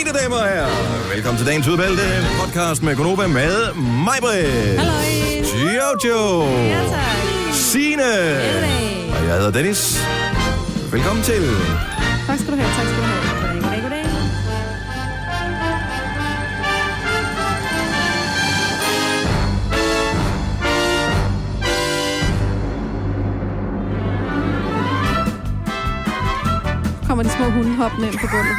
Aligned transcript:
Mine 0.00 0.18
damer 0.18 0.36
og 0.36 0.48
herrer, 0.48 1.08
velkommen 1.14 1.38
til 1.38 1.46
dagens 1.46 1.68
udvalgte 1.68 2.02
podcast 2.40 2.82
med 2.82 2.96
Konoba 2.96 3.26
med 3.26 3.74
mig, 4.04 4.18
Britt. 4.20 4.78
Halløj. 4.80 5.04
Jojo. 5.76 6.42
Ja, 6.44 6.82
tak. 6.90 7.54
Signe. 7.54 8.02
Goddag. 8.02 9.12
Og 9.18 9.26
jeg 9.26 9.34
hedder 9.36 9.50
Dennis. 9.50 10.00
Velkommen 10.92 11.24
til. 11.24 11.42
Tak 12.26 12.38
skal 12.38 12.52
du 12.52 12.56
have, 12.56 12.70
tak 12.76 12.86
skal 12.86 12.96
du 12.96 13.02
have. 13.02 13.29
Kommer 27.20 27.32
de 27.32 27.36
små 27.38 27.50
hunde 27.50 27.76
hoppende 27.76 28.08
ind 28.08 28.18
på 28.18 28.26
gulvet. 28.26 28.56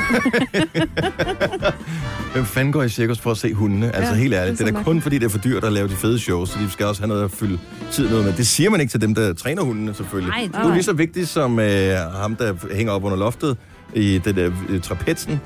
Hvem 2.33 2.45
fanden 2.45 2.73
går 2.73 2.83
i 2.83 2.89
cirkus 2.89 3.19
for 3.19 3.31
at 3.31 3.37
se 3.37 3.53
hundene? 3.53 3.95
Altså 3.95 4.13
Ja, 4.13 4.19
helt 4.19 4.33
ærligt, 4.33 4.51
det 4.59 4.67
det 4.67 4.73
er 4.73 4.77
er 4.77 4.81
så 4.83 4.83
da 4.83 4.91
kun 4.93 5.01
fordi, 5.01 5.17
det 5.17 5.25
er 5.25 5.29
for 5.29 5.37
dyrt 5.37 5.63
at 5.63 5.73
lave 5.73 5.87
de 5.87 5.95
fede 5.95 6.19
shows, 6.19 6.49
så 6.49 6.59
de 6.59 6.69
skal 6.69 6.85
også 6.85 7.01
have 7.01 7.07
noget 7.07 7.23
at 7.23 7.31
fylde 7.31 7.59
tid 7.91 8.09
med. 8.09 8.33
Det 8.33 8.47
siger 8.47 8.69
man 8.69 8.81
ikke 8.81 8.91
til 8.91 9.01
dem, 9.01 9.15
der 9.15 9.33
træner 9.33 9.61
hundene, 9.63 9.93
selvfølgelig. 9.93 10.29
Nej, 10.33 10.41
det- 10.53 10.63
du 10.63 10.69
er 10.69 10.73
lige 10.73 10.83
så 10.83 10.93
vigtig 10.93 11.27
som 11.27 11.59
øh, 11.59 11.95
ham, 12.21 12.35
der 12.35 12.53
hænger 12.75 12.93
op 12.93 13.03
under 13.03 13.17
loftet 13.17 13.57
i 13.93 14.17
det 14.25 14.35
der 14.35 14.51
øh, 14.69 14.81
trapetsen. 14.81 15.41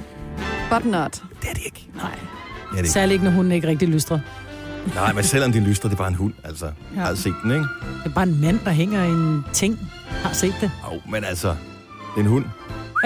But 0.71 0.85
not. 0.85 1.21
Det 1.41 1.49
er 1.49 1.53
det 1.53 1.61
ikke. 1.65 1.87
Nej. 1.95 2.09
Det 2.11 2.19
er 2.71 2.71
det 2.71 2.77
ikke. 2.77 2.89
Særligt 2.89 3.13
ikke, 3.13 3.25
når 3.25 3.31
hunden 3.31 3.51
ikke 3.51 3.67
rigtig 3.67 3.87
lystrer. 3.87 4.19
Nej, 4.95 5.13
men 5.13 5.23
selvom 5.23 5.51
de 5.51 5.59
lyster, 5.59 5.89
det 5.89 5.95
er 5.95 5.97
bare 5.97 6.07
en 6.07 6.15
hund, 6.15 6.33
altså. 6.43 6.65
Jeg 6.95 7.03
har 7.03 7.15
set 7.15 7.33
den, 7.43 7.51
ikke? 7.51 7.63
Det 8.03 8.05
er 8.05 8.09
bare 8.15 8.27
en 8.27 8.41
mand, 8.41 8.59
der 8.65 8.71
hænger 8.71 9.03
i 9.03 9.09
en 9.09 9.45
ting. 9.53 9.79
Har 10.09 10.33
set 10.33 10.53
det. 10.61 10.71
Jo, 10.93 11.01
men 11.11 11.23
altså, 11.23 11.47
det 11.49 11.55
er 12.15 12.19
en 12.19 12.25
hund. 12.25 12.45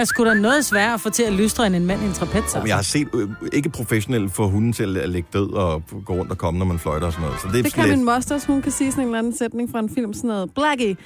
Er 0.00 0.04
sgu 0.04 0.24
da 0.24 0.34
noget 0.34 0.64
sværere 0.64 0.94
at 0.94 1.00
få 1.00 1.10
til 1.10 1.22
at 1.22 1.32
lystre 1.32 1.66
end 1.66 1.76
en 1.76 1.86
mand 1.86 2.02
i 2.02 2.06
en 2.06 2.12
trapez? 2.12 2.54
Men 2.54 2.66
jeg 2.66 2.74
har 2.76 2.82
set 2.82 3.08
øh, 3.14 3.28
ikke 3.52 3.68
professionelt 3.70 4.32
få 4.32 4.48
hunden 4.48 4.72
til 4.72 4.96
at 4.98 5.08
ligge 5.08 5.28
død 5.32 5.52
og 5.52 5.82
gå 6.04 6.12
rundt 6.12 6.30
og 6.30 6.38
komme, 6.38 6.58
når 6.58 6.66
man 6.66 6.78
fløjter 6.78 7.06
og 7.06 7.12
sådan 7.12 7.24
noget. 7.26 7.40
Så 7.40 7.48
det 7.48 7.58
er 7.58 7.62
Det 7.62 7.74
kan 7.74 7.88
min 7.88 8.04
moster, 8.04 8.34
også. 8.34 8.46
hun 8.46 8.62
kan 8.62 8.72
sige 8.72 8.90
sådan 8.90 9.02
en 9.02 9.08
eller 9.08 9.18
anden 9.18 9.36
sætning 9.36 9.70
fra 9.70 9.78
en 9.78 9.90
film, 9.94 10.12
sådan 10.14 10.28
noget, 10.28 10.50
Blackie, 10.54 10.96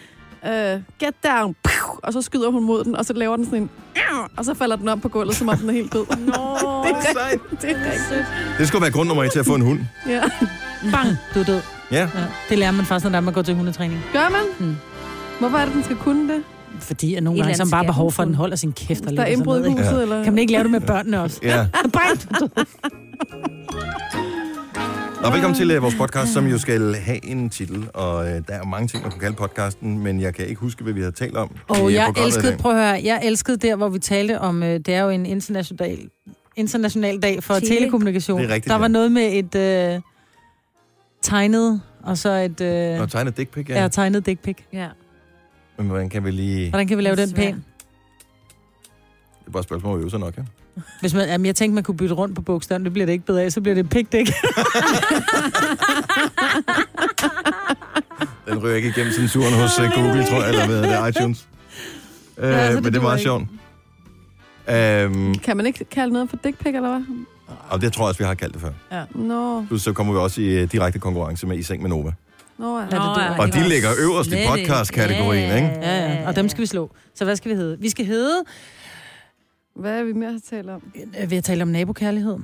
uh, 0.43 0.51
get 0.99 1.15
down, 1.25 1.55
Pew! 1.65 1.99
og 2.03 2.13
så 2.13 2.23
skyder 2.23 2.51
hun 2.51 2.65
mod 2.65 2.85
den, 2.85 2.97
og 2.97 3.05
så 3.05 3.13
laver 3.13 3.37
den 3.37 3.45
sådan 3.45 3.63
en, 3.63 3.71
og 4.37 4.45
så 4.45 4.55
falder 4.55 4.77
den 4.77 4.89
om 4.89 5.01
på 5.01 5.09
gulvet, 5.09 5.37
som 5.37 5.49
om 5.49 5.59
den 5.59 5.69
er 5.69 5.73
helt 5.73 5.93
død. 5.93 6.07
Nå, 6.19 6.23
det 6.23 6.37
er 6.37 7.31
rigtigt. 7.33 7.63
Det 7.63 7.71
er 7.71 7.93
rigtigt. 7.93 8.27
Det 8.59 8.69
skulle 8.69 8.83
være 8.83 8.91
grund 8.93 9.09
nummer 9.09 9.25
et 9.25 9.33
til 9.33 9.39
at 9.39 9.47
få 9.47 9.55
en 9.55 9.63
hund. 9.63 9.81
Ja. 10.09 10.23
bang, 10.93 11.09
du 11.35 11.41
er 11.41 11.45
død. 11.45 11.61
Ja. 11.91 12.01
Ja. 12.15 12.25
Det 12.49 12.59
lærer 12.59 12.71
man 12.73 12.85
faktisk, 12.87 13.13
når 13.13 13.21
man 13.21 13.35
går 13.35 13.43
til 13.43 13.55
hundetræning. 13.55 14.01
Gør 14.13 14.29
man? 14.29 14.69
Mm. 14.69 14.77
Hvorfor 15.41 15.57
er 15.59 15.65
det, 15.65 15.75
den 15.75 15.85
skal 15.85 15.97
kunne 15.97 16.35
det? 16.35 16.43
Fordi 16.81 17.15
at 17.15 17.23
nogle 17.23 17.41
gange 17.43 17.57
så 17.57 17.71
bare 17.71 17.85
behov 17.85 18.13
for, 18.13 18.23
at 18.23 18.27
den 18.27 18.35
holder 18.35 18.57
sin 18.57 18.73
kæft 18.73 19.07
og 19.07 19.13
Der 19.17 19.23
er 19.23 19.27
indbrud 19.27 19.65
i 19.65 19.71
huset, 19.71 19.85
Ja. 19.97 20.01
eller? 20.03 20.25
Kan 20.25 20.33
man 20.33 20.39
ikke 20.39 20.53
lave 20.53 20.63
det 20.63 20.71
med 20.71 20.81
børnene 20.81 21.21
også? 21.23 21.41
Ja. 21.43 21.67
Død. 22.41 22.49
Og 25.25 25.33
velkommen 25.33 25.57
til 25.59 25.77
uh, 25.77 25.83
vores 25.83 25.95
podcast, 25.95 26.33
som 26.33 26.47
jo 26.47 26.59
skal 26.59 26.95
have 26.95 27.25
en 27.25 27.51
titel. 27.51 27.89
Og 27.95 28.17
uh, 28.17 28.25
der 28.25 28.43
er 28.49 28.65
mange 28.65 28.89
ting, 28.89 29.03
man 29.03 29.11
kan 29.13 29.21
kalde 29.21 29.37
podcasten, 29.37 29.99
men 29.99 30.21
jeg 30.21 30.35
kan 30.35 30.47
ikke 30.47 30.61
huske, 30.61 30.83
hvad 30.83 30.93
vi 30.93 31.03
har 31.03 31.11
talt 31.11 31.37
om. 31.37 31.51
Og 31.69 31.83
uh, 31.85 31.93
jeg 31.93 32.13
elskede, 32.27 32.57
prøv 32.57 32.73
at 32.73 32.79
høre, 32.79 33.01
jeg 33.05 33.21
elskede 33.25 33.57
der, 33.57 33.77
hvor 33.77 33.89
vi 33.89 33.99
talte 33.99 34.41
om, 34.41 34.63
øh, 34.63 34.69
det 34.69 34.89
er 34.89 35.01
jo 35.03 35.09
en 35.11 35.27
international, 35.27 35.99
international 36.57 37.19
dag 37.23 37.43
for 37.43 37.55
Tele. 37.55 37.67
telekommunikation. 37.69 38.41
Det 38.41 38.51
er 38.51 38.55
rigtigt, 38.55 38.71
Der 38.73 38.79
var 38.79 38.85
ja. 38.85 38.89
noget 38.89 39.13
med 39.13 39.33
et 39.33 39.55
øh, 39.95 40.01
tegnet, 41.23 41.81
og 42.03 42.19
så 42.19 42.31
et 42.31 42.61
øh, 42.61 43.01
Og 43.01 43.11
tegne 43.11 43.31
dick 43.31 43.51
pic, 43.51 43.69
ja. 43.69 43.83
ja. 43.83 43.89
tegnet 43.89 44.27
dick 44.27 44.41
pic. 44.43 44.57
Ja. 44.73 44.87
Men 45.77 45.87
hvordan 45.87 46.09
kan 46.09 46.25
vi 46.25 46.31
lige... 46.31 46.69
Hvordan 46.71 46.89
kan 46.89 46.97
vi 46.99 47.03
lave 47.03 47.17
den 47.17 47.33
pæn? 47.33 47.55
Det 47.55 47.63
er 49.47 49.51
bare 49.51 49.61
et 49.61 49.65
spørgsmål, 49.65 49.93
om 49.93 49.99
at 49.99 50.03
øve 50.03 50.11
sig 50.11 50.21
nok, 50.21 50.37
ja. 50.37 50.43
Hvis 51.01 51.15
man, 51.15 51.29
jamen, 51.29 51.47
jeg 51.47 51.57
tænkte, 51.57 51.75
man 51.75 51.85
kunne 51.85 51.97
bytte 51.97 52.15
rundt 52.15 52.35
på 52.35 52.43
bogstaven. 52.43 52.85
Det 52.85 52.93
bliver 52.93 53.07
det 53.07 53.13
ikke 53.13 53.25
bedre 53.27 53.43
af, 53.43 53.53
så 53.53 53.61
bliver 53.61 53.75
det 53.75 53.89
pig 53.91 54.13
dick. 54.13 54.31
Den 58.49 58.59
ryger 58.59 58.77
ikke 58.77 58.89
igennem 58.89 59.13
censuren 59.13 59.55
hos 59.55 59.79
uh, 59.79 59.85
Google, 59.95 60.27
tror 60.27 60.41
jeg, 60.43 60.49
eller 60.49 60.67
hvad 60.67 60.83
det 60.83 60.93
er, 60.93 61.07
iTunes. 61.07 61.49
Uh, 62.37 62.45
Ja, 62.45 62.69
så 62.69 62.75
men 62.75 62.85
det 62.85 62.93
det 62.93 62.99
er 62.99 63.03
meget 63.03 63.21
sjovt. 63.21 63.43
Um, 64.69 65.35
Kan 65.35 65.57
man 65.57 65.67
ikke 65.67 65.85
kalde 65.85 66.13
noget 66.13 66.31
for 66.31 66.37
dick 66.45 66.59
pic, 66.59 66.67
eller 66.75 66.89
hvad? 66.89 67.01
og 67.71 67.81
det 67.81 67.93
tror 67.93 68.05
jeg 68.05 68.09
også, 68.09 68.19
vi 68.19 68.25
har 68.25 68.35
kaldt 68.35 68.55
det 68.55 68.63
før. 68.63 69.05
Nå, 69.15 69.65
Plus 69.69 69.83
så 69.83 69.93
kommer 69.93 70.13
vi 70.13 70.19
også 70.19 70.41
i 70.41 70.63
uh, 70.63 70.69
direkte 70.73 70.99
konkurrence 70.99 71.47
med 71.47 71.59
I 71.59 71.63
Seng 71.63 71.83
med 71.83 71.91
Nova. 71.91 72.13
Nå 72.59 72.79
ja. 72.79 72.85
Ja, 72.85 72.91
det 72.91 72.93
Nå, 72.93 73.21
ja. 73.21 73.41
Og 73.41 73.53
de 73.53 73.69
ligger 73.69 73.91
øverst 73.99 74.33
i 74.33 74.37
podcast-kategorien, 74.49 75.49
Ja, 75.49 75.57
ikke? 75.57 75.69
Ja, 75.69 76.13
ja, 76.21 76.29
og 76.29 76.37
dem 76.37 76.49
skal 76.49 76.61
vi 76.63 76.67
slå. 76.67 76.91
Så 77.15 77.25
hvad 77.25 77.37
skal 77.37 77.51
vi 77.51 77.57
hedde? 77.57 77.81
Vi 77.81 77.89
skal 77.91 78.07
hedde, 78.07 78.45
Hvad 79.75 80.01
er 80.01 80.05
vi 80.05 80.13
mere 80.13 80.33
har 80.33 80.41
talt 80.51 80.71
om? 80.71 80.83
øh, 81.23 81.31
vi 81.31 81.35
har 81.35 81.43
talt 81.43 81.63
om 81.63 81.69
nabokærlighed. 81.69 82.39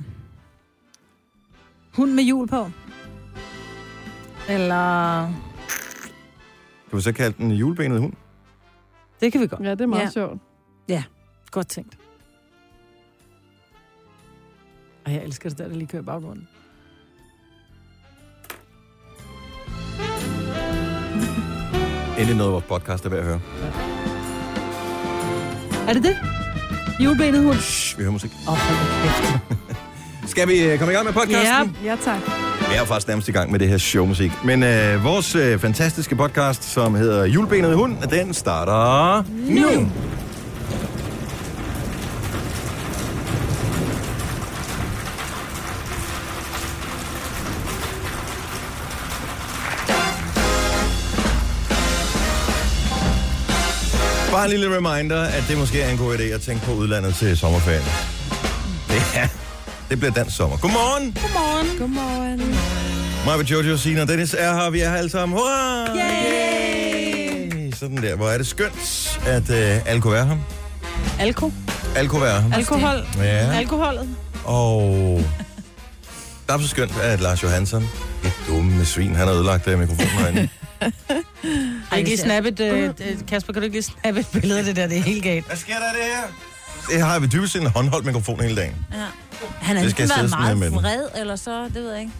Hund 1.93 2.11
med 2.11 2.23
hjul 2.23 2.47
på. 2.47 2.69
Eller, 4.49 5.25
Kan 6.89 6.97
vi 6.97 7.01
så 7.01 7.11
kalde 7.13 7.35
den 7.37 7.51
julebenet 7.51 7.99
hund? 7.99 8.13
det 9.21 9.31
kan 9.31 9.41
vi 9.41 9.47
godt. 9.47 9.61
Ja, 9.63 9.71
det 9.71 9.81
er 9.81 9.85
meget 9.85 10.01
Ja. 10.01 10.09
sjovt. 10.11 10.41
Godt 11.51 11.67
tænkt. 11.67 11.97
Og 15.05 15.13
jeg 15.13 15.23
elsker 15.23 15.49
det 15.49 15.57
der, 15.57 15.67
der 15.67 15.75
lige 15.75 15.87
kører 15.87 16.03
baggrunden. 16.03 16.47
Endelig 22.21 22.37
noget, 22.37 22.53
vores 22.53 22.65
podcast 22.65 23.05
er 23.05 23.09
værd 23.09 23.19
at 23.19 23.25
høre. 23.25 23.39
Er 25.87 25.93
det 25.93 26.03
det? 26.03 26.17
Julebenet 26.99 27.43
hund? 27.43 27.57
Shh, 27.57 27.97
vi 27.97 28.03
hører 28.03 28.11
musik. 28.11 28.31
Åh, 28.47 28.53
oh. 28.53 28.59
Skal 30.31 30.47
vi 30.47 30.63
øh, 30.63 30.79
komme 30.79 30.91
i 30.91 30.95
gang 30.95 31.05
med 31.05 31.13
podcasten? 31.13 31.75
Ja. 31.83 31.89
Ja, 31.89 31.95
tak. 32.03 32.19
Vi 32.69 32.75
er 32.75 32.79
jo 32.79 32.85
faktisk 32.85 33.07
nærmest 33.07 33.27
i 33.27 33.31
gang 33.31 33.51
med 33.51 33.59
det 33.59 33.69
her 33.69 33.77
showmusik. 33.77 34.31
Men 34.45 34.63
øh, 34.63 35.03
vores 35.03 35.35
øh, 35.35 35.59
fantastiske 35.59 36.15
podcast, 36.15 36.63
som 36.63 36.95
hedder 36.95 37.25
Julebenet 37.25 37.75
hund, 37.75 37.97
den 38.09 38.33
starter 38.33 39.23
nu. 39.29 39.91
Bare 54.41 54.53
en 54.53 54.59
lille 54.59 54.75
reminder, 54.77 55.21
at 55.21 55.43
det 55.47 55.57
måske 55.57 55.81
er 55.81 55.89
en 55.89 55.97
god 55.97 56.17
idé 56.17 56.23
at 56.23 56.41
tænke 56.41 56.65
på 56.65 56.71
udlandet 56.71 57.15
til 57.15 57.37
sommerferien. 57.37 57.83
Det, 58.87 59.01
er, 59.15 59.27
det 59.89 59.99
bliver 59.99 60.11
dansk 60.13 60.35
sommer. 60.35 60.57
Godmorgen! 60.57 61.17
Godmorgen. 61.21 61.77
Godmorgen. 61.79 62.39
Mig 63.25 63.37
med 63.37 63.45
Jojo, 63.45 63.77
Sina 63.77 64.01
og 64.01 64.07
Dennis 64.07 64.35
er 64.39 64.53
her. 64.53 64.69
Vi 64.69 64.79
er 64.79 64.89
her 64.89 64.97
alle 64.97 65.09
sammen. 65.09 65.37
Hurra! 65.37 65.87
Yay! 65.95 67.71
Sådan 67.73 67.97
der. 67.97 68.15
Hvor 68.15 68.29
er 68.29 68.37
det 68.37 68.47
skønt, 68.47 69.19
at 69.25 69.49
øh, 69.49 69.87
alle 69.87 70.01
kunne 70.01 70.13
være 70.13 70.25
her. 70.25 70.37
Alko. 71.19 71.51
Kunne 72.07 72.21
være 72.21 72.41
her. 72.41 72.53
Alkohol. 72.53 73.05
Ja. 73.17 73.57
Alkoholet. 73.57 74.09
Og 74.45 75.23
der 76.47 76.53
er 76.53 76.59
så 76.59 76.67
skønt, 76.67 76.99
at 77.01 77.21
Lars 77.21 77.43
Johansson, 77.43 77.83
et 78.25 78.33
dumme 78.47 78.85
svin, 78.85 79.15
han 79.15 79.27
har 79.27 79.35
ødelagt 79.35 79.67
øh, 79.67 79.79
mikrofonen 79.79 80.09
herinde. 80.09 80.49
Har 81.89 81.97
ikke 81.97 82.09
lige 82.09 82.17
snappet, 82.17 82.59
øh, 82.59 82.83
øh, 82.83 82.93
Kasper, 83.27 83.53
kan 83.53 83.61
du 83.61 83.65
ikke 83.65 83.75
lige 83.75 83.83
snappe 84.01 84.19
et 84.19 84.27
billede 84.33 84.59
af 84.59 84.65
det 84.65 84.75
der? 84.75 84.87
Det 84.87 84.97
er 84.97 85.01
helt 85.01 85.23
galt. 85.23 85.45
Hvad 85.45 85.57
sker 85.57 85.73
der 85.73 85.91
det 85.93 86.03
her? 86.03 86.23
Det 86.89 87.01
har 87.01 87.19
vi 87.19 87.27
dybest 87.27 87.53
set 87.53 87.61
en 87.61 87.67
håndholdt 87.67 88.05
mikrofon 88.05 88.39
hele 88.41 88.55
dagen. 88.55 88.75
Ja. 88.93 88.97
Han 89.61 89.77
har 89.77 89.83
ikke 89.83 90.09
været 90.09 90.29
meget 90.29 90.71
vred, 90.73 91.03
eller 91.15 91.35
så, 91.35 91.63
det 91.63 91.73
ved 91.75 91.91
jeg 91.91 91.99
ikke. 91.99 92.13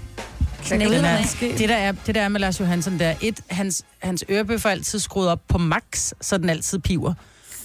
kan? 1.50 1.58
Det 1.58 1.70
der, 1.70 1.76
er, 1.76 1.92
det 1.92 2.16
der 2.16 2.22
er 2.22 2.28
med 2.28 2.40
Lars 2.40 2.60
Johansson, 2.60 3.00
der 3.00 3.08
er 3.08 3.16
et, 3.22 3.40
hans, 3.50 3.84
hans 4.00 4.24
ørebøffer 4.30 4.70
er 4.70 4.74
altid 4.74 5.00
skruet 5.00 5.30
op 5.30 5.40
på 5.48 5.58
max, 5.58 6.12
så 6.22 6.38
den 6.38 6.50
altid 6.50 6.80
piver. 6.80 7.13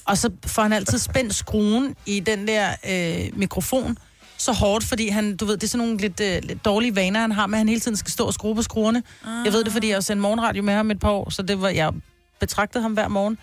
Og 0.04 0.18
så 0.18 0.30
får 0.46 0.62
han 0.62 0.72
altid 0.72 0.98
spændt 0.98 1.34
skruen 1.34 1.94
i 2.06 2.20
den 2.20 2.48
der 2.48 2.68
øh, 2.88 3.38
mikrofon 3.38 3.98
så 4.38 4.52
hårdt, 4.52 4.84
fordi 4.84 5.08
han, 5.08 5.36
du 5.36 5.44
ved, 5.44 5.56
det 5.56 5.64
er 5.64 5.68
sådan 5.68 5.86
nogle 5.86 6.00
lidt, 6.00 6.20
øh, 6.20 6.38
lidt 6.42 6.64
dårlige 6.64 6.96
vaner, 6.96 7.20
han 7.20 7.32
har 7.32 7.46
med, 7.46 7.54
at 7.54 7.60
han 7.60 7.68
hele 7.68 7.80
tiden 7.80 7.96
skal 7.96 8.12
stå 8.12 8.24
og 8.24 8.34
skrue 8.34 8.54
på 8.54 8.62
skruerne. 8.62 9.02
Ah. 9.24 9.30
Jeg 9.44 9.52
ved 9.52 9.64
det, 9.64 9.72
fordi 9.72 9.88
jeg 9.88 9.96
har 9.96 10.00
sendt 10.00 10.22
morgenradio 10.22 10.62
med 10.62 10.74
ham 10.74 10.90
et 10.90 11.00
par 11.00 11.10
år, 11.10 11.30
så 11.30 11.42
det 11.42 11.60
var, 11.62 11.68
jeg 11.68 11.92
betragtede 12.40 12.82
ham 12.82 12.92
hver 12.92 13.08
morgen. 13.08 13.38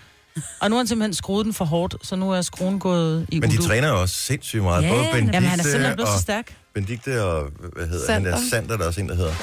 Og 0.59 0.69
nu 0.69 0.75
har 0.75 0.79
han 0.79 0.87
simpelthen 0.87 1.13
skruet 1.13 1.45
den 1.45 1.53
for 1.53 1.65
hårdt, 1.65 1.95
så 2.03 2.15
nu 2.15 2.31
er 2.31 2.41
skruen 2.41 2.79
gået 2.79 3.25
i 3.29 3.39
Men 3.39 3.51
de 3.51 3.59
udu. 3.59 3.67
træner 3.67 3.87
jo 3.87 4.01
også 4.01 4.15
sindssygt 4.15 4.63
meget. 4.63 4.83
Ja, 4.83 4.89
Både 4.89 5.03
Benedikte 5.03 5.33
Jamen, 5.33 5.49
han 5.49 5.59
er 5.59 5.63
simpelthen 5.63 5.95
blevet 5.95 6.09
og, 6.11 6.17
så 6.17 6.21
stærk. 6.21 6.55
Benedikte 6.73 7.23
og, 7.23 7.49
hvad 7.75 7.87
hedder 7.87 8.13
han 8.13 8.25
der, 8.25 8.31
Sander. 8.31 8.49
Sander, 8.49 8.77
der 8.77 8.83
er 8.83 8.87
også 8.87 9.01
en, 9.01 9.09
der 9.09 9.15
hedder. 9.15 9.33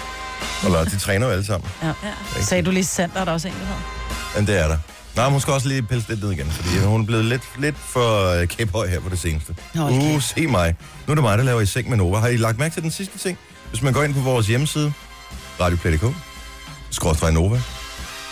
Eller, 0.64 0.85
de 0.85 0.99
træner 0.99 1.26
jo 1.26 1.32
alle 1.32 1.44
sammen. 1.44 1.70
Ja. 1.82 1.87
Ja. 1.87 2.43
Sagde 2.43 2.62
du 2.62 2.70
lige 2.70 2.85
sandt, 2.85 3.14
der 3.14 3.20
er 3.25 3.31
også 3.32 3.49
en, 3.49 3.55
der 3.55 3.61
hedder. 3.61 3.81
Men 4.37 4.46
det 4.46 4.58
er 4.58 4.69
der. 4.69 4.79
Nej, 5.17 5.31
hun 5.31 5.41
skal 5.41 5.53
også 5.53 5.69
lige 5.69 5.83
pelse 5.83 6.09
lidt 6.09 6.23
ned 6.23 6.33
igen, 6.33 6.47
fordi 6.51 6.79
hun 6.79 7.01
er 7.01 7.05
blevet 7.07 7.25
lidt, 7.25 7.43
lidt 7.59 7.77
for 7.79 8.45
kæphøj 8.47 8.87
her 8.89 9.01
på 9.01 9.09
det 9.09 9.19
seneste. 9.19 9.57
Nå, 9.75 9.83
Uh, 9.83 9.97
okay. 9.99 10.21
se 10.21 10.47
mig. 10.47 10.75
Nu 11.07 11.11
er 11.11 11.15
det 11.15 11.23
mig, 11.25 11.39
der 11.39 11.45
laver 11.45 11.61
i 11.61 11.67
seng 11.67 11.89
med 11.89 11.97
Nova. 11.97 12.19
Har 12.19 12.29
I 12.29 12.37
lagt 12.37 12.59
mærke 12.59 12.75
til 12.75 12.83
den 12.83 12.91
sidste 12.91 13.19
ting? 13.19 13.39
Hvis 13.71 13.83
man 13.83 13.93
går 13.93 14.03
ind 14.03 14.15
på 14.15 14.21
vores 14.21 14.47
hjemmeside, 14.47 14.93
radioplay.dk, 15.61 16.15
skrådstræk 16.91 17.33
Nova, 17.35 17.61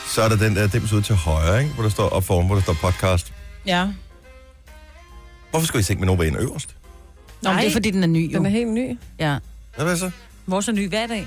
så 0.08 0.22
er 0.22 0.28
der 0.28 0.36
den 0.36 0.56
der 0.56 0.66
dims 0.66 0.92
ud 0.92 1.02
til 1.02 1.14
højre, 1.14 1.62
ikke? 1.62 1.74
hvor 1.74 1.82
der 1.82 1.90
står 1.90 2.08
op 2.08 2.24
foran, 2.24 2.46
hvor 2.46 2.54
der 2.54 2.62
står 2.62 2.72
podcast. 2.72 3.32
Ja. 3.66 3.88
Hvorfor 5.50 5.66
skal 5.66 5.80
I 5.80 5.82
seng 5.82 6.00
med 6.00 6.06
Nova 6.06 6.24
ind 6.24 6.36
øverst? 6.40 6.68
Nå, 7.42 7.50
men 7.50 7.56
det 7.58 7.62
er 7.64 7.68
Nej. 7.68 7.72
fordi, 7.72 7.90
den 7.90 8.02
er 8.02 8.06
ny, 8.06 8.32
jo. 8.32 8.38
Den 8.38 8.46
er 8.46 8.50
helt 8.50 8.68
ny. 8.70 8.98
Ja. 9.18 9.36
Hvad 9.76 9.86
er 9.86 9.90
det 9.90 9.98
så? 9.98 10.10
Vores 10.46 10.68
er 10.68 10.72
ny 10.72 10.88
hver 10.88 11.06
dag. 11.06 11.26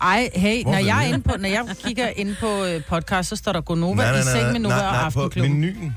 Ej, 0.00 0.30
hey, 0.34 0.62
Hvor 0.62 0.72
når 0.72 0.78
jeg, 0.78 1.04
er 1.04 1.08
inde 1.08 1.20
på, 1.22 1.36
når 1.38 1.48
jeg 1.48 1.64
kigger 1.84 2.08
ind 2.16 2.36
på 2.40 2.64
øh, 2.64 2.82
podcast, 2.88 3.28
så 3.28 3.36
står 3.36 3.52
der 3.52 3.60
Gonova 3.60 3.94
Nej, 4.02 4.10
nej, 4.10 4.20
i 4.20 4.24
seng 4.24 4.42
nej, 4.42 4.52
med 4.52 4.60
Nova 4.60 4.76
nej, 4.76 4.86
og 4.86 4.92
nej, 4.92 5.10
på 5.10 5.20
Aftenklubben. 5.20 5.60
menuen. 5.60 5.96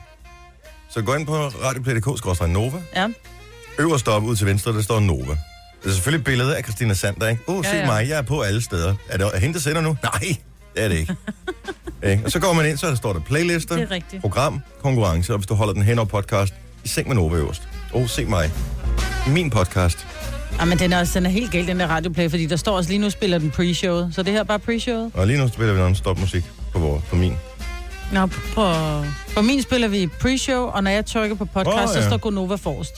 Så 0.89 1.01
gå 1.01 1.15
ind 1.15 1.25
på 1.27 1.38
radioplay.dk-nova. 1.48 2.81
Ja. 2.95 3.07
Øverst 3.80 4.07
oppe 4.07 4.27
ud 4.27 4.36
til 4.36 4.48
venstre, 4.48 4.74
der 4.74 4.81
står 4.81 5.00
Nova. 5.00 5.31
Det 5.83 5.89
er 5.89 5.94
selvfølgelig 5.94 6.19
et 6.19 6.25
billede 6.25 6.57
af 6.57 6.63
Christina 6.63 6.94
Sander, 6.94 7.27
ikke? 7.27 7.42
Åh, 7.48 7.56
oh, 7.57 7.63
se 7.65 7.69
Ja, 7.71 7.77
ja. 7.80 7.86
mig, 7.86 8.09
jeg 8.09 8.18
er 8.18 8.21
på 8.21 8.42
alle 8.42 8.62
steder. 8.62 8.95
Er 9.09 9.18
det 9.18 9.30
er 9.33 9.39
hende, 9.39 9.53
der 9.53 9.59
sender 9.59 9.81
nu? 9.81 9.98
Nej, 10.03 10.38
det 10.75 10.83
er 10.83 10.88
det 10.88 10.98
ikke. 10.98 11.15
ikke? 12.12 12.25
Og 12.25 12.31
så 12.31 12.39
går 12.39 12.53
man 12.53 12.65
ind, 12.65 12.77
så 12.77 12.88
der 12.88 12.95
står 12.95 13.13
der 13.13 13.19
playlister, 13.19 13.77
er 13.77 14.19
program, 14.21 14.62
konkurrence, 14.81 15.33
og 15.33 15.38
hvis 15.38 15.48
du 15.48 15.53
holder 15.53 15.74
den 15.74 15.83
hen 15.83 16.00
over 16.00 16.06
podcast, 16.07 16.53
i 16.83 16.88
seng 16.88 17.07
med 17.07 17.15
Nova 17.15 17.36
øverst. 17.36 17.62
Åh, 17.94 18.01
oh, 18.01 18.07
se 18.07 18.25
mig. 18.25 18.51
Min 19.27 19.50
podcast. 19.50 20.07
Ja, 20.59 20.65
men 20.65 20.80
den 20.80 20.94
er, 20.94 21.00
også, 21.00 21.19
den 21.19 21.25
er 21.25 21.30
helt 21.30 21.51
galt, 21.51 21.68
den 21.68 21.80
der 21.80 21.88
radioplay, 21.88 22.30
fordi 22.30 22.45
der 22.45 22.56
står 22.56 22.77
også 22.77 22.89
lige 22.89 23.00
nu, 23.00 23.09
spiller 23.09 23.38
den 23.38 23.51
pre-showet. 23.51 24.15
Så 24.15 24.24
det 24.24 24.33
her 24.33 24.39
er 24.39 24.44
bare 24.44 24.59
pre-showet. 24.69 25.19
Og 25.19 25.27
lige 25.27 25.39
nu 25.39 25.48
spiller 25.48 25.74
vi 25.74 25.80
non-stop 25.80 26.19
musik 26.19 26.44
på, 26.74 26.80
vor, 26.80 27.03
på 27.09 27.15
min. 27.15 27.33
Nå, 28.12 28.25
på, 28.25 28.74
på 29.36 29.42
min 29.42 29.62
spiller 29.62 29.88
vi 29.88 30.09
pre-show, 30.24 30.57
og 30.57 30.83
når 30.83 30.92
jeg 30.92 31.06
trykker 31.06 31.36
på 31.36 31.45
podcast, 31.45 31.77
oh, 31.92 31.95
ja. 31.95 32.01
så 32.01 32.07
står 32.07 32.18
Gonova 32.18 32.56
forrest. 32.56 32.95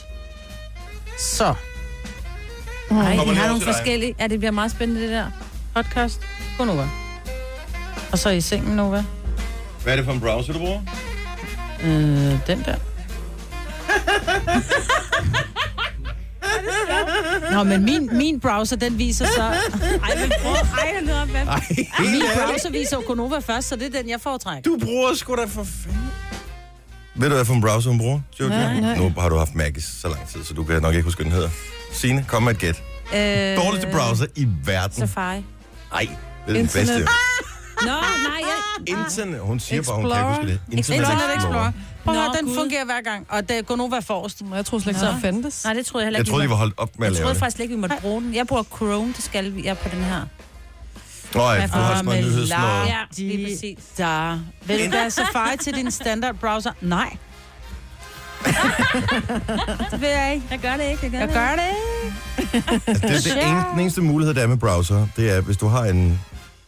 Så, 1.18 1.54
Nej, 2.90 3.12
vi 3.12 3.18
har 3.34 3.46
nogle 3.48 3.62
forskellige. 3.62 4.14
Ja, 4.20 4.26
det 4.26 4.38
bliver 4.38 4.52
meget 4.52 4.70
spændende, 4.70 5.02
det 5.02 5.10
der. 5.10 5.26
podcast, 5.74 6.20
Gonova. 6.58 6.88
Og 8.12 8.18
så 8.18 8.30
i 8.30 8.40
sengen, 8.40 8.76
Nova. 8.76 9.04
Hvad 9.82 9.92
er 9.92 9.96
det 9.96 10.04
for 10.04 10.12
en 10.12 10.20
browser, 10.20 10.52
du 10.52 10.58
bruger? 10.58 10.80
Øh, 11.84 11.90
den 12.46 12.64
der. 12.64 12.74
Nå, 17.54 17.62
men 17.62 17.84
min, 17.84 18.08
min 18.12 18.40
browser, 18.40 18.76
den 18.76 18.98
viser 18.98 19.26
så... 19.26 19.42
Ej, 19.42 20.18
men 20.20 20.32
prøv. 20.42 20.52
Ej, 20.52 21.00
nu 21.02 21.12
op? 21.12 21.28
Ej, 21.48 21.60
Min 22.00 22.22
browser 22.36 22.70
viser 22.70 22.96
Gonova 23.06 23.38
først, 23.38 23.68
så 23.68 23.76
det 23.76 23.86
er 23.94 24.00
den, 24.00 24.10
jeg 24.10 24.20
foretrækker. 24.20 24.70
Du 24.70 24.78
bruger 24.84 25.14
sgu 25.14 25.34
da 25.36 25.44
for 25.44 25.64
fanden. 25.64 26.10
Ved 27.14 27.28
du, 27.28 27.34
hvad 27.34 27.44
for 27.44 27.54
en 27.54 27.60
browser 27.60 27.90
hun 27.90 27.98
bruger? 27.98 28.20
Nej, 28.40 28.80
nej. 28.80 28.96
Nu 28.98 29.12
har 29.18 29.28
du 29.28 29.36
haft 29.36 29.54
Mac 29.54 29.72
i 29.76 29.80
så 29.80 30.08
lang 30.08 30.28
tid, 30.28 30.44
så 30.44 30.54
du 30.54 30.64
kan 30.64 30.82
nok 30.82 30.94
ikke 30.94 31.04
huske, 31.04 31.18
hvad 31.18 31.24
den 31.24 31.32
hedder. 31.32 31.50
Signe, 31.92 32.24
kom 32.28 32.42
med 32.42 32.52
et 32.52 32.58
gæt. 32.58 32.82
Øh, 33.14 33.56
Dårligste 33.64 33.88
browser 33.92 34.26
i 34.36 34.48
verden. 34.64 34.96
Safari. 34.98 35.36
Nej, 35.92 36.00
det 36.00 36.08
er 36.46 36.46
den 36.46 36.56
Internet. 36.56 36.86
bedste. 36.88 37.04
Nå, 37.82 37.86
nej, 37.86 38.00
jeg... 38.40 38.98
Internet. 38.98 39.40
Hun 39.40 39.60
siger 39.60 39.82
bare, 39.82 39.96
hun 39.96 40.10
kan 40.10 40.18
ikke 40.18 40.28
huske 40.28 40.46
det. 40.46 40.60
Internet 40.78 41.36
Explorer. 41.36 41.72
Prøv 42.04 42.14
at 42.14 42.18
Nå, 42.18 42.22
høre, 42.24 42.32
den 42.40 42.46
Gud. 42.48 42.54
fungerer 42.56 42.84
hver 42.84 43.00
gang, 43.00 43.26
og 43.28 43.48
det 43.48 43.58
er 43.58 43.62
Gonova 43.62 43.98
forrest. 43.98 44.42
Jeg 44.54 44.66
tror 44.66 44.78
slet 44.78 44.90
ikke, 44.90 45.00
så 45.00 45.14
fandtes. 45.22 45.64
Nej, 45.64 45.74
det 45.74 45.86
troede 45.86 46.02
jeg 46.02 46.06
heller 46.06 46.18
Jeg 46.18 46.22
ikke. 46.22 46.30
troede, 46.30 46.42
vi 46.42 46.46
de 46.46 46.50
var 46.50 46.56
holdt 46.56 46.74
op 46.76 46.98
med 46.98 47.06
at 47.06 47.10
Jeg 47.10 47.12
lave 47.14 47.22
troede 47.22 47.34
det. 47.34 47.40
faktisk 47.40 47.60
ikke, 47.60 47.74
vi 47.74 47.80
måtte 47.80 47.96
bruge 48.00 48.22
den. 48.22 48.34
Jeg 48.34 48.46
bruger 48.46 48.62
Chrome, 48.76 49.12
det 49.16 49.24
skal 49.24 49.54
vi. 49.54 49.64
Jeg 49.64 49.78
på 49.78 49.88
den 49.88 50.04
her. 50.04 50.20
Hvad 51.32 51.68
du 51.68 51.74
har 51.74 51.92
sådan 51.94 52.04
noget 52.04 52.24
nyheds 52.24 52.50
noget. 52.50 52.86
Ja, 52.86 52.98
lige 53.16 53.46
præcis. 53.46 53.78
Der. 53.96 54.38
Vil 54.64 54.92
du 54.92 54.96
have 54.96 55.10
Safari 55.10 55.56
til 55.56 55.74
din 55.74 55.90
standard 55.90 56.34
browser? 56.34 56.70
Nej. 56.80 57.16
det 59.90 60.00
vil 60.00 60.08
jeg 60.08 60.34
ikke. 60.34 60.46
Jeg 60.50 60.58
gør 60.58 60.76
det 60.76 60.84
ikke, 60.90 60.98
jeg 61.02 61.10
gør 61.10 61.18
Jeg 61.18 61.28
det 61.28 61.34
gør 61.34 61.50
det 61.56 61.62
ikke. 61.74 62.82
Altså, 62.86 63.28
det, 63.30 63.36
det 63.36 63.46
ene, 63.48 63.64
den 63.72 63.80
eneste 63.80 64.00
mulighed, 64.00 64.34
der 64.34 64.42
er 64.42 64.46
med 64.46 64.56
browser, 64.56 65.06
det 65.16 65.30
er, 65.36 65.40
hvis 65.40 65.56
du 65.56 65.68
har 65.68 65.84
en, 65.84 66.20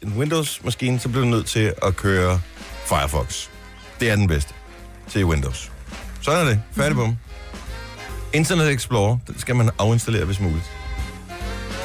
en 0.03 0.13
Windows-maskine, 0.19 0.99
så 1.01 1.09
bliver 1.09 1.25
du 1.25 1.31
nødt 1.31 1.47
til 1.47 1.73
at 1.83 1.97
køre 1.97 2.41
Firefox. 2.87 3.47
Det 4.01 4.11
er 4.11 4.17
den 4.17 4.27
bedste 4.29 4.55
til 5.11 5.25
Windows. 5.25 5.71
Sådan 6.23 6.47
er 6.47 6.51
det. 6.51 6.61
Færdig 6.73 6.97
bum. 6.97 7.17
Internet 8.33 8.71
Explorer, 8.73 9.19
den 9.27 9.39
skal 9.39 9.57
man 9.57 9.71
afinstallere, 9.79 10.25
hvis 10.25 10.41
muligt. 10.41 10.71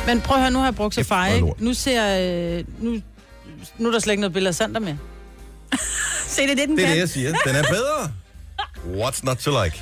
Men 0.08 0.22
prøv 0.22 0.36
at 0.38 0.42
høre, 0.42 0.52
nu 0.52 0.60
har 0.60 0.66
jeg 0.66 0.76
brugt 0.76 0.96
Safari. 0.96 1.36
ikke? 1.36 1.48
Nu 1.58 1.74
ser 1.74 2.04
jeg... 2.04 2.66
Nu, 2.80 2.98
nu 3.78 3.88
er 3.90 3.94
der 3.94 4.00
slet 4.00 4.14
ikke 4.14 4.22
noget 4.22 4.34
billede 4.34 4.48
af 4.50 4.56
Sander 4.56 4.80
med. 4.80 4.96
Se, 6.28 6.42
det 6.42 6.52
er 6.52 6.56
det, 6.56 6.68
den 6.70 6.78
Det 6.78 6.84
er 6.84 6.88
kan. 6.88 6.96
det, 6.96 7.00
jeg 7.02 7.10
siger. 7.10 7.34
Den 7.46 7.56
er 7.56 7.64
bedre. 7.64 8.12
What's 9.02 9.20
not 9.24 9.38
to 9.38 9.64
like? 9.64 9.82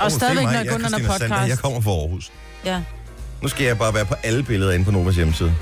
Og 0.00 0.06
Åh, 0.06 0.10
stadigvæk, 0.10 0.44
når 0.44 0.50
jeg 0.52 0.68
kun 0.70 0.80
er 0.80 0.86
under 0.86 0.88
Christina 0.98 1.18
Sander. 1.18 1.28
podcast. 1.36 1.48
Jeg 1.50 1.58
kommer 1.58 1.80
fra 1.80 1.90
Aarhus. 1.90 2.32
Ja. 2.64 2.82
Nu 3.42 3.48
skal 3.48 3.64
jeg 3.66 3.78
bare 3.78 3.94
være 3.94 4.04
på 4.06 4.14
alle 4.22 4.42
billeder 4.42 4.72
inde 4.72 4.84
på 4.84 4.90
Novas 4.90 5.16
hjemmeside. 5.16 5.54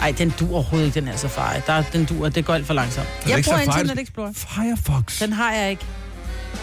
Ej, 0.00 0.14
den 0.18 0.30
duer 0.40 0.52
overhovedet 0.54 0.86
ikke, 0.86 1.00
den 1.00 1.08
her 1.08 1.16
Safari. 1.16 1.60
Der, 1.66 1.72
er- 1.72 1.84
den 1.92 2.04
duer, 2.04 2.28
det 2.28 2.44
går 2.44 2.54
alt 2.54 2.66
for 2.66 2.74
langsomt. 2.74 3.06
Jeg 3.28 3.36
ikke 3.36 3.46
bruger 3.50 3.64
Safari, 3.64 3.80
Internet 3.80 4.02
Explorer. 4.02 4.32
Firefox. 4.36 5.18
Den 5.20 5.32
har 5.32 5.52
jeg 5.52 5.70
ikke. 5.70 5.84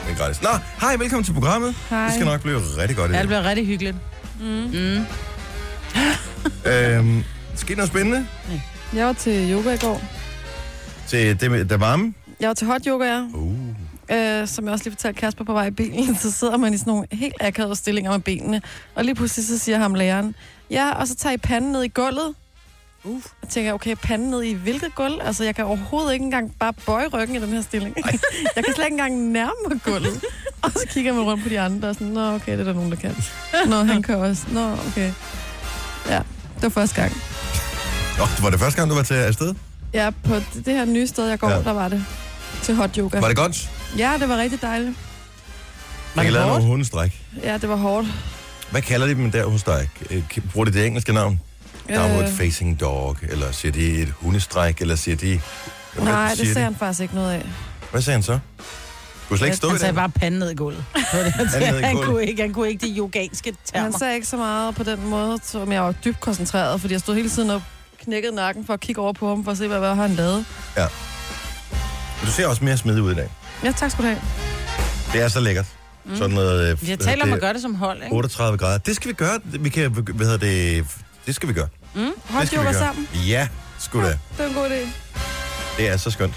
Det 0.10 0.16
er 0.16 0.20
gratis. 0.24 0.42
Nå, 0.42 0.50
hej, 0.82 0.96
velkommen 0.96 1.24
til 1.24 1.34
programmet. 1.34 1.76
Hej. 1.90 2.06
Det 2.06 2.14
skal 2.14 2.26
nok 2.26 2.42
blive 2.42 2.58
rigtig 2.78 2.98
godt 2.98 3.12
i 3.12 3.14
Ja, 3.14 3.18
dag. 3.18 3.20
det 3.22 3.28
bliver 3.28 3.44
rigtig 3.44 3.66
hyggeligt. 3.68 3.96
Mm. 4.40 5.06
Øhm, 6.66 7.24
skete 7.56 7.76
noget 7.76 7.90
spændende 7.90 8.28
Jeg 8.94 9.06
var 9.06 9.14
til 9.14 9.52
yoga 9.52 9.74
i 9.74 9.78
går. 9.78 10.02
til 11.08 11.40
det 11.42 11.52
med 11.52 11.66
der 11.66 11.78
varme? 11.78 12.14
Jeg 12.40 12.48
var 12.48 12.54
til 12.54 12.68
hot 12.68 12.82
yoga, 12.88 13.06
ja. 13.06 13.22
Uh. 13.34 13.54
Øh, 14.12 14.48
som 14.48 14.66
jeg 14.66 14.72
også 14.74 14.86
lige 14.86 14.92
fortalte 14.94 15.20
Kasper 15.20 15.44
på 15.46 15.54
vej 15.54 15.66
i 15.68 15.72
bilen, 15.72 16.16
så 16.22 16.32
sidder 16.32 16.58
man 16.58 16.74
i 16.74 16.78
sådan 16.78 16.92
nogle 16.92 17.08
helt 17.12 17.36
akavede 17.40 17.76
stillinger 17.76 18.12
med 18.12 18.20
benene. 18.20 18.62
Og 18.96 19.04
lige 19.06 19.16
pludselig 19.16 19.48
så 19.48 19.58
siger 19.58 19.78
ham 19.78 19.94
læreren, 19.96 20.36
ja, 20.72 20.92
og 20.92 21.08
så 21.08 21.16
tager 21.16 21.34
I 21.34 21.38
panden 21.38 21.72
ned 21.72 21.84
i 21.84 21.88
gulvet. 21.88 22.34
Uh. 23.04 23.22
Jeg 23.42 23.50
tænker, 23.50 23.74
okay, 23.74 23.96
panden 24.04 24.30
ned 24.30 24.44
i 24.44 24.54
hvilket 24.54 24.96
gulv? 24.96 25.20
Altså, 25.24 25.44
jeg 25.44 25.56
kan 25.56 25.66
overhovedet 25.66 26.14
ikke 26.14 26.24
engang 26.24 26.56
bare 26.60 26.74
bøje 26.86 27.08
ryggen 27.08 27.36
i 27.36 27.40
den 27.40 27.50
her 27.50 27.62
stilling. 27.62 27.96
jeg 28.56 28.64
kan 28.66 28.74
slet 28.76 28.86
ikke 28.86 28.94
engang 28.94 29.16
nærme 29.32 29.52
mig 29.70 29.80
gulvet. 29.84 30.24
Og 30.64 30.72
så 30.72 30.86
kigger 30.90 31.14
man 31.14 31.24
rundt 31.24 31.44
på 31.44 31.50
de 31.50 31.60
andre 31.60 31.88
og 31.90 31.94
sådan, 31.96 32.08
nå, 32.08 32.34
okay, 32.36 32.52
det 32.52 32.60
er 32.60 32.64
der 32.64 32.74
nogen, 32.74 32.92
der 32.92 32.98
kan. 32.98 33.16
Nå, 33.68 33.84
han 33.84 34.02
kan 34.02 34.16
også. 34.16 34.44
Nå, 34.52 34.72
okay. 34.72 35.12
Ja, 36.10 36.18
det 36.56 36.64
var 36.64 36.70
første 36.70 36.96
gang. 37.02 37.12
Oh, 38.22 38.44
var 38.44 38.50
det 38.50 38.60
første 38.60 38.78
gang, 38.78 38.90
du 38.90 38.96
var 38.96 39.04
til 39.04 39.14
afsted? 39.14 39.56
Ja, 39.94 40.10
på 40.24 40.36
det, 40.66 40.74
her 40.74 40.86
nye 40.86 41.08
sted, 41.08 41.28
jeg 41.28 41.40
går, 41.40 41.50
Ja. 41.50 41.62
der 41.62 41.72
var 41.72 41.88
det 41.88 42.06
til 42.64 42.76
hot 42.76 42.96
yoga. 42.96 43.20
Var 43.20 43.28
det 43.28 43.38
godt? 43.38 43.70
Ja, 43.98 44.14
det 44.20 44.30
var 44.30 44.38
rigtig 44.38 44.62
dejligt. 44.62 44.98
Man 46.16 46.26
kan 46.26 46.34
lave 46.34 46.48
nogle 46.48 46.64
hundestræk. 46.66 47.22
Ja, 47.44 47.58
det 47.58 47.70
var 47.70 47.76
hårdt. 47.76 48.08
Hvad 48.72 48.82
kalder 48.82 49.08
de 49.08 49.16
dem 49.16 49.32
der 49.32 49.46
hos 49.46 49.64
dig? 49.64 49.90
Øh, 50.12 50.24
Bruger 50.54 50.66
de 50.66 50.74
det 50.74 50.86
engelske 50.86 51.14
navn? 51.14 51.42
Downward 51.96 52.24
Øh, 52.24 52.32
facing 52.38 52.80
dog, 52.80 53.18
eller 53.22 53.52
siger 53.52 53.72
de 53.72 54.02
et 54.02 54.14
hundestræk, 54.16 54.82
eller 54.82 54.96
siger 54.96 55.16
de... 55.18 55.42
Hvad 55.94 56.04
nej, 56.04 56.28
det 56.30 56.38
siger 56.38 56.46
sagde 56.54 56.60
de? 56.60 56.64
han 56.64 56.76
faktisk 56.76 57.02
ikke 57.02 57.16
noget 57.16 57.32
af. 57.32 57.46
Hvad 57.92 58.02
sagde 58.02 58.16
han 58.16 58.24
så? 58.24 58.40
Du 59.30 59.38
slet 59.38 59.48
ikke 59.48 59.58
stå 59.58 59.70
Han 59.70 59.80
sagde 59.80 59.92
det? 59.92 59.96
bare 59.96 60.10
panden 60.10 60.40
ned 60.40 60.52
i 60.52 60.56
gulvet. 60.56 60.84
Det 60.96 61.04
det, 61.54 61.68
han 61.68 61.84
Han 61.84 61.96
kunne 61.98 62.26
ikke, 62.26 62.42
han 62.42 62.54
kunne 62.54 62.70
ikke 62.70 62.88
de 62.88 62.96
yoganske 62.98 63.56
termer. 63.66 63.84
Han 63.84 63.94
sagde 64.00 64.16
ikke 64.16 64.28
så 64.28 64.38
meget 64.38 64.76
på 64.76 64.84
den 64.84 65.08
måde, 65.08 65.38
som 65.44 65.72
jeg 65.72 65.82
var 65.84 65.92
dybt 65.92 66.20
koncentreret, 66.20 66.82
fordi 66.82 66.94
jeg 66.94 67.02
stod 67.02 67.16
hele 67.16 67.30
tiden 67.30 67.50
og 67.50 67.62
knækkede 68.04 68.36
nakken 68.36 68.66
for 68.66 68.74
at 68.74 68.80
kigge 68.80 69.02
over 69.02 69.14
på 69.14 69.30
ham, 69.30 69.44
for 69.44 69.52
at 69.52 69.58
se, 69.58 69.68
hvad, 69.68 69.80
hvad 69.80 69.96
han 69.96 70.10
lavede. 70.12 70.46
Du 72.22 72.28
ser 72.32 72.48
også 72.48 72.64
mere 72.64 72.78
smidig 72.78 73.02
ud 73.02 73.12
i 73.12 73.16
dag. 73.16 73.30
Ja, 73.64 73.72
tak 73.72 73.92
skal 73.92 74.04
du 74.04 74.10
have. 74.10 74.22
Det 75.14 75.22
er 75.22 75.28
så 75.28 75.40
lækkert. 75.40 75.66
Mm. 76.06 76.16
Sådan 76.16 76.36
noget... 76.36 76.72
øh, 76.84 76.90
Jeg 76.90 77.00
taler 77.00 77.24
om 77.24 77.28
det- 77.30 77.36
at 77.36 77.42
gøre 77.42 77.54
det 77.54 77.62
som 77.62 77.76
hold, 77.76 78.04
ikke? 78.04 78.16
38 78.16 78.58
grader. 78.58 78.78
Det 78.78 78.96
skal 78.96 79.10
vi 79.10 79.14
gøre. 79.14 79.40
Vi 79.44 79.70
kan, 79.70 79.92
hvad 79.92 80.26
hedder 80.28 80.38
det? 80.38 80.86
Det 81.26 81.36
skal 81.36 81.50
vi 81.50 81.54
gøre. 81.54 81.68
Yoga 81.96 82.64
gøre. 82.64 82.74
sammen. 82.74 83.08
Ja, 83.28 83.48
sgu 83.80 84.02
da. 84.02 84.08
Det 84.08 84.20
er 84.38 84.48
en 84.48 84.54
god 84.54 84.70
idé. 84.70 84.88
Det 85.78 85.88
er 85.90 85.98
så 85.98 86.12
skønt. 86.12 86.34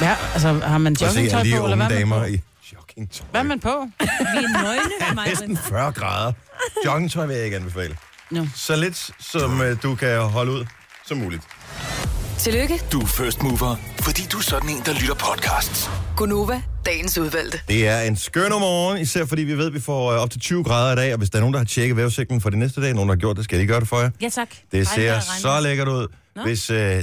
Ja, 0.00 0.16
altså, 0.32 0.52
har 0.52 0.78
man 0.78 0.96
joggingtøj 1.00 1.40
på, 1.40 1.46
eller 1.46 1.60
hvad 1.60 1.70
er 1.72 1.76
man 1.76 1.90
damer 1.90 2.18
på? 2.18 2.24
i 2.24 2.40
joggingtøj. 2.72 3.26
Hvad 3.30 3.40
er 3.40 3.44
man 3.44 3.60
på? 3.60 3.86
Vi 4.00 4.06
er 4.44 4.62
nøgne, 4.62 5.14
mig. 5.14 5.28
Næsten 5.28 5.56
40 5.56 5.92
grader. 5.92 6.32
Joggingtøj 6.86 7.26
vil 7.26 7.36
jeg 7.36 7.44
ikke 7.44 7.56
anbefale. 7.56 7.96
No. 8.30 8.46
Så 8.54 8.76
lidt, 8.76 9.10
som 9.20 9.60
øh, 9.60 9.76
du 9.82 9.94
kan 9.94 10.20
holde 10.20 10.52
ud 10.52 10.66
som 11.06 11.16
muligt. 11.16 11.42
Tillykke, 12.42 12.80
Du 12.92 13.00
er 13.00 13.06
first 13.06 13.42
mover, 13.42 13.76
fordi 14.00 14.22
du 14.32 14.38
er 14.38 14.42
sådan 14.42 14.68
en, 14.68 14.76
der 14.86 14.92
lytter 15.00 15.14
podcasts. 15.14 15.90
Gunova, 16.16 16.62
dagens 16.86 17.18
udvalgte. 17.18 17.60
Det 17.68 17.88
er 17.88 18.00
en 18.00 18.16
skøn 18.16 18.50
morgen, 18.50 19.00
især 19.00 19.24
fordi 19.24 19.42
vi 19.42 19.58
ved, 19.58 19.66
at 19.66 19.74
vi 19.74 19.80
får 19.80 20.12
øh, 20.12 20.18
op 20.18 20.30
til 20.30 20.40
20 20.40 20.64
grader 20.64 20.92
i 20.92 20.96
dag, 20.96 21.12
og 21.12 21.18
hvis 21.18 21.30
der 21.30 21.38
er 21.38 21.40
nogen, 21.40 21.52
der 21.52 21.58
har 21.60 21.64
tjekket 21.64 21.96
vejrudsigten 21.96 22.40
for 22.40 22.50
det 22.50 22.58
næste 22.58 22.82
dag, 22.82 22.94
nogen 22.94 23.08
der 23.08 23.14
har 23.14 23.18
gjort 23.20 23.36
det, 23.36 23.44
skal 23.44 23.58
de 23.60 23.66
gøre 23.66 23.80
det 23.80 23.88
for 23.88 24.00
jer. 24.00 24.10
Ja, 24.20 24.28
tak. 24.28 24.48
Det 24.72 24.88
ser 24.88 25.02
vejr, 25.02 25.12
regn 25.14 25.40
så 25.40 25.60
lækkert 25.60 25.88
ud. 25.88 26.06
Nå. 26.36 26.42
Hvis, 26.42 26.70
øh, 26.70 27.02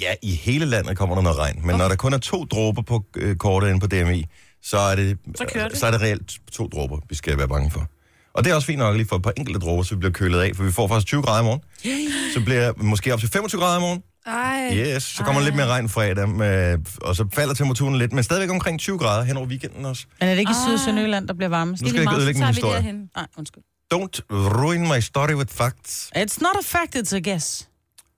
ja, 0.00 0.14
i 0.22 0.34
hele 0.34 0.64
landet 0.66 0.96
kommer 0.98 1.14
der 1.14 1.22
noget 1.22 1.38
regn, 1.38 1.66
men 1.66 1.76
når 1.76 1.88
der 1.88 1.96
kun 1.96 2.12
er 2.12 2.18
to 2.18 2.44
dråber 2.44 2.82
på 2.82 3.04
øh, 3.16 3.36
kortet 3.36 3.68
inde 3.68 3.80
på 3.80 3.86
DMI, 3.86 4.24
så 4.62 4.78
er 4.78 4.96
det, 4.96 5.18
Så 5.36 5.44
kører 5.54 5.68
det. 5.68 5.78
så 5.78 5.86
er 5.86 5.90
det 5.90 6.00
reelt 6.00 6.32
to 6.52 6.66
dråber, 6.68 6.98
vi 7.08 7.14
skal 7.14 7.38
være 7.38 7.48
bange 7.48 7.70
for. 7.70 7.86
Og 8.34 8.44
det 8.44 8.50
er 8.50 8.54
også 8.54 8.66
fint 8.66 8.78
nok 8.78 8.96
lige 8.96 9.06
for 9.08 9.16
et 9.16 9.22
par 9.22 9.32
enkelte 9.36 9.60
dråber, 9.60 9.82
så 9.82 9.94
vi 9.94 9.98
bliver 9.98 10.12
kølet 10.12 10.40
af, 10.40 10.50
for 10.56 10.64
vi 10.64 10.72
får 10.72 10.88
faktisk 10.88 11.06
20 11.06 11.22
grader 11.22 11.40
i 11.40 11.44
morgen. 11.44 11.60
Så 12.34 12.40
bliver 12.44 12.72
måske 12.76 13.12
op 13.14 13.20
til 13.20 13.28
25 13.28 13.60
grader 13.60 13.78
i 13.78 13.80
morgen. 13.80 14.02
Ej. 14.26 14.70
Yes, 14.74 15.02
så 15.02 15.22
kommer 15.24 15.40
der 15.40 15.44
lidt 15.46 15.56
mere 15.56 15.66
regn 15.66 15.88
fredag, 15.88 16.28
med, 16.28 16.78
og 17.02 17.16
så 17.16 17.26
falder 17.32 17.54
temperaturen 17.54 17.98
lidt, 17.98 18.12
men 18.12 18.24
stadigvæk 18.24 18.50
omkring 18.50 18.80
20 18.80 18.98
grader 18.98 19.24
hen 19.24 19.36
over 19.36 19.46
weekenden 19.46 19.84
også. 19.84 20.06
Men 20.20 20.28
er 20.28 20.32
det 20.34 20.38
ikke 20.40 20.50
i 20.50 20.54
Syd- 20.66 20.72
og 20.74 20.80
Sønderjylland, 20.80 21.28
der 21.28 21.34
bliver 21.34 21.48
varmest? 21.48 21.82
Nu 21.82 21.88
skal 21.88 21.96
jeg 22.00 22.02
ikke 22.02 22.16
ødelægge 22.16 22.38
min 22.40 22.48
historie. 22.48 22.72
vi 22.72 22.86
derhen. 22.86 23.10
Nej, 23.16 23.26
undskyld. 23.38 23.62
Don't 23.94 24.20
ruin 24.30 24.80
my 24.88 25.00
story 25.00 25.34
with 25.34 25.52
facts. 25.54 26.10
It's 26.16 26.38
not 26.40 26.56
a 26.60 26.62
fact, 26.62 26.96
it's 26.96 27.16
a 27.16 27.20
guess. 27.30 27.68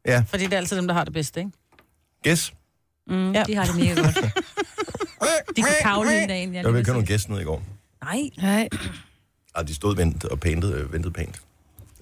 Ja, 0.06 0.24
Fordi 0.28 0.44
det 0.44 0.52
er 0.52 0.56
altid 0.56 0.76
dem, 0.76 0.86
der 0.86 0.94
har 0.94 1.04
det 1.04 1.12
bedste, 1.12 1.40
ikke? 1.40 1.50
guess. 2.24 2.52
Mm, 3.06 3.32
Ja. 3.32 3.42
De 3.46 3.54
har 3.56 3.64
det 3.64 3.76
mega 3.76 3.94
godt. 4.02 4.14
De 5.56 5.62
kan 5.62 5.72
kavle 5.82 6.10
dagen. 6.10 6.28
Ja, 6.30 6.56
Jeg 6.56 6.64
lige 6.64 6.72
vil 6.72 6.78
ikke 6.78 6.88
have 6.90 6.94
nogen 6.94 7.06
gæst 7.06 7.28
ned 7.28 7.40
i 7.40 7.44
går. 7.44 7.62
Nej. 8.04 8.20
Nej. 8.42 8.68
Ah, 9.54 9.68
de 9.68 9.74
stod 9.74 9.96
ventet 9.96 10.24
og 10.30 10.40
pæntede, 10.40 10.72
øh, 10.74 10.92
ventede 10.92 11.12
pænt, 11.12 11.40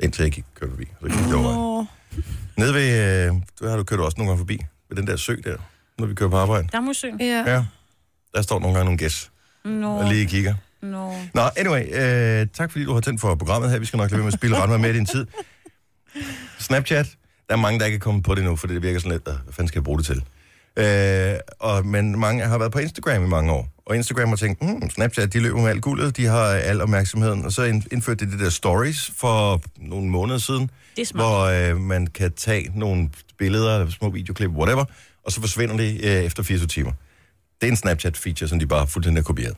indtil 0.02 0.22
jeg 0.22 0.32
gik 0.32 0.44
kørte 0.54 0.70
forbi. 0.72 0.84
Så 1.00 1.06
gik 1.08 1.26
jeg 1.28 1.34
over. 1.36 1.84
Nede 2.56 2.74
ved, 2.74 3.26
øh, 3.28 3.34
du 3.60 3.68
har 3.68 3.76
du 3.76 3.84
kørt 3.84 4.00
også 4.00 4.14
nogle 4.18 4.30
gange 4.30 4.38
forbi, 4.40 4.58
ved 4.88 4.96
den 4.96 5.06
der 5.06 5.16
sø 5.16 5.36
der, 5.44 5.56
når 5.98 6.06
vi 6.06 6.14
kører 6.14 6.30
på 6.30 6.36
arbejde. 6.36 6.68
Damhusø. 6.72 7.06
Ja. 7.20 7.44
Ja. 7.46 7.64
Der 8.34 8.42
står 8.42 8.60
nogle 8.60 8.74
gange 8.74 8.84
nogle 8.84 8.98
gæs, 8.98 9.30
Nå, 9.64 9.96
og 9.96 10.08
lige 10.08 10.26
kigger. 10.26 10.54
nå. 10.82 11.14
Nå, 11.34 11.42
anyway, 11.56 11.82
øh, 12.42 12.46
tak 12.54 12.70
fordi 12.72 12.84
du 12.84 12.92
har 12.94 13.00
tændt 13.00 13.20
for 13.20 13.34
programmet 13.34 13.70
her. 13.70 13.78
Vi 13.78 13.86
skal 13.86 13.96
nok 13.96 14.10
lade 14.10 14.18
være 14.18 14.24
med 14.24 14.32
at 14.32 14.38
spille 14.38 14.56
ret 14.56 14.68
meget 14.68 14.80
med 14.80 14.90
i 14.90 14.92
din 14.96 15.06
tid. 15.06 15.26
Snapchat, 16.58 17.06
der 17.48 17.54
er 17.54 17.58
mange, 17.58 17.78
der 17.80 17.86
ikke 17.86 17.96
er 17.96 18.00
kommet 18.00 18.24
på 18.24 18.34
det 18.34 18.44
nu, 18.44 18.56
for 18.56 18.66
det 18.66 18.82
virker 18.82 18.98
sådan 19.00 19.12
lidt, 19.12 19.28
"Øh, 19.28 19.34
hvad 19.44 19.52
fanden 19.52 19.68
skal 19.68 19.78
jeg 19.78 19.84
bruge 19.84 19.98
det 19.98 20.06
til? 20.06 20.22
Øh, 20.76 21.34
og, 21.58 21.86
men 21.86 22.18
mange 22.20 22.44
har 22.44 22.58
været 22.58 22.72
på 22.72 22.78
Instagram 22.78 23.24
i 23.24 23.28
mange 23.28 23.52
år, 23.52 23.68
og 23.86 23.96
Instagram 23.96 24.28
har 24.28 24.36
tænkt, 24.36 24.62
hmm, 24.62 24.90
Snapchat, 24.90 25.32
de 25.32 25.40
løber 25.40 25.60
med 25.60 25.70
alt 25.70 25.82
guldet, 25.82 26.16
de 26.16 26.26
har 26.26 26.44
al 26.46 26.80
opmærksomheden, 26.80 27.44
og 27.44 27.52
så 27.52 27.62
ind- 27.62 27.92
indførte 27.92 28.26
de 28.26 28.30
det 28.30 28.40
der 28.40 28.50
stories 28.50 29.10
for 29.16 29.62
nogle 29.76 30.08
måneder 30.08 30.38
siden, 30.38 30.70
hvor 31.14 31.40
øh, 31.70 31.80
man 31.80 32.06
kan 32.06 32.32
tage 32.32 32.70
nogle 32.74 33.10
billeder, 33.38 33.90
små 33.90 34.10
videoklip, 34.10 34.50
whatever, 34.50 34.84
og 35.26 35.32
så 35.32 35.40
forsvinder 35.40 35.76
det 35.76 36.00
øh, 36.04 36.10
efter 36.24 36.42
24 36.42 36.66
timer. 36.68 36.92
Det 37.60 37.66
er 37.68 37.70
en 37.72 37.76
Snapchat-feature, 37.76 38.46
som 38.48 38.58
de 38.58 38.66
bare 38.66 38.86
fuldstændig 38.86 39.22
har 39.22 39.24
kopieret. 39.24 39.56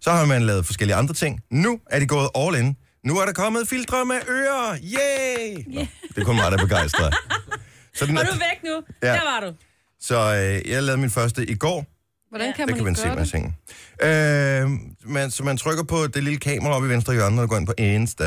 Så 0.00 0.10
har 0.10 0.24
man 0.24 0.42
lavet 0.42 0.66
forskellige 0.66 0.94
andre 0.96 1.14
ting. 1.14 1.40
Nu 1.50 1.80
er 1.90 1.98
de 2.00 2.06
gået 2.06 2.28
all 2.34 2.56
in. 2.56 2.76
Nu 3.04 3.18
er 3.18 3.24
der 3.26 3.32
kommet 3.32 3.68
filtre 3.68 4.04
med 4.04 4.16
ører. 4.28 4.76
Yay! 4.76 5.64
Nå, 5.74 5.80
det 6.08 6.20
er 6.20 6.24
kun 6.24 6.36
mig, 6.36 6.44
der 6.50 6.58
er 6.58 6.62
begejstret. 6.62 7.14
Så, 7.98 8.06
den 8.06 8.16
er, 8.16 8.22
du 8.24 8.28
er 8.30 8.34
væk 8.34 8.62
nu. 8.64 8.82
Ja. 9.02 9.12
Der 9.12 9.20
var 9.24 9.40
du. 9.40 9.52
Så 10.00 10.16
øh, 10.16 10.70
jeg 10.70 10.82
lavede 10.82 11.00
min 11.00 11.10
første 11.10 11.50
i 11.50 11.54
går. 11.54 11.86
Hvordan 12.28 12.52
kan 12.56 12.68
Det 12.68 12.76
man 12.76 12.76
kan 12.76 12.84
man 12.84 12.94
se 12.94 13.08
med 13.08 13.16
det? 13.16 13.28
ting. 13.30 13.56
Øh, 14.02 15.10
man, 15.12 15.30
så 15.30 15.44
man 15.44 15.56
trykker 15.56 15.84
på 15.84 16.06
det 16.06 16.24
lille 16.24 16.38
kamera 16.38 16.74
oppe 16.74 16.88
i 16.88 16.90
venstre 16.90 17.12
hjørne, 17.14 17.36
når 17.36 17.42
du 17.42 17.48
går 17.48 17.56
ind 17.56 17.66
på 17.66 17.74
Insta. 17.78 18.24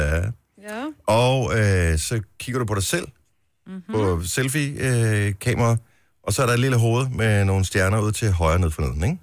Ja. 0.62 0.86
Og 1.08 1.60
øh, 1.60 1.98
så 1.98 2.22
kigger 2.40 2.60
du 2.60 2.66
på 2.66 2.76
dig 2.76 2.84
selv, 2.84 3.08
Mhm. 3.68 3.76
mm-hmm. 3.76 3.94
på 3.94 4.22
selfie-kamera, 4.28 5.78
og 6.24 6.34
så 6.34 6.42
er 6.42 6.46
der 6.46 6.54
et 6.54 6.60
lille 6.60 6.78
hoved 6.78 7.08
med 7.10 7.46
nogle 7.46 7.66
stjerner 7.66 8.00
ud 8.00 8.12
til 8.12 8.32
højre 8.32 8.60
ned 8.60 8.72
for 8.72 8.82
neden, 8.82 9.04
ikke? 9.04 9.18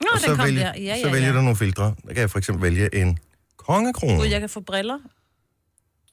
Nå, 0.00 0.06
og 0.14 0.20
så, 0.20 0.34
vælge, 0.34 0.60
der. 0.60 0.72
Ja, 0.78 1.00
så 1.00 1.06
ja, 1.06 1.12
vælger 1.12 1.28
ja. 1.28 1.34
du 1.34 1.40
nogle 1.40 1.56
filtre. 1.56 1.84
Der 1.84 2.08
kan 2.08 2.16
jeg 2.16 2.30
for 2.30 2.38
eksempel 2.38 2.62
vælge 2.62 2.94
en 2.94 3.18
kongekrone. 3.56 4.16
Gud, 4.16 4.26
jeg 4.26 4.40
kan 4.40 4.48
få 4.48 4.60
briller. 4.60 4.98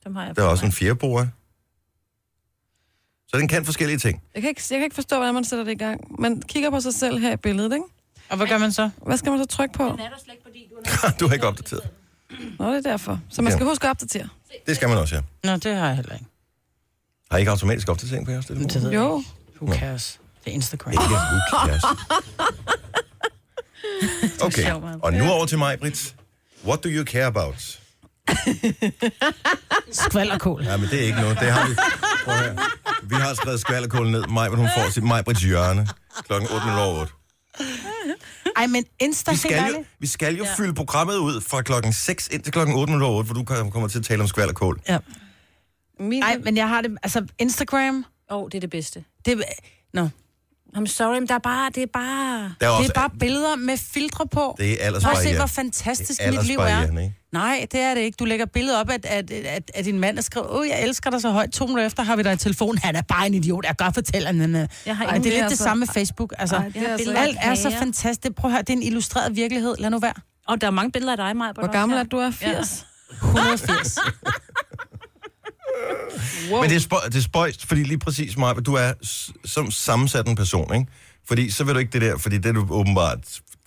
Dem 0.04 0.16
har 0.16 0.26
jeg 0.26 0.36
Der 0.36 0.44
er 0.44 0.48
også 0.48 0.66
mig. 0.66 0.70
en 0.70 0.74
fjerboa. 0.74 1.28
Så 3.30 3.38
den 3.38 3.48
kan 3.48 3.66
forskellige 3.66 3.98
ting. 4.00 4.22
Jeg 4.36 4.42
kan, 4.42 4.50
ikke, 4.50 4.62
jeg 4.70 4.78
kan 4.80 4.84
ikke 4.84 4.96
forstå, 4.96 5.16
hvordan 5.16 5.34
man 5.34 5.44
sætter 5.44 5.66
det 5.66 5.72
i 5.72 5.76
gang. 5.76 6.22
Man 6.22 6.42
kigger 6.42 6.70
på 6.70 6.80
sig 6.80 6.94
selv 6.94 7.18
her 7.20 7.34
i 7.34 7.38
billedet, 7.38 7.74
ikke? 7.74 7.86
Og 8.30 8.38
hvad 8.38 8.48
gør 8.48 8.58
man 8.58 8.72
så? 8.72 8.90
Hvad 9.06 9.18
skal 9.18 9.30
man 9.32 9.40
så 9.40 9.46
trykke 9.46 9.74
på? 9.74 9.84
Den 9.84 9.92
er 9.92 9.96
der 10.10 10.16
slet 10.24 10.34
ikke, 10.34 10.44
fordi 10.44 10.68
du 10.72 10.76
er 11.08 11.12
du 11.20 11.28
har 11.28 11.34
ikke 11.34 11.48
opdateret. 11.48 11.90
Nå, 12.60 12.72
det 12.74 12.86
er 12.86 12.90
derfor. 12.92 13.20
Så 13.30 13.42
man 13.42 13.52
Ja. 13.52 13.58
skal 13.58 13.66
huske 13.68 13.86
at 13.88 13.90
opdatere. 13.90 14.28
Det 14.68 14.76
skal 14.76 14.90
man 14.90 14.98
også, 14.98 15.16
ja. 15.16 15.22
Nå, 15.52 15.58
det 15.58 15.76
har 15.76 15.88
jeg 15.88 15.96
heller 15.96 16.14
ikke. 16.14 16.26
Har 17.32 17.38
I 17.38 17.42
ikke 17.42 17.52
automatisk 17.52 17.90
opdatering 17.90 18.26
på 18.26 18.32
jeres 18.32 18.46
telefon? 18.46 18.68
Det 18.70 18.82
ved 18.84 18.90
jeg 18.92 18.98
Jo. 18.98 19.24
Who 19.62 19.74
cares? 19.76 20.20
Det 20.46 20.52
er 20.52 20.56
Instagram. 20.56 20.92
Ikke 20.92 21.04
who 21.04 21.68
cares. 21.68 21.84
Okay, 24.44 24.72
og 25.02 25.14
nu 25.14 25.30
over 25.32 25.46
til 25.46 25.58
mig, 25.58 25.80
Britt. 25.80 26.16
What 26.66 26.84
do 26.84 26.90
you 26.90 27.06
care 27.06 27.26
about? 27.26 27.80
Skvallerkål. 29.92 30.64
Ja, 30.64 30.78
men 30.78 30.90
det 30.90 31.00
er 31.00 31.06
ikke 31.06 31.22
noget. 31.22 31.40
Det 31.40 31.52
har 31.52 31.68
vi. 31.68 31.76
Vi 33.04 33.16
har 33.16 33.34
skrevet 33.34 33.60
skvallerkål 33.60 34.12
ned. 34.12 34.24
Maj, 34.30 34.48
hun 34.50 34.70
får 34.78 34.90
sit 34.90 35.04
Majbrits 35.04 35.42
hjørne 35.42 35.88
klokken 36.26 36.50
8.08. 36.50 37.18
Ej, 38.56 38.68
men 38.68 38.86
Insta, 39.00 39.32
Vi 39.32 39.38
skal 39.38 39.72
jo, 39.74 39.86
vi 40.00 40.08
skal 40.08 40.36
jo 40.36 40.46
fylde 40.58 40.74
programmet 40.74 41.16
ud 41.18 41.42
fra 41.42 41.62
klokken 41.62 41.94
6 41.94 42.28
indtil 42.28 42.54
klokken 42.54 42.76
8.08, 42.76 42.98
hvor 42.98 43.22
du 43.22 43.44
kommer 43.44 43.88
til 43.88 44.00
at 44.00 44.06
tale 44.06 44.22
om 44.22 44.28
skvallerkål. 44.28 44.82
Ja. 44.90 44.98
Min, 46.00 46.24
Ej, 46.24 46.38
men 46.44 46.58
jeg 46.58 46.70
har 46.70 46.82
det... 46.82 46.98
Altså, 47.04 47.26
Instagram, 47.40 48.06
Åh, 48.32 48.38
oh, 48.38 48.46
det 48.46 48.56
er 48.56 48.60
det 48.60 48.70
bedste. 48.70 49.04
det... 49.26 49.44
Nå, 49.94 50.10
I'm 50.78 50.86
sorry, 50.86 51.20
men 51.20 51.28
der 51.28 51.34
er 51.34 51.40
bare, 51.40 51.70
det 51.76 51.84
er 51.84 51.88
bare... 51.94 52.38
Der 52.62 52.68
er 52.68 52.70
det 52.72 52.78
også, 52.78 52.92
er 52.96 53.00
bare 53.00 53.10
billeder 53.20 53.56
med 53.56 53.78
filtre 53.78 54.28
på. 54.28 54.56
det 54.60 54.86
er 54.86 55.00
Prøv 55.00 55.12
at 55.12 55.18
se, 55.18 55.36
hvor 55.36 55.46
fantastisk 55.46 56.20
Det 56.20 56.28
er 56.28 56.32
mit 56.32 56.46
liv 56.48 56.58
er. 56.60 56.82
ikke? 56.84 57.14
Nej, 57.32 57.68
det 57.72 57.80
er 57.80 57.94
det 57.94 58.02
ikke. 58.02 58.16
Du 58.20 58.26
lægger 58.26 58.46
billeder 58.46 58.80
op, 58.80 58.90
at, 58.90 59.06
at, 59.06 59.32
at, 59.32 59.72
at 59.74 59.86
din 59.86 60.00
mand 60.00 60.18
er 60.18 60.22
skrevet, 60.22 60.50
åh, 60.50 60.68
jeg 60.68 60.84
elsker 60.84 61.10
dig 61.10 61.22
så 61.22 61.30
højt. 61.30 61.52
To 61.52 61.66
minutter 61.66 61.86
efter 61.86 62.04
har 62.04 62.16
vi 62.16 62.24
dig 62.24 62.34
i 62.34 62.38
telefon. 62.38 62.78
Han 62.78 62.96
er 62.96 63.02
bare 63.02 63.28
en 63.28 63.34
idiot. 63.34 63.66
Jeg 63.66 63.78
kan 63.78 63.86
godt 63.86 63.94
fortælle 63.96 64.26
ham. 64.26 64.36
men, 64.36 64.56
Jeg 64.56 64.98
har 64.98 65.06
Ej, 65.06 65.10
ingen 65.10 65.24
det 65.24 65.30
er 65.30 65.34
lidt 65.34 65.42
mere, 65.42 65.50
det 65.50 65.58
samme 65.58 65.80
med 65.80 65.88
Facebook. 65.88 66.34
Altså, 66.38 66.56
Ej, 66.56 66.70
det 66.74 66.88
er 66.88 66.92
altså- 66.94 67.14
alt 67.14 67.38
er 67.42 67.56
så 67.56 67.72
fantastisk. 67.80 68.36
Prøv 68.36 68.50
at 68.50 68.54
høre, 68.54 68.62
det 68.62 68.70
er 68.70 68.74
en 68.74 68.84
illustreret 68.84 69.36
virkelighed. 69.36 69.76
Lad 69.80 69.90
nu 69.90 70.00
være. 70.00 70.14
Og 70.48 70.62
der 70.62 70.68
er 70.68 70.72
mange 70.72 70.92
billeder 70.92 71.12
af 71.12 71.18
dig, 71.18 71.38
Maja. 71.38 71.52
Hvor 71.52 71.72
gammel 71.72 71.98
er 71.98 72.04
du? 72.04 72.18
Er 72.18 72.32
80? 72.32 72.86
180. 73.12 73.98
Wow. 76.52 76.62
Men 76.62 76.70
det 76.70 76.76
er, 76.76 76.80
spøj, 76.80 77.00
det 77.06 77.16
er 77.16 77.22
spøjst, 77.22 77.66
fordi 77.66 77.84
lige 77.84 78.00
præcis, 78.00 78.38
Maja, 78.38 78.54
du 78.54 78.74
er 78.74 78.94
som 79.46 79.72
sammensat 79.72 80.28
en 80.28 80.36
person, 80.36 80.74
ikke? 80.76 80.92
Fordi 81.28 81.52
så 81.52 81.64
vil 81.64 81.74
du 81.74 81.80
ikke 81.80 81.92
det 81.92 82.02
der, 82.02 82.18
fordi 82.18 82.38
det 82.38 82.46
er 82.46 82.54
du 82.54 82.68
åbenbart, 82.70 83.18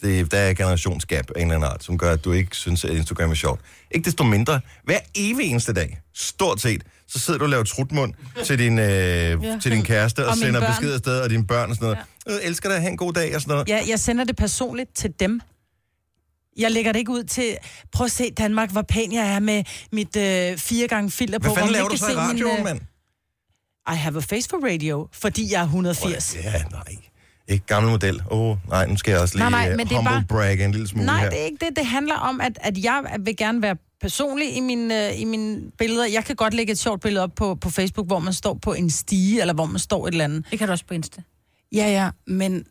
det, 0.02 0.32
der 0.32 0.38
er 0.38 0.54
generationsgab 0.54 1.24
af 1.36 1.40
en 1.40 1.46
eller 1.46 1.54
anden 1.54 1.70
art, 1.72 1.84
som 1.84 1.98
gør, 1.98 2.12
at 2.12 2.24
du 2.24 2.32
ikke 2.32 2.56
synes, 2.56 2.84
at 2.84 2.90
Instagram 2.90 3.30
er 3.30 3.34
sjovt. 3.34 3.60
Ikke 3.90 4.04
desto 4.04 4.24
mindre, 4.24 4.60
hver 4.84 4.98
evig 5.14 5.46
eneste 5.50 5.72
dag, 5.72 6.00
stort 6.14 6.60
set, 6.60 6.82
så 7.08 7.18
sidder 7.18 7.38
du 7.38 7.44
og 7.44 7.50
laver 7.50 7.64
trutmund 7.64 8.12
til 8.44 8.58
din, 8.58 8.78
øh, 8.78 8.84
ja. 8.86 9.58
til 9.62 9.72
din 9.72 9.82
kæreste, 9.82 10.20
og, 10.26 10.30
Og 10.30 10.36
sender 10.36 10.60
børn. 10.60 10.70
besked 10.70 10.92
afsted, 10.94 11.20
og 11.20 11.30
dine 11.30 11.46
børn 11.46 11.70
og 11.70 11.76
sådan 11.76 11.86
noget. 11.86 11.98
Ja. 12.26 12.32
Jeg 12.32 12.40
elsker 12.44 12.68
dig, 12.68 12.78
have 12.80 12.90
en 12.90 12.96
god 12.96 13.12
dag, 13.12 13.34
og 13.34 13.40
sådan 13.40 13.52
noget. 13.52 13.68
Ja, 13.68 13.80
jeg 13.88 14.00
sender 14.00 14.24
det 14.24 14.36
personligt 14.36 14.94
til 14.94 15.12
dem. 15.20 15.40
Jeg 16.56 16.70
lægger 16.70 16.92
det 16.92 16.98
ikke 16.98 17.12
ud 17.12 17.24
til, 17.24 17.56
prøv 17.92 18.04
at 18.04 18.10
se 18.10 18.30
Danmark, 18.30 18.70
hvor 18.72 18.82
pæn 18.82 19.12
jeg 19.12 19.34
er 19.34 19.38
med 19.38 19.64
mit 19.92 20.16
øh, 20.16 20.58
fire 20.58 20.88
gange 20.88 21.10
filter 21.10 21.38
på. 21.38 21.42
Hvad 21.42 21.50
hvor 21.50 21.56
fanden 21.56 21.72
laver 21.72 21.88
du 21.88 21.92
ikke 21.94 22.04
så 22.04 22.10
i 22.12 22.14
min, 22.14 22.20
radioen, 22.22 22.58
øh, 22.58 22.64
mand? 22.64 22.80
I 23.92 23.96
have 23.96 24.16
a 24.16 24.20
face 24.20 24.48
for 24.48 24.66
radio, 24.72 25.08
fordi 25.12 25.52
jeg 25.52 25.58
er 25.60 25.64
180. 25.64 26.36
Ja, 26.44 26.62
nej. 26.70 26.82
Ikke 27.48 27.66
gammel 27.66 27.90
model. 27.90 28.22
Åh, 28.30 28.40
oh, 28.40 28.56
nej, 28.68 28.86
nu 28.86 28.96
skal 28.96 29.12
jeg 29.12 29.20
også 29.20 29.34
lige 29.34 29.50
Nej, 29.50 29.50
nej, 29.50 29.60
nej, 29.68 29.76
men 29.76 29.76
nej, 29.76 29.84
det 29.84 29.92
er 29.92 29.96
humble 29.96 30.10
bare- 30.12 30.24
brag 30.56 30.64
en 30.64 30.72
lille 30.72 30.88
smule 30.88 31.06
Nej, 31.06 31.20
her. 31.20 31.30
det 31.30 31.40
er 31.40 31.44
ikke 31.44 31.66
det. 31.66 31.76
Det 31.76 31.86
handler 31.86 32.14
om, 32.14 32.40
at, 32.40 32.58
at 32.60 32.78
jeg 32.84 33.02
vil 33.20 33.36
gerne 33.36 33.62
være 33.62 33.76
personlig 34.00 34.56
i 34.56 34.60
mine, 34.60 35.08
øh, 35.08 35.20
i 35.20 35.24
mine 35.24 35.60
billeder. 35.78 36.06
Jeg 36.06 36.24
kan 36.24 36.36
godt 36.36 36.54
lægge 36.54 36.72
et 36.72 36.78
sjovt 36.78 37.00
billede 37.02 37.22
op 37.22 37.30
på, 37.36 37.54
på 37.54 37.70
Facebook, 37.70 38.06
hvor 38.06 38.18
man 38.18 38.32
står 38.32 38.54
på 38.62 38.72
en 38.72 38.90
stige, 38.90 39.40
eller 39.40 39.54
hvor 39.54 39.64
man 39.66 39.78
står 39.78 40.06
et 40.06 40.12
eller 40.12 40.24
andet. 40.24 40.44
Det 40.50 40.58
kan 40.58 40.68
du 40.68 40.72
også 40.72 40.84
på 40.86 40.94
Insta. 40.94 41.22
Ja, 41.72 41.86
ja, 41.90 42.10
men, 42.26 42.64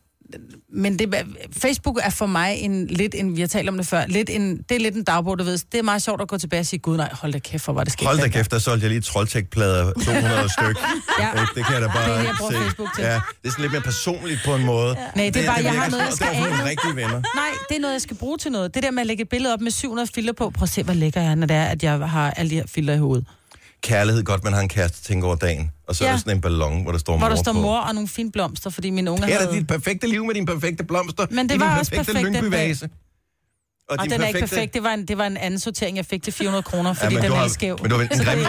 men 0.72 0.98
det, 0.98 1.14
Facebook 1.62 1.98
er 2.02 2.10
for 2.10 2.26
mig 2.26 2.54
en, 2.56 2.86
lidt 2.86 3.14
en, 3.18 3.36
vi 3.36 3.40
har 3.40 3.48
talt 3.48 3.68
om 3.68 3.76
det 3.76 3.86
før, 3.86 4.06
lidt 4.06 4.30
en, 4.30 4.56
det 4.68 4.74
er 4.74 4.78
lidt 4.80 4.94
en 4.94 5.04
dagbog, 5.04 5.38
du 5.38 5.44
ved. 5.44 5.58
Det 5.72 5.78
er 5.78 5.82
meget 5.82 6.02
sjovt 6.02 6.20
at 6.22 6.28
gå 6.28 6.38
tilbage 6.38 6.60
og 6.60 6.66
sige, 6.66 6.80
gud 6.80 6.96
nej, 6.96 7.08
hold 7.12 7.32
da 7.32 7.38
kæft, 7.38 7.64
hvor 7.64 7.72
var 7.74 7.84
det 7.84 7.92
sket. 7.92 8.06
Hold 8.06 8.16
da 8.16 8.22
dengang." 8.22 8.38
kæft, 8.38 8.50
der 8.50 8.58
solgte 8.58 8.84
jeg 8.84 8.90
lige 8.90 9.00
Trolltech-plader, 9.00 9.92
200 9.92 10.48
styk. 10.58 10.76
Ja. 11.20 11.28
Det 11.54 11.64
kan 11.66 11.74
jeg 11.74 11.82
da 11.82 11.86
bare 11.86 12.08
Det 12.08 12.14
er 12.14 12.18
det, 12.18 12.26
jeg 12.26 12.34
bruger 12.38 12.52
se. 12.52 12.58
Facebook 12.58 12.88
til. 12.96 13.04
Ja, 13.04 13.14
det 13.14 13.20
er 13.44 13.50
sådan 13.50 13.62
lidt 13.62 13.72
mere 13.72 13.82
personligt 13.82 14.40
på 14.44 14.54
en 14.54 14.64
måde. 14.64 14.94
Nej, 15.16 15.30
det 15.34 15.36
er 15.42 15.46
bare, 15.46 15.64
jeg 15.64 15.72
har 15.72 15.84
virker 15.84 15.90
noget, 15.90 16.04
jeg 16.06 16.12
skal 16.12 16.26
det 16.28 16.36
er 16.38 16.44
af 16.46 16.50
med. 16.56 16.64
rigtige 16.64 16.96
venner. 16.96 17.22
Nej, 17.34 17.50
det 17.68 17.76
er 17.76 17.80
noget, 17.80 17.92
jeg 17.92 18.00
skal 18.02 18.16
bruge 18.16 18.38
til 18.38 18.52
noget. 18.52 18.74
Det 18.74 18.82
der 18.82 18.90
med 18.90 19.00
at 19.00 19.06
lægge 19.06 19.22
et 19.22 19.28
billede 19.28 19.54
op 19.54 19.60
med 19.60 19.70
700 19.70 20.08
filter 20.14 20.32
på. 20.32 20.50
Prøv 20.50 20.62
at 20.62 20.68
se, 20.68 20.82
hvor 20.82 20.94
lækker 20.94 21.20
jeg 21.20 21.30
er, 21.30 21.34
når 21.34 21.46
det 21.46 21.56
er, 21.56 21.64
at 21.64 21.82
jeg 21.82 21.98
har 21.98 22.30
alle 22.30 22.50
de 22.50 22.54
her 22.54 22.66
filter 22.66 22.94
i 22.94 22.98
hovedet. 22.98 23.26
Kærlighed, 23.82 24.22
godt 24.24 24.44
man 24.44 24.52
har 24.52 24.60
en 24.60 24.68
kæreste, 24.68 25.02
tænker 25.02 25.26
over 25.26 25.36
dagen. 25.36 25.70
Og 25.88 25.96
så 25.96 26.04
ja. 26.04 26.08
er 26.08 26.10
Ja. 26.10 26.14
der 26.16 26.18
sådan 26.20 26.36
en 26.36 26.40
ballon, 26.40 26.82
hvor 26.82 26.92
der 26.92 26.98
står 26.98 27.12
Hvor 27.18 27.28
mor 27.28 27.34
der 27.34 27.42
står 27.42 27.52
på. 27.52 27.60
mor 27.60 27.78
og 27.78 27.94
nogle 27.94 28.08
fine 28.08 28.32
blomster, 28.32 28.70
fordi 28.70 28.90
mine 28.90 29.10
unger 29.10 29.26
Det 29.26 29.34
er 29.34 29.38
havde... 29.40 29.52
dit 29.56 29.66
perfekte 29.66 30.06
liv 30.06 30.24
med 30.24 30.34
dine 30.34 30.46
perfekte 30.46 30.84
blomster. 30.84 31.26
Men 31.30 31.48
det 31.48 31.60
var 31.60 31.78
også 31.78 31.90
perfekte 31.90 32.12
perfekt 32.12 32.34
den 32.34 32.42
Lyngby-vase. 32.44 32.88
Og, 33.88 33.96
Og 33.98 34.04
din 34.04 34.12
den 34.12 34.22
er 34.22 34.26
ikke 34.26 34.40
perfekt. 34.40 34.74
Det 34.74 34.82
var, 34.82 34.90
en, 34.94 35.08
det 35.08 35.18
var 35.18 35.26
en 35.26 35.36
anden 35.36 35.60
sortering, 35.60 35.96
jeg 35.96 36.06
fik 36.06 36.22
til 36.22 36.32
400 36.32 36.62
kroner, 36.62 36.92
fordi 36.92 37.14
men 37.14 37.24
den 37.24 37.32
er 37.32 37.48
skæv. 37.48 37.78
men 37.82 37.90
du 37.90 37.96
har 37.96 37.98
vendt 37.98 38.12
den 38.12 38.20
er 38.20 38.24
grimme-. 38.24 38.46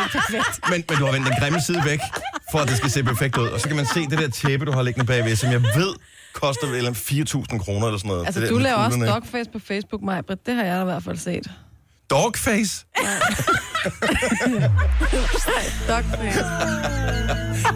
Men, 0.70 0.84
men 0.90 0.98
du 1.00 1.06
har 1.06 1.12
vendt 1.12 1.28
den 1.28 1.36
grimme 1.40 1.62
side 1.62 1.82
væk, 1.86 2.00
for 2.52 2.60
at 2.60 2.68
det 2.68 2.78
skal 2.78 2.90
se 2.92 3.04
perfekt 3.04 3.38
ud. 3.38 3.48
Og 3.48 3.60
så 3.62 3.68
kan 3.68 3.76
man 3.76 3.86
se 3.86 4.00
det 4.00 4.20
der 4.20 4.30
tæppe, 4.30 4.66
du 4.66 4.72
har 4.72 4.82
liggende 4.82 5.06
bagved, 5.08 5.36
som 5.36 5.52
jeg 5.52 5.62
ved 5.62 5.94
koster 6.34 6.68
vel 6.68 6.86
en 6.88 6.94
4.000 6.94 7.58
kroner 7.58 7.88
eller 7.88 7.98
sådan 7.98 8.10
noget. 8.10 8.26
Altså, 8.26 8.40
det 8.40 8.48
der 8.50 8.54
du 8.54 8.60
med 8.60 8.64
laver 8.64 8.78
også 8.78 9.06
dogface 9.06 9.50
på 9.52 9.60
Facebook, 9.60 10.02
Majbrit. 10.02 10.46
Det 10.46 10.56
har 10.56 10.64
jeg 10.64 10.76
da 10.76 10.82
i 10.82 10.86
hvert 10.86 11.04
fald 11.04 11.18
set. 11.18 11.52
Dogface? 12.12 12.86
Dogface. 15.88 16.40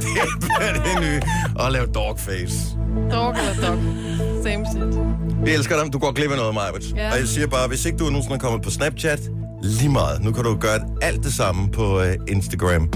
det 0.02 0.52
er 0.62 0.74
det 0.74 1.02
nye. 1.02 1.22
Og 1.56 1.72
lave 1.72 1.86
dogface. 1.86 2.56
Dog 3.12 3.36
eller 3.38 3.68
dog. 3.68 3.78
Same 4.44 4.66
shit. 4.72 5.46
Vi 5.46 5.52
elsker 5.52 5.84
dig. 5.84 5.94
Du 5.94 6.00
går 6.00 6.12
glip 6.12 6.32
af 6.32 6.38
noget, 6.38 6.54
Majbert. 6.54 6.84
Ja. 6.96 7.12
Og 7.12 7.20
jeg 7.20 7.28
siger 7.28 7.48
bare, 7.48 7.68
hvis 7.68 7.86
ikke 7.86 7.98
du 7.98 8.04
nogensinde 8.04 8.36
er 8.36 8.40
kommet 8.40 8.62
på 8.62 8.70
Snapchat, 8.70 9.20
lige 9.64 9.90
meget. 9.90 10.22
Nu 10.24 10.32
kan 10.32 10.44
du 10.44 10.58
gøre 10.58 10.80
alt 11.02 11.24
det 11.24 11.34
samme 11.34 11.72
på 11.72 12.00
uh, 12.02 12.08
Instagram. 12.28 12.90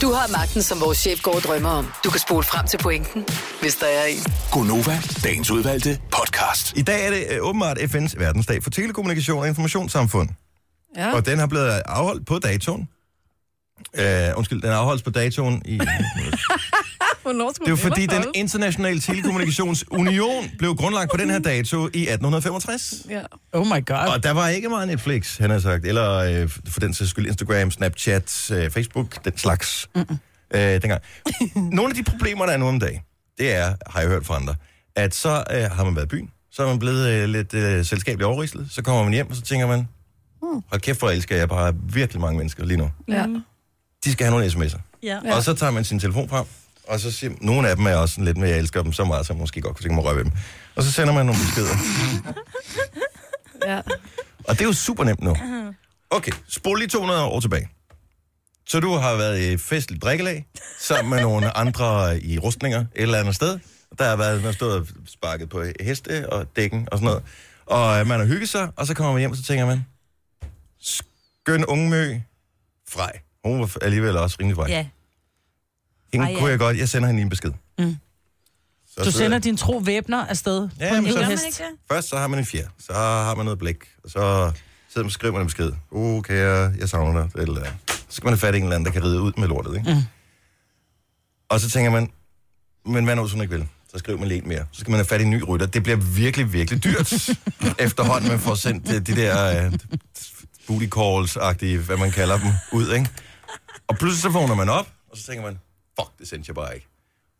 Du 0.00 0.12
har 0.12 0.32
magten, 0.38 0.62
som 0.62 0.80
vores 0.80 0.98
chef 0.98 1.22
går 1.22 1.34
og 1.34 1.42
drømmer 1.42 1.70
om. 1.70 1.92
Du 2.04 2.10
kan 2.10 2.20
spole 2.20 2.42
frem 2.42 2.66
til 2.66 2.78
pointen, 2.78 3.24
hvis 3.60 3.76
der 3.76 3.86
er 3.86 4.04
en. 4.04 4.24
Gonova, 4.52 4.98
dagens 5.24 5.50
udvalgte 5.50 5.98
podcast. 6.12 6.76
I 6.76 6.82
dag 6.82 7.06
er 7.06 7.10
det 7.10 7.40
uh, 7.40 7.48
åbenbart 7.48 7.78
FN's 7.78 8.18
verdensdag 8.18 8.62
for 8.62 8.70
telekommunikation 8.70 9.38
og 9.38 9.48
informationssamfund. 9.48 10.28
Ja. 10.96 11.14
Og 11.14 11.26
den 11.26 11.38
har 11.38 11.46
blevet 11.46 11.68
afholdt 11.68 12.26
på 12.26 12.38
datoen. 12.38 12.88
Uh, 13.98 14.38
undskyld, 14.38 14.62
den 14.62 14.70
afholdes 14.70 15.02
på 15.02 15.10
datoen 15.10 15.62
i... 15.64 15.80
Det 17.24 17.66
er 17.66 17.70
jo 17.70 17.76
fordi, 17.76 18.06
den 18.06 18.24
internationale 18.34 19.00
telekommunikationsunion 19.00 20.50
blev 20.58 20.74
grundlagt 20.76 21.10
på 21.10 21.16
den 21.16 21.30
her 21.30 21.38
dato 21.38 21.78
i 21.78 22.02
1865. 22.08 23.06
Ja. 23.10 23.20
Oh 23.52 23.66
my 23.66 23.86
god. 23.86 24.14
Og 24.14 24.22
der 24.22 24.30
var 24.30 24.48
ikke 24.48 24.68
meget 24.68 24.88
Netflix, 24.88 25.38
han 25.38 25.50
har 25.50 25.58
sagt. 25.58 25.86
Eller 25.86 26.14
øh, 26.14 26.48
for 26.68 26.80
den 26.80 26.94
sags 26.94 27.10
skyld 27.10 27.26
Instagram, 27.26 27.70
Snapchat, 27.70 28.50
øh, 28.52 28.70
Facebook, 28.70 29.24
den 29.24 29.38
slags. 29.38 29.88
Mm-mm. 29.94 30.18
Øh, 30.54 30.60
dengang. 30.60 31.02
Nogle 31.76 31.90
af 31.90 31.94
de 31.94 32.02
problemer, 32.02 32.46
der 32.46 32.52
er 32.52 32.56
nu 32.56 32.68
om 32.68 32.80
dagen, 32.80 33.00
det 33.38 33.54
er, 33.54 33.74
har 33.86 34.00
jeg 34.00 34.08
hørt 34.08 34.26
fra 34.26 34.36
andre, 34.36 34.54
at 34.96 35.14
så 35.14 35.44
øh, 35.50 35.62
har 35.62 35.84
man 35.84 35.96
været 35.96 36.06
i 36.06 36.08
byen, 36.08 36.30
så 36.50 36.62
er 36.62 36.66
man 36.66 36.78
blevet 36.78 37.08
øh, 37.08 37.28
lidt 37.28 37.54
øh, 37.54 37.84
selskabeligt 37.84 38.26
overrislet, 38.26 38.66
så 38.70 38.82
kommer 38.82 39.02
man 39.02 39.12
hjem, 39.12 39.30
og 39.30 39.36
så 39.36 39.42
tænker 39.42 39.66
man, 39.66 39.88
hold 40.42 40.80
kæft, 40.80 40.98
hvor 40.98 41.10
elsker 41.10 41.36
jeg 41.36 41.48
bare 41.48 41.74
virkelig 41.92 42.20
mange 42.20 42.38
mennesker 42.38 42.64
lige 42.64 42.76
nu. 42.78 42.90
ja. 43.08 43.26
De 44.04 44.12
skal 44.12 44.26
have 44.26 44.30
nogle 44.38 44.46
sms'er. 44.46 44.80
Ja. 45.02 45.36
Og 45.36 45.42
så 45.42 45.54
tager 45.54 45.72
man 45.72 45.84
sin 45.84 45.98
telefon 45.98 46.28
frem, 46.28 46.44
og 46.88 47.00
så 47.00 47.10
siger 47.10 47.32
nogle 47.40 47.68
af 47.68 47.76
dem 47.76 47.86
er 47.86 47.94
også 47.94 48.14
sådan 48.14 48.24
lidt 48.24 48.36
mere, 48.36 48.48
jeg 48.50 48.58
elsker 48.58 48.82
dem 48.82 48.92
så 48.92 49.04
meget, 49.04 49.26
så 49.26 49.32
jeg 49.32 49.40
måske 49.40 49.60
godt 49.60 49.76
kunne 49.76 49.84
tænke 49.84 49.94
mig 49.94 50.02
at 50.02 50.06
røre 50.06 50.16
ved 50.16 50.24
dem. 50.24 50.32
Og 50.76 50.82
så 50.82 50.92
sender 50.92 51.14
man 51.14 51.26
nogle 51.26 51.40
beskeder. 51.40 51.74
ja. 53.72 53.80
Og 54.44 54.54
det 54.54 54.60
er 54.60 54.64
jo 54.64 54.72
super 54.72 55.04
nemt 55.04 55.22
nu. 55.22 55.36
Okay, 56.10 56.32
spol 56.48 56.78
lige 56.78 56.88
200 56.88 57.24
år 57.24 57.40
tilbage. 57.40 57.68
Så 58.66 58.80
du 58.80 58.92
har 58.94 59.16
været 59.16 59.40
i 59.40 59.56
festligt 59.56 60.02
drikkelag, 60.02 60.46
sammen 60.80 61.10
med 61.10 61.20
nogle 61.20 61.56
andre 61.56 62.20
i 62.22 62.38
rustninger 62.38 62.80
et 62.80 62.86
eller 62.94 63.18
andet 63.18 63.34
sted. 63.34 63.58
Der 63.98 64.08
har 64.08 64.16
været, 64.16 64.36
man 64.36 64.44
har 64.44 64.52
stået 64.52 64.74
og 64.80 64.86
sparket 65.06 65.48
på 65.48 65.64
heste 65.80 66.32
og 66.32 66.46
dækken 66.56 66.88
og 66.92 66.98
sådan 66.98 67.06
noget. 67.06 67.22
Og 67.66 68.00
øh, 68.00 68.06
man 68.06 68.20
har 68.20 68.26
hygget 68.26 68.48
sig, 68.48 68.68
og 68.76 68.86
så 68.86 68.94
kommer 68.94 69.12
man 69.12 69.20
hjem, 69.20 69.30
og 69.30 69.36
så 69.36 69.42
tænker 69.42 69.66
man, 69.66 69.86
skøn 70.80 71.64
unge 71.64 71.90
mø, 71.90 72.20
frej. 72.88 73.20
Hun 73.44 73.60
var 73.60 73.76
alligevel 73.82 74.16
også 74.16 74.36
rimelig 74.40 74.56
frej. 74.56 74.66
Ja. 74.68 74.86
Hende 76.12 76.26
Ej, 76.26 76.32
ja. 76.32 76.38
kunne 76.38 76.50
jeg 76.50 76.58
godt, 76.58 76.78
jeg 76.78 76.88
sender 76.88 77.06
hende 77.08 77.18
lige 77.18 77.24
en 77.24 77.30
besked. 77.30 77.52
Mm. 77.78 77.96
Så 78.96 79.04
Du 79.04 79.10
sender 79.12 79.38
din 79.38 79.56
tro 79.56 79.76
væbner 79.76 80.26
afsted 80.26 80.68
Ja, 80.80 80.88
på 80.90 80.94
en 80.96 81.02
men 81.04 81.12
så- 81.12 81.18
hel 81.18 81.24
Gør 81.24 81.28
man 81.28 81.30
hest. 81.30 81.44
ikke 81.46 81.56
det? 81.56 81.78
Først 81.90 82.08
så 82.08 82.16
har 82.18 82.26
man 82.26 82.38
en 82.38 82.46
fjer, 82.46 82.68
så 82.78 82.92
har 82.94 83.34
man 83.34 83.44
noget 83.44 83.58
blik, 83.58 83.76
og 84.04 84.10
så 84.10 84.52
sidder 84.88 85.02
man 85.02 85.04
og 85.04 85.10
skriver 85.12 85.32
man 85.32 85.40
en 85.42 85.46
besked. 85.46 85.72
Uh, 85.90 86.22
kære, 86.22 86.72
jeg 86.78 86.88
savner 86.88 87.20
dig. 87.22 87.40
Eller, 87.42 87.64
så 87.88 88.04
skal 88.08 88.24
man 88.26 88.32
have 88.32 88.38
fat 88.38 88.54
i 88.54 88.58
en 88.58 88.62
eller 88.64 88.76
anden, 88.76 88.86
der 88.86 88.92
kan 88.92 89.04
ride 89.04 89.20
ud 89.20 89.32
med 89.36 89.48
lortet, 89.48 89.76
ikke? 89.76 89.94
Mm. 89.94 90.00
Og 91.48 91.60
så 91.60 91.70
tænker 91.70 91.90
man, 91.90 92.10
men 92.86 93.04
hvad 93.04 93.16
nu, 93.16 93.22
hvis 93.22 93.32
hun 93.32 93.42
ikke 93.42 93.54
vil? 93.54 93.68
Så 93.92 93.98
skriver 93.98 94.18
man 94.18 94.30
en 94.32 94.48
mere. 94.48 94.66
Så 94.72 94.80
skal 94.80 94.90
man 94.90 94.98
have 94.98 95.04
fat 95.06 95.20
i 95.20 95.24
en 95.24 95.30
ny 95.30 95.42
rytter. 95.48 95.66
Det 95.66 95.82
bliver 95.82 95.96
virkelig, 95.96 96.52
virkelig 96.52 96.84
dyrt, 96.84 97.12
efterhånden 97.86 98.28
man 98.30 98.38
får 98.40 98.54
sendt 98.54 98.86
de, 98.88 99.00
de 99.00 99.16
der 99.16 99.66
uh, 99.66 99.72
booty 100.66 100.86
calls-agtige, 100.96 101.78
hvad 101.78 101.96
man 101.96 102.10
kalder 102.10 102.38
dem, 102.38 102.52
ud, 102.72 102.92
ikke? 102.92 103.08
Og 103.88 103.98
pludselig 103.98 104.22
så 104.22 104.28
vågner 104.28 104.54
man 104.54 104.68
op, 104.68 104.88
og 105.10 105.16
så 105.16 105.26
tænker 105.26 105.42
man, 105.42 105.58
fuck, 106.00 106.18
det 106.18 106.28
sendte 106.28 106.48
jeg 106.48 106.54
bare 106.54 106.74
ikke. 106.74 106.86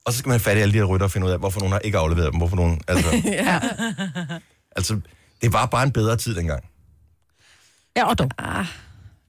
Og 0.04 0.12
så 0.12 0.18
skal 0.18 0.28
man 0.28 0.34
have 0.34 0.40
fat 0.40 0.56
i 0.56 0.60
alle 0.60 0.72
de 0.72 0.78
her 0.78 0.84
rytter 0.84 1.06
og 1.06 1.10
finde 1.10 1.26
ud 1.26 1.32
af, 1.32 1.38
hvorfor 1.38 1.60
nogen 1.60 1.72
har 1.72 1.78
ikke 1.78 1.98
afleveret 1.98 2.32
dem, 2.32 2.38
hvorfor 2.38 2.56
nogen, 2.56 2.80
altså... 2.88 3.22
ja. 3.24 3.60
Altså, 4.76 5.00
det 5.42 5.52
var 5.52 5.66
bare 5.66 5.82
en 5.82 5.92
bedre 5.92 6.16
tid 6.16 6.34
dengang. 6.34 6.64
Ja, 7.96 8.04
og 8.04 8.18
dog. 8.18 8.30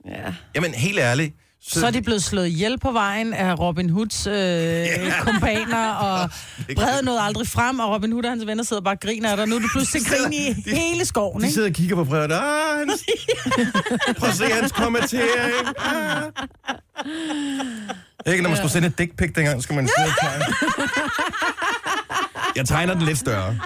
ja. 0.06 0.34
Jamen, 0.56 0.74
helt 0.74 1.00
ærligt. 1.00 1.36
Så 1.68 1.88
er 1.88 1.92
de 1.92 2.02
blevet 2.02 2.24
slået 2.24 2.48
ihjel 2.48 2.80
på 2.80 2.92
vejen 2.92 3.34
af 3.34 3.60
Robin 3.60 3.90
Hoods 3.90 4.28
øh, 4.28 4.34
yeah. 4.36 5.22
kompaner, 5.22 5.90
og 5.92 6.30
Brede 6.76 7.06
nåede 7.06 7.22
aldrig 7.22 7.48
frem, 7.48 7.80
og 7.80 7.90
Robin 7.94 8.12
Hood 8.12 8.24
og 8.24 8.32
hans 8.32 8.46
venner 8.46 8.64
sidder 8.64 8.82
bare 8.82 8.94
og 8.96 9.00
griner 9.00 9.32
af 9.32 9.38
dig. 9.38 9.48
Nu 9.48 9.56
er 9.56 9.60
du 9.60 9.68
pludselig 9.76 10.04
grin 10.08 10.34
i 10.34 10.54
hele 10.70 11.06
skoven, 11.06 11.42
De 11.42 11.46
ikke? 11.46 11.54
sidder 11.54 11.68
og 11.70 11.74
kigger 11.74 11.96
på 11.96 12.04
brevet. 12.04 12.32
Ah, 12.32 12.78
hans... 12.80 13.04
Prøv 14.18 14.30
at 14.30 14.36
se 14.36 14.46
hans 14.46 14.72
kommentering. 14.72 15.68
Ah. 15.78 16.24
Ikke, 18.26 18.42
når 18.44 18.50
man 18.50 18.58
skulle 18.58 18.72
sende 18.72 18.88
et 18.88 18.98
dick 18.98 19.18
pic 19.18 19.34
dengang, 19.36 19.64
skal 19.64 19.76
man 19.76 19.88
sidde 19.88 20.10
og 20.10 20.16
tegne. 20.22 20.46
Jeg 22.56 22.66
tegner 22.66 22.94
den 22.94 23.04
lidt 23.04 23.18
større. 23.20 23.58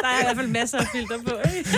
Der 0.00 0.08
er 0.08 0.20
i 0.20 0.22
hvert 0.24 0.36
fald 0.36 0.46
masser 0.48 0.78
af 0.78 0.86
filter 0.92 1.18
på, 1.26 1.32
ikke? 1.56 1.70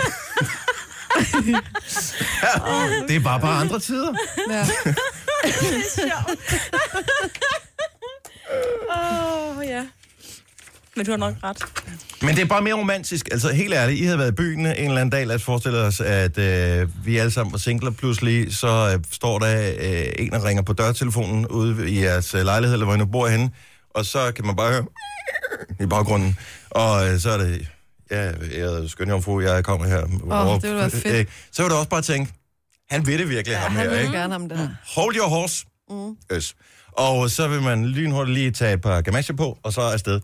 Det 3.08 3.16
er 3.16 3.20
bare 3.20 3.40
bare 3.40 3.60
andre 3.60 3.80
tider. 3.80 4.14
ja. 4.50 4.66
Åh, 8.90 9.58
oh, 9.58 9.64
ja. 9.66 9.86
Men 10.96 11.06
du 11.06 11.12
har 11.12 11.18
nok 11.18 11.34
ret. 11.42 11.58
Men 12.22 12.34
det 12.34 12.42
er 12.42 12.46
bare 12.46 12.62
mere 12.62 12.74
romantisk. 12.74 13.28
Altså, 13.32 13.52
helt 13.52 13.74
ærligt, 13.74 14.00
I 14.00 14.04
havde 14.04 14.18
været 14.18 14.32
i 14.32 14.34
byen 14.34 14.66
en 14.66 14.66
eller 14.66 15.00
anden 15.00 15.10
dag. 15.10 15.26
Lad 15.26 15.36
os 15.36 15.42
forestille 15.42 15.78
os, 15.78 16.00
at 16.00 16.38
øh, 16.38 17.06
vi 17.06 17.16
alle 17.16 17.30
sammen 17.30 17.52
var 17.52 17.58
singler. 17.58 17.90
Pludselig 17.90 18.56
så 18.56 18.92
øh, 18.94 19.04
står 19.12 19.38
der 19.38 19.72
øh, 19.78 20.06
en, 20.18 20.30
der 20.30 20.44
ringer 20.44 20.62
på 20.62 20.72
dørtelefonen 20.72 21.46
ude 21.46 21.90
i 21.90 22.02
jeres 22.04 22.34
øh, 22.34 22.44
lejlighed, 22.44 22.74
eller 22.74 22.86
hvor 22.86 22.94
I 22.94 22.98
nu 22.98 23.06
bor 23.06 23.28
henne. 23.28 23.50
Og 23.94 24.04
så 24.04 24.32
kan 24.36 24.46
man 24.46 24.56
bare 24.56 24.72
høre 24.72 24.84
i 25.80 25.86
baggrunden. 25.86 26.38
Og 26.70 27.08
øh, 27.08 27.20
så 27.20 27.30
er 27.30 27.38
det, 27.38 27.68
ja, 28.10 28.22
jeg 28.58 28.60
er 28.60 28.88
skøn 28.88 29.08
jomfru, 29.08 29.40
jeg 29.40 29.64
kommer 29.64 29.86
her. 29.86 30.02
Åh, 30.30 30.54
det 30.54 30.62
ville 30.62 30.76
være 30.76 30.90
fedt. 30.90 31.06
Øh, 31.16 31.26
så 31.52 31.62
vil 31.62 31.70
du 31.70 31.76
også 31.76 31.88
bare 31.88 32.02
tænke, 32.02 32.32
han 32.90 33.06
vil 33.06 33.18
det 33.18 33.28
virkelig, 33.28 33.54
ja, 33.54 33.58
ham 33.58 33.72
Han 33.72 33.82
her, 33.82 33.90
vil 33.90 34.00
ikke? 34.00 34.12
gerne 34.12 34.32
ham 34.32 34.48
der. 34.48 34.68
Hold 34.94 35.16
your 35.16 35.28
horse. 35.28 35.66
Mm. 35.90 36.16
Yes. 36.36 36.54
Og 36.92 37.30
så 37.30 37.48
vil 37.48 37.62
man 37.62 37.86
lynhurtigt 37.86 38.34
lige 38.34 38.50
tage 38.50 38.72
et 38.74 38.80
par 38.80 39.00
gamasjer 39.00 39.36
på, 39.36 39.58
og 39.62 39.72
så 39.72 39.80
afsted. 39.80 40.20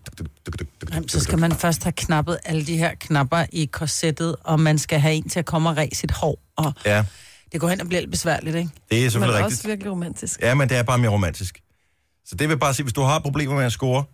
Jamen, 0.92 1.08
så 1.08 1.20
skal 1.20 1.38
man 1.38 1.52
først 1.52 1.82
have 1.84 1.92
knappet 1.92 2.38
alle 2.44 2.66
de 2.66 2.76
her 2.76 2.94
knapper 3.00 3.44
i 3.52 3.64
korsettet, 3.64 4.36
og 4.44 4.60
man 4.60 4.78
skal 4.78 5.00
have 5.00 5.14
en 5.14 5.28
til 5.28 5.38
at 5.38 5.44
komme 5.46 5.68
og 5.68 5.76
ræse 5.76 6.00
sit 6.00 6.10
hår. 6.10 6.38
Og 6.56 6.72
Ja, 6.84 7.04
det 7.52 7.60
går 7.60 7.68
hen 7.68 7.80
og 7.80 7.86
bliver 7.86 8.00
lidt 8.00 8.10
besværligt, 8.10 8.56
ikke? 8.56 8.70
det 8.90 8.98
er 8.98 9.02
Men 9.02 9.10
selvfølgelig 9.10 9.44
rigtigt. 9.44 9.58
også 9.60 9.68
virkelig 9.68 9.92
romantisk. 9.92 10.40
Ja, 10.40 10.54
men 10.54 10.68
det 10.68 10.76
er 10.76 10.82
bare 10.82 10.98
mere 10.98 11.10
romantisk. 11.10 11.60
Så 12.26 12.34
det 12.34 12.48
vil 12.48 12.58
bare 12.58 12.74
sige, 12.74 12.84
hvis 12.84 12.92
du 12.92 13.02
har 13.02 13.18
problemer 13.18 13.54
med 13.56 13.64
at 13.64 13.72
score, 13.72 14.04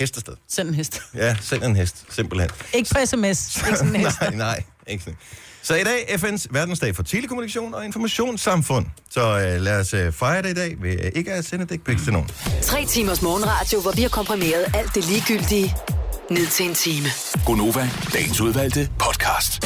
hest 0.00 0.16
afsted. 0.16 0.34
Send 0.48 0.68
en 0.68 0.74
hest. 0.74 1.02
Ja, 1.14 1.36
send 1.40 1.64
en 1.64 1.76
hest, 1.76 2.04
simpelthen. 2.10 2.50
Ikke 2.74 2.90
på 2.94 2.98
sms. 3.06 3.56
Ikke 3.66 3.78
sådan 3.78 3.96
en 3.96 4.00
hest. 4.06 4.20
nej, 4.20 4.34
nej, 4.34 4.62
ikke 4.86 5.04
sådan. 5.04 5.18
Så 5.62 5.74
i 5.74 5.84
dag 5.84 6.06
FN's 6.10 6.46
verdensdag 6.50 6.96
for 6.96 7.02
telekommunikation 7.02 7.74
og 7.74 7.84
informationssamfund. 7.84 8.86
Så 9.10 9.20
øh, 9.38 9.60
lad 9.60 9.80
os 9.80 9.94
øh, 9.94 10.12
fejre 10.12 10.42
det 10.42 10.50
i 10.50 10.54
dag 10.54 10.76
ved 10.82 10.92
øh, 11.04 11.10
ikke 11.14 11.32
at 11.32 11.44
sende 11.44 11.78
pics 11.78 12.02
til 12.04 12.12
nogen. 12.12 12.28
Tre 12.62 12.84
timers 12.86 13.22
morgenradio, 13.22 13.80
hvor 13.80 13.92
vi 13.92 14.02
har 14.02 14.08
komprimeret 14.08 14.64
alt 14.74 14.94
det 14.94 15.04
ligegyldige 15.04 15.74
ned 16.30 16.46
til 16.46 16.66
en 16.68 16.74
time. 16.74 17.08
Gonova, 17.46 17.90
dagens 18.12 18.40
udvalgte 18.40 18.90
podcast. 18.98 19.64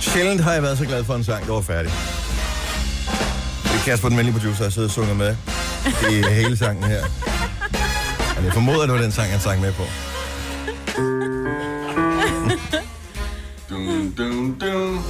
Sjældent 0.00 0.40
har 0.40 0.52
jeg 0.52 0.62
været 0.62 0.78
så 0.78 0.84
glad 0.84 1.04
for 1.04 1.14
en 1.14 1.24
sang, 1.24 1.46
der 1.46 1.52
var 1.52 1.60
færdig. 1.60 1.92
Det 3.64 3.80
er 3.80 3.84
Kasper, 3.84 4.08
den 4.08 4.16
venlige 4.18 4.38
producer, 4.38 4.62
har 4.62 4.70
siddet 4.70 4.88
og 4.88 4.94
sunget 4.94 5.16
med 5.16 5.36
i 6.10 6.34
hele 6.34 6.56
sangen 6.56 6.84
her. 6.84 7.02
Men 8.36 8.44
jeg 8.44 8.52
formoder, 8.52 8.80
det 8.80 8.92
var 8.94 9.00
den 9.02 9.12
sang, 9.12 9.30
han 9.30 9.40
sang 9.40 9.60
med 9.60 9.72
på. 9.72 9.82
Dun, 13.70 14.10
dun, 14.18 14.58
dun. 14.58 15.04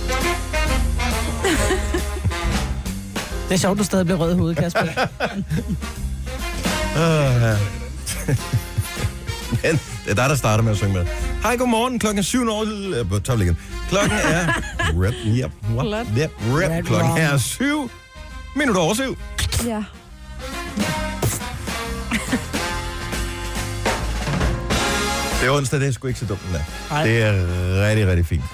Det 3.48 3.54
er 3.54 3.58
sjovt, 3.58 3.78
du 3.78 3.84
stadig 3.84 4.06
bliver 4.06 4.18
rød 4.18 4.34
i 4.34 4.38
hovedet, 4.38 4.56
Kasper. 4.56 4.82
Uh, 6.90 6.96
ja. 6.96 7.56
Men 9.62 9.80
det 10.04 10.10
er 10.10 10.14
dig, 10.14 10.28
der 10.28 10.34
starter 10.34 10.64
med 10.64 10.72
at 10.72 10.78
synge 10.78 10.94
med. 10.94 11.06
Hej, 11.42 11.56
godmorgen. 11.56 11.98
Klokken 11.98 12.18
er 12.18 12.22
syv 12.22 12.48
år. 12.50 12.64
Øh, 12.98 13.08
på 13.08 13.18
top 13.18 13.40
igen. 13.40 13.58
Klokken 13.88 14.12
er... 14.12 14.46
Rap, 15.02 15.14
yep, 15.26 15.50
what, 15.76 16.06
yep. 16.18 16.30
Red 16.40 16.82
Klokken 16.82 17.18
er 17.18 17.38
syv 17.38 17.90
minutter 18.56 18.82
over 18.82 18.94
syv. 18.94 19.18
Ja. 19.66 19.82
Det 25.40 25.46
er 25.48 25.50
onsdag, 25.50 25.80
det 25.80 25.88
er 25.88 25.92
sgu 25.92 26.08
ikke 26.08 26.20
så 26.20 26.26
dumt, 26.26 26.40
den. 26.52 26.60
Nej. 26.90 27.04
Det 27.04 27.22
er 27.22 27.32
rigtig, 27.88 28.06
rigtig 28.06 28.26
fint. 28.26 28.44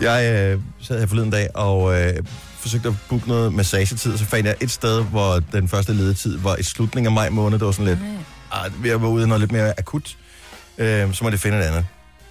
Jeg 0.00 0.34
øh, 0.34 0.60
sad 0.82 1.00
her 1.00 1.06
forleden 1.06 1.30
dag 1.30 1.48
og 1.54 2.00
øh, 2.00 2.14
forsøgte 2.58 2.88
at 2.88 2.94
booke 3.08 3.28
noget 3.28 3.54
massagetid, 3.54 4.12
og 4.12 4.18
så 4.18 4.24
fandt 4.24 4.46
jeg 4.46 4.56
et 4.60 4.70
sted, 4.70 5.04
hvor 5.04 5.42
den 5.52 5.68
første 5.68 5.92
ledetid 5.92 6.38
var 6.38 6.56
i 6.56 6.62
slutningen 6.62 7.06
af 7.06 7.12
maj 7.14 7.28
måned. 7.28 7.58
Det 7.58 7.66
var 7.66 7.72
sådan 7.72 7.86
lidt, 7.86 7.98
ah, 8.52 8.84
vi 8.84 8.90
var 8.90 9.08
ude 9.08 9.24
i 9.24 9.26
noget 9.26 9.40
lidt 9.40 9.52
mere 9.52 9.74
akut. 9.78 10.16
Øh, 10.78 11.14
så 11.14 11.24
må 11.24 11.30
det 11.30 11.40
finde 11.40 11.58
et 11.58 11.62
andet. 11.62 11.86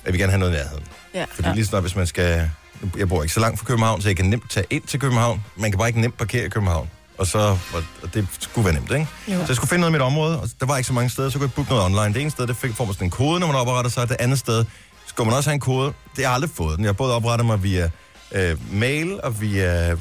Jeg 0.06 0.14
vil 0.14 0.20
gerne 0.20 0.32
have 0.32 0.40
noget 0.40 0.54
i 0.54 0.56
nærheden. 0.56 0.84
Ja. 1.14 1.26
Fordi 1.32 1.50
lige 1.54 1.66
snart, 1.66 1.84
hvis 1.84 1.96
man 1.96 2.08
skal... 2.08 2.50
Jeg 2.98 3.10
bor 3.10 3.24
ikke 3.24 3.34
så 3.34 3.40
langt 3.40 3.60
fra 3.60 3.66
København, 3.66 4.02
så 4.02 4.10
jeg 4.10 4.16
kan 4.16 4.26
nemt 4.26 4.52
tage 4.52 4.66
ind 4.70 4.84
til 4.84 5.00
København. 5.00 5.44
Man 5.56 5.72
kan 5.72 5.78
bare 5.78 5.88
ikke 5.88 6.02
nemt 6.02 6.18
parkere 6.18 6.46
i 6.46 6.50
København. 6.50 6.90
Og 7.18 7.28
så, 7.28 7.58
og 8.04 8.14
det 8.14 8.28
skulle 8.40 8.66
være 8.66 8.74
nemt, 8.74 8.92
ikke? 8.92 9.08
Jo. 9.28 9.34
Så 9.40 9.46
jeg 9.48 9.56
skulle 9.56 9.70
finde 9.70 9.80
noget 9.80 9.92
i 9.92 9.96
mit 9.96 10.02
område, 10.02 10.42
og 10.42 10.50
der 10.60 10.66
var 10.66 10.78
ikke 10.78 10.88
så 10.88 10.94
mange 10.94 11.10
steder, 11.10 11.30
så 11.30 11.38
kunne 11.40 11.48
jeg 11.48 11.54
booke 11.54 11.70
noget 11.70 11.86
online. 11.86 12.14
Det 12.14 12.22
ene 12.22 12.32
sted, 12.32 12.48
det 12.48 12.56
fik, 12.56 12.74
får 12.76 12.86
man 12.86 12.94
sådan 12.94 13.08
en 13.08 13.12
kode, 13.12 13.40
når 13.40 13.48
man 13.48 13.56
opretter 13.56 13.92
sig. 13.92 14.10
Det 14.10 14.18
andet 14.20 14.40
sted, 14.40 14.66
skal 15.06 15.26
man 15.26 15.34
også 15.34 15.50
have 15.50 15.54
en 15.54 15.60
kode. 15.60 15.86
Det 15.86 15.96
har 16.16 16.22
jeg 16.24 16.32
aldrig 16.32 16.50
fået 16.50 16.78
den. 16.78 16.84
Jeg 16.86 16.90
har 16.90 16.94
både 16.94 17.16
oprettet 17.16 17.46
mig 17.46 17.64
via 17.64 17.90
øh, 18.32 18.74
mail 18.74 19.22
og 19.24 19.42
via 19.42 19.86
hvad 19.88 19.98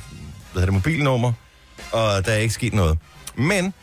hedder 0.53 0.67
det, 0.67 0.73
mobilnummer, 0.75 1.33
og 1.93 2.27
der 2.27 2.33
er 2.33 2.37
ikke 2.37 2.55
sket 2.55 2.73
noget. 2.75 2.99
Men 3.35 3.75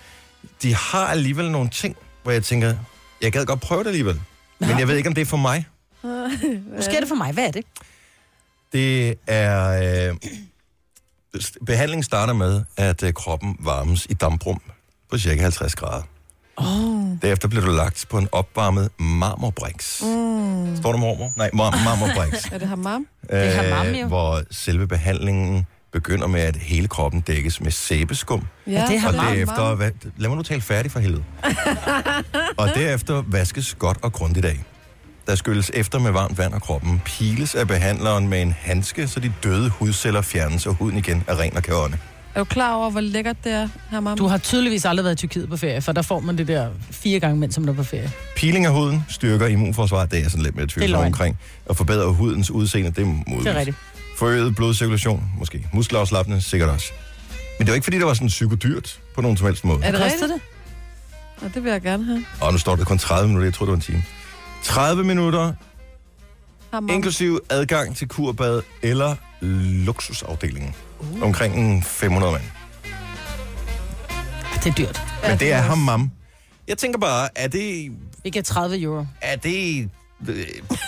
de 0.61 0.75
har 0.75 1.07
alligevel 1.07 1.51
nogle 1.51 1.69
ting, 1.69 1.95
hvor 2.23 2.31
jeg 2.31 2.43
tænker, 2.43 2.75
jeg 3.21 3.31
gad 3.31 3.45
godt 3.45 3.61
prøve 3.61 3.83
det 3.83 3.87
alligevel. 3.87 4.21
Men 4.59 4.79
jeg 4.79 4.87
ved 4.87 4.97
ikke, 4.97 5.09
om 5.09 5.15
det 5.15 5.21
er 5.21 5.25
for 5.25 5.37
mig. 5.37 5.67
Måske 6.75 6.95
er 6.95 6.99
det 6.99 7.07
for 7.07 7.15
mig. 7.15 7.31
Hvad 7.33 7.47
er 7.47 7.51
det? 7.51 7.65
Det 8.73 9.15
er... 9.27 10.09
Øh, 10.09 10.15
Behandlingen 11.65 12.03
starter 12.03 12.33
med, 12.33 12.63
at 12.77 13.03
øh, 13.03 13.13
kroppen 13.13 13.55
varmes 13.59 14.07
i 14.09 14.13
damprum 14.13 14.61
på 15.11 15.17
cirka 15.17 15.41
50 15.41 15.75
grader. 15.75 16.03
Oh. 16.57 17.17
Derefter 17.21 17.47
bliver 17.47 17.65
du 17.65 17.71
lagt 17.71 18.05
på 18.09 18.17
en 18.17 18.29
opvarmet 18.31 18.89
marmorbriks. 18.99 20.01
Mm. 20.05 20.75
Står 20.77 20.91
der 20.91 20.99
mormor? 20.99 21.31
Nej, 21.37 21.49
mar- 21.53 21.83
marmorbriks. 21.83 22.45
Er 22.53 22.57
det 22.57 22.67
hammam? 22.67 23.07
er 23.29 23.61
hammam, 23.61 23.93
jo. 23.95 24.07
Hvor 24.07 24.41
selve 24.51 24.87
behandlingen 24.87 25.65
begynder 25.93 26.27
med, 26.27 26.41
at 26.41 26.55
hele 26.55 26.87
kroppen 26.87 27.21
dækkes 27.21 27.61
med 27.61 27.71
sæbeskum. 27.71 28.47
Ja, 28.67 28.71
det 28.71 28.77
er 28.79 28.83
Og 28.93 29.01
hammam. 29.01 29.25
derefter, 29.25 29.75
hvad, 29.75 29.91
lad 30.17 30.29
mig 30.29 30.37
nu 30.37 30.43
tale 30.43 30.61
færdig 30.61 30.91
for 30.91 30.99
helvede. 30.99 31.23
og 32.57 32.67
derefter 32.75 33.23
vaskes 33.27 33.75
godt 33.79 33.97
og 34.01 34.13
grundigt 34.13 34.45
af. 34.45 34.63
Der 35.29 35.35
skylles 35.35 35.71
efter 35.73 35.99
med 35.99 36.11
varmt 36.11 36.37
vand, 36.37 36.53
og 36.53 36.61
kroppen 36.61 37.01
piles 37.05 37.55
af 37.55 37.67
behandleren 37.67 38.27
med 38.27 38.41
en 38.41 38.55
handske, 38.59 39.07
så 39.07 39.19
de 39.19 39.33
døde 39.43 39.69
hudceller 39.69 40.21
fjernes, 40.21 40.65
og 40.65 40.73
huden 40.73 40.97
igen 40.97 41.23
er 41.27 41.39
ren 41.39 41.57
og 41.57 41.63
kan 41.63 41.73
ånde. 41.73 41.97
Er 42.35 42.39
du 42.39 42.45
klar 42.45 42.75
over, 42.75 42.89
hvor 42.89 43.01
lækkert 43.01 43.37
det 43.43 43.51
er, 43.51 43.67
hammam? 43.89 44.17
Du 44.17 44.27
har 44.27 44.37
tydeligvis 44.37 44.85
aldrig 44.85 45.03
været 45.03 45.13
i 45.13 45.17
Tyrkiet 45.17 45.49
på 45.49 45.57
ferie, 45.57 45.81
for 45.81 45.91
der 45.91 46.01
får 46.01 46.19
man 46.19 46.37
det 46.37 46.47
der 46.47 46.69
fire 46.91 47.19
gange, 47.19 47.37
mens 47.37 47.59
man 47.59 47.69
er 47.69 47.73
på 47.73 47.83
ferie. 47.83 48.11
Peeling 48.35 48.65
af 48.65 48.73
huden 48.73 49.05
styrker 49.09 49.47
immunforsvaret, 49.47 50.11
det 50.11 50.25
er 50.25 50.29
sådan 50.29 50.43
lidt 50.43 50.55
mere 50.55 50.63
er 50.63 50.67
tvivl 50.67 50.95
omkring. 50.95 51.37
Og 51.65 51.77
forbedrer 51.77 52.07
hudens 52.07 52.51
udseende, 52.51 52.91
det 52.91 53.01
er 53.01 53.05
muligt. 53.05 53.43
Det 53.43 53.47
er 53.47 53.59
rigtigt. 53.59 53.77
Forøget 54.17 54.55
blodcirkulation, 54.55 55.23
måske. 55.37 55.67
Muskelafslappende, 55.73 56.41
sikkert 56.41 56.69
også. 56.69 56.91
Men 57.59 57.65
det 57.65 57.71
var 57.71 57.75
ikke, 57.75 57.83
fordi 57.83 57.97
det 57.97 58.05
var 58.05 58.13
sådan 58.13 58.27
psykodyrt 58.27 58.99
på 59.15 59.21
nogen 59.21 59.37
som 59.37 59.47
helst 59.47 59.65
måde. 59.65 59.83
Er 59.83 59.91
det 59.91 59.99
rigtigt? 59.99 60.23
det? 60.23 60.41
Ja, 61.41 61.47
det 61.47 61.63
vil 61.63 61.71
jeg 61.71 61.81
gerne 61.81 62.05
have. 62.05 62.25
Og 62.41 62.51
nu 62.51 62.57
står 62.57 62.75
det 62.75 62.87
kun 62.87 62.97
30 62.97 63.27
minutter, 63.27 63.45
jeg 63.45 63.53
troede, 63.53 63.71
det 63.71 63.87
var 63.87 63.93
en 63.95 64.01
time. 64.01 64.03
30 64.63 65.03
minutter, 65.03 65.53
inklusiv 66.89 67.39
adgang 67.49 67.95
til 67.95 68.07
kurbad 68.07 68.61
eller 68.81 69.15
luksusafdelingen. 69.85 70.75
Uh. 70.99 71.23
Omkring 71.23 71.55
en 71.55 71.83
500 71.83 72.31
mand. 72.33 72.43
Det 74.63 74.65
er 74.69 74.73
dyrt. 74.75 75.01
Men 75.27 75.39
det 75.39 75.53
er 75.53 75.61
hammam. 75.61 76.11
Jeg 76.67 76.77
tænker 76.77 76.99
bare, 76.99 77.29
er 77.35 77.47
det, 77.47 77.91
Vi 78.23 78.29
giver 78.29 78.43
30 78.43 78.81
euro. 78.81 79.05
er 79.21 79.35
det, 79.35 79.89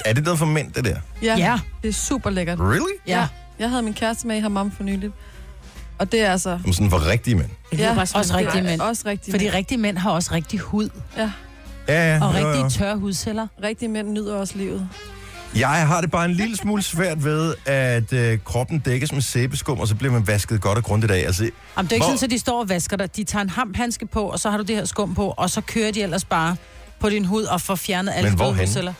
er 0.05 0.13
det 0.13 0.23
noget 0.23 0.39
for 0.39 0.45
mænd, 0.45 0.71
det 0.71 0.85
der? 0.85 0.97
Ja, 1.21 1.35
Ja. 1.37 1.59
det 1.81 1.89
er 1.89 1.93
super 1.93 2.29
lækkert. 2.29 2.59
Really? 2.59 2.99
Ja. 3.07 3.27
Jeg 3.59 3.69
havde 3.69 3.81
min 3.83 3.93
kæreste 3.93 4.27
med 4.27 4.37
i 4.37 4.39
hammam 4.39 4.71
for 4.71 4.83
nyligt. 4.83 5.13
Og 5.99 6.11
det 6.11 6.21
er 6.21 6.31
altså... 6.31 6.59
Som 6.63 6.73
sådan 6.73 6.89
for 6.89 7.07
rigtige 7.07 7.35
mænd. 7.35 7.49
Som 7.77 7.97
også 8.19 8.35
rigtige 8.37 8.63
mænd. 8.63 8.81
Også 8.81 9.03
rigtige 9.05 9.31
Fordi 9.33 9.45
mænd. 9.45 9.53
rigtige 9.55 9.77
mænd 9.77 9.97
har 9.97 10.11
også 10.11 10.31
rigtig 10.33 10.59
hud. 10.59 10.89
Ja, 11.17 11.31
Ja, 11.87 12.15
ja. 12.15 12.25
Og 12.27 12.33
jo, 12.41 12.47
jo. 12.47 12.53
rigtig 12.53 12.79
tørre 12.79 12.97
hudceller. 12.97 13.47
rigtige 13.63 13.89
mænd 13.89 14.09
nyder 14.09 14.35
også 14.35 14.57
livet. 14.57 14.89
Jeg 15.55 15.87
har 15.87 16.01
det 16.01 16.11
bare 16.11 16.25
en 16.25 16.31
lille 16.33 16.57
smule 16.57 16.81
svært 16.83 17.23
ved, 17.23 17.55
at 17.65 18.13
øh, 18.13 18.39
kroppen 18.45 18.79
dækkes 18.79 19.11
med 19.11 19.21
sæbeskum, 19.21 19.79
og 19.79 19.87
så 19.87 19.95
bliver 19.95 20.13
man 20.13 20.27
vasket 20.27 20.61
godt 20.61 20.77
og 20.77 20.83
grundigt 20.83 21.11
af. 21.11 21.19
Altså, 21.25 21.43
Jamen, 21.43 21.53
det 21.85 21.91
er 21.91 21.95
ikke 21.95 22.05
Hvor- 22.05 22.15
sådan, 22.15 22.25
at 22.27 22.31
de 22.31 22.39
står 22.39 22.59
og 22.59 22.69
vasker 22.69 22.97
dig. 22.97 23.15
De 23.15 23.23
tager 23.23 23.43
en 23.43 23.49
hamphandske 23.49 24.05
på, 24.05 24.21
og 24.23 24.39
så 24.39 24.49
har 24.49 24.57
du 24.57 24.63
det 24.63 24.75
her 24.75 24.85
skum 24.85 25.15
på, 25.15 25.33
og 25.37 25.49
så 25.49 25.61
kører 25.61 25.91
de 25.91 26.01
ellers 26.01 26.25
bare 26.25 26.55
på 26.99 27.09
din 27.09 27.25
hud 27.25 27.43
og 27.43 27.61
får 27.61 27.75
fjernet 27.75 28.11
alle 28.15 28.31
hvorhenne? 28.35 28.59
hudceller. 28.59 28.93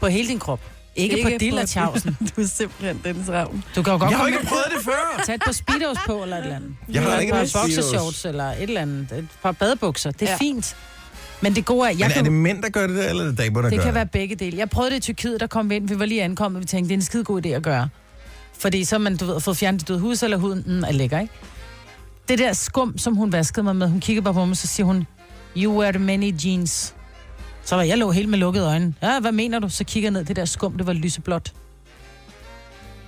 På 0.00 0.06
hele 0.06 0.28
din 0.28 0.38
krop. 0.38 0.60
Ikke, 0.96 1.16
ikke 1.18 1.30
på 1.30 1.38
dillertjavsen. 1.40 2.16
Du 2.36 2.40
er 2.40 2.46
simpelthen 2.46 3.00
Dennis 3.04 3.28
Ravn. 3.28 3.64
Du 3.76 3.82
kan 3.82 3.92
jo 3.92 3.98
godt 3.98 4.10
jeg 4.10 4.18
har 4.18 4.24
komme 4.24 4.36
ikke 4.38 4.48
prøvet 4.48 4.64
det 4.76 4.84
før! 4.84 5.22
Tag 5.26 5.34
et 5.34 5.42
par 5.44 5.52
speedos 5.52 5.96
på, 6.06 6.22
eller 6.22 6.36
et 6.36 6.42
eller 6.42 6.56
andet. 6.56 6.70
Jeg 6.92 7.02
har 7.02 7.08
eller 7.08 7.20
ikke 7.20 7.30
et 7.30 7.32
par 7.34 7.38
noget 7.38 7.50
Speedos. 7.50 7.84
boxershorts, 7.84 8.24
eller 8.24 8.44
et 8.50 8.62
eller 8.62 8.80
andet. 8.80 9.12
Et 9.12 9.28
par 9.42 9.52
badebukser. 9.52 10.10
Det 10.10 10.22
er 10.22 10.30
ja. 10.30 10.36
fint. 10.36 10.76
Men 11.40 11.54
det 11.54 11.64
gode 11.64 11.86
er, 11.86 11.90
jeg 11.90 11.98
Men 11.98 12.04
er 12.04 12.14
kan, 12.14 12.24
det 12.24 12.32
mænd, 12.32 12.62
der 12.62 12.68
gør 12.68 12.86
det 12.86 12.96
der, 12.96 13.08
eller 13.08 13.24
er 13.24 13.28
det 13.28 13.38
damer, 13.38 13.62
der 13.62 13.68
det 13.68 13.78
gør 13.78 13.84
kan 13.84 13.94
være 13.94 14.06
begge 14.06 14.34
dele. 14.34 14.58
Jeg 14.58 14.70
prøvede 14.70 14.90
det 14.90 14.96
i 14.96 15.00
Tyrkiet, 15.00 15.40
der 15.40 15.46
kom 15.46 15.70
vi 15.70 15.76
ind. 15.76 15.88
Vi 15.88 15.98
var 15.98 16.06
lige 16.06 16.22
ankommet, 16.22 16.60
vi 16.60 16.66
tænkte, 16.66 16.88
det 16.88 16.94
er 16.94 16.98
en 16.98 17.02
skide 17.02 17.24
god 17.24 17.46
idé 17.46 17.48
at 17.48 17.62
gøre. 17.62 17.88
Fordi 18.58 18.84
så 18.84 18.98
man, 18.98 19.16
du 19.16 19.26
ved, 19.26 19.40
fået 19.40 19.56
fjernet 19.56 19.80
de 19.80 19.84
døde 19.84 20.00
hudceller, 20.00 20.36
huden 20.36 20.64
mm, 20.66 20.84
er 20.84 20.92
lækker, 20.92 21.18
ikke? 21.18 21.32
Det 22.28 22.38
der 22.38 22.52
skum, 22.52 22.98
som 22.98 23.16
hun 23.16 23.32
vaskede 23.32 23.64
mig 23.64 23.76
med, 23.76 23.88
hun 23.88 24.00
kiggede 24.00 24.24
bare 24.24 24.34
på 24.34 24.44
mig, 24.44 24.56
så 24.56 24.66
siger 24.66 24.86
hun, 24.86 25.06
you 25.56 25.80
wear 25.80 25.98
many 25.98 26.34
jeans. 26.44 26.94
Så 27.64 27.76
var 27.76 27.82
jeg 27.82 27.98
lå 27.98 28.10
helt 28.10 28.28
med 28.28 28.38
lukkede 28.38 28.66
øjne. 28.66 28.94
Ja, 29.02 29.20
hvad 29.20 29.32
mener 29.32 29.58
du? 29.58 29.68
Så 29.68 29.84
kigger 29.84 30.06
jeg 30.06 30.12
ned, 30.12 30.24
det 30.24 30.36
der 30.36 30.44
skum, 30.44 30.76
det 30.76 30.86
var 30.86 30.92
lyseblåt. 30.92 31.52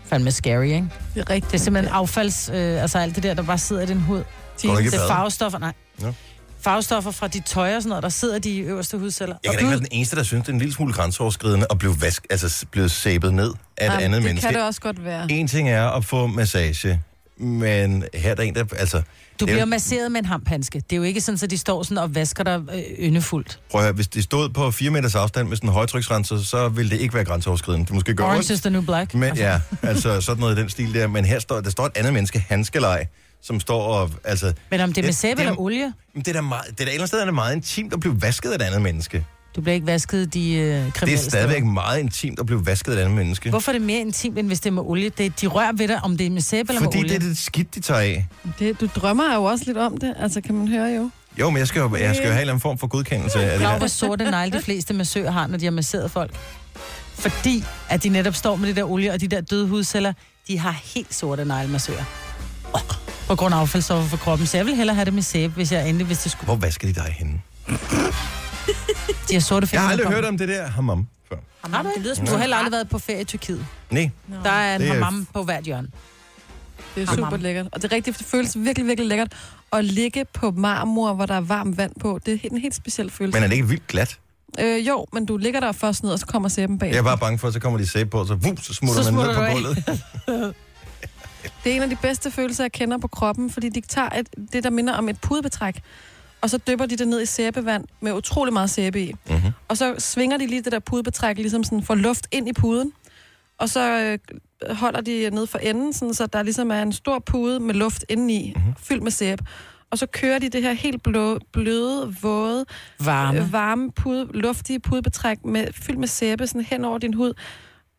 Fandme 0.05 0.31
scary, 0.31 0.65
ikke? 0.65 0.89
Det 1.15 1.21
er 1.21 1.31
rigtigt. 1.31 1.53
Det 1.53 1.59
er 1.59 1.65
simpelthen 1.65 1.95
affalds, 1.95 2.51
øh, 2.55 2.83
altså 2.83 2.99
alt 2.99 3.15
det 3.15 3.23
der, 3.23 3.35
der 3.35 3.43
bare 3.43 3.59
sidder 3.59 3.83
i 3.83 3.87
din 3.87 4.01
hud. 4.01 4.23
Det 4.63 4.71
er 4.71 4.75
bad? 4.75 5.09
farvestoffer, 5.09 5.59
nej. 5.59 5.73
Nå. 5.99 6.13
Farvestoffer 6.61 7.11
fra 7.11 7.29
dit 7.29 7.45
tøj 7.45 7.77
og 7.77 7.83
sådan 7.83 7.89
noget, 7.89 8.03
der 8.03 8.09
sidder 8.09 8.39
de 8.39 8.59
øverste 8.59 8.99
hudceller. 8.99 9.37
Jeg 9.45 9.51
kan 9.53 9.59
da 9.59 9.61
ikke 9.61 9.71
være 9.71 9.79
den 9.79 9.87
eneste, 9.91 10.17
der 10.17 10.23
synes, 10.23 10.43
det 10.43 10.49
er 10.49 10.53
en 10.53 10.59
lille 10.59 10.75
smule 10.75 10.93
grænseoverskridende 10.93 11.67
at 11.71 11.79
blive, 11.79 12.01
vask, 12.03 12.27
altså 12.31 12.67
blive 12.71 12.89
sæbet 12.89 13.35
ned 13.35 13.53
af 13.77 13.87
et 13.87 13.91
Jamen, 13.93 14.05
andet 14.05 14.17
det 14.17 14.25
menneske. 14.25 14.47
kan 14.47 14.55
det 14.55 14.63
også 14.63 14.81
godt 14.81 15.05
være. 15.05 15.27
En 15.33 15.49
ting 15.49 15.69
er 15.71 15.89
at 15.89 16.05
få 16.05 16.27
massage, 16.27 17.01
men 17.37 18.05
her 18.15 18.31
er 18.31 18.35
der 18.35 18.43
en, 18.43 18.55
der... 18.55 18.65
Altså, 18.79 18.97
Du 19.41 19.45
det 19.45 19.51
er 19.53 19.55
bliver 19.55 19.59
jo- 19.61 19.67
masseret 19.67 20.13
med 20.13 20.21
en 20.21 20.27
hamphandske. 20.27 20.81
Det 20.81 20.93
er 20.93 20.97
jo 20.97 21.03
ikke 21.03 21.21
sådan, 21.21 21.39
at 21.43 21.51
de 21.51 21.59
står 21.59 21.83
sådan 21.83 21.99
og 21.99 22.15
vasker 22.15 22.45
dig 22.45 22.61
øh, 22.73 22.83
yndefuldt. 22.99 23.61
Prøv 23.71 23.81
at 23.81 23.85
høre, 23.85 23.93
hvis 23.95 24.09
det 24.09 24.23
stod 24.25 24.49
på 24.49 24.71
4 24.71 24.91
meters 24.91 25.15
afstand 25.15 25.49
med 25.49 25.57
sådan 25.57 25.69
en 25.69 25.73
højtryksrenser, 25.75 26.39
så 26.39 26.69
ville 26.69 26.91
det 26.91 27.01
ikke 27.01 27.15
være 27.15 27.25
grænseoverskridende. 27.25 27.87
Det 27.87 27.95
måske 27.95 28.15
gøre 28.15 28.27
Orange 28.27 28.39
ondt. 28.39 28.51
is 28.51 28.61
the 28.61 28.71
new 28.71 28.83
black. 28.83 29.15
Men, 29.15 29.37
ja, 29.37 29.61
altså 29.83 30.21
sådan 30.21 30.41
noget 30.41 30.59
i 30.59 30.61
den 30.61 30.69
stil 30.71 30.95
der. 30.95 31.07
Men 31.07 31.25
her 31.25 31.39
står, 31.39 31.61
der 31.61 31.71
står 31.71 31.87
et 31.87 31.93
andet 31.97 32.13
menneske, 32.13 32.45
handskelej, 32.49 33.07
som 33.43 33.61
står 33.61 33.83
og... 33.83 34.11
Altså, 34.25 34.53
Men 34.71 34.81
om 34.81 34.93
det 34.93 34.99
er 34.99 35.03
med 35.03 35.09
Det- 35.09 35.17
sæbe 35.17 35.41
det 35.41 35.47
er- 35.47 35.51
eller 35.51 35.61
olie, 35.61 35.93
men 36.15 36.23
det 36.23 36.29
er 36.29 36.33
da 36.33 36.41
meget, 36.41 36.65
det 36.67 36.73
er 36.73 36.75
da 36.77 36.83
et 36.83 36.89
eller 36.89 36.95
andet 36.95 37.09
sted 37.09 37.21
er 37.21 37.25
det 37.25 37.35
meget 37.35 37.55
intimt 37.57 37.93
at 37.93 38.01
blive 38.01 38.23
vasket 38.23 38.51
af 38.51 38.55
et 38.55 38.63
andet 38.63 38.83
menneske. 38.83 39.25
du 39.57 39.61
bliver 39.61 39.75
ikke 39.75 39.87
vasket 39.87 40.35
de 40.35 40.53
øh, 40.55 40.93
kriminelle 40.93 40.93
Det 41.07 41.13
er 41.27 41.31
stadigvæk 41.31 41.65
meget 41.65 41.99
intimt 42.01 42.39
at 42.41 42.47
blive 42.47 42.67
vasket 42.67 42.93
af 42.93 42.97
et 42.97 43.01
andet 43.01 43.17
menneske. 43.17 43.51
Hvorfor 43.51 43.71
er 43.71 43.73
det 43.79 43.83
mere 43.87 44.01
intimt, 44.01 44.39
end 44.39 44.47
hvis 44.47 44.61
det 44.61 44.67
er 44.71 44.75
med 44.75 44.83
olie? 44.87 45.09
Det, 45.09 45.41
de 45.41 45.47
rører 45.47 45.73
ved 45.73 45.89
dig, 45.89 46.01
om 46.05 46.17
det 46.17 46.27
er 46.27 46.31
med 46.31 46.41
sæbe 46.43 46.69
eller 46.73 46.83
Fordi 46.83 46.97
med 46.99 47.05
det 47.09 47.17
olie. 47.17 47.27
er 47.27 47.29
det 47.31 47.39
skidt, 47.39 47.75
de 47.75 47.81
tager 47.81 48.01
af. 48.01 48.27
Det, 48.59 48.81
du 48.81 48.87
drømmer 48.97 49.35
jo 49.35 49.45
også 49.45 49.65
lidt 49.67 49.79
om 49.79 49.97
det, 49.99 50.15
altså 50.19 50.41
kan 50.41 50.55
man 50.55 50.69
høre 50.69 50.87
jo. 50.97 51.11
Jo, 51.39 51.51
men 51.51 51.59
jeg 51.59 51.69
skal 51.69 51.81
jo, 51.81 51.97
jeg 51.97 52.15
skal 52.15 52.27
jo 52.27 52.33
have 52.33 52.37
en 52.37 52.41
eller 52.41 52.53
anden 52.53 52.61
form 52.61 52.79
for 52.79 52.87
godkendelse 52.87 53.41
af 53.41 53.59
det 53.59 53.69
her. 53.69 53.79
hvor 53.79 53.87
sorte 53.87 54.31
negle 54.31 54.59
de 54.59 54.63
fleste 54.63 54.95
massører 54.95 55.31
har, 55.31 55.47
når 55.47 55.59
de 55.59 55.65
har 55.65 55.71
masseret 55.73 56.11
folk. 56.11 56.35
Fordi 57.15 57.65
at 57.89 58.03
de 58.03 58.09
netop 58.09 58.35
står 58.35 58.57
med 58.57 58.69
det 58.69 58.77
der 58.77 58.85
olie 58.91 59.13
og 59.13 59.21
de 59.21 59.29
der 59.29 59.41
døde 59.41 59.67
hudceller, 59.67 60.13
de 60.49 60.59
har 60.59 60.81
helt 60.95 61.15
sorte 61.15 61.45
negle 61.45 61.71
massører. 61.71 62.05
På 63.29 63.35
grund 63.37 63.55
af 63.55 63.59
affaldsstoffer 63.59 64.09
for 64.09 64.17
kroppen. 64.17 64.47
Så 64.47 64.57
jeg 64.57 64.67
vil 64.67 64.75
hellere 64.77 64.95
have 64.95 65.05
det 65.05 65.15
med 65.15 65.23
sæbe, 65.23 65.53
hvis 65.55 65.73
jeg 65.73 65.89
endelig, 65.89 66.07
hvis 66.07 66.19
det 66.19 66.33
skulle. 66.33 66.45
Hvor 66.47 66.57
vasker 66.57 66.89
de 66.89 66.95
dig 66.95 67.15
henne? 67.19 67.41
De 69.29 69.35
har 69.35 69.41
sorte 69.41 69.65
Jeg 69.65 69.69
fingre. 69.69 69.83
har 69.85 69.91
aldrig 69.91 70.09
hørt 70.09 70.25
om 70.25 70.39
det 70.39 70.49
der 70.49 70.67
hammam 70.67 71.07
før. 71.29 71.37
Har 71.75 71.83
du 71.83 71.89
ikke? 71.97 72.15
Du 72.15 72.31
har 72.31 72.39
heller 72.39 72.57
aldrig 72.57 72.73
været 72.73 72.89
på 72.89 72.99
ferie 72.99 73.21
i 73.21 73.25
Tyrkiet. 73.25 73.67
Nej, 73.91 74.11
Der 74.45 74.51
er 74.51 74.75
en 74.75 74.81
Det 74.81 74.89
er- 74.89 74.93
hammam 74.93 75.27
på 75.35 75.43
hvert 75.43 75.65
hjørne. 75.65 75.89
Det 76.95 77.03
er 77.03 77.07
Hammam. 77.07 77.31
super 77.31 77.37
lækkert. 77.43 77.67
Og 77.73 77.83
det 77.83 77.93
er 77.93 77.97
rigtigt, 77.97 78.19
det 78.19 78.27
føles 78.27 78.57
virkelig, 78.59 78.87
virkelig 78.87 79.09
lækkert 79.09 79.33
at 79.73 79.85
ligge 79.85 80.25
på 80.35 80.51
marmor, 80.51 81.13
hvor 81.15 81.27
der 81.27 81.35
er 81.35 81.41
varmt 81.41 81.77
vand 81.77 81.93
på. 82.01 82.21
Det 82.27 82.35
er 82.35 82.49
en 82.53 82.59
helt 82.61 82.75
speciel 82.75 83.11
følelse. 83.11 83.37
men 83.37 83.45
er 83.45 83.49
det 83.49 83.55
ikke 83.55 83.69
vildt 83.69 83.87
glat? 83.87 84.19
Øh, 84.61 84.89
jo, 84.89 85.07
men 85.13 85.27
du 85.27 85.37
ligger 85.37 85.61
der 85.61 85.73
først 85.73 86.03
ned, 86.03 86.11
og 86.13 86.19
så 86.19 86.27
kommer 86.27 86.49
sæben 86.49 86.79
bag. 86.79 86.91
Jeg 86.91 86.99
er 86.99 87.03
bare 87.03 87.19
bange 87.19 87.39
for, 87.39 87.49
at 87.49 87.55
så 87.55 87.61
kommer 87.61 87.79
de 87.79 87.87
sæbe 87.89 88.11
på, 88.11 88.21
og 88.21 88.27
så, 88.27 88.35
vup, 88.35 88.59
så 88.63 88.75
smutter 88.75 89.03
Så 89.03 89.11
man 89.11 89.27
ned 89.27 89.35
smutter 89.35 89.53
på 89.53 89.59
du 89.61 89.69
af. 89.69 89.75
gulvet. 90.35 90.55
Det 91.65 91.73
er 91.73 91.77
en 91.77 91.83
af 91.83 91.89
de 91.91 91.97
bedste 92.03 92.31
følelser, 92.31 92.65
jeg 92.65 92.73
kender 92.73 92.99
på 92.99 93.09
kroppen, 93.09 93.51
fordi 93.51 93.69
de 93.69 93.81
tager 93.81 94.09
et, 94.09 94.29
det, 94.53 94.65
der 94.65 94.71
minder 94.71 94.93
om 94.95 95.09
et 95.09 95.21
pudebetræk, 95.21 95.83
og 96.41 96.51
så 96.51 96.59
dypper 96.59 96.87
de 96.87 96.97
det 96.97 97.09
ned 97.09 97.23
i 97.23 97.27
sæbevand 97.27 97.85
med 98.01 98.13
utrolig 98.13 98.53
meget 98.53 98.71
sæbe 98.71 99.03
i. 99.03 99.15
Mhm. 99.31 99.41
Og 99.69 99.77
så 99.77 99.95
svinger 99.99 100.37
de 100.37 100.47
lige 100.47 100.63
det 100.63 100.73
der 100.73 100.79
pudebetræk, 100.79 101.37
ligesom 101.37 101.65
sådan 101.65 101.83
får 101.83 101.95
luft 101.95 102.27
ind 102.33 102.49
i 102.49 102.53
puden, 102.53 102.93
og 103.59 103.69
så 103.69 103.91
øh, 103.91 104.19
holder 104.75 105.01
de 105.01 105.31
ned 105.31 105.47
for 105.47 105.59
enden, 105.59 105.93
sådan, 105.93 106.15
så 106.15 106.27
der 106.27 106.43
ligesom 106.43 106.71
er 106.71 106.83
en 106.83 106.93
stor 106.93 107.19
pude 107.19 107.61
med 107.61 107.75
luft 107.75 108.05
indeni, 108.09 108.53
Mhm. 108.57 108.63
mm-hmm. 108.65 108.75
fyldt 108.83 109.03
med 109.03 109.11
sæbe. 109.11 109.45
Og 109.91 109.99
så 109.99 110.07
kører 110.07 110.39
de 110.39 110.49
det 110.49 110.63
her 110.63 110.73
helt 110.73 111.03
blå, 111.03 111.39
bløde, 111.53 112.15
våde, 112.23 112.65
Varme. 113.01 113.39
øh, 113.41 113.53
varme 113.53 113.93
pude, 113.93 114.29
luftige 114.35 114.81
pudebetræk 114.81 115.45
med, 115.45 115.67
fyldt 115.73 115.99
med 115.99 116.09
sæbe 116.09 116.47
sådan 116.47 116.61
hen 116.65 116.85
over 116.85 116.99
din 116.99 117.15
hud. 117.15 117.33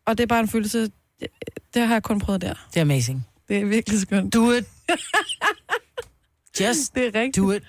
Og 0.05 0.17
det 0.17 0.23
er 0.23 0.27
bare 0.27 0.39
en 0.39 0.47
følelse, 0.47 0.89
det 1.73 1.87
har 1.87 1.95
jeg 1.95 2.03
kun 2.03 2.19
prøvet 2.19 2.41
der. 2.41 2.53
Det 2.73 2.77
er 2.77 2.81
amazing. 2.81 3.25
Det 3.49 3.57
er 3.57 3.65
virkelig 3.65 4.01
skønt. 4.01 4.33
Do 4.33 4.51
it. 4.51 4.65
Just 6.61 6.95
Det 6.95 7.03
er 7.15 7.19
rigtigt. 7.19 7.35
do 7.37 7.51
it. 7.51 7.63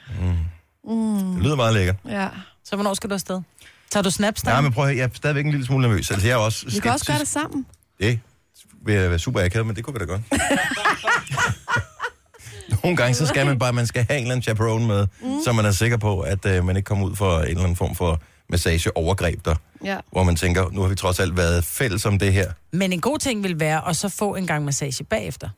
Det 1.36 1.42
lyder 1.42 1.56
meget 1.56 1.74
lækkert. 1.74 1.96
Ja. 2.08 2.28
Så 2.64 2.76
hvornår 2.76 2.94
skal 2.94 3.10
du 3.10 3.14
afsted? 3.14 3.40
Tager 3.90 4.02
du 4.02 4.10
snaps 4.10 4.42
der? 4.42 4.50
Nej, 4.50 4.60
men 4.60 4.72
prøv 4.72 4.84
at 4.84 4.90
høre, 4.90 4.96
jeg 4.98 5.04
er 5.04 5.08
stadigvæk 5.14 5.44
en 5.44 5.50
lille 5.50 5.66
smule 5.66 5.82
nervøs. 5.88 6.10
Altså, 6.10 6.26
jeg 6.26 6.34
er 6.34 6.38
også 6.38 6.66
Vi 6.70 6.78
kan 6.78 6.90
også 6.92 7.06
gøre 7.06 7.18
det 7.18 7.28
sammen. 7.28 7.66
Det 8.00 8.20
vil 8.86 8.94
jeg 8.94 9.10
være 9.10 9.18
super 9.18 9.40
akavet, 9.44 9.66
men 9.66 9.76
det 9.76 9.84
kunne 9.84 9.94
vi 9.94 9.98
da 9.98 10.04
godt. 10.04 10.22
Nogle 12.84 12.96
gange, 12.96 13.14
så 13.14 13.26
skal 13.26 13.46
man 13.46 13.58
bare, 13.58 13.72
man 13.72 13.86
skal 13.86 14.06
have 14.08 14.18
en 14.18 14.22
eller 14.24 14.32
anden 14.34 14.42
chaperone 14.42 14.86
med, 14.86 15.06
mm. 15.22 15.40
så 15.44 15.52
man 15.52 15.64
er 15.64 15.70
sikker 15.70 15.96
på, 15.96 16.20
at 16.20 16.46
øh, 16.46 16.64
man 16.64 16.76
ikke 16.76 16.86
kommer 16.86 17.06
ud 17.06 17.16
for 17.16 17.38
en 17.38 17.48
eller 17.48 17.62
anden 17.62 17.76
form 17.76 17.94
for 17.94 18.20
massage-overgreb 18.48 19.44
der, 19.44 19.54
Ja. 19.84 19.98
hvor 20.12 20.22
man 20.22 20.36
tænker, 20.36 20.70
nu 20.72 20.80
har 20.80 20.88
vi 20.88 20.94
trods 20.94 21.20
alt 21.20 21.36
været 21.36 21.64
fælles 21.64 22.06
om 22.06 22.18
det 22.18 22.32
her. 22.32 22.52
Men 22.72 22.92
en 22.92 23.00
god 23.00 23.18
ting 23.18 23.42
vil 23.42 23.60
være 23.60 23.88
at 23.88 23.96
så 23.96 24.08
få 24.08 24.34
en 24.34 24.46
gang 24.46 24.64
massage 24.64 25.04
bagefter. 25.04 25.48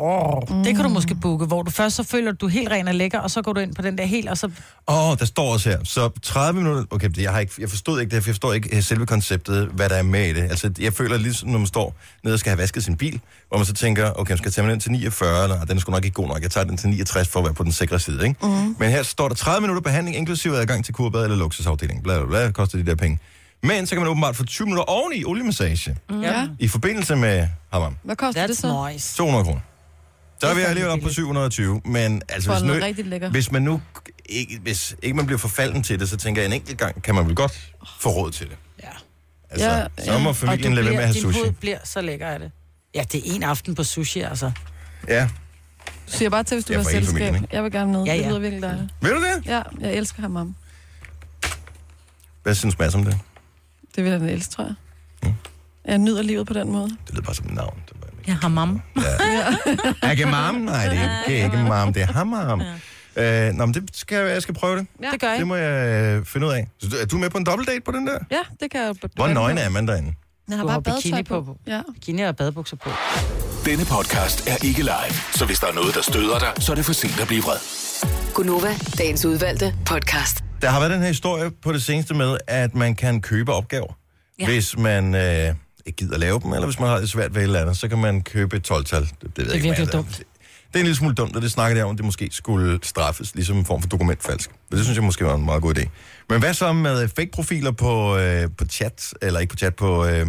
Åh, 0.00 0.36
Oh, 0.36 0.64
det 0.64 0.74
kan 0.76 0.84
du 0.84 0.88
måske 0.90 1.14
booke, 1.14 1.44
hvor 1.46 1.62
du 1.62 1.70
først 1.70 1.96
så 1.96 2.02
føler, 2.02 2.32
at 2.32 2.40
du 2.40 2.46
er 2.46 2.50
helt 2.50 2.70
ren 2.70 2.88
og 2.88 2.94
lækker, 2.94 3.18
og 3.18 3.30
så 3.30 3.42
går 3.42 3.52
du 3.52 3.60
ind 3.60 3.74
på 3.74 3.82
den 3.82 3.98
der 3.98 4.04
helt, 4.04 4.28
og 4.28 4.38
så... 4.38 4.46
Åh, 4.88 5.10
oh, 5.10 5.16
der 5.18 5.24
står 5.24 5.52
også 5.52 5.70
her. 5.70 5.78
Så 5.84 6.08
30 6.22 6.60
minutter... 6.60 6.84
Okay, 6.90 7.10
jeg, 7.18 7.32
har 7.32 7.40
ikke, 7.40 7.52
jeg 7.58 7.70
forstod 7.70 8.00
ikke 8.00 8.14
det, 8.16 8.22
for 8.22 8.28
jeg 8.30 8.34
forstår 8.34 8.52
ikke 8.52 8.76
øh, 8.76 8.82
selve 8.82 9.06
konceptet, 9.06 9.66
hvad 9.72 9.88
der 9.88 9.94
er 9.94 10.02
med 10.02 10.26
i 10.28 10.32
det. 10.32 10.42
Altså, 10.42 10.70
jeg 10.80 10.92
føler 10.92 11.16
ligesom, 11.18 11.48
når 11.48 11.58
man 11.58 11.66
står 11.66 11.94
nede 12.24 12.34
og 12.34 12.38
skal 12.38 12.50
have 12.50 12.58
vasket 12.58 12.84
sin 12.84 12.96
bil, 12.96 13.20
hvor 13.48 13.56
man 13.58 13.66
så 13.66 13.72
tænker, 13.72 14.12
okay, 14.12 14.30
jeg 14.30 14.38
skal 14.38 14.52
tage 14.52 14.64
den 14.66 14.72
ind 14.72 14.80
til 14.80 14.90
49, 14.92 15.42
eller 15.42 15.64
den 15.64 15.76
er 15.76 15.80
sgu 15.80 15.92
nok 15.92 16.04
ikke 16.04 16.14
god 16.14 16.28
nok, 16.28 16.42
jeg 16.42 16.50
tager 16.50 16.64
den 16.64 16.76
til 16.76 16.88
69 16.88 17.28
for 17.28 17.40
at 17.40 17.44
være 17.44 17.54
på 17.54 17.62
den 17.64 17.72
sikre 17.72 17.98
side, 17.98 18.26
ikke? 18.28 18.46
Mm. 18.46 18.76
Men 18.78 18.90
her 18.90 19.02
står 19.02 19.28
der 19.28 19.34
30 19.34 19.60
minutter 19.60 19.82
behandling, 19.82 20.16
inklusive 20.16 20.56
adgang 20.56 20.84
til 20.84 20.94
kurbad 20.94 21.24
eller 21.24 21.36
luksusafdeling. 21.36 22.02
Bla, 22.02 22.18
bla, 22.18 22.26
bla, 22.26 22.50
koster 22.50 22.78
de 22.78 22.86
der 22.86 22.94
penge. 22.94 23.18
Men 23.62 23.86
så 23.86 23.94
kan 23.94 24.00
man 24.02 24.08
åbenbart 24.10 24.36
få 24.36 24.44
20 24.44 24.64
minutter 24.66 24.84
oveni 24.84 25.24
oliemassage 25.24 25.96
Ja. 26.22 26.48
i 26.58 26.68
forbindelse 26.68 27.16
med 27.16 27.46
hammam. 27.72 27.96
Hvad 28.02 28.16
koster 28.16 28.46
det 28.46 28.54
That's 28.54 28.60
så? 28.60 28.88
nice. 28.92 29.16
200 29.16 29.44
kroner. 29.44 29.60
Så 30.40 30.46
er 30.46 30.54
vi 30.54 30.60
alligevel 30.60 30.90
op 30.92 30.96
på 30.96 31.00
billigt. 31.00 31.14
720, 31.14 31.80
men 31.84 32.22
altså, 32.28 32.52
hvis, 32.52 32.62
nu, 32.62 32.72
rigtig 32.72 33.06
lækker. 33.06 33.30
hvis 33.30 33.52
man 33.52 33.62
nu 33.62 33.80
ikke, 34.26 34.58
hvis 34.62 34.96
ikke 35.02 35.16
man 35.16 35.26
bliver 35.26 35.38
forfalden 35.38 35.82
til 35.82 36.00
det, 36.00 36.08
så 36.08 36.16
tænker 36.16 36.42
jeg, 36.42 36.46
en 36.46 36.52
enkelt 36.52 36.78
gang 36.78 37.02
kan 37.02 37.14
man 37.14 37.26
vel 37.26 37.34
godt 37.34 37.72
få 38.00 38.08
råd 38.10 38.30
til 38.30 38.46
det. 38.48 38.56
Ja. 38.82 38.88
Altså, 39.50 39.66
Ja, 39.66 39.76
ja, 39.78 39.86
så 40.04 40.12
ja. 40.12 40.18
må 40.18 40.28
Og 40.28 40.36
familien 40.36 40.70
du 40.70 40.74
lade 40.74 40.84
være 40.86 40.94
med 40.94 41.02
at 41.02 41.06
have 41.06 41.14
din 41.14 41.22
sushi. 41.22 41.40
hud 41.40 41.52
bliver 41.52 41.78
så 41.84 42.00
lækker 42.00 42.26
af 42.28 42.38
det. 42.38 42.50
Ja, 42.94 43.04
det 43.12 43.30
er 43.30 43.34
en 43.34 43.42
aften 43.42 43.74
på 43.74 43.84
sushi, 43.84 44.20
altså. 44.20 44.50
Ja. 45.08 45.28
Du 45.86 46.12
siger 46.12 46.30
bare 46.30 46.42
til, 46.44 46.54
hvis 46.54 46.64
du 46.64 46.72
Ja, 46.72 46.78
har 46.78 46.84
selskab. 46.84 47.18
familien, 47.18 47.46
Jeg 47.52 47.64
vil 47.64 47.72
gerne 47.72 47.92
med. 47.92 48.04
Ja, 48.04 48.12
Det 48.14 48.20
ja. 48.20 48.28
lyder 48.28 48.38
virkelig 48.38 48.62
dejligt. 48.62 48.94
Ved 49.00 49.10
du 49.10 49.20
det? 49.20 49.46
Ja, 49.46 49.62
jeg 49.80 49.94
elsker 49.94 50.20
ham 50.22 50.36
om. 50.36 50.54
Hvad 52.42 52.54
synes 52.54 52.78
Mads 52.78 52.94
om 52.94 53.04
det? 53.04 53.18
Det 53.96 54.04
vil 54.04 54.12
han 54.12 54.22
elske, 54.22 54.52
tror 54.54 54.64
jeg. 54.64 54.74
Mm. 55.22 55.32
Jeg 55.84 55.98
nyder 55.98 56.22
livet 56.22 56.46
på 56.46 56.52
den 56.52 56.72
måde. 56.72 56.88
Det 57.06 57.10
lyder 57.14 57.22
bare 57.22 57.34
som 57.34 57.46
et 57.46 57.54
navn. 57.54 57.80
Det 58.26 58.32
var 58.32 58.32
ikke- 58.32 58.32
Jeg 58.32 58.36
har 58.42 58.48
mam. 58.48 58.80
Ja. 60.02 60.10
Ikke 60.10 60.26
mam? 60.26 60.54
Nej, 60.54 60.88
det 60.88 60.98
er 60.98 61.24
ikke, 61.28 61.44
ikke 61.44 61.56
mam. 61.68 61.92
Det 61.92 62.02
er 62.02 62.06
hammam. 62.06 62.62
Øh, 63.16 63.52
nå, 63.52 63.66
men 63.66 63.74
det 63.74 63.90
skal, 63.94 64.18
jeg 64.18 64.28
jeg 64.28 64.42
skal 64.42 64.54
prøve 64.54 64.78
det. 64.78 64.86
Ja. 65.02 65.10
Det 65.10 65.20
gør 65.20 65.28
jeg. 65.30 65.38
Det 65.38 65.46
må 65.46 65.56
jeg 65.56 65.86
øh, 66.18 66.24
finde 66.24 66.46
ud 66.46 66.52
af. 66.52 66.68
Så 66.80 66.88
du- 66.88 66.96
er 66.96 67.06
du 67.06 67.18
med 67.18 67.30
på 67.30 67.38
en 67.38 67.46
dobbeltdate 67.46 67.80
på 67.80 67.92
den 67.92 68.06
der? 68.06 68.18
Ja, 68.30 68.38
det 68.60 68.70
kan 68.70 68.80
jeg 68.80 68.88
jo. 69.02 69.08
Hvor 69.16 69.26
nøgen 69.28 69.58
er 69.58 69.68
man 69.68 69.88
derinde? 69.88 70.12
Jeg 70.48 70.56
har 70.56 70.62
Du 70.62 70.68
bare 70.68 70.72
har 70.74 70.80
bikini 70.96 71.12
badetøj 71.12 71.40
på. 71.40 71.58
Ja. 71.66 71.80
Bikini 71.94 72.22
og 72.22 72.36
badebukser 72.36 72.76
på. 72.76 72.90
Denne 73.64 73.84
podcast 73.84 74.48
er 74.48 74.64
ikke 74.64 74.82
live, 74.82 75.14
så 75.34 75.44
hvis 75.44 75.58
der 75.58 75.66
er 75.66 75.72
noget, 75.72 75.94
der 75.94 76.02
støder 76.02 76.38
dig, 76.38 76.52
så 76.58 76.72
er 76.72 76.76
det 76.76 76.84
for 76.84 76.92
sent 76.92 77.20
at 77.20 77.26
blive 77.26 77.42
vred. 77.42 77.56
Gunova, 78.34 78.74
dagens 78.98 79.24
udvalgte 79.24 79.74
podcast. 79.86 80.44
Der 80.62 80.70
har 80.70 80.78
været 80.80 80.92
den 80.92 81.00
her 81.00 81.08
historie 81.08 81.50
på 81.62 81.72
det 81.72 81.82
seneste 81.82 82.14
med, 82.14 82.36
at 82.46 82.74
man 82.74 82.94
kan 82.94 83.20
købe 83.22 83.52
opgaver. 83.52 83.92
Ja. 84.38 84.44
Ja. 84.44 84.50
Hvis 84.52 84.78
man 84.78 85.14
øh, 85.14 85.54
ikke 85.86 85.96
gider 85.96 86.18
lave 86.18 86.40
dem, 86.40 86.52
eller 86.52 86.66
hvis 86.66 86.78
man 86.80 86.88
har 86.88 86.98
det 86.98 87.10
svært 87.10 87.34
ved 87.34 87.42
et 87.42 87.46
eller 87.46 87.60
andet, 87.60 87.76
så 87.76 87.88
kan 87.88 87.98
man 87.98 88.22
købe 88.22 88.56
et 88.56 88.70
12-tal. 88.70 89.02
Det, 89.02 89.10
det, 89.22 89.42
jeg 89.42 89.48
er 89.48 89.52
ikke, 89.52 89.68
virkelig 89.68 89.92
dumt. 89.92 90.22
Det 90.66 90.74
er 90.74 90.78
en 90.78 90.84
lille 90.84 90.96
smule 90.96 91.14
dumt, 91.14 91.36
og 91.36 91.42
det 91.42 91.52
snakkede 91.52 91.78
jeg 91.78 91.86
om, 91.86 91.96
det 91.96 92.04
måske 92.04 92.28
skulle 92.32 92.78
straffes, 92.82 93.34
ligesom 93.34 93.56
en 93.56 93.64
form 93.64 93.82
for 93.82 93.88
dokumentfalsk. 93.88 94.50
Men 94.70 94.76
det 94.76 94.84
synes 94.84 94.96
jeg 94.96 95.04
måske 95.04 95.24
var 95.24 95.34
en 95.34 95.44
meget 95.44 95.62
god 95.62 95.78
idé. 95.78 95.88
Men 96.28 96.40
hvad 96.40 96.54
så 96.54 96.72
med 96.72 97.08
fake-profiler 97.08 97.70
på, 97.70 98.16
øh, 98.16 98.48
på 98.58 98.64
chat, 98.64 99.14
eller 99.22 99.40
ikke 99.40 99.50
på 99.50 99.56
chat, 99.56 99.74
på, 99.74 100.06
øh, 100.06 100.26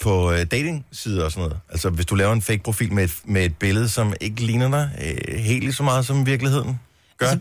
på 0.00 0.32
øh, 0.32 0.38
dating-sider 0.38 1.24
og 1.24 1.32
sådan 1.32 1.48
noget? 1.48 1.60
Altså, 1.70 1.90
hvis 1.90 2.06
du 2.06 2.14
laver 2.14 2.32
en 2.32 2.42
fake-profil 2.42 2.92
med 2.92 3.04
et, 3.04 3.14
med 3.24 3.44
et 3.44 3.56
billede, 3.56 3.88
som 3.88 4.14
ikke 4.20 4.42
ligner 4.42 4.70
dig 4.70 4.90
øh, 5.04 5.38
helt 5.38 5.64
lige 5.64 5.72
så 5.72 5.82
meget 5.82 6.06
som 6.06 6.26
virkeligheden 6.26 6.80
gør, 7.18 7.26
altså, 7.26 7.38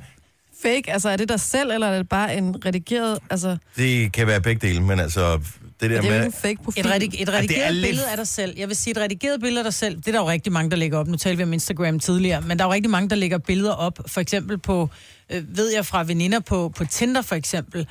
Fake, 0.61 0.93
altså 0.93 1.09
er 1.09 1.17
det 1.17 1.29
dig 1.29 1.39
selv, 1.39 1.71
eller 1.71 1.87
er 1.87 1.97
det 1.97 2.09
bare 2.09 2.35
en 2.35 2.65
redigeret... 2.65 3.19
Altså, 3.29 3.57
det 3.77 4.11
kan 4.11 4.27
være 4.27 4.41
begge 4.41 4.67
dele, 4.67 4.81
men 4.81 4.99
altså, 4.99 5.39
det 5.81 5.89
der 5.89 6.01
det 6.01 6.09
er 6.09 6.13
jo 6.13 6.19
med... 6.19 6.25
ikke 6.25 6.25
en 6.25 6.41
fake 6.41 6.63
profil. 6.63 6.85
Et, 6.85 6.91
redig- 6.91 7.21
et 7.21 7.29
er 7.29 7.33
redigeret 7.33 7.73
lidt- 7.75 7.85
billede 7.87 8.09
af 8.11 8.17
dig 8.17 8.27
selv. 8.27 8.53
Jeg 8.57 8.67
vil 8.67 8.75
sige, 8.75 8.91
et 8.91 8.97
redigeret 8.97 9.41
billede 9.41 9.59
af 9.59 9.63
dig 9.63 9.73
selv, 9.73 9.95
det 9.97 10.07
er 10.07 10.11
der 10.11 10.19
jo 10.19 10.29
rigtig 10.29 10.53
mange, 10.53 10.71
der 10.71 10.77
lægger 10.77 10.97
op. 10.97 11.07
Nu 11.07 11.17
talte 11.17 11.37
vi 11.37 11.43
om 11.43 11.53
Instagram 11.53 11.99
tidligere, 11.99 12.41
men 12.41 12.59
der 12.59 12.65
er 12.65 12.67
jo 12.67 12.73
rigtig 12.73 12.89
mange, 12.91 13.09
der 13.09 13.15
lægger 13.15 13.37
billeder 13.37 13.73
op. 13.73 13.99
For 14.07 14.21
eksempel 14.21 14.57
på, 14.57 14.89
øh, 15.29 15.57
ved 15.57 15.73
jeg 15.73 15.85
fra 15.85 16.03
veninder 16.03 16.39
på, 16.39 16.69
på 16.75 16.85
Tinder 16.85 17.21
for 17.21 17.35
eksempel, 17.35 17.87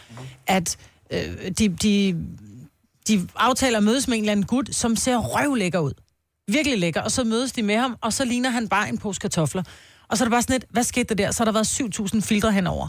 at 0.46 0.76
øh, 1.10 1.20
de, 1.58 1.68
de, 1.68 2.16
de 3.08 3.28
aftaler 3.36 3.78
at 3.78 3.84
mødes 3.84 4.08
med 4.08 4.16
en 4.16 4.22
eller 4.22 4.32
anden 4.32 4.46
gut, 4.46 4.68
som 4.74 4.96
ser 4.96 5.16
røvlækker 5.16 5.78
ud. 5.78 5.92
Virkelig 6.48 6.78
lækker. 6.78 7.00
Og 7.00 7.10
så 7.10 7.24
mødes 7.24 7.52
de 7.52 7.62
med 7.62 7.76
ham, 7.76 7.96
og 8.00 8.12
så 8.12 8.24
ligner 8.24 8.50
han 8.50 8.68
bare 8.68 8.88
en 8.88 8.98
pose 8.98 9.20
kartofler. 9.20 9.62
Og 10.08 10.18
så 10.18 10.24
er 10.24 10.26
det 10.26 10.30
bare 10.30 10.42
sådan 10.42 10.56
et, 10.56 10.64
hvad 10.70 10.84
skete 10.84 11.14
der 11.14 11.24
der? 11.24 11.30
Så 11.30 11.38
har 11.38 11.44
der 11.44 11.52
været 11.52 12.14
7.000 12.14 12.20
filtre 12.20 12.52
henover. 12.52 12.88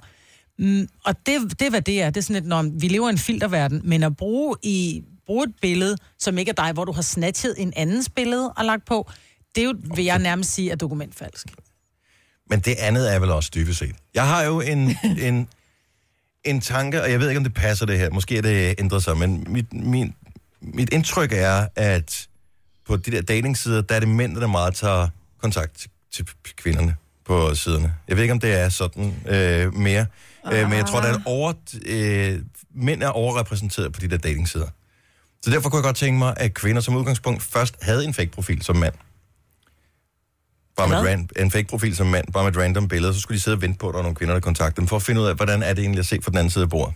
Mm, 0.62 0.88
og 1.06 1.16
det, 1.26 1.60
det 1.60 1.66
er, 1.66 1.70
hvad 1.70 1.82
det 1.82 2.02
er. 2.02 2.10
Det 2.10 2.18
er 2.18 2.22
sådan 2.22 2.36
et, 2.36 2.46
når 2.46 2.80
vi 2.80 2.88
lever 2.88 3.08
i 3.08 3.12
en 3.12 3.18
filterverden, 3.18 3.82
men 3.84 4.04
at 4.04 4.18
bruge, 4.18 4.56
i, 4.64 5.04
bruge 5.26 5.44
et 5.44 5.54
billede, 5.62 5.98
som 6.20 6.38
ikke 6.38 6.50
er 6.50 6.54
dig, 6.54 6.72
hvor 6.72 6.86
du 6.86 6.92
har 6.92 7.02
snatchet 7.02 7.56
en 7.58 7.74
andens 7.76 8.10
billede 8.10 8.52
og 8.52 8.66
lagt 8.66 8.86
på, 8.86 9.12
det 9.56 9.62
er 9.62 9.66
jo, 9.66 9.76
vil 9.96 10.06
jeg 10.06 10.20
nærmest 10.20 10.54
sige, 10.54 10.72
er 10.72 10.76
dokumentfalsk. 10.76 11.48
Men 12.50 12.60
det 12.60 12.76
andet 12.80 13.14
er 13.14 13.20
vel 13.20 13.32
også 13.32 13.52
dybest 13.56 13.80
set. 13.80 13.96
Jeg 14.14 14.28
har 14.28 14.44
jo 14.44 14.62
en, 14.62 14.98
en, 15.28 15.48
en 16.44 16.62
tanke, 16.62 17.02
og 17.02 17.12
jeg 17.12 17.20
ved 17.20 17.30
ikke, 17.30 17.38
om 17.38 17.44
det 17.44 17.54
passer 17.54 17.86
det 17.86 18.00
her. 18.00 18.10
Måske 18.10 18.38
er 18.38 18.42
det 18.42 18.76
ændret 18.80 19.04
sig, 19.04 19.18
men 19.18 19.46
mit, 19.48 19.74
min, 19.74 20.16
mit 20.62 20.94
indtryk 20.94 21.32
er, 21.32 21.68
at 21.76 22.28
på 22.88 22.98
de 22.98 23.12
der 23.12 23.22
datingsider, 23.22 23.82
der 23.82 23.96
er 23.96 24.00
det 24.00 24.10
mænd, 24.10 24.36
der 24.36 24.48
meget 24.48 24.76
tager 24.76 25.08
kontakt 25.38 25.78
til, 25.78 25.90
til 26.12 26.26
kvinderne 26.56 26.96
på 27.26 27.56
siderne. 27.56 27.94
Jeg 28.08 28.16
ved 28.16 28.24
ikke, 28.24 28.32
om 28.32 28.40
det 28.40 28.54
er 28.54 28.70
sådan 28.70 29.16
øh, 29.28 29.74
mere, 29.74 30.06
øh, 30.46 30.70
men 30.70 30.78
jeg 30.78 30.86
tror, 30.86 31.02
der 31.02 31.08
er 31.08 31.14
et 31.14 31.22
over, 31.26 31.54
øh, 31.86 32.40
mænd 32.76 33.04
er 33.04 33.08
overrepræsenteret 33.08 33.94
på 33.94 34.00
de 34.02 34.08
der 34.10 34.18
datingsider. 34.18 34.68
Så 35.44 35.52
derfor 35.52 35.70
kunne 35.70 35.78
jeg 35.78 35.84
godt 35.84 35.96
tænke 35.96 36.20
mig, 36.20 36.34
at 36.38 36.54
kvinder 36.54 36.82
som 36.82 36.96
udgangspunkt 36.96 37.44
først 37.44 37.76
havde 37.82 38.06
en 38.06 38.14
fake-profil 38.14 38.62
som 38.62 38.76
mand. 38.76 38.94
Bare 40.78 40.88
med 40.90 41.02
Hvad? 41.02 41.12
ran, 41.12 41.30
en 41.40 41.52
fake-profil 41.52 41.96
som 41.96 42.08
mand, 42.08 42.28
bare 42.34 42.44
med 42.44 42.52
et 42.52 42.58
random 42.58 42.88
billede, 42.88 43.14
så 43.14 43.20
skulle 43.20 43.36
de 43.38 43.42
sidde 43.44 43.56
og 43.58 43.62
vente 43.62 43.78
på, 43.80 43.88
at 43.88 43.94
der 43.94 43.98
var 43.98 44.04
nogle 44.04 44.16
kvinder, 44.16 44.34
der 44.36 44.42
kontaktede 44.42 44.76
dem, 44.82 44.88
for 44.88 44.96
at 44.96 45.02
finde 45.02 45.22
ud 45.22 45.26
af, 45.26 45.36
hvordan 45.36 45.64
er 45.64 45.74
det 45.74 45.82
egentlig 45.82 46.00
at 46.00 46.06
se 46.06 46.20
fra 46.22 46.30
den 46.32 46.38
anden 46.38 46.52
side 46.52 46.64
af 46.64 46.70
bordet. 46.70 46.94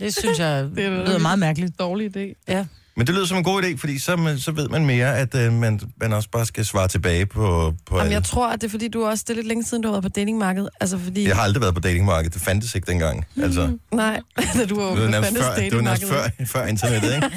Det 0.00 0.16
synes 0.16 0.38
jeg 0.38 0.64
Det 0.64 0.84
er 0.84 0.90
lyder 1.06 1.18
meget 1.18 1.38
mærkeligt. 1.38 1.78
dårlig 1.78 2.16
idé. 2.16 2.42
Ja. 2.48 2.66
Men 2.96 3.06
det 3.06 3.14
lyder 3.14 3.26
som 3.26 3.38
en 3.38 3.44
god 3.44 3.62
idé, 3.62 3.76
fordi 3.76 3.98
så, 3.98 4.34
så 4.38 4.52
ved 4.52 4.68
man 4.68 4.86
mere, 4.86 5.18
at 5.18 5.34
øh, 5.34 5.52
man, 5.52 5.80
man 6.00 6.12
også 6.12 6.28
bare 6.30 6.46
skal 6.46 6.64
svare 6.64 6.88
tilbage 6.88 7.26
på, 7.26 7.74
på 7.86 7.96
Jamen, 7.96 8.00
alle. 8.00 8.14
jeg 8.14 8.24
tror, 8.24 8.48
at 8.48 8.60
det 8.60 8.66
er 8.66 8.70
fordi, 8.70 8.88
du 8.88 9.04
også... 9.04 9.24
Det 9.28 9.32
er 9.32 9.34
lidt 9.34 9.46
længe 9.46 9.64
siden, 9.64 9.82
du 9.82 9.88
har 9.88 9.92
været 9.92 10.02
på 10.02 10.08
datingmarkedet. 10.08 10.68
Altså, 10.80 10.98
fordi... 10.98 11.28
Jeg 11.28 11.36
har 11.36 11.42
aldrig 11.42 11.60
været 11.62 11.74
på 11.74 11.80
datingmarkedet. 11.80 12.34
Det 12.34 12.42
fandtes 12.42 12.74
ikke 12.74 12.86
dengang. 12.90 13.24
Altså, 13.42 13.78
Nej, 13.92 14.20
da 14.58 14.66
du 14.66 14.76
var 14.76 14.84
var 14.84 14.94
på 14.94 15.12
fandtes 15.12 15.44
før, 15.44 15.54
det 15.54 15.76
var 15.76 15.80
nærmest 15.82 16.04
før, 16.08 16.28
før 16.46 16.66
internettet, 16.66 17.14
ikke? 17.14 17.30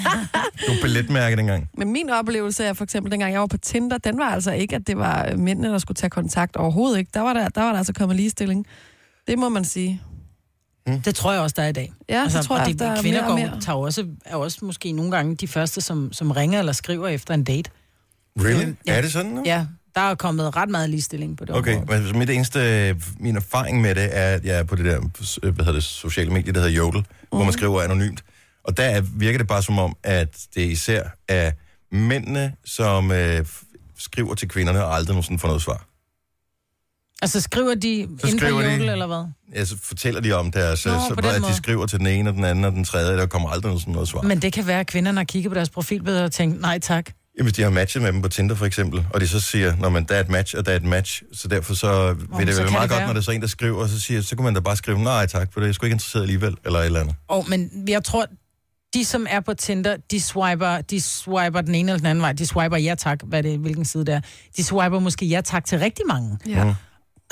Du 0.68 0.72
var 0.74 0.82
billetmærke 0.82 1.36
dengang. 1.36 1.70
Men 1.78 1.92
min 1.92 2.10
oplevelse 2.10 2.64
er 2.64 2.74
for 2.74 2.84
eksempel, 2.84 3.12
dengang 3.12 3.34
jeg 3.34 3.42
var 3.42 3.48
på 3.48 3.58
Tinder, 3.58 3.98
den 3.98 4.18
var 4.18 4.26
altså 4.32 4.52
ikke, 4.52 4.76
at 4.76 4.88
det 4.88 4.98
var 4.98 5.36
mændene, 5.38 5.68
der 5.68 5.78
skulle 5.78 5.96
tage 5.96 6.10
kontakt 6.10 6.56
overhovedet 6.56 7.00
ikke. 7.00 7.12
Der 7.14 7.22
var 7.22 7.34
der, 7.34 7.50
der, 7.50 7.62
var 7.62 7.72
der 7.72 7.78
altså 7.78 7.94
kommet 7.94 8.18
ligestilling. 8.18 8.66
Det 9.28 9.40
må 9.40 9.50
man 9.50 9.66
sige. 9.66 10.02
Det 11.06 11.16
tror 11.16 11.32
jeg 11.34 11.42
også, 11.42 11.54
der 11.58 11.64
er 11.64 11.68
i 11.68 11.72
dag. 11.72 11.94
Ja, 12.10 12.22
altså, 12.22 12.38
det 12.38 12.48
tror 12.48 12.56
og 12.56 12.60
jeg, 12.60 12.68
det, 12.68 12.80
der 12.80 12.88
er 12.92 13.02
kvinder 13.02 13.22
mere 13.22 13.32
og 13.32 13.38
går, 13.38 13.50
mere. 13.50 13.62
tager 13.62 13.78
også, 13.78 14.06
er 14.26 14.36
også 14.36 14.58
måske 14.66 14.92
nogle 14.92 15.12
gange 15.12 15.36
de 15.36 15.48
første, 15.48 15.82
som, 15.82 16.14
som 16.14 16.32
ringer 16.32 16.60
eller 16.60 16.72
skriver 16.72 17.08
efter 17.08 17.34
en 17.34 17.44
date. 17.44 17.70
Really? 18.40 18.74
Ja. 18.88 18.98
Er 18.98 19.02
det 19.02 19.12
sådan 19.12 19.32
nu? 19.32 19.44
Ja, 19.46 19.66
der 19.96 20.02
er 20.02 20.16
kommet 20.16 20.56
ret 20.56 20.70
meget 20.70 20.90
ligestilling 20.90 21.38
på 21.38 21.46
det 21.46 21.56
Okay, 21.56 21.78
område. 21.78 22.02
men 22.02 22.18
mit 22.20 22.30
eneste, 22.30 22.96
min 23.20 23.36
erfaring 23.36 23.82
med 23.82 23.96
det 23.96 24.10
er, 24.18 24.36
at 24.36 24.46
jeg 24.46 24.60
er 24.60 24.64
på 24.64 24.76
det 24.76 24.86
der, 24.86 25.00
hvad 25.52 25.66
hedder 25.66 25.72
det, 25.72 25.84
sociale 25.84 26.32
medier, 26.32 26.54
der 26.54 26.60
hedder 26.60 26.76
Jodel, 26.76 27.00
mm. 27.00 27.28
hvor 27.30 27.44
man 27.44 27.54
skriver 27.54 27.82
anonymt. 27.82 28.24
Og 28.64 28.78
der 28.78 28.84
er, 28.84 29.02
virker 29.02 29.38
det 29.38 29.48
bare 29.48 29.64
som 29.64 29.80
om, 29.80 29.96
at 30.04 30.38
det 30.56 30.62
især 30.62 31.04
er 31.28 31.52
mændene, 31.92 32.54
som 32.66 33.12
øh, 33.12 33.46
skriver 33.98 34.36
til 34.36 34.48
kvinderne, 34.48 34.86
og 34.86 34.96
aldrig 34.96 35.10
nogensinde 35.14 35.40
får 35.40 35.48
noget 35.48 35.62
svar. 35.62 35.87
Altså 37.22 37.42
skriver 37.42 37.76
de 37.76 37.90
inden 37.96 38.18
på 38.18 38.28
skriver 38.28 38.62
de- 38.62 38.68
Jodel, 38.72 38.90
eller 38.90 39.08
hvad? 39.08 39.26
Ja, 39.56 39.66
så 39.66 39.76
fortæller 39.84 40.22
de 40.22 40.32
om 40.34 40.52
deres, 40.52 40.86
Nå, 40.86 40.92
på 40.92 41.22
så, 41.24 41.30
at 41.30 41.42
de 41.50 41.56
skriver 41.56 41.86
til 41.86 42.00
den 42.00 42.08
ene, 42.08 42.30
og 42.30 42.34
den 42.36 42.44
anden, 42.44 42.66
og 42.66 42.72
den 42.72 42.84
tredje, 42.84 43.18
der 43.18 43.26
kommer 43.26 43.50
aldrig 43.50 43.70
noget, 43.70 43.82
sådan 43.82 43.94
noget 43.94 44.08
svar. 44.10 44.22
Men... 44.22 44.42
Det 44.42 44.54
kan 44.54 44.68
være, 44.68 44.80
at 44.80 44.88
kvinderne 44.88 45.18
har 45.20 45.26
kigget 45.26 45.52
på 45.52 45.56
deres 45.56 45.70
profilbilleder 45.70 46.24
og 46.24 46.32
tænkt, 46.32 46.62
nej 46.62 46.80
tak. 46.80 47.10
Jamen, 47.38 47.46
hvis 47.46 47.54
de 47.54 47.62
har 47.62 47.70
matchet 47.70 48.02
med 48.04 48.14
dem 48.14 48.22
på 48.22 48.28
Tinder 48.30 48.56
for 48.56 48.66
eksempel, 48.66 49.06
og 49.14 49.22
de 49.22 49.28
så 49.28 49.40
siger, 49.40 49.76
når 49.76 49.90
man 49.90 50.04
der 50.04 50.16
er 50.16 50.20
et 50.20 50.30
match, 50.30 50.56
og 50.58 50.66
der 50.66 50.72
er 50.72 50.76
et 50.76 50.84
match, 50.84 51.24
så 51.34 51.48
derfor 51.48 51.74
så 51.74 52.14
vil 52.14 52.28
men 52.38 52.48
det 52.48 52.56
så 52.56 52.62
være 52.62 52.72
meget 52.72 52.84
det 52.84 52.90
godt, 52.90 53.00
være. 53.00 53.08
når 53.08 53.14
det 53.14 53.20
er 53.20 53.24
så 53.24 53.32
en, 53.32 53.42
der 53.42 53.48
skriver, 53.48 53.78
og 53.78 53.90
så 53.90 54.02
siger, 54.02 54.22
så 54.22 54.36
kunne 54.36 54.44
man 54.46 54.54
da 54.54 54.60
bare 54.60 54.76
skrive, 54.78 55.00
nej 55.04 55.26
tak, 55.28 55.54
for 55.54 55.60
det 55.60 55.66
er 55.66 55.68
jeg 55.68 55.76
sgu 55.76 55.86
ikke 55.86 55.94
interesseret 55.94 56.24
alligevel, 56.24 56.56
eller 56.66 56.80
et 56.80 56.86
eller 56.86 57.00
andet. 57.00 57.16
Og, 57.28 57.46
men 57.50 57.70
jeg 57.88 58.04
tror, 58.04 58.26
de 58.94 59.06
som 59.06 59.26
er 59.30 59.40
på 59.40 59.54
Tinder, 59.54 59.98
de 60.12 60.22
swiper, 60.22 60.82
de 60.82 61.02
swiper 61.02 61.62
den 61.62 61.76
ene 61.76 61.92
eller 61.92 61.98
den 61.98 62.08
anden 62.08 62.22
vej. 62.22 62.34
De 62.34 62.46
swiper 62.48 62.78
ja 62.78 62.96
tak, 62.96 63.20
hvad 63.24 63.44
det, 63.44 63.60
hvilken 63.60 63.86
side 63.86 64.06
det 64.06 64.14
er. 64.16 64.22
De 64.58 64.64
swiper 64.64 65.00
måske 65.00 65.26
ja 65.26 65.42
tak 65.42 65.66
til 65.66 65.80
rigtig 65.80 66.06
mange. 66.08 66.38
Ja. 66.48 66.66
Og 66.66 66.76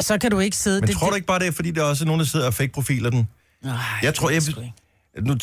så 0.02 0.18
kan 0.18 0.32
du 0.32 0.40
ikke 0.40 0.58
sidde... 0.58 0.80
Men 0.82 0.88
det, 0.88 0.96
tror 0.98 1.10
du 1.10 1.16
ikke 1.16 1.28
bare, 1.28 1.40
det 1.40 1.48
er, 1.48 1.52
fordi 1.52 1.72
der 1.72 1.82
er 1.82 1.86
også 1.86 2.06
nogen, 2.06 2.20
der 2.20 2.26
sidder 2.26 2.46
og 2.48 2.54
fake-profiler 2.54 3.10
den? 3.10 3.28
Nej, 3.64 3.74
Jeg 4.04 4.16
tror, 4.16 4.30
jeg, 4.30 4.42
nu, 5.22 5.36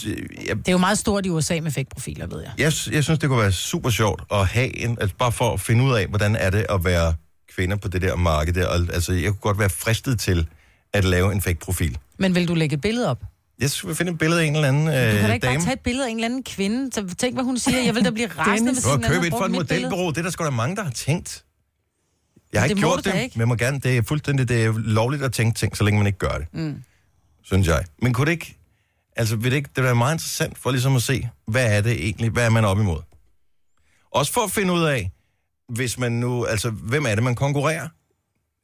jeg, 0.49 0.57
det 0.57 0.69
er 0.69 0.73
jo 0.73 0.79
meget 0.79 0.99
stort 0.99 1.27
i 1.27 1.29
USA 1.31 1.61
med 1.63 1.71
fake-profiler, 1.71 2.27
ved 2.27 2.41
jeg. 2.41 2.51
jeg, 2.59 2.73
jeg 2.95 3.05
synes, 3.05 3.19
det 3.19 3.29
kunne 3.29 3.41
være 3.43 3.53
super 3.53 3.91
sjovt 3.91 4.23
at 4.33 4.47
have 4.47 4.77
en, 4.77 4.99
altså 5.01 5.17
bare 5.19 5.33
for 5.33 5.53
at 5.53 5.61
finde 5.61 5.85
ud 5.85 5.95
af, 5.95 6.07
hvordan 6.07 6.37
er 6.37 6.51
det 6.51 6.67
at 6.71 6.85
være 6.85 7.15
kvinde 7.57 7.77
på 7.79 7.89
det 7.89 8.03
der 8.03 8.17
marked 8.17 8.53
der. 8.55 8.67
Og, 8.67 8.75
altså, 8.93 9.13
jeg 9.13 9.25
kunne 9.31 9.41
godt 9.41 9.59
være 9.59 9.71
fristet 9.71 10.21
til 10.21 10.47
at 10.93 11.05
lave 11.05 11.33
en 11.33 11.43
fake-profil. 11.43 11.99
Men 12.19 12.35
vil 12.35 12.49
du 12.49 12.55
lægge 12.55 12.75
et 12.75 12.81
billede 12.81 13.09
op? 13.11 13.23
Jeg 13.61 13.71
skulle 13.71 13.95
finde 13.97 14.13
et 14.13 14.19
billede 14.19 14.41
af 14.43 14.45
en 14.47 14.55
eller 14.55 14.69
anden 14.69 14.87
Du 14.87 14.93
kan 14.93 15.01
da 15.01 15.27
øh, 15.29 15.35
ikke 15.35 15.47
bare 15.47 15.53
dame. 15.53 15.65
tage 15.65 15.73
et 15.75 15.81
billede 15.81 16.07
af 16.07 16.11
en 16.11 16.17
eller 16.17 16.27
anden 16.27 16.43
kvinde. 16.43 16.93
Så 16.93 17.15
tænk, 17.19 17.35
hvad 17.37 17.45
hun 17.45 17.59
siger. 17.59 17.81
Jeg 17.81 17.95
vil 17.95 18.05
da 18.05 18.11
blive 18.11 18.29
rasende, 18.39 18.73
hvis 18.73 18.83
Du 18.85 18.89
har 18.89 18.97
en 18.97 19.05
anden 19.05 19.15
købt 19.23 19.27
et 19.27 19.33
har 19.33 19.39
for 19.39 19.45
et 19.47 19.51
brugt 19.53 19.61
mit 19.61 19.69
billede. 19.69 19.83
modelbureau. 19.89 20.11
Det 20.11 20.19
er 20.19 20.23
der 20.23 20.31
sgu 20.31 20.45
da 20.45 20.51
mange, 20.51 20.77
der 20.77 20.83
har 20.85 20.91
tænkt. 20.91 21.45
Jeg 22.53 22.61
har 22.61 22.69
Det 22.69 22.77
ikke 22.77 22.81
gjort 22.89 23.05
det, 23.05 23.23
ikke. 23.23 23.39
men 23.39 23.49
må 23.49 23.55
gerne. 23.55 23.81
Det 23.81 23.97
er 23.97 24.03
fuldstændig 24.03 24.49
det 24.49 24.65
er 24.65 24.73
lovligt 24.79 25.23
at 25.23 25.33
tænke 25.33 25.59
ting, 25.59 25.77
så 25.77 25.85
længe 25.85 25.99
man 25.99 26.07
ikke 26.07 26.19
gør 26.19 26.39
det. 26.39 26.47
Mm. 26.53 26.83
Synes 27.43 27.69
jeg. 27.69 27.85
Men 28.03 28.13
kunne 28.13 28.27
det 28.27 28.33
ikke... 28.33 28.57
Altså, 29.17 29.37
vil 29.37 29.51
det 29.51 29.57
ikke... 29.57 29.71
Det 29.77 29.85
være 29.85 29.95
meget 29.95 30.15
interessant 30.15 30.59
for 30.59 30.71
ligesom 30.71 30.97
at 30.97 31.03
se, 31.03 31.29
hvad 31.47 31.77
er 31.77 31.81
det 31.81 31.93
egentlig? 31.93 32.31
Hvad 32.31 32.45
er 32.47 32.51
man 32.51 32.65
op 32.65 32.79
imod? 32.79 33.01
Også 34.11 34.33
for 34.33 34.41
at 34.41 34.51
finde 34.51 34.73
ud 34.73 34.83
af, 34.83 35.11
hvis 35.69 35.99
man 35.99 36.13
nu... 36.13 36.45
Altså, 36.45 36.71
hvem 36.71 37.07
er 37.07 37.15
det, 37.15 37.25
man 37.25 37.35
konkurrerer? 37.35 37.89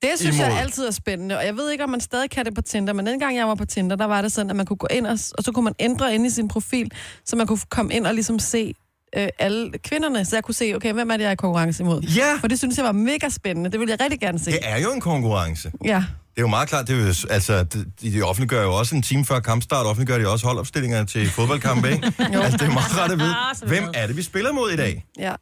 Det 0.02 0.10
synes 0.16 0.36
Imod. 0.36 0.48
jeg 0.48 0.60
altid 0.60 0.86
er 0.86 0.90
spændende, 0.90 1.36
og 1.38 1.44
jeg 1.46 1.56
ved 1.56 1.70
ikke, 1.70 1.84
om 1.84 1.90
man 1.90 2.00
stadig 2.00 2.30
kan 2.30 2.44
det 2.44 2.54
på 2.54 2.62
Tinder, 2.62 2.92
men 2.92 3.06
dengang 3.06 3.36
jeg 3.36 3.48
var 3.48 3.54
på 3.54 3.64
Tinder, 3.64 3.96
der 3.96 4.04
var 4.04 4.22
det 4.22 4.32
sådan, 4.32 4.50
at 4.50 4.56
man 4.56 4.66
kunne 4.66 4.76
gå 4.76 4.86
ind, 4.90 5.06
og, 5.06 5.18
og 5.38 5.44
så 5.44 5.52
kunne 5.52 5.64
man 5.64 5.74
ændre 5.78 6.14
ind 6.14 6.26
i 6.26 6.30
sin 6.30 6.48
profil, 6.48 6.90
så 7.24 7.36
man 7.36 7.46
kunne 7.46 7.58
komme 7.68 7.94
ind 7.94 8.06
og 8.06 8.14
ligesom 8.14 8.38
se 8.38 8.74
øh, 9.16 9.28
alle 9.38 9.70
kvinderne, 9.84 10.24
så 10.24 10.36
jeg 10.36 10.44
kunne 10.44 10.54
se, 10.54 10.72
okay, 10.76 10.92
hvem 10.92 11.10
er 11.10 11.16
det, 11.16 11.22
jeg 11.22 11.28
er 11.28 11.32
i 11.32 11.36
konkurrence 11.36 11.82
imod? 11.82 12.00
Ja! 12.02 12.36
For 12.40 12.48
det 12.48 12.58
synes 12.58 12.76
jeg 12.76 12.84
var 12.84 12.92
mega 12.92 13.28
spændende, 13.28 13.70
det 13.70 13.80
ville 13.80 13.90
jeg 13.92 14.00
rigtig 14.00 14.20
gerne 14.20 14.38
se. 14.38 14.50
Det 14.50 14.58
er 14.62 14.78
jo 14.80 14.92
en 14.92 15.00
konkurrence. 15.00 15.72
Ja, 15.84 15.96
Det 15.96 16.38
er 16.38 16.40
jo 16.42 16.46
meget 16.46 16.68
klart, 16.68 16.88
det 16.88 16.94
er 16.96 17.00
jo, 17.00 17.06
altså, 17.30 17.64
de, 17.64 17.84
de 18.02 18.22
offentliggør 18.22 18.62
jo 18.62 18.74
også 18.74 18.94
en 18.96 19.02
time 19.02 19.24
før 19.24 19.40
kampstart, 19.40 19.86
offentliggør 19.86 20.18
de 20.18 20.28
også 20.32 20.46
holdopstillinger 20.46 21.04
til 21.04 21.30
fodboldkampe, 21.30 21.90
ikke? 21.92 22.06
altså, 22.18 22.56
det 22.58 22.62
er 22.68 22.72
meget 22.72 22.98
rart 22.98 23.10
at 23.12 23.18
vide, 23.18 23.34
Ah, 23.64 23.68
hvem 23.68 23.84
er 23.94 24.06
det, 24.06 24.16
vi 24.16 24.22
spiller 24.22 24.52
mod 24.52 24.70
i 24.70 24.76
dag? 24.76 25.04
ja. 25.18 25.32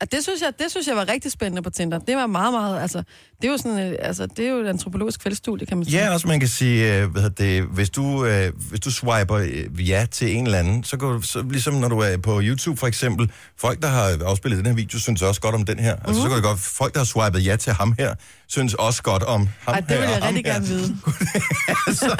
Og 0.00 0.12
det 0.12 0.22
synes, 0.22 0.42
jeg, 0.42 0.52
det 0.58 0.70
synes 0.70 0.86
jeg 0.86 0.96
var 0.96 1.08
rigtig 1.08 1.32
spændende 1.32 1.62
på 1.62 1.70
Tinder. 1.70 1.98
Det 1.98 2.16
var 2.16 2.26
meget, 2.26 2.52
meget, 2.52 2.80
altså, 2.82 2.98
det 3.42 3.48
er 3.48 3.52
jo 3.52 3.58
sådan, 3.58 3.78
øh, 3.92 3.98
altså, 4.02 4.26
det 4.26 4.46
er 4.46 4.50
jo 4.50 4.56
et 4.56 4.68
antropologisk 4.68 5.22
feltstudie, 5.22 5.66
kan 5.66 5.76
man 5.76 5.84
sige. 5.84 5.98
Ja, 5.98 6.12
også 6.12 6.28
man 6.28 6.40
kan 6.40 6.48
sige, 6.48 6.96
øh, 6.96 7.10
hvad 7.10 7.30
det, 7.30 7.62
hvis 7.62 7.90
du, 7.90 8.24
øh, 8.24 8.52
hvis 8.70 8.80
du 8.80 8.90
swiper 8.90 9.34
øh, 9.36 9.88
ja 9.90 10.06
til 10.10 10.36
en 10.36 10.46
eller 10.46 10.58
anden, 10.58 10.84
så 10.84 10.96
går 10.96 11.12
du, 11.12 11.22
så, 11.22 11.42
ligesom 11.50 11.74
når 11.74 11.88
du 11.88 11.98
er 11.98 12.16
på 12.16 12.40
YouTube 12.42 12.76
for 12.78 12.86
eksempel, 12.86 13.30
folk, 13.56 13.82
der 13.82 13.88
har 13.88 14.18
afspillet 14.24 14.58
den 14.58 14.66
her 14.66 14.74
video, 14.74 14.98
synes 14.98 15.22
også 15.22 15.40
godt 15.40 15.54
om 15.54 15.64
den 15.64 15.78
her. 15.78 15.96
Altså, 16.04 16.22
så 16.22 16.28
går 16.28 16.34
det 16.34 16.44
godt, 16.44 16.60
folk, 16.60 16.92
der 16.94 17.00
har 17.00 17.04
swipet 17.04 17.46
ja 17.46 17.56
til 17.56 17.72
ham 17.72 17.94
her, 17.98 18.14
synes 18.46 18.74
også 18.74 19.02
godt 19.02 19.22
om 19.22 19.48
ham 19.60 19.74
Ej, 19.74 19.80
det 19.80 19.90
her 19.90 20.00
vil 20.00 20.08
jeg 20.08 20.22
ham 20.22 20.34
rigtig 20.34 20.52
her. 20.52 20.52
gerne 20.52 20.66
vide. 20.66 20.96
altså, 21.86 22.16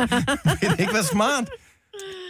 vil 0.60 0.70
det 0.70 0.80
ikke 0.84 0.94
være 0.94 1.04
smart? 1.04 1.44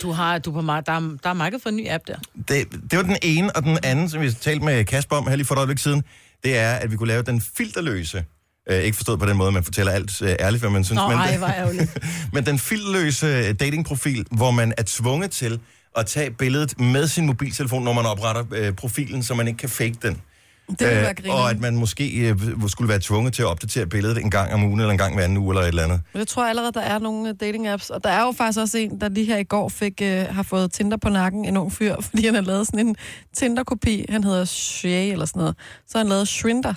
Du 0.02 0.12
har, 0.12 0.38
du 0.38 0.52
på 0.52 0.61
meget, 0.61 0.87
der, 0.87 0.92
er, 0.92 1.16
der 1.22 1.31
er 1.31 1.35
marked 1.35 1.59
for 1.59 1.68
en 1.68 1.76
ny 1.76 1.88
app 1.88 2.07
der. 2.07 2.16
Det, 2.48 2.72
det 2.90 2.96
var 2.96 3.02
den 3.02 3.16
ene, 3.22 3.57
og 3.57 3.62
den 3.62 3.79
anden, 3.83 4.09
som 4.09 4.20
vi 4.20 4.33
talte 4.33 4.64
med 4.64 4.85
Kasper 4.85 5.16
om 5.16 5.26
her 5.26 5.37
lige 5.37 5.46
for 5.46 5.55
et 5.55 5.59
øjeblik 5.59 5.79
siden, 5.79 6.02
det 6.44 6.59
er, 6.59 6.74
at 6.74 6.90
vi 6.90 6.96
kunne 6.96 7.09
lave 7.09 7.22
den 7.22 7.40
filterløse. 7.57 8.24
Øh, 8.70 8.83
ikke 8.83 8.96
forstået 8.96 9.18
på 9.18 9.26
den 9.26 9.37
måde, 9.37 9.52
man 9.52 9.64
fortæller 9.64 9.92
alt 9.92 10.22
øh, 10.22 10.29
ærligt, 10.40 10.62
hvad 10.62 10.70
man 10.70 10.85
synes. 10.85 10.96
Nå, 10.96 11.09
men, 11.09 11.18
ej, 11.18 11.37
hvor 11.37 11.46
ærgerligt. 11.46 11.98
men 12.33 12.46
den 12.46 12.59
filterløse 12.59 13.26
øh, 13.26 13.55
datingprofil, 13.61 14.26
hvor 14.31 14.50
man 14.50 14.72
er 14.79 14.83
tvunget 14.87 15.31
til 15.31 15.61
at 15.96 16.07
tage 16.07 16.31
billedet 16.31 16.81
med 16.81 17.09
sin 17.09 17.26
mobiltelefon, 17.26 17.85
når 17.85 17.92
man 17.92 18.07
opretter 18.07 18.44
øh, 18.52 18.72
profilen, 18.72 19.22
så 19.22 19.35
man 19.35 19.48
ikke 19.48 19.59
kan 19.59 19.68
fake 19.68 19.96
den. 20.02 20.22
Det 20.70 20.81
ville 20.81 20.94
være 21.00 21.09
og 21.09 21.16
griner. 21.16 21.35
at 21.35 21.61
man 21.61 21.76
måske 21.76 22.29
øh, 22.29 22.38
skulle 22.68 22.88
være 22.88 23.00
tvunget 23.02 23.35
til 23.35 23.42
at 23.42 23.48
opdatere 23.48 23.87
billedet 23.87 24.18
en 24.18 24.31
gang 24.31 24.52
om 24.55 24.64
ugen, 24.64 24.81
eller 24.81 24.92
en 24.92 24.98
gang 24.98 25.14
hver 25.14 25.24
anden 25.24 25.38
uge, 25.38 25.52
eller 25.52 25.62
et 25.62 25.68
eller 25.68 25.83
andet. 25.83 26.00
Men 26.12 26.18
jeg 26.18 26.29
tror 26.29 26.46
allerede, 26.46 26.72
der 26.72 26.81
er 26.81 26.98
nogle 26.98 27.35
dating-apps, 27.42 27.90
og 27.90 28.05
der 28.05 28.11
er 28.11 28.24
jo 28.24 28.33
faktisk 28.33 28.59
også 28.61 28.79
en, 28.79 29.00
der 29.00 29.09
lige 29.09 29.26
her 29.26 29.37
i 29.37 29.44
går 29.44 29.68
fik, 29.68 30.00
øh, 30.02 30.26
har 30.31 30.42
fået 30.42 30.72
Tinder 30.72 30.96
på 30.96 31.09
nakken, 31.09 31.44
en 31.44 31.57
ung 31.57 31.72
fyr, 31.72 31.96
fordi 32.09 32.26
han 32.26 32.35
har 32.35 32.42
lavet 32.42 32.66
sådan 32.66 32.87
en 32.87 32.96
Tinder-kopi. 33.37 34.05
Han 34.09 34.24
hedder 34.24 34.44
Shay 34.44 35.12
eller 35.12 35.26
sådan 35.26 35.40
noget. 35.40 35.57
Så 35.87 35.98
har 35.98 36.05
han 36.05 36.09
lavet 36.09 36.29
Shrinder. 36.29 36.74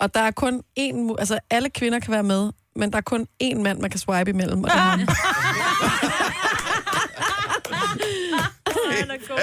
Og 0.00 0.14
der 0.14 0.20
er 0.20 0.30
kun 0.30 0.62
én, 0.80 1.14
altså 1.18 1.38
alle 1.50 1.70
kvinder 1.70 1.98
kan 1.98 2.12
være 2.12 2.22
med, 2.22 2.50
men 2.76 2.90
der 2.90 2.96
er 2.96 3.02
kun 3.02 3.26
én 3.42 3.58
mand, 3.62 3.80
man 3.80 3.90
kan 3.90 4.00
swipe 4.00 4.30
imellem. 4.30 4.64
Og 4.64 4.70
det 4.70 4.76
er 4.76 4.80
ham. 4.80 5.00
Er 9.10 9.28
god. 9.28 9.38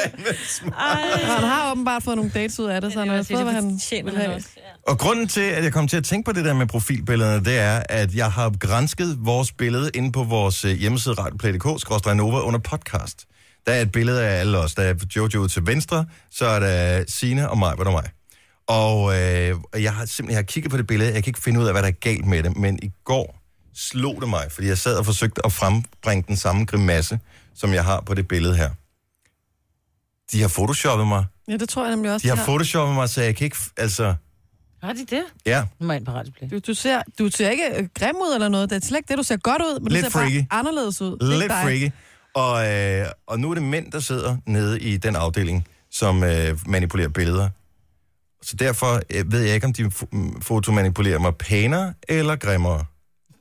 Og 0.74 1.34
han 1.36 1.44
har 1.44 1.72
åbenbart 1.72 2.04
fået 2.04 2.16
nogle 2.16 2.32
dates 2.34 2.60
ud 2.60 2.66
af 2.66 2.82
det, 2.82 2.94
så 2.94 3.00
han 3.00 3.10
har 3.10 3.24
fået, 3.24 3.44
hvad 3.44 3.54
han 3.54 3.80
tjener 3.80 4.12
vil 4.12 4.22
han 4.22 4.30
have. 4.30 4.44
Og 4.88 4.98
grunden 4.98 5.28
til, 5.28 5.42
at 5.42 5.64
jeg 5.64 5.74
kom 5.74 5.88
til 5.88 5.98
at 5.98 6.04
tænke 6.04 6.26
på 6.26 6.32
det 6.32 6.46
der 6.46 6.54
med 6.54 6.68
profilbillederne, 6.68 7.46
det 7.46 7.60
er, 7.60 7.84
at 7.90 8.16
jeg 8.16 8.32
har 8.32 8.54
grænsket 8.60 9.18
vores 9.20 9.52
billede 9.52 9.92
inde 9.94 10.12
på 10.12 10.24
vores 10.24 10.66
øh, 10.66 10.72
hjemmeside 10.72 11.14
radioplay.dk, 11.14 12.16
Nova 12.16 12.40
under 12.42 12.60
podcast. 12.60 13.26
Der 13.66 13.72
er 13.72 13.82
et 13.82 13.92
billede 13.92 14.28
af 14.28 14.40
alle 14.40 14.58
os. 14.58 14.76
Der 14.76 14.84
er 14.84 14.94
Jojo 15.16 15.48
til 15.48 15.68
venstre, 15.68 16.06
så 16.32 16.46
er 16.46 16.60
der 16.60 17.04
Sine 17.08 17.50
og 17.50 17.58
mig, 17.58 17.76
hvad 17.76 17.86
der 17.86 17.92
mig. 17.92 18.10
Og 18.68 19.14
øh, 19.14 19.84
jeg 19.84 19.94
har 19.94 20.06
simpelthen 20.06 20.30
jeg 20.30 20.38
har 20.38 20.44
kigget 20.44 20.72
på 20.72 20.78
det 20.78 20.88
billede, 20.88 21.14
jeg 21.14 21.24
kan 21.24 21.30
ikke 21.30 21.42
finde 21.42 21.60
ud 21.60 21.66
af, 21.66 21.74
hvad 21.74 21.82
der 21.82 21.88
er 21.88 21.92
galt 21.92 22.26
med 22.26 22.44
det, 22.44 22.58
men 22.58 22.80
i 22.84 22.92
går 23.04 23.40
slog 23.76 24.22
det 24.22 24.30
mig, 24.30 24.52
fordi 24.52 24.68
jeg 24.68 24.78
sad 24.78 24.98
og 24.98 25.06
forsøgte 25.06 25.46
at 25.46 25.52
frembringe 25.52 26.24
den 26.28 26.38
samme 26.38 26.66
grimasse, 26.66 27.20
som 27.56 27.74
jeg 27.74 27.84
har 27.84 28.02
på 28.02 28.14
det 28.14 28.28
billede 28.28 28.56
her. 28.56 28.70
De 30.32 30.42
har 30.42 30.48
photoshoppet 30.48 31.08
mig. 31.08 31.26
Ja, 31.48 31.58
det 31.58 31.70
tror 31.70 31.84
jeg 31.86 31.96
nemlig 31.96 32.14
også. 32.14 32.28
De 32.28 32.38
har 32.38 32.44
photoshoppet 32.46 32.96
mig, 32.96 33.10
så 33.10 33.22
jeg 33.22 33.36
kan 33.36 33.46
ikke... 33.46 33.58
f- 33.58 33.74
Altså, 33.78 34.16
Har 34.84 34.94
de 34.94 35.06
det? 35.10 35.24
ja. 35.46 35.66
Nu 35.80 35.86
må 35.88 35.94
jeg 35.94 35.98
ind 36.00 36.06
på 36.06 36.12
Radioplay. 36.12 36.50
Du, 36.52 36.60
du, 36.68 36.74
ser, 36.74 37.02
du 37.20 37.30
ser 37.30 37.50
ikke 37.50 37.64
øh, 37.78 37.88
grim 38.00 38.16
ud 38.16 38.34
eller 38.34 38.50
noget. 38.50 38.70
Det 38.70 38.76
er 38.84 38.88
slet 38.88 38.98
ikke 38.98 39.08
det. 39.08 39.18
Du 39.18 39.24
ser 39.24 39.38
godt 39.38 39.62
ud, 39.62 39.80
men 39.80 39.92
Lidt 39.92 40.06
du 40.06 40.12
ser 40.12 40.20
freaky. 40.20 40.44
bare 40.50 40.60
anderledes 40.60 41.02
ud. 41.02 41.12
Det 41.12 41.22
er 41.22 41.26
Lidt 41.26 41.44
ikke 41.44 41.54
dig. 41.56 41.64
freaky. 41.64 41.92
Og, 42.34 42.68
øh, 42.74 43.06
og 43.28 43.40
nu 43.40 43.50
er 43.50 43.54
det 43.54 43.64
mænd, 43.64 43.92
der 43.92 44.00
sidder 44.00 44.38
nede 44.46 44.80
i 44.80 44.98
den 44.98 45.16
afdeling, 45.16 45.68
som 45.92 46.24
øh, 46.24 46.58
manipulerer 46.68 47.10
billeder. 47.10 47.50
Så 48.44 48.56
derfor 48.56 49.02
øh, 49.16 49.32
ved 49.32 49.42
jeg 49.42 49.54
ikke, 49.56 49.68
om 49.68 49.74
de 49.74 49.92
mm, 50.12 50.42
fotomanipulerer 50.42 51.20
mig 51.20 51.36
pænere 51.36 51.94
eller 52.10 52.36
grimmere. 52.36 52.86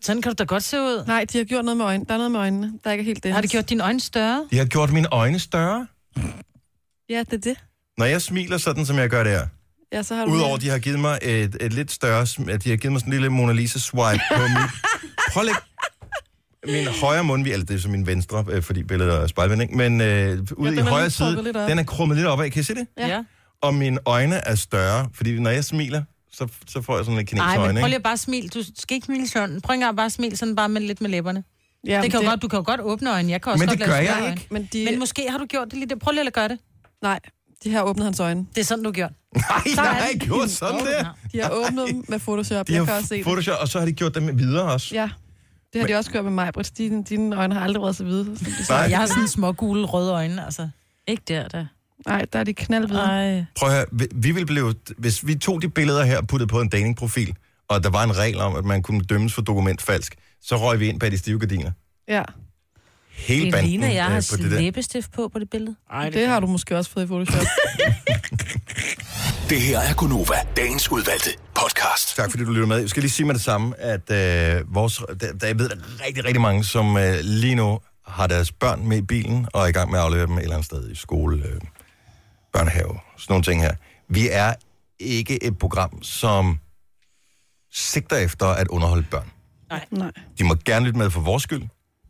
Sådan 0.02 0.22
kan 0.22 0.30
du 0.32 0.34
da 0.38 0.44
godt 0.44 0.62
se 0.64 0.80
ud. 0.80 1.04
Nej, 1.06 1.24
de 1.32 1.38
har 1.38 1.44
gjort 1.44 1.64
noget 1.64 1.76
med 1.76 1.84
øjnene. 1.84 2.04
Der 2.08 2.14
er 2.14 2.18
noget 2.18 2.30
med 2.32 2.40
øjnene, 2.40 2.72
der 2.84 2.92
ikke 2.92 3.02
er 3.02 3.04
helt 3.04 3.22
det. 3.24 3.32
Har 3.32 3.40
det 3.40 3.50
gjort 3.50 3.70
dine 3.70 3.84
øjne 3.84 4.00
større? 4.00 4.46
De 4.50 4.58
har 4.58 4.64
gjort 4.64 4.92
mine 4.92 5.08
øjne 5.12 5.38
større. 5.38 5.86
Ja, 7.08 7.18
det 7.18 7.32
er 7.32 7.38
det. 7.38 7.56
Når 7.98 8.06
jeg 8.06 8.22
smiler 8.22 8.58
sådan, 8.58 8.86
som 8.86 8.98
jeg 8.98 9.10
gør 9.10 9.24
der, 9.24 9.46
Ja, 9.92 10.02
så 10.02 10.14
har 10.14 10.24
du 10.24 10.32
udover 10.32 10.56
at 10.56 10.62
de 10.62 10.68
har 10.68 10.78
givet 10.78 11.00
mig 11.00 11.18
et, 11.22 11.56
et 11.60 11.72
lidt 11.72 11.92
større, 11.92 12.22
sm- 12.22 12.50
at 12.50 12.64
de 12.64 12.70
har 12.70 12.76
givet 12.76 12.92
mig 12.92 13.00
sådan 13.00 13.12
en 13.12 13.20
lille 13.20 13.28
Mona 13.30 13.52
Lisa 13.52 13.78
swipe 13.78 14.20
på 14.34 14.42
min... 14.42 14.56
Prøv 15.32 15.40
at 15.40 15.46
lægge 15.46 15.60
min 16.66 16.94
højre 16.94 17.24
mundvig, 17.24 17.52
eller 17.52 17.66
det 17.66 17.76
er 17.76 17.80
så 17.80 17.88
min 17.88 18.06
venstre, 18.06 18.44
øh, 18.50 18.62
fordi 18.62 18.82
billedet 18.82 19.14
er 19.14 19.26
spejlvendt, 19.26 19.62
ikke? 19.62 19.76
men 19.76 20.00
øh, 20.00 20.38
ude 20.56 20.70
den 20.70 20.78
i 20.78 20.80
er 20.80 20.84
højre 20.84 21.04
lidt 21.04 21.14
side, 21.14 21.52
den 21.68 21.78
er 21.78 21.84
krummet 21.84 22.16
lidt 22.16 22.26
opad. 22.26 22.50
Kan 22.50 22.60
I 22.60 22.62
se 22.64 22.74
det? 22.74 22.86
Ja. 22.98 23.06
ja. 23.06 23.24
og 23.62 23.74
mine 23.74 23.98
øjne 24.06 24.34
er 24.36 24.54
større, 24.54 25.08
fordi 25.14 25.38
når 25.38 25.50
jeg 25.50 25.64
smiler, 25.64 26.02
så, 26.32 26.48
så 26.66 26.82
får 26.82 26.96
jeg 26.96 27.04
sådan 27.04 27.18
lidt 27.18 27.32
Nej, 27.32 27.46
kinesøjne, 27.46 27.72
men 27.72 27.74
prøv 27.74 27.78
ikke? 27.78 27.88
lige 27.88 27.96
at 27.96 28.02
bare 28.02 28.16
smil. 28.16 28.48
Du 28.48 28.62
skal 28.76 28.94
ikke 28.94 29.04
smile 29.04 29.28
sådan. 29.28 29.60
Prøv 29.60 29.74
ikke 29.74 29.82
engang 29.82 29.96
bare 29.96 30.06
at 30.06 30.12
smile 30.12 30.36
sådan 30.36 30.56
bare 30.56 30.68
med 30.68 30.80
lidt 30.80 31.00
med 31.00 31.10
læberne. 31.10 31.44
Ja, 31.86 32.02
det 32.02 32.10
kan 32.10 32.22
jo 32.22 32.28
godt, 32.28 32.42
du 32.42 32.48
kan 32.48 32.58
jo 32.58 32.64
godt 32.66 32.80
åbne 32.80 33.12
øjnene. 33.12 33.32
Jeg 33.32 33.42
kan 33.42 33.52
også 33.52 33.62
Men 33.62 33.68
godt 33.68 33.78
det 33.78 33.86
gør 33.86 33.96
jeg 33.96 34.30
ikke. 34.30 34.46
Men 34.50 34.68
de, 34.72 34.78
Øjne. 34.78 34.90
Men 34.90 34.98
måske 34.98 35.30
har 35.30 35.38
du 35.38 35.44
gjort 35.46 35.66
det 35.70 35.78
lige 35.78 35.88
det. 35.88 35.98
Prøv 35.98 36.12
lige 36.12 36.26
at 36.26 36.32
gøre 36.32 36.48
det. 36.48 36.58
Nej, 37.02 37.20
de 37.64 37.72
har 37.72 37.82
åbnet 37.82 38.04
hans 38.04 38.20
øjne. 38.20 38.46
Det 38.54 38.60
er 38.60 38.64
sådan, 38.64 38.84
du 38.84 38.90
gjort. 38.92 39.10
Nej, 39.34 39.44
Så 39.74 39.80
er 39.80 39.84
jeg 39.84 39.94
har 39.94 40.00
det. 40.06 40.14
ikke 40.14 40.26
gjort 40.26 40.50
sådan 40.50 40.80
der. 40.86 41.16
De 41.32 41.40
har 41.42 41.50
åbnet 41.50 41.88
dem 41.88 42.04
med 42.08 42.18
Photoshop. 42.18 42.66
De 42.68 42.72
jeg 42.72 42.80
har 42.80 42.86
kan 42.86 42.94
også 42.94 43.06
se 43.08 43.14
det. 43.16 43.24
Photoshop, 43.24 43.58
og 43.60 43.68
så 43.68 43.78
har 43.78 43.86
de 43.86 43.92
gjort 43.92 44.14
dem 44.14 44.38
videre 44.38 44.72
også. 44.72 44.94
Ja, 44.94 45.10
det 45.72 45.80
har 45.80 45.88
de 45.88 45.94
også 45.94 46.10
gjort 46.10 46.24
med 46.24 46.32
mig, 46.32 46.52
Britt. 46.52 46.78
Dine, 46.78 47.04
dine 47.04 47.36
øjne 47.36 47.54
har 47.54 47.60
aldrig 47.60 47.82
været 47.82 47.96
så 47.96 48.04
hvide. 48.04 48.36
Nej. 48.68 48.78
Jeg 48.78 48.98
har 48.98 49.06
sådan 49.06 49.28
små 49.28 49.52
gule 49.52 49.84
røde 49.86 50.12
øjne, 50.12 50.44
altså. 50.44 50.68
Ikke 51.08 51.22
der, 51.28 51.48
da. 51.48 51.66
Nej, 52.06 52.24
der 52.32 52.38
er 52.38 52.44
de 52.44 52.54
knaldhvide. 52.54 53.00
Ej. 53.00 53.44
Prøv 53.58 53.68
at 53.68 53.74
høre, 53.74 53.84
vi- 53.92 54.08
vi 54.14 54.30
ville 54.30 54.46
blive, 54.46 54.74
hvis 54.98 55.26
vi 55.26 55.34
tog 55.34 55.62
de 55.62 55.68
billeder 55.68 56.04
her 56.04 56.18
og 56.18 56.26
puttede 56.26 56.48
på 56.48 56.60
en 56.60 56.68
datingprofil, 56.68 57.34
og 57.68 57.84
der 57.84 57.90
var 57.90 58.04
en 58.04 58.16
regel 58.18 58.40
om, 58.40 58.56
at 58.56 58.64
man 58.64 58.82
kunne 58.82 59.00
dømmes 59.00 59.34
for 59.34 59.42
dokumentfalsk, 59.42 60.16
så 60.42 60.56
røg 60.56 60.80
vi 60.80 60.88
ind 60.88 61.00
bag 61.00 61.10
de 61.10 61.18
stive 61.18 61.38
gardiner. 61.38 61.70
Ja, 62.08 62.22
Hele 63.18 63.44
Det 63.44 63.52
banden 63.52 63.68
ligner, 63.70 63.88
jeg 63.88 64.06
øh, 64.06 64.12
har 64.12 64.26
på 64.30 64.36
det 64.42 64.50
der. 64.50 64.60
læbestift 64.60 65.12
på 65.12 65.28
på 65.32 65.38
det 65.38 65.50
billede. 65.50 65.76
Ej, 65.92 66.10
det 66.10 66.26
har 66.28 66.40
du 66.40 66.46
måske 66.46 66.76
også 66.76 66.90
fået 66.90 67.04
i 67.04 67.06
Photoshop. 67.06 67.44
Det 69.50 69.60
her 69.60 69.78
er 69.78 69.94
Gunova, 69.94 70.34
dagens 70.56 70.90
udvalgte 70.92 71.30
podcast. 71.54 72.16
Tak 72.16 72.30
fordi 72.30 72.44
du 72.44 72.50
lytter 72.52 72.66
med. 72.66 72.78
Jeg 72.78 72.88
skal 72.88 73.02
lige 73.02 73.10
sige 73.10 73.26
med 73.26 73.34
det 73.34 73.42
samme, 73.42 73.80
at 73.80 74.10
øh, 74.10 74.74
vores, 74.74 75.02
der, 75.20 75.32
der, 75.32 75.46
jeg 75.46 75.58
ved, 75.58 75.68
der 75.68 75.76
er 75.76 76.06
rigtig, 76.06 76.24
rigtig 76.24 76.40
mange, 76.40 76.64
som 76.64 76.96
øh, 76.96 77.18
lige 77.22 77.54
nu 77.54 77.80
har 78.06 78.26
deres 78.26 78.52
børn 78.52 78.88
med 78.88 78.98
i 78.98 79.02
bilen 79.02 79.46
og 79.52 79.62
er 79.62 79.66
i 79.66 79.72
gang 79.72 79.90
med 79.90 79.98
at 79.98 80.04
aflevere 80.04 80.26
dem 80.26 80.34
et 80.38 80.42
eller 80.42 80.54
andet 80.54 80.66
sted 80.66 80.90
i 80.90 80.94
skole, 80.94 81.44
øh, 81.46 81.60
børnehave, 82.52 82.98
sådan 83.18 83.32
nogle 83.32 83.42
ting 83.44 83.62
her. 83.62 83.74
Vi 84.08 84.28
er 84.32 84.54
ikke 85.00 85.42
et 85.44 85.58
program, 85.58 86.02
som 86.02 86.58
sigter 87.72 88.16
efter 88.16 88.46
at 88.46 88.68
underholde 88.68 89.06
børn. 89.10 89.30
Nej. 89.90 90.10
De 90.38 90.44
må 90.44 90.54
gerne 90.64 90.86
lytte 90.86 90.98
med 90.98 91.10
for 91.10 91.20
vores 91.20 91.42
skyld, 91.42 91.62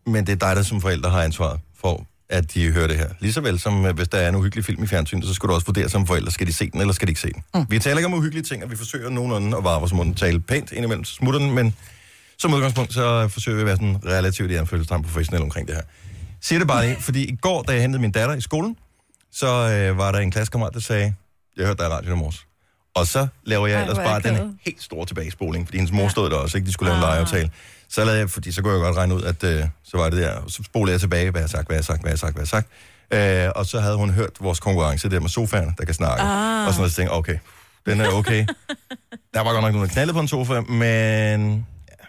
men 0.08 0.26
det 0.26 0.32
er 0.32 0.46
dig, 0.46 0.56
der 0.56 0.62
som 0.62 0.80
forældre 0.80 1.10
har 1.10 1.22
ansvaret 1.22 1.60
for, 1.80 2.06
at 2.30 2.54
de 2.54 2.72
hører 2.72 2.86
det 2.86 2.96
her. 2.96 3.08
Ligeså 3.20 3.40
vel 3.40 3.60
som, 3.60 3.86
øh, 3.86 3.94
hvis 3.94 4.08
der 4.08 4.18
er 4.18 4.28
en 4.28 4.34
uhyggelig 4.34 4.64
film 4.64 4.82
i 4.84 4.86
fjernsynet, 4.86 5.24
så 5.24 5.34
skal 5.34 5.48
du 5.48 5.54
også 5.54 5.66
vurdere 5.66 5.88
som 5.88 6.06
forældre, 6.06 6.32
skal 6.32 6.46
de 6.46 6.52
se 6.52 6.70
den, 6.70 6.80
eller 6.80 6.94
skal 6.94 7.08
de 7.08 7.10
ikke 7.10 7.20
se 7.20 7.32
den. 7.32 7.42
Mm. 7.54 7.66
Vi 7.68 7.78
taler 7.78 7.96
ikke 7.96 8.06
om 8.06 8.14
uhyggelige 8.14 8.44
ting, 8.44 8.64
og 8.64 8.70
vi 8.70 8.76
forsøger 8.76 9.10
nogenlunde 9.10 9.56
at 9.56 9.64
vare 9.64 9.78
vores 9.78 9.92
mund 9.92 10.14
tale 10.14 10.40
pænt 10.40 10.72
indimellem 10.72 11.04
smutter 11.04 11.40
den, 11.40 11.54
men 11.54 11.74
som 12.38 12.54
udgangspunkt, 12.54 12.94
så 12.94 13.28
forsøger 13.28 13.56
vi 13.56 13.60
at 13.60 13.66
være 13.66 13.76
sådan 13.76 14.00
relativt 14.04 14.50
i 14.50 14.54
anfølgelsestegn 14.54 15.02
professionelle 15.02 15.44
omkring 15.44 15.68
det 15.68 15.74
her. 15.76 15.82
Siger 16.40 16.58
det 16.58 16.68
bare 16.68 16.86
lige, 16.86 16.96
fordi 17.00 17.24
i 17.24 17.36
går, 17.36 17.62
da 17.62 17.72
jeg 17.72 17.82
hentede 17.82 18.02
min 18.02 18.10
datter 18.10 18.34
i 18.34 18.40
skolen, 18.40 18.76
så 19.32 19.46
øh, 19.46 19.98
var 19.98 20.12
der 20.12 20.18
en 20.18 20.30
klassekammerat, 20.30 20.74
der 20.74 20.80
sagde, 20.80 21.14
jeg 21.56 21.66
hørte 21.66 21.82
dig 21.82 21.90
i 21.90 21.92
radioen 21.92 22.18
i 22.18 22.20
morges. 22.20 22.46
Og 22.94 23.06
så 23.06 23.26
laver 23.44 23.66
jeg 23.66 23.76
Ej, 23.76 23.82
ellers 23.82 23.98
er 23.98 24.04
bare 24.04 24.20
den 24.20 24.58
helt 24.64 24.82
store 24.82 25.06
tilbagespoling, 25.06 25.66
fordi 25.66 25.78
hendes 25.78 25.92
mor 25.92 26.02
ja. 26.02 26.08
stod 26.08 26.30
der 26.30 26.36
også, 26.36 26.56
ikke? 26.58 26.66
De 26.66 26.72
skulle 26.72 26.92
lave 26.92 27.20
en 27.20 27.26
Ah. 27.36 27.48
Så 27.90 28.04
lavede 28.04 28.20
jeg, 28.20 28.30
fordi 28.30 28.52
så 28.52 28.62
kunne 28.62 28.72
jeg 28.72 28.80
godt 28.82 28.96
regne 28.96 29.14
ud, 29.14 29.22
at 29.22 29.44
øh, 29.44 29.64
så 29.84 29.96
var 29.96 30.10
det 30.10 30.18
der. 30.18 30.32
Og 30.34 30.50
så 30.50 30.62
spolede 30.62 30.92
jeg 30.92 31.00
tilbage, 31.00 31.30
hvad 31.30 31.40
jeg 31.40 31.44
har 31.44 31.48
sagt, 31.48 31.66
hvad 31.66 31.76
jeg 31.76 31.78
har 31.78 31.84
sagt, 31.84 32.00
hvad 32.02 32.10
jeg 32.10 32.12
har 32.12 32.16
sagt, 32.16 32.34
hvad 32.34 32.46
jeg 32.52 32.58
har 33.12 33.26
sagt. 33.40 33.46
Øh, 33.46 33.52
og 33.56 33.66
så 33.66 33.80
havde 33.80 33.96
hun 33.96 34.10
hørt 34.10 34.30
vores 34.40 34.60
konkurrence 34.60 35.10
der 35.10 35.20
med 35.20 35.28
sofaen, 35.28 35.74
der 35.78 35.84
kan 35.84 35.94
snakke. 35.94 36.22
Ah. 36.22 36.66
Og 36.66 36.72
sådan 36.72 36.80
noget, 36.80 36.92
så 36.92 36.96
tænkte 36.96 37.12
jeg, 37.12 37.18
okay, 37.18 37.38
den 37.86 38.00
er 38.00 38.08
okay. 38.08 38.46
der 39.34 39.40
var 39.40 39.52
godt 39.52 39.62
nok 39.62 39.72
nogen, 39.72 39.88
der 39.88 39.92
knaldede 39.94 40.14
på 40.14 40.20
en 40.20 40.28
sofa, 40.28 40.60
men 40.60 41.66
ja, 41.88 42.04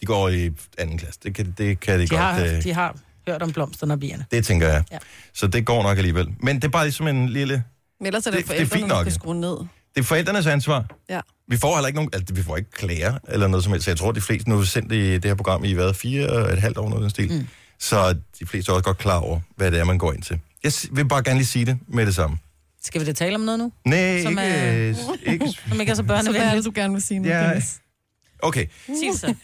de 0.00 0.06
går 0.06 0.28
i 0.28 0.50
anden 0.78 0.98
klasse. 0.98 1.20
Det 1.22 1.34
kan, 1.34 1.54
det 1.58 1.80
kan 1.80 1.98
de, 1.98 2.02
De 2.02 2.08
godt. 2.08 2.20
har, 2.20 2.40
øh, 2.44 2.62
de 2.62 2.72
har 2.74 2.96
hørt 3.28 3.42
om 3.42 3.52
blomsterne 3.52 3.92
og 3.94 4.00
bierne. 4.00 4.24
det 4.30 4.44
tænker 4.46 4.68
jeg. 4.68 4.84
Ja. 4.92 4.98
Så 5.34 5.46
det 5.46 5.66
går 5.66 5.82
nok 5.82 5.98
alligevel. 5.98 6.28
Men 6.42 6.56
det 6.56 6.64
er 6.64 6.68
bare 6.68 6.84
ligesom 6.84 7.08
en 7.08 7.28
lille... 7.28 7.64
Men 8.00 8.06
ellers 8.06 8.26
er 8.26 8.30
det, 8.30 8.40
Det- 8.40 8.48
det 8.50 8.60
er 8.60 8.66
fint 8.66 8.88
nok, 8.88 9.00
skal 9.02 9.12
skrue 9.12 9.34
ned. 9.40 9.56
Det 9.94 10.00
er 10.00 10.04
forældrenes 10.04 10.46
ansvar. 10.46 10.86
Ja. 11.10 11.20
Vi 11.48 11.56
får 11.56 11.74
heller 11.76 11.86
ikke 11.86 11.96
nogen, 11.96 12.10
altså, 12.12 12.34
vi 12.34 12.42
får 12.42 12.56
ikke 12.56 12.70
klager 12.70 13.18
eller 13.28 13.48
noget 13.48 13.64
som 13.64 13.72
helst. 13.72 13.84
Så 13.84 13.90
Jeg 13.90 13.98
tror, 13.98 14.12
de 14.12 14.20
fleste 14.20 14.48
nu 14.50 14.56
har 14.56 14.64
sendt 14.64 14.92
i 14.92 15.12
det 15.14 15.24
her 15.24 15.34
program 15.34 15.64
i 15.64 15.72
hvad, 15.72 15.94
fire 15.94 16.28
og 16.28 16.52
et 16.52 16.58
halvt 16.58 16.78
år, 16.78 16.88
noget 16.88 17.02
den 17.02 17.10
stil. 17.10 17.32
Mm. 17.32 17.46
Så 17.78 18.12
de 18.40 18.46
fleste 18.46 18.70
er 18.72 18.74
også 18.74 18.84
godt 18.84 18.98
klar 18.98 19.18
over, 19.18 19.40
hvad 19.56 19.70
det 19.70 19.80
er, 19.80 19.84
man 19.84 19.98
går 19.98 20.12
ind 20.12 20.22
til. 20.22 20.40
Jeg 20.64 20.72
vil 20.90 21.08
bare 21.08 21.22
gerne 21.22 21.38
lige 21.38 21.46
sige 21.46 21.64
det 21.64 21.78
med 21.88 22.06
det 22.06 22.14
samme. 22.14 22.38
Skal 22.84 23.00
vi 23.00 23.06
da 23.06 23.12
tale 23.12 23.34
om 23.34 23.40
noget 23.40 23.58
nu? 23.60 23.72
Nej, 23.84 24.22
Som 24.22 24.30
ikke, 24.30 24.42
er- 24.42 25.32
ikke... 25.32 25.48
Som 25.68 25.80
ikke 25.80 25.90
er 25.90 25.94
så 25.94 25.98
Så 25.98 26.02
hvad 26.02 26.16
er 26.16 26.20
det, 26.22 26.26
børnevenligt. 26.34 26.64
du 26.66 26.72
gerne 26.74 26.92
vil 26.94 27.02
sige 27.02 27.20
nu, 27.20 27.28
Ja. 27.28 27.48
Dennis? 27.48 27.78
Okay, 28.42 28.66
Sig 28.86 29.18
så. 29.20 29.34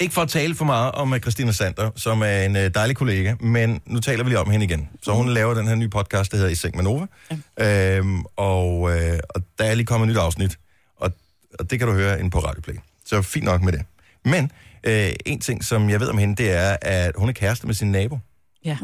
Ikke 0.00 0.14
for 0.14 0.22
at 0.22 0.28
tale 0.28 0.54
for 0.54 0.64
meget 0.64 0.92
om 0.92 1.14
øh, 1.14 1.20
Christina 1.20 1.52
Sander, 1.52 1.90
som 1.96 2.22
er 2.22 2.42
en 2.42 2.56
øh, 2.56 2.70
dejlig 2.74 2.96
kollega, 2.96 3.34
men 3.40 3.80
nu 3.86 4.00
taler 4.00 4.24
vi 4.24 4.30
lige 4.30 4.38
om 4.38 4.50
hende 4.50 4.66
igen. 4.66 4.88
Så 5.02 5.12
hun 5.12 5.28
laver 5.28 5.54
den 5.54 5.68
her 5.68 5.74
nye 5.74 5.88
podcast, 5.88 6.30
der 6.32 6.36
hedder 6.36 6.50
I 6.50 6.54
Seng 6.54 6.76
med 6.76 6.84
Nova. 6.84 7.06
Ja. 7.58 7.96
Øhm, 7.98 8.24
og, 8.36 8.96
øh, 8.96 9.18
og 9.28 9.42
der 9.58 9.64
er 9.64 9.74
lige 9.74 9.86
kommet 9.86 10.06
et 10.06 10.12
nyt 10.12 10.18
afsnit, 10.20 10.58
og, 10.96 11.12
og 11.58 11.70
det 11.70 11.78
kan 11.78 11.88
du 11.88 11.94
høre 11.94 12.18
inde 12.18 12.30
på 12.30 12.38
Radioplay. 12.38 12.74
Så 13.06 13.22
fint 13.22 13.44
nok 13.44 13.62
med 13.62 13.72
det. 13.72 13.82
Men 14.24 14.50
øh, 14.84 15.10
en 15.26 15.40
ting, 15.40 15.64
som 15.64 15.90
jeg 15.90 16.00
ved 16.00 16.08
om 16.08 16.18
hende, 16.18 16.36
det 16.42 16.50
er, 16.52 16.76
at 16.82 17.12
hun 17.16 17.28
er 17.28 17.32
kæreste 17.32 17.66
med 17.66 17.74
sin 17.74 17.92
nabo. 17.92 18.18
Ja, 18.64 18.76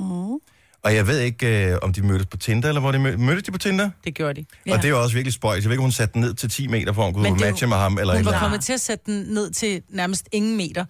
Og 0.82 0.94
jeg 0.94 1.06
ved 1.06 1.18
ikke, 1.20 1.70
øh, 1.70 1.78
om 1.82 1.92
de 1.92 2.02
mødtes 2.02 2.26
på 2.26 2.36
Tinder, 2.36 2.68
eller 2.68 2.80
hvor 2.80 2.92
de 2.92 2.98
mød, 2.98 3.16
mødtes 3.16 3.42
de 3.42 3.52
på 3.52 3.58
Tinder? 3.58 3.90
det 4.04 4.14
gjorde 4.14 4.40
de. 4.40 4.46
Ja. 4.66 4.72
Og 4.72 4.78
det 4.78 4.84
er 4.84 4.88
jo 4.88 5.02
også 5.02 5.14
virkelig 5.14 5.32
spøjs. 5.32 5.62
Jeg 5.62 5.64
ved 5.64 5.72
ikke, 5.72 5.80
om 5.80 5.84
hun 5.84 5.92
satte 5.92 6.12
den 6.12 6.20
ned 6.20 6.34
til 6.34 6.50
10 6.50 6.66
meter, 6.68 6.92
for 6.92 7.04
hun 7.04 7.14
kunne 7.14 7.28
jo- 7.28 7.34
matche 7.34 7.66
med 7.66 7.76
ham, 7.76 7.98
eller 7.98 8.16
Hun 8.16 8.24
var 8.24 8.38
kommet 8.38 8.61
til 8.61 8.72
at 8.72 8.80
sætte 8.80 9.04
den 9.12 9.34
ned 9.34 9.50
til 9.50 9.82
nærmest 9.88 10.28
ingen 10.32 10.56
meter. 10.56 10.84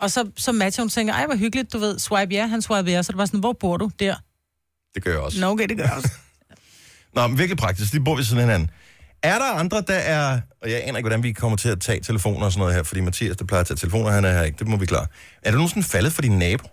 Og 0.00 0.10
så, 0.10 0.30
så 0.36 0.52
matcher 0.52 0.82
hun 0.82 0.88
tænker, 0.88 1.14
ej, 1.14 1.26
hvor 1.26 1.36
hyggeligt, 1.36 1.72
du 1.72 1.78
ved, 1.78 1.98
swipe 1.98 2.34
ja, 2.34 2.46
han 2.46 2.62
swipe 2.62 2.90
ja. 2.90 3.02
Så 3.02 3.12
det 3.12 3.18
var 3.18 3.24
sådan, 3.26 3.40
hvor 3.40 3.52
bor 3.52 3.76
du? 3.76 3.90
Der. 4.00 4.14
Det 4.94 5.04
gør 5.04 5.10
jeg 5.10 5.20
også. 5.20 5.40
Nå, 5.40 5.46
okay, 5.46 5.68
det 5.68 5.76
gør 5.76 5.84
jeg 5.84 5.92
også. 5.92 6.08
Nå, 7.14 7.26
men 7.26 7.38
virkelig 7.38 7.58
praktisk. 7.58 7.92
De 7.92 8.00
bor 8.00 8.16
ved 8.16 8.24
siden 8.24 8.38
af 8.38 8.44
hinanden. 8.44 8.70
Er 9.22 9.38
der 9.38 9.44
andre, 9.52 9.80
der 9.86 9.94
er... 9.94 10.40
Og 10.62 10.70
jeg 10.70 10.80
aner 10.84 10.96
ikke, 10.98 11.08
hvordan 11.08 11.22
vi 11.22 11.32
kommer 11.32 11.56
til 11.56 11.68
at 11.68 11.80
tage 11.80 12.00
telefoner 12.00 12.46
og 12.46 12.52
sådan 12.52 12.60
noget 12.60 12.74
her, 12.74 12.82
fordi 12.82 13.00
Mathias, 13.00 13.36
der 13.36 13.44
plejer 13.44 13.60
at 13.60 13.66
tage 13.66 13.76
telefoner, 13.76 14.10
han 14.10 14.24
er 14.24 14.32
her 14.32 14.42
ikke. 14.42 14.58
Det 14.58 14.68
må 14.68 14.76
vi 14.76 14.86
klare. 14.86 15.06
Er 15.42 15.50
du 15.50 15.56
nogensinde 15.56 15.86
faldet 15.86 16.12
for 16.12 16.22
din 16.22 16.38
nabo? 16.38 16.68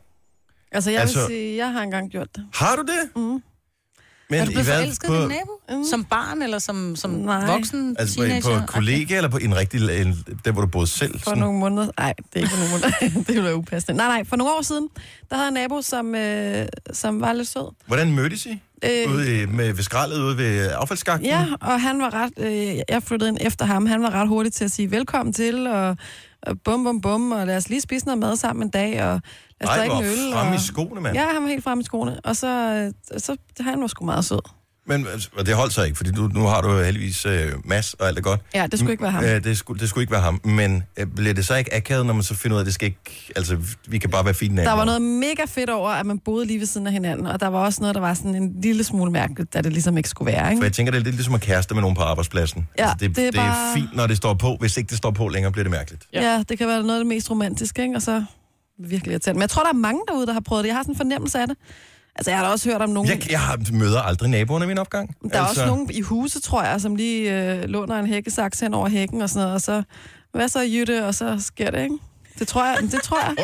Altså, 0.71 0.91
jeg 0.91 1.01
Altså- 1.01 1.19
vil 1.19 1.27
sige, 1.27 1.57
jeg 1.57 1.71
har 1.71 1.81
engang 1.83 2.11
gjort 2.11 2.35
det. 2.35 2.45
Har 2.53 2.75
du 2.75 2.81
det? 2.81 3.09
Mm. 3.15 3.43
Men 4.29 4.39
Er 4.39 4.45
du 4.45 4.51
blevet 4.51 4.67
forelsket 4.67 5.09
i 5.09 5.11
din 5.11 5.27
nabo? 5.27 5.83
Som 5.89 6.03
barn 6.03 6.41
eller 6.41 6.59
som, 6.59 6.95
som 6.95 7.11
Nej. 7.11 7.45
voksen 7.51 7.95
Altså 7.99 8.15
på, 8.17 8.23
teenager? 8.23 8.55
en- 8.55 8.59
på 8.61 8.65
kollega 8.67 9.15
eller 9.17 9.29
på 9.29 9.37
en 9.37 9.55
rigtig... 9.55 10.01
En, 10.01 10.15
der, 10.45 10.51
hvor 10.51 10.61
du 10.61 10.67
boede 10.67 10.87
selv? 10.87 11.19
For 11.19 11.19
Sådan? 11.29 11.39
nogle 11.39 11.59
måneder... 11.59 11.87
Nej, 11.97 12.13
det 12.17 12.39
er 12.39 12.39
ikke 12.39 12.49
for 12.49 12.57
nogle 12.57 12.71
måneder. 12.71 13.19
det 13.19 13.27
ville 13.27 13.43
være 13.43 13.55
upassende. 13.55 13.97
Nej, 13.97 14.07
nej, 14.07 14.23
for 14.23 14.35
nogle 14.35 14.53
år 14.53 14.61
siden, 14.61 14.87
der 15.29 15.35
havde 15.35 15.47
en 15.47 15.53
nabo, 15.53 15.81
som, 15.81 16.15
øh, 16.15 16.67
som 16.93 17.21
var 17.21 17.33
lidt 17.33 17.47
sød. 17.47 17.73
Hvordan 17.87 18.11
mødtes 18.11 18.45
I? 18.45 18.61
Øh, 18.83 19.13
Ude 19.15 19.41
i, 19.41 19.45
med, 19.45 19.73
ved 19.73 19.83
skraldet 19.83 20.17
ude 20.21 20.37
ved 20.37 20.71
affaldsskakten? 20.71 21.25
Ja, 21.25 21.45
og 21.61 21.81
han 21.81 21.99
var 22.01 22.13
ret... 22.13 22.31
Øh, 22.37 22.77
jeg 22.89 23.03
flyttede 23.03 23.29
ind 23.29 23.37
efter 23.41 23.65
ham. 23.65 23.85
Han 23.85 24.01
var 24.03 24.11
ret 24.11 24.27
hurtig 24.27 24.53
til 24.53 24.65
at 24.65 24.71
sige 24.71 24.91
velkommen 24.91 25.33
til, 25.33 25.67
og, 25.67 25.97
og 26.41 26.61
bum, 26.61 26.83
bum, 26.83 27.01
bum, 27.01 27.31
og 27.31 27.47
lad 27.47 27.57
os 27.57 27.69
lige 27.69 27.81
spise 27.81 28.05
noget 28.05 28.19
mad 28.19 28.35
sammen 28.35 28.63
en 28.63 28.69
dag, 28.69 29.03
og 29.03 29.21
lad 29.61 29.69
os 29.69 29.75
Ej, 29.75 29.77
drikke 29.77 29.95
en 29.95 30.03
øl. 30.03 30.33
fremme 30.33 30.51
og... 30.51 30.55
i 30.55 30.59
skoene, 30.59 31.01
mand. 31.01 31.15
Ja, 31.15 31.25
han 31.33 31.43
var 31.43 31.49
helt 31.49 31.63
fremme 31.63 31.81
i 31.81 31.85
skoene. 31.85 32.19
Og 32.23 32.35
så, 32.35 32.47
øh, 33.13 33.19
så 33.19 33.37
han 33.59 33.81
var 33.81 33.87
sgu 33.87 34.05
meget 34.05 34.25
sød. 34.25 34.39
Men 34.87 35.07
altså, 35.13 35.29
og 35.37 35.45
det 35.45 35.55
holdt 35.55 35.73
sig 35.73 35.85
ikke, 35.85 35.97
fordi 35.97 36.11
nu, 36.11 36.27
nu 36.27 36.39
har 36.41 36.61
du 36.61 36.71
jo 36.71 36.83
heldigvis 36.83 37.25
øh, 37.25 37.51
Mads 37.65 37.93
og 37.93 38.07
alt 38.07 38.17
er 38.17 38.21
godt. 38.21 38.41
Ja, 38.53 38.67
det 38.71 38.79
skulle 38.79 38.91
ikke 38.91 39.03
være 39.03 39.11
ham. 39.11 39.23
Øh, 39.23 39.43
det, 39.43 39.57
skulle, 39.57 39.79
det 39.79 39.89
skulle 39.89 40.03
ikke 40.03 40.11
være 40.11 40.21
ham. 40.21 40.41
Men 40.43 40.83
øh, 40.99 41.05
bliver 41.15 41.33
det 41.33 41.45
så 41.45 41.55
ikke 41.55 41.73
akavet, 41.75 42.05
når 42.05 42.13
man 42.13 42.23
så 42.23 42.35
finder 42.35 42.55
ud 42.55 42.59
af, 42.59 42.61
at 42.61 42.65
det 42.65 42.73
skal 42.73 42.85
ikke... 42.85 43.31
Altså, 43.35 43.57
vi 43.87 43.97
kan 43.97 44.09
bare 44.09 44.25
være 44.25 44.33
fine 44.33 44.55
naboer. 44.55 44.69
Der 44.71 44.77
var 44.77 44.85
noget 44.85 45.01
mega 45.01 45.41
fedt 45.47 45.69
over, 45.69 45.89
at 45.89 46.05
man 46.05 46.19
boede 46.19 46.45
lige 46.45 46.59
ved 46.59 46.65
siden 46.67 46.87
af 46.87 46.93
hinanden, 46.93 47.27
og 47.27 47.39
der 47.39 47.47
var 47.47 47.59
også 47.65 47.81
noget, 47.81 47.95
der 47.95 48.01
var 48.01 48.13
sådan 48.13 48.35
en 48.35 48.61
lille 48.61 48.83
smule 48.83 49.11
mærkeligt, 49.11 49.53
da 49.53 49.61
det 49.61 49.73
ligesom 49.73 49.97
ikke 49.97 50.09
skulle 50.09 50.31
være, 50.31 50.45
For 50.45 50.51
ikke? 50.51 50.63
jeg 50.63 50.73
tænker, 50.73 50.91
det 50.91 50.99
er 50.99 51.03
lidt 51.03 51.15
ligesom 51.15 51.33
at 51.33 51.41
kæreste 51.41 51.73
med 51.73 51.81
nogen 51.81 51.95
på 51.95 52.01
arbejdspladsen. 52.03 52.67
Ja, 52.77 52.83
altså, 52.83 52.97
det, 52.99 53.15
det 53.15 53.27
er 53.27 53.31
det 53.31 53.37
er 53.39 53.41
bare- 53.43 53.73
fint, 53.73 53.95
når 53.95 54.07
det 54.07 54.17
står 54.17 54.33
på. 54.33 54.55
Hvis 54.59 54.77
ikke 54.77 54.89
det 54.89 54.97
står 54.97 55.11
på 55.11 55.27
længere, 55.27 55.51
bliver 55.51 55.63
det 55.63 55.71
mærkeligt. 55.71 56.03
Ja. 56.13 56.21
ja, 56.33 56.43
det 56.49 56.57
kan 56.57 56.67
være 56.67 56.81
noget 56.83 56.93
af 56.93 56.99
det 56.99 57.07
mest 57.07 57.31
romantiske, 57.31 57.81
ikke? 57.81 57.95
Og 57.95 58.01
så 58.01 58.23
virkelig 58.79 59.11
irriterende. 59.11 59.37
Men 59.37 59.41
jeg 59.41 59.49
tror, 59.49 59.63
der 59.63 59.69
er 59.69 59.73
mange 59.73 60.01
derude, 60.07 60.25
der 60.27 60.33
har 60.33 60.39
prøvet 60.39 60.63
det. 60.63 60.67
Jeg 60.67 60.75
har 60.75 60.83
sådan 60.83 60.93
en 60.93 60.97
fornemmelse 60.97 61.39
af 61.39 61.47
det. 61.47 61.57
Altså, 62.17 62.31
jeg 62.31 62.37
har 62.37 62.45
da 62.45 62.51
også 62.51 62.69
hørt 62.69 62.81
om 62.81 62.89
nogen... 62.89 63.09
Jeg, 63.09 63.31
jeg 63.31 63.39
har, 63.39 63.59
møder 63.71 64.01
aldrig 64.01 64.29
naboerne 64.29 64.65
i 64.65 64.67
min 64.67 64.77
opgang. 64.77 65.15
Der 65.23 65.39
er 65.39 65.43
altså... 65.43 65.61
også 65.61 65.75
nogen 65.75 65.91
i 65.93 66.01
huse, 66.01 66.41
tror 66.41 66.63
jeg, 66.63 66.81
som 66.81 66.95
lige 66.95 67.53
øh, 67.53 67.63
låner 67.63 67.99
en 67.99 68.07
hækkesaks 68.07 68.59
hen 68.59 68.73
over 68.73 68.89
hækken 68.89 69.21
og 69.21 69.29
sådan 69.29 69.41
noget, 69.41 69.53
og 69.53 69.61
så, 69.61 69.83
hvad 70.33 70.47
så, 70.49 70.61
Jytte, 70.61 71.05
og 71.05 71.15
så 71.15 71.37
sker 71.39 71.71
det, 71.71 71.83
ikke? 71.83 71.97
Det 72.39 72.47
tror 72.47 72.65
jeg, 72.65 72.77
det 72.91 73.01
tror 73.03 73.19
jeg. 73.25 73.35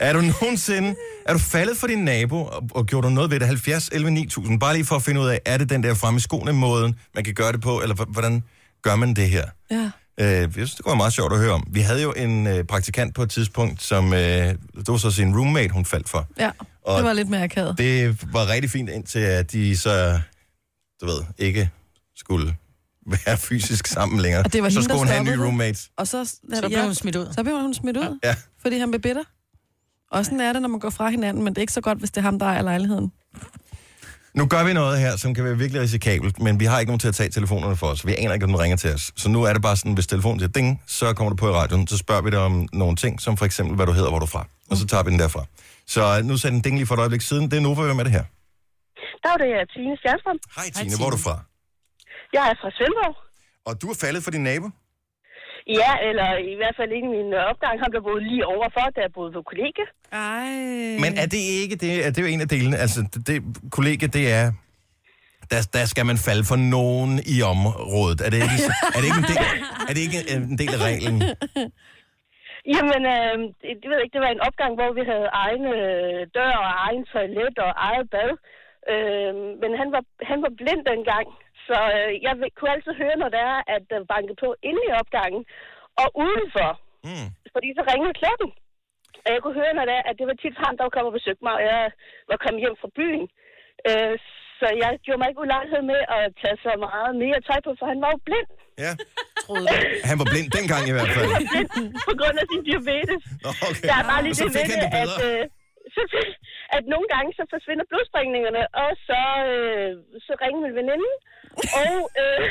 Er 0.00 0.12
du 0.12 0.20
nogensinde... 0.20 0.94
Er 1.26 1.32
du 1.32 1.38
faldet 1.38 1.76
for 1.76 1.86
din 1.86 1.98
nabo, 1.98 2.44
og, 2.44 2.62
og 2.70 2.86
gjorde 2.86 3.08
du 3.08 3.12
noget 3.12 3.30
ved 3.30 3.40
det? 3.40 3.46
70, 3.46 3.88
11, 3.92 4.10
9000. 4.10 4.60
Bare 4.60 4.74
lige 4.74 4.84
for 4.84 4.96
at 4.96 5.02
finde 5.02 5.20
ud 5.20 5.28
af, 5.28 5.40
er 5.46 5.56
det 5.56 5.70
den 5.70 5.82
der 5.82 5.94
fremme 5.94 6.18
i 6.18 6.20
skoene 6.20 6.52
måden, 6.52 6.94
man 7.14 7.24
kan 7.24 7.34
gøre 7.34 7.52
det 7.52 7.60
på, 7.60 7.80
eller 7.80 7.94
hvordan 7.94 8.42
gør 8.82 8.96
man 8.96 9.14
det 9.14 9.30
her? 9.30 9.44
Ja. 9.70 9.90
Øh, 10.20 10.26
jeg 10.26 10.52
synes, 10.52 10.74
det 10.74 10.86
være 10.86 10.96
meget 10.96 11.12
sjovt 11.12 11.32
at 11.32 11.38
høre 11.38 11.52
om. 11.52 11.66
Vi 11.70 11.80
havde 11.80 12.02
jo 12.02 12.12
en 12.12 12.46
øh, 12.46 12.64
praktikant 12.64 13.14
på 13.14 13.22
et 13.22 13.30
tidspunkt, 13.30 13.82
som... 13.82 14.12
Øh, 14.12 14.18
det 14.18 14.88
var 14.88 14.96
så 14.96 15.10
sin 15.10 15.36
roommate, 15.36 15.72
hun 15.72 15.84
faldt 15.84 16.08
for. 16.08 16.26
Ja, 16.38 16.50
Og 16.88 16.98
det 16.98 17.04
var 17.04 17.12
lidt 17.12 17.28
mere 17.28 17.42
akavet. 17.42 17.78
Det 17.78 18.18
var 18.32 18.48
rigtig 18.48 18.70
fint, 18.70 18.90
indtil 18.90 19.18
at 19.18 19.52
de 19.52 19.76
så, 19.76 20.20
du 21.00 21.06
ved, 21.06 21.18
ikke 21.38 21.70
skulle 22.16 22.54
være 23.06 23.36
fysisk 23.36 23.86
sammen 23.86 24.20
længere. 24.20 24.42
Og 24.44 24.52
det 24.52 24.62
var 24.62 24.68
så 24.68 24.80
hende, 24.80 24.88
der 24.88 24.94
skulle 24.94 24.98
hun 24.98 25.08
have 25.08 25.20
en 25.20 25.38
ny 25.38 25.44
roommate. 25.44 25.78
Og 25.96 26.06
så, 26.08 26.24
Så 26.24 26.40
blev 26.68 26.82
hun 26.82 26.94
smidt 26.94 27.16
ud. 27.16 27.32
Så 27.34 27.42
blev 27.42 27.60
hun 27.60 27.74
smidt 27.74 27.96
ud, 27.96 28.18
Ja. 28.24 28.34
fordi 28.62 28.78
han 28.78 28.90
blev 28.90 29.00
bitter. 29.00 29.22
Og 30.12 30.24
sådan 30.24 30.40
er 30.40 30.52
det, 30.52 30.62
når 30.62 30.68
man 30.68 30.80
går 30.80 30.90
fra 30.90 31.08
hinanden, 31.10 31.44
men 31.44 31.52
det 31.54 31.58
er 31.58 31.60
ikke 31.62 31.72
så 31.72 31.80
godt, 31.80 31.98
hvis 31.98 32.10
det 32.10 32.16
er 32.16 32.22
ham, 32.22 32.38
der 32.38 32.46
ejer 32.46 32.62
lejligheden. 32.62 33.12
Nu 34.34 34.46
gør 34.46 34.64
vi 34.64 34.72
noget 34.72 35.00
her, 35.00 35.16
som 35.16 35.34
kan 35.34 35.44
være 35.44 35.58
virkelig 35.58 35.82
risikabelt, 35.82 36.40
men 36.42 36.60
vi 36.60 36.64
har 36.64 36.78
ikke 36.80 36.90
nogen 36.90 37.00
til 37.00 37.08
at 37.08 37.14
tage 37.14 37.30
telefonerne 37.30 37.76
for 37.76 37.86
os. 37.86 38.06
Vi 38.06 38.14
aner 38.14 38.32
ikke, 38.34 38.44
om 38.44 38.50
den 38.50 38.60
ringer 38.60 38.76
til 38.76 38.94
os. 38.94 39.12
Så 39.16 39.28
nu 39.28 39.42
er 39.42 39.52
det 39.52 39.62
bare 39.62 39.76
sådan, 39.76 39.92
hvis 39.92 40.06
telefonen 40.06 40.40
siger 40.40 40.50
ding, 40.50 40.82
så 40.86 41.12
kommer 41.12 41.30
du 41.30 41.36
på 41.36 41.48
i 41.48 41.52
radioen, 41.52 41.86
så 41.86 41.96
spørger 41.96 42.22
vi 42.22 42.30
dig 42.30 42.38
om 42.38 42.68
nogle 42.72 42.96
ting, 42.96 43.20
som 43.20 43.36
for 43.36 43.44
eksempel, 43.44 43.76
hvad 43.76 43.86
du 43.86 43.92
hedder, 43.92 44.08
hvor 44.10 44.18
du 44.18 44.24
er 44.24 44.28
fra. 44.28 44.46
Og 44.70 44.76
så 44.76 44.86
tager 44.86 45.02
vi 45.02 45.10
den 45.10 45.18
derfra. 45.18 45.44
Så 45.94 46.02
nu 46.28 46.34
sagde 46.36 46.54
den 46.56 46.62
ding 46.66 46.74
lige 46.76 46.86
for 46.86 46.94
et 46.94 47.02
øjeblik 47.04 47.20
siden. 47.30 47.44
Det 47.50 47.56
er 47.56 47.64
Nova, 47.68 47.82
hvem 47.90 47.98
er 48.02 48.06
det 48.08 48.12
her? 48.18 48.24
Der 49.22 49.28
var 49.32 49.38
det 49.44 49.50
er 49.60 49.64
Tine 49.74 49.96
Stjernstrøm. 50.00 50.38
Hej 50.56 50.64
Tine, 50.64 50.90
Tine. 50.90 50.98
hvor 51.00 51.06
er 51.10 51.14
du 51.16 51.22
fra? 51.26 51.36
Jeg 52.36 52.44
er 52.50 52.54
fra 52.62 52.70
Svendborg. 52.76 53.14
Og 53.68 53.72
du 53.82 53.86
er 53.92 53.96
faldet 54.04 54.20
for 54.24 54.30
din 54.36 54.44
nabo? 54.50 54.68
Ja, 55.80 55.92
eller 56.08 56.28
i 56.52 56.54
hvert 56.60 56.76
fald 56.78 56.90
ikke 56.96 57.08
min 57.16 57.28
opgang. 57.50 57.74
Han 57.82 57.88
blev 57.92 58.02
boet 58.08 58.22
lige 58.30 58.42
overfor, 58.54 58.84
da 58.96 59.00
jeg 59.06 59.12
boede 59.18 59.32
på 59.36 59.42
kollega. 59.50 59.84
Ej. 60.12 60.50
Men 61.04 61.10
er 61.22 61.26
det 61.34 61.42
ikke 61.62 61.76
det? 61.76 62.06
Er 62.06 62.10
det 62.10 62.18
er 62.18 62.22
jo 62.26 62.28
en 62.34 62.40
af 62.40 62.48
delene? 62.48 62.76
Altså, 62.76 63.00
det, 63.12 63.26
det 63.26 63.36
kollega, 63.70 64.06
det 64.06 64.32
er... 64.32 64.52
Der, 65.50 65.68
der 65.72 65.84
skal 65.84 66.06
man 66.06 66.18
falde 66.18 66.44
for 66.44 66.56
nogen 66.56 67.12
i 67.26 67.42
området. 67.42 68.20
Er 68.20 68.30
det 68.30 68.36
ikke, 68.36 68.58
er 68.96 69.00
det 69.00 69.04
ikke, 69.10 69.20
en, 69.24 69.28
del, 69.32 69.38
er 69.88 69.92
det 69.96 70.00
ikke 70.06 70.18
en, 70.34 70.42
en 70.42 70.58
del 70.58 70.68
af 70.76 70.80
reglen? 70.88 71.22
Jamen, 72.74 73.02
øh, 73.14 73.36
det, 73.80 73.86
ved 73.88 73.96
jeg 73.96 74.04
ikke, 74.04 74.16
det 74.16 74.26
var 74.26 74.32
en 74.32 74.46
opgang, 74.48 74.72
hvor 74.78 74.90
vi 74.98 75.02
havde 75.12 75.28
egen 75.44 75.64
øh, 75.78 76.20
dør 76.36 76.52
og 76.64 76.70
egen 76.86 77.04
toilet 77.12 77.56
og 77.66 77.72
eget 77.88 78.06
bad. 78.14 78.30
Øh, 78.92 79.34
men 79.62 79.70
han 79.80 79.88
var, 79.94 80.02
han 80.30 80.38
var 80.44 80.52
blind 80.60 80.82
dengang, 80.92 81.26
så 81.68 81.78
øh, 81.96 82.10
jeg 82.24 82.32
kunne 82.56 82.74
altid 82.74 82.94
høre, 83.02 83.16
når 83.22 83.30
der 83.36 83.42
er, 83.52 83.58
at 83.74 83.82
der 83.90 84.10
bankede 84.12 84.38
på 84.44 84.48
inde 84.68 84.82
i 84.88 84.94
opgangen 85.00 85.42
og 86.02 86.08
udenfor. 86.24 86.70
Mm. 87.08 87.28
Fordi 87.54 87.68
så 87.76 87.82
ringede 87.90 88.18
klokken. 88.22 88.50
Og 89.24 89.28
jeg 89.34 89.40
kunne 89.42 89.60
høre, 89.60 89.74
når 89.78 89.84
det 89.88 89.94
er, 89.98 90.04
at 90.10 90.18
det 90.18 90.26
var 90.30 90.36
tit 90.42 90.56
ham, 90.64 90.76
der 90.76 90.94
kom 90.94 91.06
og 91.10 91.16
besøgte 91.18 91.44
mig, 91.44 91.54
og 91.58 91.64
jeg 91.70 91.82
var 92.30 92.38
kommet 92.42 92.62
hjem 92.62 92.76
fra 92.82 92.94
byen. 92.98 93.24
Øh, 93.88 94.14
så 94.58 94.66
jeg 94.82 94.90
gjorde 95.04 95.20
mig 95.20 95.28
ikke 95.30 95.42
ulejlighed 95.46 95.82
med 95.92 96.00
at 96.16 96.24
tage 96.40 96.56
så 96.66 96.72
meget 96.86 97.12
mere 97.22 97.38
tøj 97.48 97.58
på, 97.66 97.70
for 97.78 97.86
han 97.92 97.98
var 98.04 98.10
jo 98.14 98.18
blind. 98.28 98.50
Ja. 98.84 98.92
Troede. 99.44 99.66
Han 100.10 100.16
var 100.20 100.26
blind 100.32 100.48
dengang 100.58 100.82
i 100.90 100.92
hvert 100.94 101.10
fald. 101.16 101.28
blind 101.52 101.70
på 102.08 102.12
grund 102.20 102.36
af 102.42 102.46
sin 102.52 102.62
diabetes. 102.68 103.22
Nå, 103.44 103.50
okay. 103.68 103.86
Der 103.90 103.96
er 104.02 104.06
bare 104.12 104.22
lige 104.26 104.34
det 104.38 104.50
han 104.58 104.80
det, 104.84 104.90
at, 105.02 105.14
øh, 105.28 105.42
så, 105.94 106.02
at 106.76 106.82
nogle 106.94 107.06
gange 107.14 107.28
så 107.38 107.42
forsvinder 107.54 107.84
blodspringningerne, 107.90 108.62
og 108.82 108.90
så, 109.08 109.20
øh, 109.52 109.90
så 110.26 110.32
ringer 110.42 110.60
min 110.66 110.74
veninde, 110.80 111.10
og, 111.82 111.94
øh, 112.22 112.44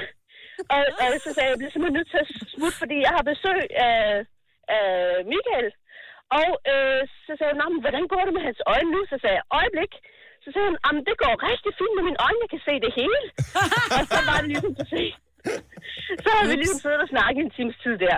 og, 0.76 0.82
og 1.03 1.10
så 1.24 1.30
sagde 1.34 1.45
jeg, 1.47 1.53
jeg 1.53 1.60
bliver 1.62 1.74
simpelthen 1.74 1.97
nødt 1.99 2.10
til 2.14 2.20
at 2.24 2.30
smutte, 2.53 2.78
fordi 2.84 2.97
jeg 3.05 3.12
har 3.18 3.24
besøg 3.32 3.62
af, 3.89 4.01
af 4.78 4.89
Michael. 5.34 5.68
Og 6.39 6.49
øh, 6.72 7.01
så 7.26 7.32
sagde 7.38 7.51
hun, 7.53 7.60
"Nå, 7.62 7.66
men 7.74 7.82
hvordan 7.86 8.05
går 8.14 8.24
det 8.26 8.34
med 8.38 8.43
hans 8.47 8.62
øjne 8.74 8.89
nu? 8.95 9.01
Så 9.12 9.16
sagde 9.22 9.36
jeg, 9.39 9.45
øjeblik. 9.60 9.93
Så 10.47 10.51
sagde 10.53 10.67
hun, 10.71 10.77
"Jamen, 10.85 11.01
det 11.09 11.15
går 11.23 11.33
rigtig 11.51 11.71
fint 11.79 11.93
med 11.97 12.03
mine 12.07 12.19
øjne, 12.27 12.39
jeg 12.43 12.51
kan 12.55 12.61
se 12.67 12.73
det 12.85 12.91
hele. 12.99 13.19
og 13.97 14.03
så 14.11 14.19
var 14.29 14.37
det 14.41 14.47
ligesom 14.53 14.73
at 14.83 14.87
se, 14.95 15.03
så 16.23 16.29
har 16.37 16.43
vi 16.49 16.55
ligesom 16.61 16.79
siddet 16.83 16.99
og 17.05 17.09
snakket 17.15 17.41
en 17.47 17.51
times 17.57 17.77
tid 17.83 17.95
der. 18.05 18.17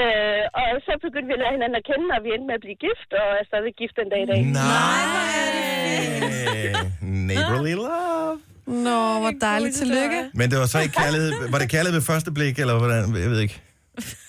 Øh, 0.00 0.42
og 0.60 0.66
så 0.86 0.92
begyndte 1.06 1.28
vi 1.30 1.34
at 1.36 1.42
lære 1.42 1.54
hinanden 1.56 1.76
at 1.80 1.84
kende, 1.90 2.06
og 2.16 2.20
vi 2.24 2.28
endte 2.34 2.46
med 2.50 2.56
at 2.58 2.64
blive 2.66 2.78
gift, 2.86 3.10
og 3.20 3.26
er 3.40 3.44
stadig 3.50 3.72
gift 3.80 3.94
den 4.00 4.08
dag 4.12 4.20
i 4.26 4.28
dag. 4.32 4.40
Nej. 4.62 5.02
Neighborly 7.30 7.74
love. 7.86 8.34
Nå, 8.86 8.98
hvor 9.22 9.32
dejligt. 9.48 9.74
Tillykke. 9.82 10.20
Men 10.38 10.46
det 10.50 10.56
var 10.62 10.68
så 10.74 10.78
ikke 10.84 10.96
kærlighed. 11.02 11.30
Var 11.52 11.58
det 11.62 11.68
kærlighed 11.74 11.94
ved 12.00 12.04
første 12.12 12.30
blik, 12.38 12.54
eller 12.62 12.74
hvordan? 12.82 13.00
Jeg 13.24 13.30
ved 13.34 13.40
ikke. 13.46 13.56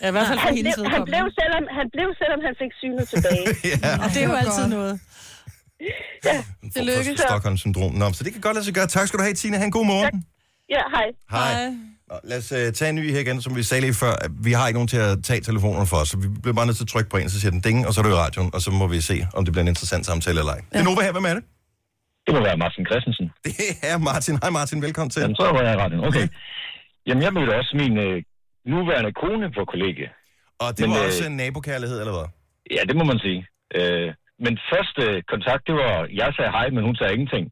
Ja, 0.01 0.07
i 0.11 0.13
hvert 0.15 0.27
fald 0.29 0.39
for 0.39 0.47
Han 0.47 0.55
hendes 0.57 0.75
blev, 0.75 0.89
han, 0.95 1.03
blev, 1.11 1.23
selvom, 1.39 1.63
han 1.79 1.87
blev, 1.95 2.07
selvom 2.21 2.39
han 2.47 2.53
fik 2.61 2.71
synet 2.81 3.05
tilbage. 3.13 3.45
ja. 3.71 3.89
Og 4.03 4.07
det 4.13 4.19
er 4.23 4.27
jo 4.31 4.35
altid 4.43 4.65
godt. 4.75 4.99
Noget. 5.81 6.45
Tillykke. 6.75 7.21
Stockholm-syndrom. 7.29 7.91
Nå, 7.93 8.13
så 8.13 8.23
det 8.23 8.31
kan 8.33 8.41
godt 8.41 8.55
lade 8.55 8.65
sig 8.65 8.73
gøre. 8.73 8.87
Tak 8.87 9.07
skal 9.07 9.17
du 9.19 9.23
have, 9.23 9.33
Tina. 9.33 9.57
Ha' 9.57 9.65
en 9.65 9.71
god 9.71 9.85
morgen. 9.85 10.25
ja, 10.75 10.83
hej. 10.95 11.07
Hej. 11.31 11.69
Nå, 12.09 12.15
lad 12.23 12.37
os 12.37 12.51
uh, 12.51 12.57
tage 12.77 12.89
en 12.89 12.95
ny 12.95 13.11
her 13.11 13.19
igen, 13.19 13.41
som 13.41 13.55
vi 13.55 13.63
sagde 13.63 13.81
lige 13.81 13.93
før. 13.93 14.13
Vi 14.47 14.51
har 14.51 14.67
ikke 14.67 14.77
nogen 14.79 14.87
til 14.87 14.97
at 14.97 15.23
tage 15.23 15.41
telefonen 15.41 15.87
for 15.87 15.97
os, 15.97 16.09
så 16.09 16.17
vi 16.17 16.27
bliver 16.41 16.55
bare 16.59 16.65
nødt 16.65 16.77
til 16.77 16.83
at 16.83 16.87
trykke 16.95 17.09
på 17.09 17.17
en, 17.17 17.29
så 17.29 17.37
siger 17.41 17.51
den 17.51 17.61
ding, 17.67 17.87
og 17.87 17.93
så 17.93 18.01
er 18.01 18.03
det 18.05 18.11
i 18.11 18.19
radioen, 18.25 18.49
og 18.55 18.61
så 18.61 18.71
må 18.71 18.87
vi 18.87 19.01
se, 19.01 19.17
om 19.37 19.41
det 19.45 19.51
bliver 19.53 19.65
en 19.67 19.67
interessant 19.75 20.05
samtale 20.05 20.39
eller 20.39 20.53
ej. 20.57 20.61
Ja. 20.73 20.77
Det 20.77 20.85
er 20.85 20.89
Nova 20.89 21.01
her, 21.07 21.11
hvem 21.17 21.25
er 21.31 21.33
det? 21.37 21.43
Det 22.25 22.31
må 22.35 22.39
være 22.47 22.57
Martin 22.63 22.85
Christensen. 22.89 23.25
Det 23.45 23.53
er 23.91 23.97
Martin. 24.09 24.35
Hej 24.43 24.49
Martin, 24.59 24.81
velkommen 24.81 25.09
til. 25.13 25.19
Jamen, 25.21 25.35
så 25.35 25.43
var 25.55 25.61
jeg 25.67 25.73
i 25.73 25.77
radioen. 25.83 26.03
Okay. 26.09 26.27
Jamen, 27.07 27.23
jeg 27.25 27.31
mødte 27.33 27.51
også 27.59 27.71
min 27.81 27.93
øh, 28.05 28.15
nuværende 28.73 29.11
kone 29.21 29.45
på 29.57 29.61
kollegie. 29.71 30.09
Og 30.63 30.69
det 30.77 30.83
Men, 30.85 30.89
var 30.95 30.99
øh, 31.01 31.05
også 31.09 31.23
en 31.29 31.35
nabokærlighed, 31.41 31.97
eller 32.03 32.13
hvad? 32.17 32.27
Ja, 32.75 32.81
det 32.89 32.95
må 32.99 33.03
man 33.11 33.19
sige. 33.25 33.39
Øh, 33.77 34.07
men 34.45 34.53
første 34.71 35.03
kontakt, 35.33 35.63
det 35.67 35.75
var, 35.83 35.93
jeg 36.21 36.29
sagde 36.37 36.51
hej, 36.57 36.67
men 36.75 36.83
hun 36.87 36.95
sagde 36.99 37.13
ingenting. 37.17 37.45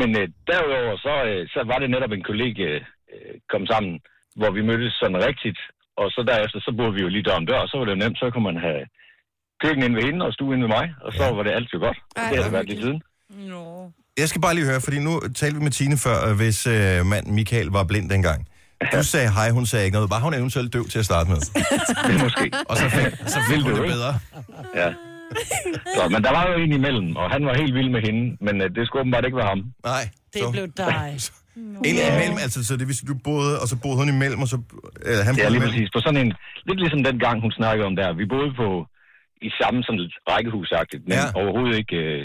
Men 0.00 0.08
øh, 0.20 0.26
derudover, 0.50 0.94
så, 1.06 1.14
øh, 1.30 1.40
så 1.54 1.60
var 1.70 1.78
det 1.82 1.88
netop 1.94 2.12
en 2.14 2.24
kollega 2.30 2.68
øh, 3.12 3.34
kom 3.52 3.64
sammen, 3.72 3.94
hvor 4.38 4.50
vi 4.56 4.62
mødtes 4.70 4.92
sådan 5.00 5.20
rigtigt. 5.28 5.60
Og 6.00 6.06
så 6.14 6.20
derefter, 6.30 6.58
så 6.66 6.70
boede 6.78 6.94
vi 6.96 7.00
jo 7.04 7.08
lige 7.14 7.32
om 7.38 7.46
dør, 7.50 7.60
og 7.64 7.68
så 7.68 7.74
var 7.78 7.84
det 7.84 7.92
jo 7.96 8.02
nemt, 8.04 8.18
så 8.22 8.26
kunne 8.32 8.48
man 8.50 8.58
have 8.68 8.82
køkken 9.62 9.82
inde 9.84 9.96
ved 9.98 10.04
hende 10.08 10.22
og 10.26 10.32
stue 10.36 10.50
inde 10.54 10.64
ved 10.66 10.72
mig, 10.78 10.86
og 11.04 11.10
så 11.12 11.24
Ja. 11.24 11.32
var 11.38 11.42
det 11.46 11.52
altid 11.58 11.78
godt. 11.86 11.98
Ej, 12.16 12.22
det 12.30 12.36
har 12.38 12.44
det 12.44 12.52
været 12.56 12.68
lige 12.70 12.80
siden. 12.84 12.98
Jeg 14.22 14.28
skal 14.28 14.40
bare 14.46 14.54
lige 14.54 14.66
høre, 14.70 14.80
fordi 14.86 14.98
nu 15.08 15.12
talte 15.40 15.56
vi 15.58 15.62
med 15.68 15.74
Tine 15.78 15.96
før, 16.06 16.18
øh, 16.28 16.36
hvis 16.40 16.58
øh, 16.66 17.06
mand 17.12 17.26
Michael 17.38 17.68
var 17.76 17.84
blind 17.84 18.10
dengang. 18.10 18.40
Du 18.92 19.02
sagde 19.02 19.28
hej, 19.38 19.48
hun 19.50 19.66
sagde 19.66 19.84
ikke 19.84 19.94
noget. 19.98 20.10
Var 20.10 20.20
hun 20.26 20.34
eventuelt 20.34 20.72
døv 20.72 20.84
til 20.92 20.98
at 20.98 21.04
starte 21.04 21.28
med? 21.30 21.40
Det 22.08 22.14
måske. 22.26 22.46
Og 22.70 22.76
så 22.76 22.86
fik, 22.96 23.06
så 23.34 23.38
fik 23.50 23.60
hun 23.62 23.70
Vil 23.72 23.78
du 23.78 23.82
det 23.82 23.90
bedre. 23.96 24.12
Ja. 24.80 24.88
Så, 25.96 26.02
men 26.14 26.20
der 26.26 26.32
var 26.38 26.44
jo 26.50 26.54
en 26.66 26.72
imellem, 26.80 27.08
og 27.20 27.26
han 27.34 27.42
var 27.48 27.54
helt 27.62 27.74
vild 27.78 27.90
med 27.96 28.02
hende, 28.08 28.22
men 28.46 28.54
øh, 28.62 28.66
det 28.76 28.82
skulle 28.86 29.00
åbenbart 29.04 29.24
ikke 29.28 29.36
være 29.42 29.50
ham. 29.54 29.60
Nej. 29.92 30.04
Det 30.34 30.40
så- 30.42 30.50
blev 30.54 30.66
dig. 30.84 31.06
En 31.90 31.96
imellem, 32.12 32.38
altså, 32.46 32.58
så 32.68 32.72
det 32.80 32.86
vil 32.88 32.94
sige, 32.98 33.08
du 33.12 33.16
boede, 33.28 33.54
og 33.62 33.66
så 33.72 33.76
boede 33.82 33.96
hun 34.02 34.08
imellem, 34.16 34.40
og 34.44 34.48
så... 34.54 34.58
Eller 35.10 35.24
han 35.28 35.34
Ja, 35.34 35.40
boede 35.42 35.50
lige 35.50 35.56
imellem. 35.56 35.62
præcis. 35.70 35.88
På 35.96 36.00
sådan 36.06 36.20
en, 36.24 36.30
lidt 36.68 36.78
ligesom 36.82 37.00
den 37.08 37.16
gang, 37.26 37.36
hun 37.44 37.52
snakkede 37.60 37.86
om 37.90 37.94
der. 38.00 38.08
Vi 38.22 38.26
boede 38.34 38.50
på 38.62 38.68
i 39.48 39.50
samme 39.60 39.78
sådan 39.86 40.00
lidt 40.04 40.14
rækkehusagtigt, 40.30 41.02
men 41.08 41.12
Ja. 41.18 41.24
ja. 41.24 41.38
overhovedet 41.40 41.76
ikke 41.82 41.96
øh, 42.06 42.20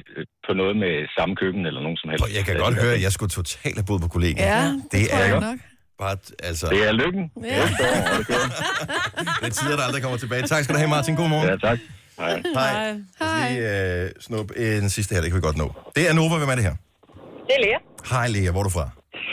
på 0.47 0.51
noget 0.61 0.75
med 0.83 0.93
samme 1.17 1.33
køkken 1.41 1.63
eller 1.69 1.81
nogen 1.85 1.97
som 2.01 2.07
helst. 2.09 2.23
Jeg 2.37 2.43
kan 2.47 2.55
godt 2.65 2.75
høre, 2.83 2.93
at 2.97 3.01
jeg 3.07 3.11
skulle 3.17 3.31
totalt 3.39 3.75
have 3.79 3.87
boet 3.89 4.01
på 4.05 4.09
kollega. 4.15 4.39
Ja, 4.53 4.61
det 4.93 5.01
tror 5.09 5.17
er 5.17 5.23
jeg 5.25 5.35
jo 5.35 5.39
nok. 5.49 5.59
bare, 6.03 6.15
altså, 6.49 6.65
Det 6.73 6.81
er 6.89 6.93
lykken. 7.03 7.23
Ja. 7.43 7.55
Ja. 7.55 7.65
det 9.41 9.47
er 9.49 9.53
tider, 9.59 9.75
der 9.79 9.83
aldrig 9.87 10.01
kommer 10.05 10.17
tilbage. 10.23 10.41
Tak 10.53 10.61
skal 10.63 10.73
du 10.75 10.79
have, 10.83 10.91
Martin. 10.95 11.13
God 11.21 11.29
morgen. 11.33 11.47
ja, 11.53 11.55
tak. 11.67 11.79
Hej. 12.19 12.35
Hej. 12.59 12.87
Os 13.21 13.33
lige 13.51 13.61
øh, 14.03 14.09
snuppe 14.27 14.51
en 14.83 14.89
sidste 14.97 15.11
her, 15.13 15.21
det 15.21 15.29
kan 15.29 15.37
vi 15.41 15.45
godt 15.49 15.59
nå. 15.63 15.67
Det 15.95 16.03
er 16.09 16.13
Nova, 16.19 16.35
hvem 16.41 16.51
er 16.53 16.57
det 16.59 16.65
her? 16.69 16.75
Det 17.47 17.53
er 17.57 17.61
Lea. 17.65 17.79
Hej 18.13 18.27
Lea, 18.33 18.49
hvor 18.53 18.61
er 18.63 18.67
du 18.69 18.73
fra? 18.77 18.85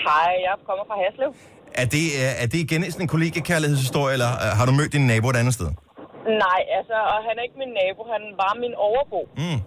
Hej, 0.09 0.31
jeg 0.47 0.55
kommer 0.69 0.85
fra 0.91 0.97
Haslev. 1.03 1.31
Er 1.83 1.87
det, 1.95 2.05
er, 2.27 2.33
er 2.43 2.47
det 2.53 2.59
igen 2.67 2.81
sådan 2.93 3.05
en 3.07 3.13
kollegekærlighedshistorie, 3.17 4.13
eller 4.17 4.33
øh, 4.45 4.51
har 4.59 4.65
du 4.69 4.73
mødt 4.81 4.93
din 4.97 5.05
nabo 5.13 5.27
et 5.35 5.39
andet 5.43 5.55
sted? 5.59 5.71
Nej, 6.45 6.61
altså, 6.79 6.97
og 7.13 7.19
han 7.27 7.35
er 7.39 7.45
ikke 7.49 7.59
min 7.65 7.73
nabo, 7.81 8.01
han 8.15 8.23
var 8.43 8.53
min 8.65 8.75
overbo. 8.89 9.21
Mm. 9.43 9.61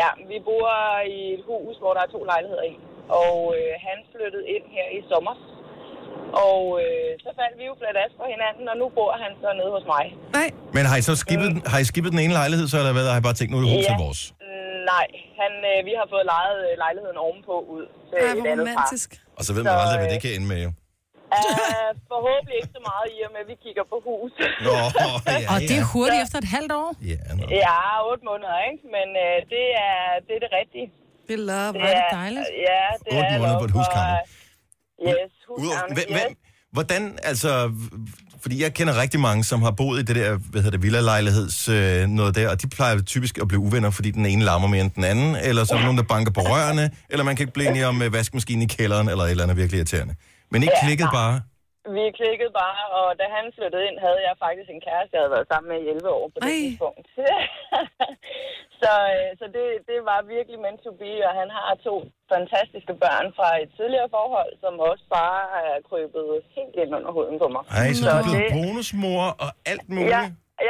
Ja, 0.00 0.08
vi 0.30 0.36
bor 0.48 0.68
i 1.16 1.20
et 1.36 1.42
hus, 1.50 1.74
hvor 1.82 1.92
der 1.96 2.02
er 2.06 2.10
to 2.16 2.20
lejligheder 2.32 2.64
i. 2.72 2.74
Og 3.24 3.36
øh, 3.58 3.70
han 3.86 3.98
flyttede 4.12 4.44
ind 4.54 4.64
her 4.76 4.86
i 4.98 5.00
sommer. 5.10 5.34
Og 6.48 6.60
øh, 6.84 7.08
så 7.24 7.30
faldt 7.38 7.54
vi 7.60 7.64
jo 7.70 7.74
fladt 7.80 8.12
på 8.20 8.24
hinanden, 8.34 8.64
og 8.72 8.76
nu 8.82 8.86
bor 8.98 9.10
han 9.24 9.32
så 9.42 9.48
nede 9.60 9.70
hos 9.76 9.84
mig. 9.94 10.04
Nej, 10.38 10.48
Men 10.76 10.82
har 10.90 10.96
I 11.00 11.04
så 11.10 11.14
skibet, 11.24 11.46
den, 11.52 11.58
har 11.72 11.78
I 11.84 11.86
skibet 11.92 12.10
den 12.14 12.20
ene 12.24 12.34
lejlighed, 12.40 12.66
så 12.72 12.76
eller 12.82 12.94
hvad? 12.96 13.06
Har 13.14 13.20
I 13.22 13.24
bare 13.28 13.36
tænkt, 13.38 13.50
nu 13.52 13.56
er 13.58 13.62
det 13.64 13.70
huset 13.76 13.94
Ja. 13.98 14.04
vores? 14.06 14.20
Mm, 14.44 14.76
Nej, 14.94 15.06
han, 15.40 15.52
øh, 15.70 15.78
vi 15.88 15.92
har 16.00 16.06
fået 16.14 16.24
lejet 16.34 16.58
øh, 16.68 16.72
lejligheden 16.84 17.16
ovenpå 17.26 17.54
ud 17.76 17.84
til 18.08 18.16
Ej, 18.18 18.24
et 18.24 18.40
hvor 18.42 18.52
andet 18.52 18.66
par. 18.66 18.74
romantisk. 18.74 19.08
Og 19.38 19.42
så 19.46 19.50
ved 19.56 19.62
man 19.66 19.72
Så, 19.74 19.80
aldrig, 19.82 19.98
hvad 20.02 20.10
øh, 20.10 20.14
det 20.14 20.20
kan 20.24 20.32
ende 20.38 20.48
med, 20.54 20.60
jo. 20.68 20.70
Uh, 21.38 21.90
forhåbentlig 22.12 22.54
ikke 22.60 22.72
så 22.78 22.82
meget 22.90 23.06
i 23.16 23.18
og 23.26 23.30
med, 23.34 23.40
at 23.44 23.48
vi 23.52 23.56
kigger 23.66 23.84
på 23.92 23.96
hus. 24.08 24.32
Nå, 24.66 24.74
ja, 25.32 25.36
Og 25.52 25.58
det 25.68 25.76
er 25.82 25.86
hurtigt 25.94 26.20
efter 26.24 26.38
et 26.44 26.50
halvt 26.56 26.72
år. 26.82 26.88
Ja, 27.12 27.18
ja, 27.64 27.78
otte 28.08 28.22
måneder, 28.30 28.56
ikke? 28.70 28.82
Men 28.96 29.08
øh, 29.24 29.36
det, 29.54 29.64
er, 29.88 29.98
det 30.26 30.32
er 30.38 30.42
det 30.46 30.52
rigtige. 30.60 30.86
Det 31.26 31.34
er 31.40 31.42
love. 31.50 31.70
Hvor 31.80 31.88
er 31.92 31.96
det 32.02 32.08
dejligt. 32.22 32.48
Ja, 32.70 32.84
det 33.04 33.10
Otte 33.18 33.32
er 33.36 33.38
måneder 33.42 33.58
på 33.64 33.68
et 33.70 33.74
huskammer. 33.78 34.16
og, 34.20 34.22
Yes, 35.02 35.32
Udover, 35.58 35.78
hvem, 35.88 35.98
yes. 35.98 36.04
hvem, 36.08 36.36
hvordan, 36.72 37.18
altså, 37.22 37.72
fordi 38.42 38.62
jeg 38.62 38.74
kender 38.74 39.00
rigtig 39.00 39.20
mange, 39.20 39.44
som 39.44 39.62
har 39.62 39.70
boet 39.70 40.00
i 40.00 40.02
det 40.02 40.16
der, 40.16 40.36
hvad 40.36 40.62
hedder 40.62 40.70
det, 40.78 40.82
villa-lejligheds 40.82 41.68
øh, 41.68 42.06
noget 42.08 42.34
der, 42.34 42.48
og 42.48 42.62
de 42.62 42.66
plejer 42.68 43.02
typisk 43.02 43.38
at 43.38 43.48
blive 43.48 43.60
uvenner, 43.60 43.90
fordi 43.90 44.10
den 44.10 44.26
ene 44.26 44.44
larmer 44.44 44.68
mere 44.68 44.80
end 44.80 44.90
den 44.90 45.04
anden, 45.04 45.36
eller 45.36 45.64
så 45.64 45.74
er 45.74 45.78
der 45.78 45.84
nogen, 45.84 45.98
der 45.98 46.04
banker 46.04 46.32
på 46.32 46.40
rørene, 46.40 46.90
eller 47.10 47.24
man 47.24 47.36
kan 47.36 47.42
ikke 47.42 47.52
blive 47.54 47.68
enige 47.70 47.86
om 47.86 48.02
øh, 48.02 48.12
vaskemaskinen 48.12 48.62
i 48.62 48.66
kælderen, 48.66 49.08
eller 49.08 49.24
et 49.24 49.30
eller 49.30 49.42
andet 49.44 49.56
virkelig 49.56 49.78
irriterende. 49.78 50.14
Men 50.50 50.62
ikke 50.62 50.74
Ja, 50.82 50.86
klikket 50.86 51.08
bare. 51.12 51.40
Vi 51.96 52.04
klikkede 52.20 52.52
bare, 52.62 52.82
og 52.98 53.06
da 53.20 53.24
han 53.36 53.46
flyttede 53.56 53.86
ind, 53.88 53.96
havde 54.06 54.20
jeg 54.28 54.34
faktisk 54.46 54.68
en 54.70 54.84
kæreste, 54.88 55.12
jeg 55.14 55.22
havde 55.22 55.34
været 55.36 55.50
sammen 55.52 55.68
med 55.72 55.78
i 55.84 55.88
11 55.94 56.10
år 56.18 56.26
på 56.32 56.38
det 56.40 56.48
Ej. 56.50 56.56
tidspunkt. 56.62 57.06
så 58.82 58.92
øh, 59.14 59.28
så 59.40 59.44
det, 59.56 59.64
det 59.90 59.98
var 60.10 60.18
virkelig 60.36 60.58
meant 60.64 60.80
to 60.86 60.92
be, 61.02 61.12
og 61.28 61.32
han 61.40 61.48
har 61.58 61.70
to 61.88 61.94
fantastiske 62.32 62.94
børn 63.04 63.26
fra 63.38 63.48
et 63.62 63.70
tidligere 63.78 64.08
forhold, 64.16 64.52
som 64.64 64.72
også 64.90 65.04
bare 65.18 65.40
er 65.66 65.74
krybet 65.88 66.28
helt 66.56 66.76
ind 66.82 66.90
under 66.98 67.12
huden 67.16 67.36
på 67.42 67.46
mig. 67.54 67.62
Ej, 67.80 67.88
så 67.98 68.02
Så 68.04 68.10
du 68.10 68.16
er 68.18 68.22
blevet 68.26 68.42
det- 68.44 68.52
bonusmor 68.56 69.24
og 69.44 69.50
alt 69.72 69.86
muligt. 69.94 70.14
Ja, 70.16 70.22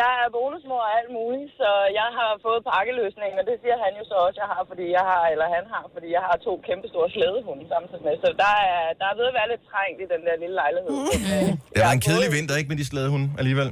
jeg 0.03 0.11
er 0.25 0.29
bonusmor 0.37 0.81
og 0.87 0.91
alt 0.99 1.11
muligt, 1.19 1.51
så 1.61 1.69
jeg 2.01 2.09
har 2.19 2.31
fået 2.47 2.61
pakkeløsning, 2.73 3.33
og 3.41 3.45
det 3.49 3.57
siger 3.63 3.77
han 3.85 3.93
jo 4.01 4.05
så 4.11 4.17
også, 4.27 4.39
jeg 4.43 4.49
har, 4.55 4.63
fordi 4.71 4.87
jeg 4.99 5.05
har, 5.11 5.23
eller 5.33 5.47
han 5.57 5.65
har, 5.73 5.83
fordi 5.95 6.09
jeg 6.17 6.23
har 6.29 6.37
to 6.47 6.53
kæmpe 6.69 6.87
store 6.93 7.09
slædehunde 7.15 7.65
samtidig 7.75 8.03
med. 8.09 8.15
Så 8.25 8.29
der 8.45 8.53
er, 8.73 8.79
der 9.01 9.07
er 9.13 9.17
ved 9.21 9.27
at 9.31 9.37
være 9.39 9.49
lidt 9.53 9.65
trængt 9.71 9.99
i 10.05 10.07
den 10.15 10.21
der 10.27 10.35
lille 10.43 10.57
lejlighed. 10.63 10.91
Men, 11.13 11.21
øh, 11.35 11.49
Det 11.75 11.81
var 11.87 11.93
en 11.99 12.05
kedelig 12.07 12.29
fået- 12.31 12.37
vinter, 12.37 12.55
ikke 12.61 12.71
med 12.73 12.79
de 12.83 12.87
slædehunde 12.91 13.29
alligevel? 13.41 13.69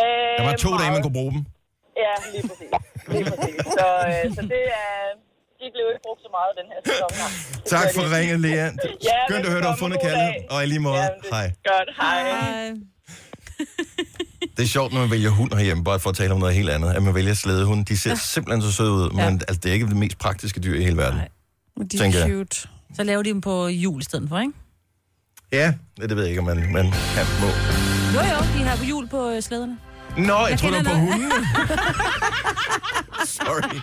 Øh, 0.00 0.34
Der 0.38 0.44
var 0.50 0.56
to 0.66 0.70
dage, 0.80 0.88
man 0.88 0.94
meget. 0.94 1.04
kunne 1.06 1.18
bruge 1.20 1.32
dem. 1.36 1.42
Ja, 2.04 2.14
lige 2.34 2.44
præcis. 2.50 2.70
Lige 3.14 3.24
præcis. 3.30 3.58
Så, 3.78 3.86
øh, 4.10 4.24
så 4.36 4.42
det 4.54 4.62
er... 4.82 4.92
De 5.60 5.66
blev 5.76 5.86
ikke 5.92 6.04
brugt 6.08 6.20
så 6.26 6.30
meget 6.38 6.52
den 6.60 6.66
her 6.72 6.80
sæson. 6.88 7.10
her. 7.20 7.28
Tak 7.74 7.86
for 7.96 8.02
ringet, 8.16 8.38
Lea. 8.44 8.66
Ja, 9.10 9.18
Skønt 9.28 9.44
at 9.46 9.50
høre, 9.52 9.62
du 9.66 9.70
har 9.74 9.78
fundet 9.84 9.98
dag. 10.22 10.32
Og 10.52 10.58
i 10.64 10.66
lige 10.72 10.82
måde, 10.88 11.00
Ja, 11.02 11.08
det 11.22 11.30
hej. 11.36 11.46
Godt, 11.70 11.88
hej. 12.00 12.18
Det 14.56 14.62
er 14.64 14.68
sjovt, 14.68 14.92
når 14.92 15.00
man 15.00 15.10
vælger 15.10 15.30
hund 15.30 15.52
herhjemme, 15.52 15.84
bare 15.84 16.00
for 16.00 16.10
at 16.10 16.16
tale 16.16 16.32
om 16.34 16.40
noget 16.40 16.54
helt 16.54 16.70
andet, 16.70 16.90
at 16.92 17.02
man 17.02 17.14
vælger 17.14 17.34
slædehund. 17.34 17.86
De 17.86 17.98
ser 17.98 18.10
ja. 18.10 18.16
simpelthen 18.16 18.62
så 18.62 18.72
søde 18.72 18.92
ud, 18.92 19.10
men 19.10 19.18
Ja. 19.18 19.26
altså, 19.30 19.60
det 19.62 19.68
er 19.68 19.72
ikke 19.72 19.86
det 19.86 19.96
mest 19.96 20.18
praktiske 20.18 20.60
dyr 20.60 20.78
i 20.80 20.84
hele 20.84 20.96
verden. 20.96 21.18
Nej. 21.18 21.28
De 21.90 21.98
tænker 21.98 22.18
er 22.18 22.26
jeg. 22.26 22.30
cute. 22.36 22.68
Så 22.96 23.02
laver 23.02 23.22
de 23.22 23.28
dem 23.30 23.40
på 23.40 23.66
jul 23.68 24.00
i 24.00 24.04
stedet 24.04 24.28
for, 24.28 24.38
ikke? 24.40 24.52
Ja, 25.52 25.74
det 26.00 26.10
ved 26.16 26.22
jeg 26.22 26.28
ikke, 26.28 26.40
om 26.40 26.46
man, 26.46 26.72
man 26.72 26.90
kan 26.92 27.26
må. 27.40 27.46
Jo, 28.14 28.20
jo, 28.20 28.58
de 28.58 28.64
har 28.64 28.76
på 28.76 28.84
jul 28.84 29.08
på 29.08 29.30
øh, 29.30 29.42
slæderne. 29.42 29.78
Nå, 30.16 30.38
jeg, 30.38 30.50
Jeg 30.50 30.58
tror 30.58 30.68
det 30.70 30.76
var 30.76 30.82
på 30.82 30.88
noget. 30.98 31.12
hundene. 31.12 31.30
Sorry. 33.38 33.80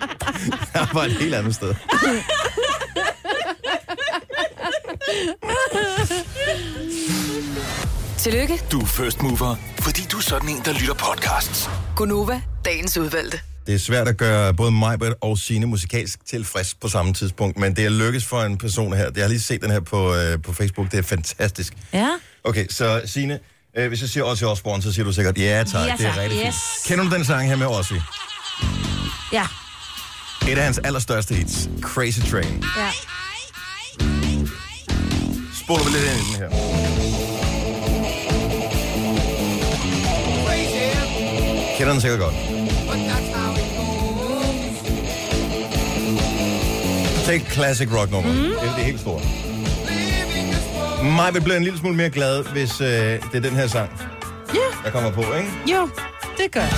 Jeg 0.74 0.88
var 0.94 1.04
et 1.04 1.12
helt 1.12 1.36
andet 1.36 1.56
sted. 1.56 1.74
Tillykke, 8.26 8.62
Du 8.72 8.80
er 8.82 8.86
first 8.86 9.22
mover, 9.22 9.56
fordi 9.80 10.02
du 10.12 10.18
er 10.18 10.22
sådan 10.22 10.50
en, 10.50 10.62
der 10.66 10.74
lytter 10.74 10.94
podcasts. 10.94 11.70
Gunova, 11.96 12.42
dagens 12.66 12.98
udvalgte. 12.98 13.40
Det 13.68 13.76
er 13.76 13.80
svært 13.80 14.08
at 14.08 14.18
gøre 14.18 14.54
både 14.54 14.72
mig 14.72 14.98
og 15.22 15.38
sine 15.38 15.66
musikalsk 15.66 16.20
tilfreds 16.30 16.74
på 16.74 16.88
samme 16.88 17.14
tidspunkt, 17.14 17.58
men 17.58 17.76
det 17.76 17.86
er 17.86 17.90
lykkes 17.90 18.26
for 18.26 18.42
en 18.42 18.58
person 18.58 18.94
her. 18.94 19.12
Jeg 19.16 19.24
har 19.24 19.30
lige 19.30 19.40
set 19.42 19.62
den 19.62 19.72
her 19.72 19.80
på, 19.80 20.16
øh, 20.16 20.42
på 20.42 20.54
Facebook. 20.54 20.92
Det 20.92 20.98
er 20.98 21.04
fantastisk. 21.04 21.74
Ja. 21.94 22.10
Okay, 22.44 22.66
så 22.70 23.02
Signe, 23.06 23.40
øh, 23.78 23.88
hvis 23.88 24.02
jeg 24.02 24.10
siger 24.10 24.24
Ozzy 24.24 24.44
Osbourne, 24.44 24.84
så 24.84 24.94
siger 24.94 25.06
du 25.06 25.12
sikkert, 25.14 25.38
ja 25.38 25.64
tak, 25.72 25.88
Ja, 25.88 25.94
det 25.98 26.06
er 26.06 26.18
rigtig 26.18 26.40
Yes. 26.48 26.56
fint. 26.56 26.88
Kender 26.88 27.04
du 27.10 27.16
den 27.16 27.26
sang 27.26 27.48
her 27.50 27.56
med 27.56 27.68
Ozzy? 27.68 27.94
Ja. 29.34 29.48
Et 30.52 30.58
af 30.58 30.64
hans 30.64 30.78
allerstørste 30.78 31.36
hits, 31.36 31.70
Crazy 31.82 32.20
Train. 32.32 32.64
Ja. 32.78 32.90
Spoler 35.64 35.84
vi 35.84 35.90
lidt 35.90 36.04
ind 36.04 36.22
i 36.22 36.32
den 36.32 36.52
her. 36.52 36.95
Kender 41.78 41.92
den 41.92 42.02
sikkert 42.02 42.20
godt. 42.20 42.34
Take 47.26 47.46
classic 47.52 47.90
rock 47.94 48.12
nummer. 48.12 48.32
Mm. 48.32 48.38
Det 48.38 48.70
er 48.70 48.76
det 48.76 48.86
helt 48.86 49.00
store. 49.00 49.22
Mig 51.04 51.34
vil 51.34 51.42
blive 51.42 51.58
en 51.58 51.64
lille 51.64 51.80
smule 51.80 51.96
mere 51.96 52.10
glad, 52.10 52.44
hvis 52.54 52.82
øh, 52.82 52.88
det 52.88 53.20
er 53.34 53.40
den 53.40 53.52
her 53.56 53.68
sang, 53.68 53.90
Ja, 54.54 54.60
der 54.86 54.90
kommer 54.92 55.12
på, 55.12 55.22
ikke? 55.22 55.50
jo, 55.76 55.90
det 56.38 56.52
gør 56.52 56.62
jeg. 56.62 56.74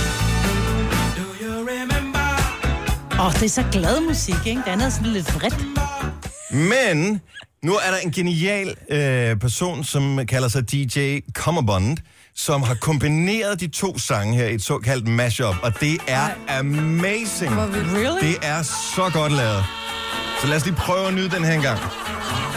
Åh, 3.20 3.26
oh, 3.26 3.32
det 3.32 3.42
er 3.42 3.48
så 3.48 3.64
glad 3.72 4.00
musik, 4.00 4.34
ikke? 4.46 4.60
Det 4.64 4.70
andet 4.70 4.86
er 4.86 4.90
sådan 4.90 5.12
lidt 5.12 5.34
vredt. 5.34 5.56
Men 6.50 7.20
nu 7.62 7.72
er 7.72 7.90
der 7.90 7.96
en 7.98 8.10
genial 8.12 8.74
øh, 8.90 9.36
person, 9.36 9.84
som 9.84 10.26
kalder 10.26 10.48
sig 10.48 10.72
DJ 10.72 11.18
Comerbond, 11.32 11.96
som 12.38 12.62
har 12.62 12.74
kombineret 12.74 13.60
de 13.60 13.68
to 13.68 13.98
sange 13.98 14.36
her 14.36 14.46
i 14.46 14.54
et 14.54 14.62
såkaldt 14.62 15.08
mashup, 15.08 15.54
og 15.62 15.80
det 15.80 15.98
er 16.06 16.28
amazing. 16.48 17.52
Really? 17.56 18.20
Det 18.20 18.36
er 18.42 18.62
så 18.62 19.10
godt 19.12 19.32
lavet. 19.32 19.64
Så 20.40 20.46
lad 20.46 20.56
os 20.56 20.64
lige 20.64 20.76
prøve 20.76 21.08
at 21.08 21.14
nyde 21.14 21.30
den 21.30 21.44
her 21.44 21.52
engang. 21.52 21.78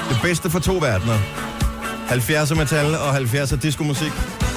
Det 0.10 0.18
bedste 0.24 0.50
for 0.50 0.60
to 0.60 0.74
verdener. 0.74 1.18
70'er 2.10 2.56
metal 2.56 2.96
og 2.96 3.18
70'er 3.18 3.56
diskomusik. 3.56 4.12
crazy, 4.12 4.51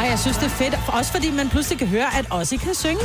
Nej, 0.00 0.08
jeg 0.08 0.18
synes, 0.18 0.36
det 0.36 0.44
er 0.44 0.48
fedt. 0.48 0.74
Også 0.88 1.12
fordi 1.12 1.30
man 1.30 1.48
pludselig 1.48 1.78
kan 1.78 1.88
høre, 1.88 2.16
at 2.18 2.26
Ossie 2.30 2.58
kan 2.58 2.74
synge. 2.74 3.02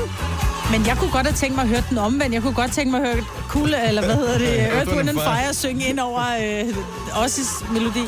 Men 0.71 0.85
jeg 0.85 0.97
kunne 0.97 1.11
godt 1.11 1.27
have 1.27 1.35
tænkt 1.35 1.55
mig 1.55 1.61
at 1.63 1.67
høre 1.69 1.83
den 1.89 1.97
omvendt. 1.97 2.33
Jeg 2.33 2.41
kunne 2.41 2.53
godt 2.53 2.71
tænke 2.71 2.91
mig 2.91 3.01
at 3.01 3.07
høre 3.15 3.25
Cool, 3.47 3.73
eller 3.73 4.05
hvad 4.05 4.15
hedder 4.15 4.37
det, 4.37 4.59
Earth, 4.59 4.95
Wind 4.95 5.09
and 5.09 5.19
Fire 5.19 5.53
synge 5.53 5.85
ind 5.85 5.99
over 5.99 6.23
øh, 6.41 7.23
Ossies 7.23 7.49
melodi. 7.71 8.03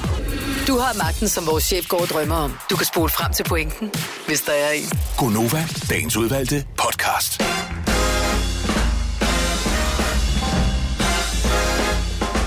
Du 0.67 0.77
har 0.79 0.97
magten, 0.97 1.29
som 1.29 1.47
vores 1.47 1.63
chef 1.63 1.87
går 1.87 2.01
og 2.01 2.07
drømmer 2.07 2.35
om. 2.35 2.53
Du 2.69 2.75
kan 2.75 2.85
spole 2.85 3.09
frem 3.09 3.33
til 3.33 3.43
pointen, 3.43 3.91
hvis 4.27 4.41
der 4.41 4.51
er 4.51 4.71
en. 4.71 4.91
Gonova, 5.17 5.67
dagens 5.89 6.17
udvalgte 6.17 6.65
podcast. 6.77 7.41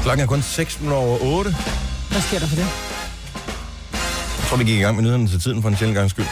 Klokken 0.02 0.22
er 0.22 0.26
kun 0.26 0.42
6 0.42 0.80
minutter 0.80 1.02
over 1.02 1.18
8. 1.22 1.56
Hvad 2.10 2.20
sker 2.20 2.38
der 2.38 2.46
for 2.46 2.56
det? 2.56 2.89
Tror, 4.50 4.56
vi 4.56 4.64
gik 4.64 4.78
i 4.78 4.82
gang 4.82 4.96
med 4.96 5.02
nyhederne 5.02 5.28
til 5.28 5.40
tiden 5.40 5.62
for 5.62 5.68
en 5.68 5.76
sjældent 5.76 5.96
gang 5.96 6.10
skyld. 6.10 6.24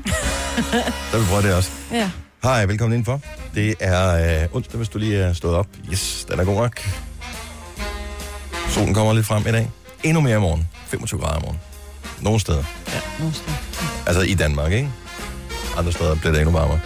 Så 1.10 1.18
vi 1.18 1.24
prøve 1.24 1.42
det 1.42 1.54
også. 1.54 1.70
Ja. 1.92 2.10
Hej, 2.42 2.66
velkommen 2.66 2.92
indenfor. 2.92 3.20
Det 3.54 3.74
er 3.80 4.42
øh, 4.42 4.48
onsdag, 4.52 4.76
hvis 4.76 4.88
du 4.88 4.98
lige 4.98 5.16
er 5.16 5.32
stået 5.32 5.54
op. 5.54 5.66
Yes, 5.92 6.26
den 6.30 6.40
er 6.40 6.44
god 6.44 6.60
nok. 6.60 6.80
Solen 8.68 8.94
kommer 8.94 9.14
lidt 9.14 9.26
frem 9.26 9.46
i 9.46 9.52
dag. 9.52 9.70
Endnu 10.02 10.20
mere 10.20 10.36
i 10.36 10.40
morgen. 10.40 10.68
25 10.86 11.20
grader 11.20 11.38
i 11.38 11.42
morgen. 11.42 11.58
Nogle 12.20 12.40
steder. 12.40 12.64
Nogle 13.18 13.34
steder. 13.34 13.56
Altså 14.06 14.22
i 14.22 14.34
Danmark, 14.34 14.72
ikke? 14.72 14.90
Andre 15.76 15.92
steder 15.92 16.14
bliver 16.14 16.32
det 16.32 16.40
endnu 16.40 16.52
varmere. 16.58 16.80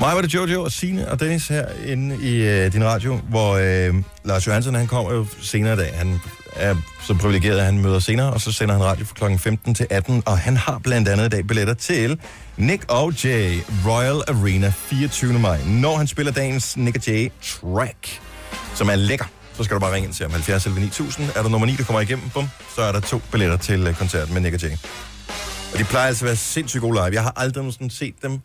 Mig 0.00 0.14
var 0.14 0.20
det 0.20 0.34
Jojo 0.34 0.62
og 0.62 0.72
Sine 0.72 1.10
og 1.10 1.20
Dennis 1.20 1.48
her 1.48 1.66
inde 1.86 2.18
i 2.22 2.36
øh, 2.36 2.72
din 2.72 2.84
radio, 2.84 3.16
hvor 3.16 3.52
øh, 3.52 3.94
Lars 4.24 4.46
Johansen, 4.46 4.74
han 4.74 4.86
kommer 4.86 5.12
jo 5.12 5.26
senere 5.40 5.74
i 5.74 5.76
dag. 5.76 5.94
Han 5.94 6.20
er 6.56 6.76
så 7.02 7.14
privilegeret, 7.14 7.58
at 7.58 7.64
han 7.64 7.78
møder 7.78 7.98
senere, 7.98 8.32
og 8.32 8.40
så 8.40 8.52
sender 8.52 8.74
han 8.74 8.84
radio 8.84 9.04
fra 9.04 9.28
kl. 9.28 9.38
15 9.38 9.74
til 9.74 9.86
18, 9.90 10.22
og 10.26 10.38
han 10.38 10.56
har 10.56 10.78
blandt 10.78 11.08
andet 11.08 11.26
i 11.26 11.28
dag 11.28 11.46
billetter 11.46 11.74
til 11.74 12.20
Nick 12.56 12.84
og 12.88 13.24
Jay 13.24 13.60
Royal 13.86 14.22
Arena 14.28 14.72
24. 14.76 15.38
maj. 15.38 15.60
Når 15.66 15.96
han 15.96 16.06
spiller 16.06 16.32
dagens 16.32 16.76
Nick 16.76 17.08
Jay 17.08 17.32
track, 17.42 18.20
som 18.74 18.88
er 18.88 18.96
lækker, 18.96 19.24
så 19.56 19.64
skal 19.64 19.74
du 19.74 19.80
bare 19.80 19.94
ringe 19.94 20.06
ind 20.06 20.14
til 20.14 20.24
ham. 20.24 20.32
70 20.32 20.66
11 20.66 20.80
9000. 20.80 21.28
Er 21.34 21.42
der 21.42 21.48
nummer 21.48 21.66
9, 21.66 21.76
der 21.76 21.84
kommer 21.84 22.00
igennem, 22.00 22.30
bum, 22.34 22.48
så 22.74 22.82
er 22.82 22.92
der 22.92 23.00
to 23.00 23.20
billetter 23.32 23.56
til 23.56 23.86
øh, 23.86 23.94
koncerten 23.94 24.34
med 24.34 24.42
Nick 24.42 24.54
og 24.54 24.62
Jay. 24.62 24.76
Og 25.72 25.78
de 25.78 25.84
plejer 25.84 26.06
altså 26.06 26.24
at 26.24 26.26
være 26.26 26.36
sindssygt 26.36 26.80
gode 26.80 26.94
live. 26.94 27.14
Jeg 27.14 27.22
har 27.22 27.32
aldrig 27.36 27.62
nogensinde 27.62 27.94
set 27.94 28.14
dem, 28.22 28.40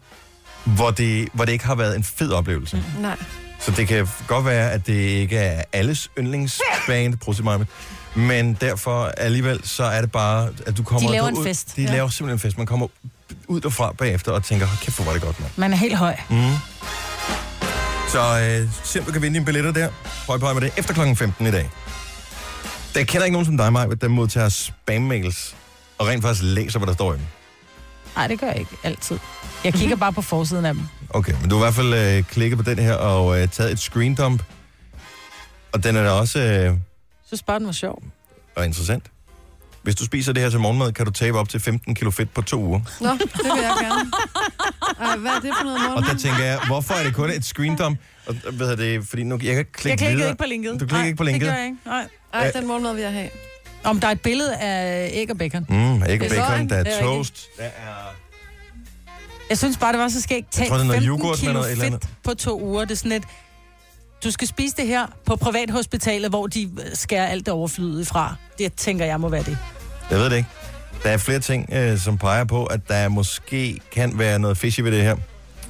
hvor 0.64 0.92
det, 0.92 1.30
hvor 1.34 1.46
det 1.46 1.52
ikke 1.52 1.66
har 1.66 1.76
været 1.76 1.96
en 1.96 2.04
fed 2.04 2.32
oplevelse. 2.32 2.84
Nej. 3.02 3.18
Så 3.60 3.72
det 3.72 3.88
kan 3.88 4.08
godt 4.28 4.46
være, 4.46 4.72
at 4.72 4.88
det 4.88 4.94
ikke 4.94 5.38
er 5.38 5.64
alles 5.74 6.12
yndlingsband, 6.18 7.18
prøv 7.18 7.36
mig, 7.44 7.66
Men 8.18 8.54
derfor 8.62 9.06
alligevel, 9.06 9.60
så 9.68 9.84
er 9.84 10.02
det 10.02 10.12
bare, 10.12 10.50
at 10.66 10.78
du 10.78 10.84
kommer... 10.84 11.10
De 11.10 11.14
laver 11.16 11.30
du 11.30 11.36
en 11.36 11.38
ud, 11.42 11.46
fest. 11.46 11.76
De 11.76 11.82
Ja. 11.82 11.92
laver 11.92 12.10
simpelthen 12.10 12.36
en 12.36 12.40
fest. 12.40 12.58
Man 12.58 12.66
kommer 12.68 12.88
ud 13.48 13.62
derfra 13.62 13.92
bagefter 13.98 14.32
og 14.32 14.44
tænker, 14.44 14.68
kæft, 14.82 14.98
hvor 14.98 15.06
var 15.06 15.14
det 15.14 15.22
godt, 15.22 15.40
mand. 15.40 15.52
Man 15.56 15.74
er 15.74 15.78
helt 15.78 15.96
høj. 15.98 16.16
Mm. 16.30 16.36
Så 18.12 18.20
øh, 18.96 19.06
du 19.08 19.12
kan 19.12 19.22
vinde 19.22 19.34
dine 19.36 19.46
billetter 19.46 19.72
der. 19.72 19.90
Høj 20.28 20.38
på 20.38 20.54
med 20.54 20.62
det. 20.62 20.72
Efter 20.78 20.94
klokken 20.94 21.16
15 21.16 21.46
i 21.48 21.52
dag. 21.52 21.70
Der 22.94 23.04
kender 23.04 23.26
ikke 23.26 23.34
nogen 23.34 23.46
som 23.46 23.58
dig, 23.58 23.74
Maj, 23.74 23.86
der 23.86 24.08
modtager 24.08 24.50
spam-mails 24.50 25.56
og 25.98 26.08
rent 26.08 26.22
faktisk 26.24 26.44
læser, 26.44 26.80
hvad 26.80 26.88
der 26.88 26.94
står 26.94 27.14
i 27.14 27.18
dem. 27.18 27.26
Nej, 28.16 28.28
det 28.28 28.40
gør 28.40 28.48
jeg 28.48 28.60
ikke 28.60 28.72
altid. 28.84 29.20
Jeg 29.64 29.74
kigger 29.74 29.96
bare 29.96 30.14
på 30.14 30.22
forsiden 30.22 30.66
af 30.66 30.74
dem. 30.74 30.84
Okay, 31.10 31.34
men 31.42 31.50
du 31.50 31.56
har 31.58 31.64
i 31.64 31.66
hvert 31.66 31.76
fald 31.76 31.94
øh, 32.18 32.24
klikket 32.24 32.58
på 32.58 32.64
den 32.64 32.80
her 32.80 32.94
og 32.94 33.42
øh, 33.42 33.48
taget 33.50 33.72
et 33.72 33.80
screen 33.80 34.16
dump. 34.16 34.44
Og 35.72 35.84
den 35.84 35.96
er 35.96 36.04
da 36.04 36.10
også 36.10 36.40
øh, 36.40 36.78
synes 37.28 37.44
bare, 37.44 37.60
den 37.60 37.66
var 37.66 37.72
sjov. 37.74 38.04
og 38.56 38.66
interessant. 38.66 39.04
Hvis 39.84 39.96
du 39.96 40.06
spiser 40.06 40.34
det 40.34 40.44
her 40.44 40.50
til 40.50 40.60
morgenmad, 40.60 40.92
kan 40.92 41.06
du 41.06 41.12
tabe 41.12 41.40
op 41.40 41.50
til 41.50 41.60
15 41.60 41.96
kilo 41.96 42.12
fedt 42.12 42.34
på 42.34 42.42
to 42.42 42.60
uger. 42.64 42.80
Nå, 43.02 43.10
det 43.12 43.20
vil 43.20 43.52
jeg 43.62 43.74
gerne. 43.82 44.12
Ej, 45.12 45.18
hvad 45.18 45.32
er 45.32 45.40
det 45.40 45.52
for 45.58 45.64
noget 45.64 45.78
Og 45.80 45.84
morgen? 45.92 46.04
der 46.06 46.18
tænker 46.18 46.44
jeg, 46.44 46.60
hvorfor 46.68 46.94
er 46.94 47.04
det 47.04 47.14
kun 47.16 47.30
et 47.30 47.46
screen 47.46 47.76
dump? 47.78 48.00
Og, 48.28 48.34
hvad 48.52 48.68
hedder 48.68 48.76
det, 49.00 49.08
fordi 49.08 49.24
nu, 49.24 49.36
jeg 49.36 49.42
kan 49.42 49.58
ikke 49.58 49.72
klikke 49.72 49.90
Jeg 49.90 49.98
klikker 49.98 50.16
videre. 50.16 50.30
ikke 50.30 50.38
på 50.44 50.48
linket. 50.48 50.72
Du 50.74 50.78
klikker 50.78 50.96
Nej, 50.98 51.06
ikke 51.06 51.18
på 51.18 51.24
det 51.24 51.32
linket? 51.32 51.50
gør 51.50 51.56
jeg 51.56 51.66
ikke. 51.66 51.78
Nej. 51.86 52.08
Ej, 52.34 52.52
den 52.52 52.68
morgenmad 52.68 52.94
vil 52.94 53.02
jeg 53.04 53.12
have. 53.12 53.30
Om 53.84 54.00
der 54.00 54.08
er 54.08 54.12
et 54.12 54.22
billede 54.22 54.56
af 54.58 55.10
æg 55.14 55.32
og 55.32 55.38
bacon. 55.38 55.66
Mm, 55.70 55.76
æg 55.78 56.22
og 56.22 56.30
Det 56.30 56.38
er 56.38 56.48
bacon, 56.50 56.70
der 56.70 56.76
er 56.76 56.84
Det 56.84 56.98
er 56.98 57.02
toast, 57.02 57.48
der 57.58 57.64
er... 57.64 57.70
Jeg 59.50 59.58
synes 59.58 59.78
bare, 59.78 59.92
det 59.94 60.00
var 60.00 60.08
så 60.10 60.22
skægt. 60.22 60.52
Tag 60.52 60.68
tror, 60.68 60.76
det 60.76 60.82
er 60.84 60.88
noget 60.88 61.02
15 61.04 61.10
yoghurt 61.20 61.30
med 61.32 61.38
kilo 61.40 61.54
noget 61.54 61.68
et 61.68 61.72
eller 61.72 61.84
fedt 61.86 61.94
andet. 61.94 62.10
på 62.24 62.34
to 62.34 62.62
uger. 62.62 62.82
Det 62.86 62.92
er 62.92 62.96
sådan 62.96 63.12
et... 63.12 63.24
Du 64.24 64.32
skal 64.32 64.48
spise 64.48 64.76
det 64.78 64.88
her 64.88 65.06
på 65.26 65.36
privathospitalet, 65.36 66.30
hvor 66.30 66.48
de 66.48 66.70
skærer 66.94 67.28
alt 67.28 67.46
det 67.46 67.54
overflydet 67.54 68.08
fra. 68.08 68.36
Det 68.58 68.74
tænker 68.74 69.06
jeg 69.06 69.20
må 69.20 69.30
være 69.30 69.44
det. 69.44 69.58
Jeg 70.12 70.20
ved 70.20 70.30
det 70.30 70.38
ikke. 70.38 70.50
Der 71.04 71.10
er 71.10 71.18
flere 71.18 71.40
ting, 71.40 71.70
øh, 71.74 71.98
som 72.00 72.18
peger 72.18 72.44
på, 72.44 72.66
at 72.66 72.80
der 72.88 73.10
måske 73.10 73.80
kan 73.92 74.20
være 74.20 74.40
noget 74.40 74.58
fishy 74.58 74.80
ved 74.82 74.92
det 74.92 75.04
her. 75.04 75.16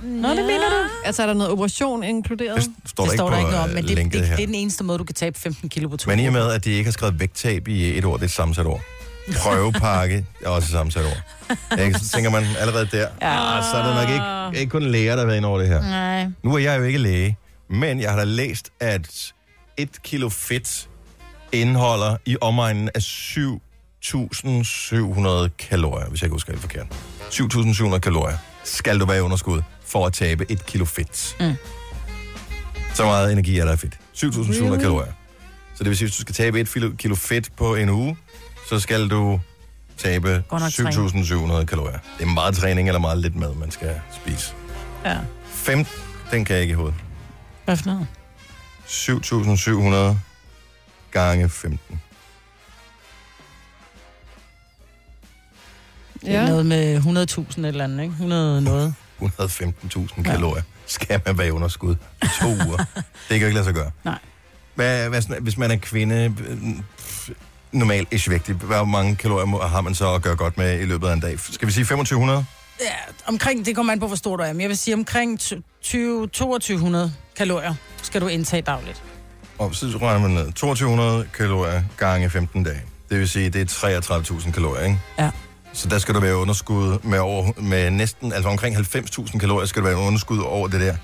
Nå, 0.04 0.30
det 0.30 0.38
mener 0.38 0.70
du? 0.70 0.89
Altså, 1.06 1.22
er 1.22 1.28
der 1.28 1.34
noget 1.34 1.52
operation 1.52 2.04
inkluderet? 2.04 2.56
Det 2.56 2.72
står 2.86 3.04
det 3.04 3.12
der 3.12 3.18
står 3.18 3.32
ikke 3.32 3.38
der 3.38 3.41
på 3.41 3.48
ikke 3.48 3.52
noget 3.52 3.64
om, 3.64 3.70
øh, 3.70 3.76
men 3.76 3.84
det, 3.88 3.98
det, 3.98 4.14
det, 4.14 4.38
det 4.38 4.43
er 4.43 4.45
den 4.45 4.56
eneste 4.56 4.84
måde, 4.84 4.98
du 4.98 5.04
kan 5.04 5.16
tabe 5.16 5.39
15 5.39 5.70
kilo 5.70 5.89
på 5.89 5.98
to 5.98 6.10
Men 6.10 6.20
i 6.20 6.28
og 6.28 6.34
med, 6.34 6.52
at 6.52 6.66
de 6.66 6.72
ikke 6.72 6.88
har 6.88 6.91
skrevet 6.91 7.20
vægttab 7.20 7.68
i 7.68 7.98
et 7.98 8.06
ord, 8.06 8.14
det 8.14 8.22
er 8.24 8.28
et 8.28 8.32
sammensat 8.32 8.66
ord. 8.66 8.82
Prøvepakke 9.38 10.26
er 10.41 10.50
også 10.50 10.66
et 10.66 10.72
sammensat 10.72 11.06
ord. 11.06 11.50
Ikke? 11.86 12.00
Så 12.00 12.10
tænker 12.10 12.30
man 12.30 12.45
allerede 12.60 12.88
der, 12.91 13.08
ja. 13.22 13.58
ah, 13.58 13.64
så 13.64 13.78
er 13.78 13.84
der 13.84 14.02
nok 14.02 14.10
ikke, 14.50 14.62
ikke 14.62 14.70
kun 14.70 14.84
læger, 14.84 15.12
der 15.12 15.20
har 15.20 15.26
været 15.26 15.38
inde 15.38 15.48
over 15.48 15.60
det 15.60 15.68
her. 15.68 15.82
Nej. 15.82 16.28
Nu 16.43 16.54
er 16.54 16.58
jeg 16.58 16.80
jo 16.80 16.84
ikke 16.84 17.00
læge, 17.00 17.38
men 17.70 17.99
jeg 17.99 18.09
har 18.11 18.18
da 18.18 18.24
læst, 18.24 18.70
at 18.80 19.34
et 19.78 20.03
kilo 20.03 20.30
fedt 20.30 20.89
indeholder 21.51 22.18
i 22.26 22.38
omegnen 22.41 22.89
af 22.95 22.99
7.700 22.99 25.49
kalorier, 25.70 26.09
hvis 26.09 26.22
jeg 26.22 26.28
ikke 26.28 26.34
husker 26.34 26.51
det 26.51 26.61
forkert. 26.61 26.88
7.700 27.22 27.99
kalorier 27.99 28.38
skal 28.63 28.99
du 28.99 29.05
være 29.05 29.18
i 29.18 29.22
underskud 29.22 29.61
for 29.86 30.05
at 30.05 30.13
tabe 30.13 30.45
et 30.49 30.65
kilo 30.65 30.86
fedt. 30.86 31.36
Mm. 31.39 31.53
Så 32.93 33.05
meget 33.05 33.32
energi 33.32 33.59
er 33.59 33.65
der 33.65 33.74
i 33.74 33.78
fedt. 33.78 33.99
7.700 34.15 34.63
Really? 34.63 34.80
kalorier. 34.82 35.11
Så 35.76 35.84
det 35.84 35.89
vil 35.89 35.97
sige, 35.97 36.07
hvis 36.07 36.15
du 36.15 36.22
skal 36.22 36.36
tabe 36.36 36.59
et 36.59 36.70
kilo, 36.97 37.15
fedt 37.15 37.49
på 37.57 37.76
en 37.76 37.89
uge, 37.89 38.18
så 38.70 38.80
skal 38.80 39.09
du 39.09 39.39
tabe 39.97 40.43
Godt 40.47 40.61
nok 40.61 40.72
7.700 41.61 41.65
kalorier. 41.65 41.99
Det 42.18 42.24
er 42.24 42.28
meget 42.34 42.55
træning 42.55 42.88
eller 42.88 42.99
meget 42.99 43.18
lidt 43.18 43.36
mad, 43.36 43.53
man 43.55 43.72
skal 43.72 44.01
spise. 44.24 44.53
Ja. 45.05 45.18
5, 45.45 45.86
den 46.32 46.45
kan 46.45 46.53
jeg 46.53 46.61
ikke 46.61 46.72
i 46.72 46.76
hovedet. 46.76 46.95
Hvad 47.68 47.78
for 47.78 47.86
noget? 47.86 48.07
7.700 50.13 50.18
gange 51.11 51.49
15. 51.49 52.01
Det 56.22 56.36
er 56.36 56.47
noget 56.47 56.65
med 56.65 56.97
100.000 57.57 57.65
eller 57.65 57.84
andet, 57.84 58.01
ikke? 58.03 58.11
100 58.11 58.61
noget. 58.61 58.93
115.000 59.22 60.24
kalorier 60.24 60.63
skal 60.86 61.22
man 61.26 61.38
være 61.38 61.47
i 61.47 61.51
underskud 61.51 61.95
på 61.95 62.28
to 62.41 62.47
uger. 62.68 62.78
Det 62.78 62.86
kan 63.30 63.39
jo 63.39 63.45
ikke 63.45 63.53
lade 63.53 63.65
sig 63.65 63.74
gøre. 63.74 63.91
Nej. 64.05 64.20
Hvad, 64.76 65.09
hvad, 65.09 65.22
sådan- 65.22 65.43
hvis 65.43 65.57
man 65.57 65.72
er 65.72 65.76
kvinde, 65.78 66.34
øh, 66.47 66.57
normalt 67.72 68.07
ish 68.13 68.30
vægtig, 68.30 68.55
hvor 68.55 68.84
mange 68.84 69.15
kalorier 69.15 69.45
må- 69.45 69.61
har 69.61 69.82
man 69.82 69.95
så 69.95 70.13
at 70.13 70.22
gøre 70.22 70.36
godt 70.36 70.57
med 70.57 70.80
i 70.80 70.86
løbet 70.86 71.07
af 71.07 71.13
en 71.13 71.20
dag? 71.20 71.39
Skal 71.39 71.68
vi 71.68 71.72
sige 71.74 71.84
2500? 71.84 72.45
Ja, 72.82 72.86
omkring, 73.28 73.65
det 73.65 73.76
kommer 73.76 73.93
an 73.93 73.99
på, 73.99 74.07
hvor 74.07 74.15
stor 74.15 74.36
du 74.36 74.43
er, 74.43 74.53
men 74.53 74.61
jeg 74.61 74.70
vil 74.70 74.78
sige 74.78 74.93
omkring 74.93 75.39
20, 75.82 76.28
2200 76.28 77.13
kalorier 77.38 77.74
skal 78.04 78.22
du 78.22 78.28
indtage 78.28 78.62
dagligt. 78.62 79.04
Og 79.60 79.76
så 79.76 79.86
regner 80.02 80.20
man 80.20 80.32
ned. 80.32 80.52
2200 80.54 81.28
kalorier 81.38 81.84
gange 81.98 82.30
15 82.30 82.64
dage. 82.64 82.82
Det 83.10 83.20
vil 83.20 83.30
sige, 83.30 83.50
det 83.50 83.62
er 83.62 84.00
33.000 84.40 84.52
kalorier, 84.52 84.84
ikke? 84.84 85.00
Ja. 85.20 85.32
Så 85.74 85.88
der 85.88 86.00
skal 86.00 86.16
du 86.16 86.20
være 86.20 86.36
underskud 86.38 87.00
med, 87.04 87.20
over, 87.20 87.52
med 87.62 87.92
næsten, 87.92 88.34
altså 88.34 88.50
omkring 88.50 88.78
90.000 88.78 89.40
kalorier 89.40 89.66
skal 89.66 89.82
du 89.82 89.88
være 89.88 89.98
underskud 89.98 90.40
over 90.40 90.68
det 90.68 90.82
der. 90.82 90.96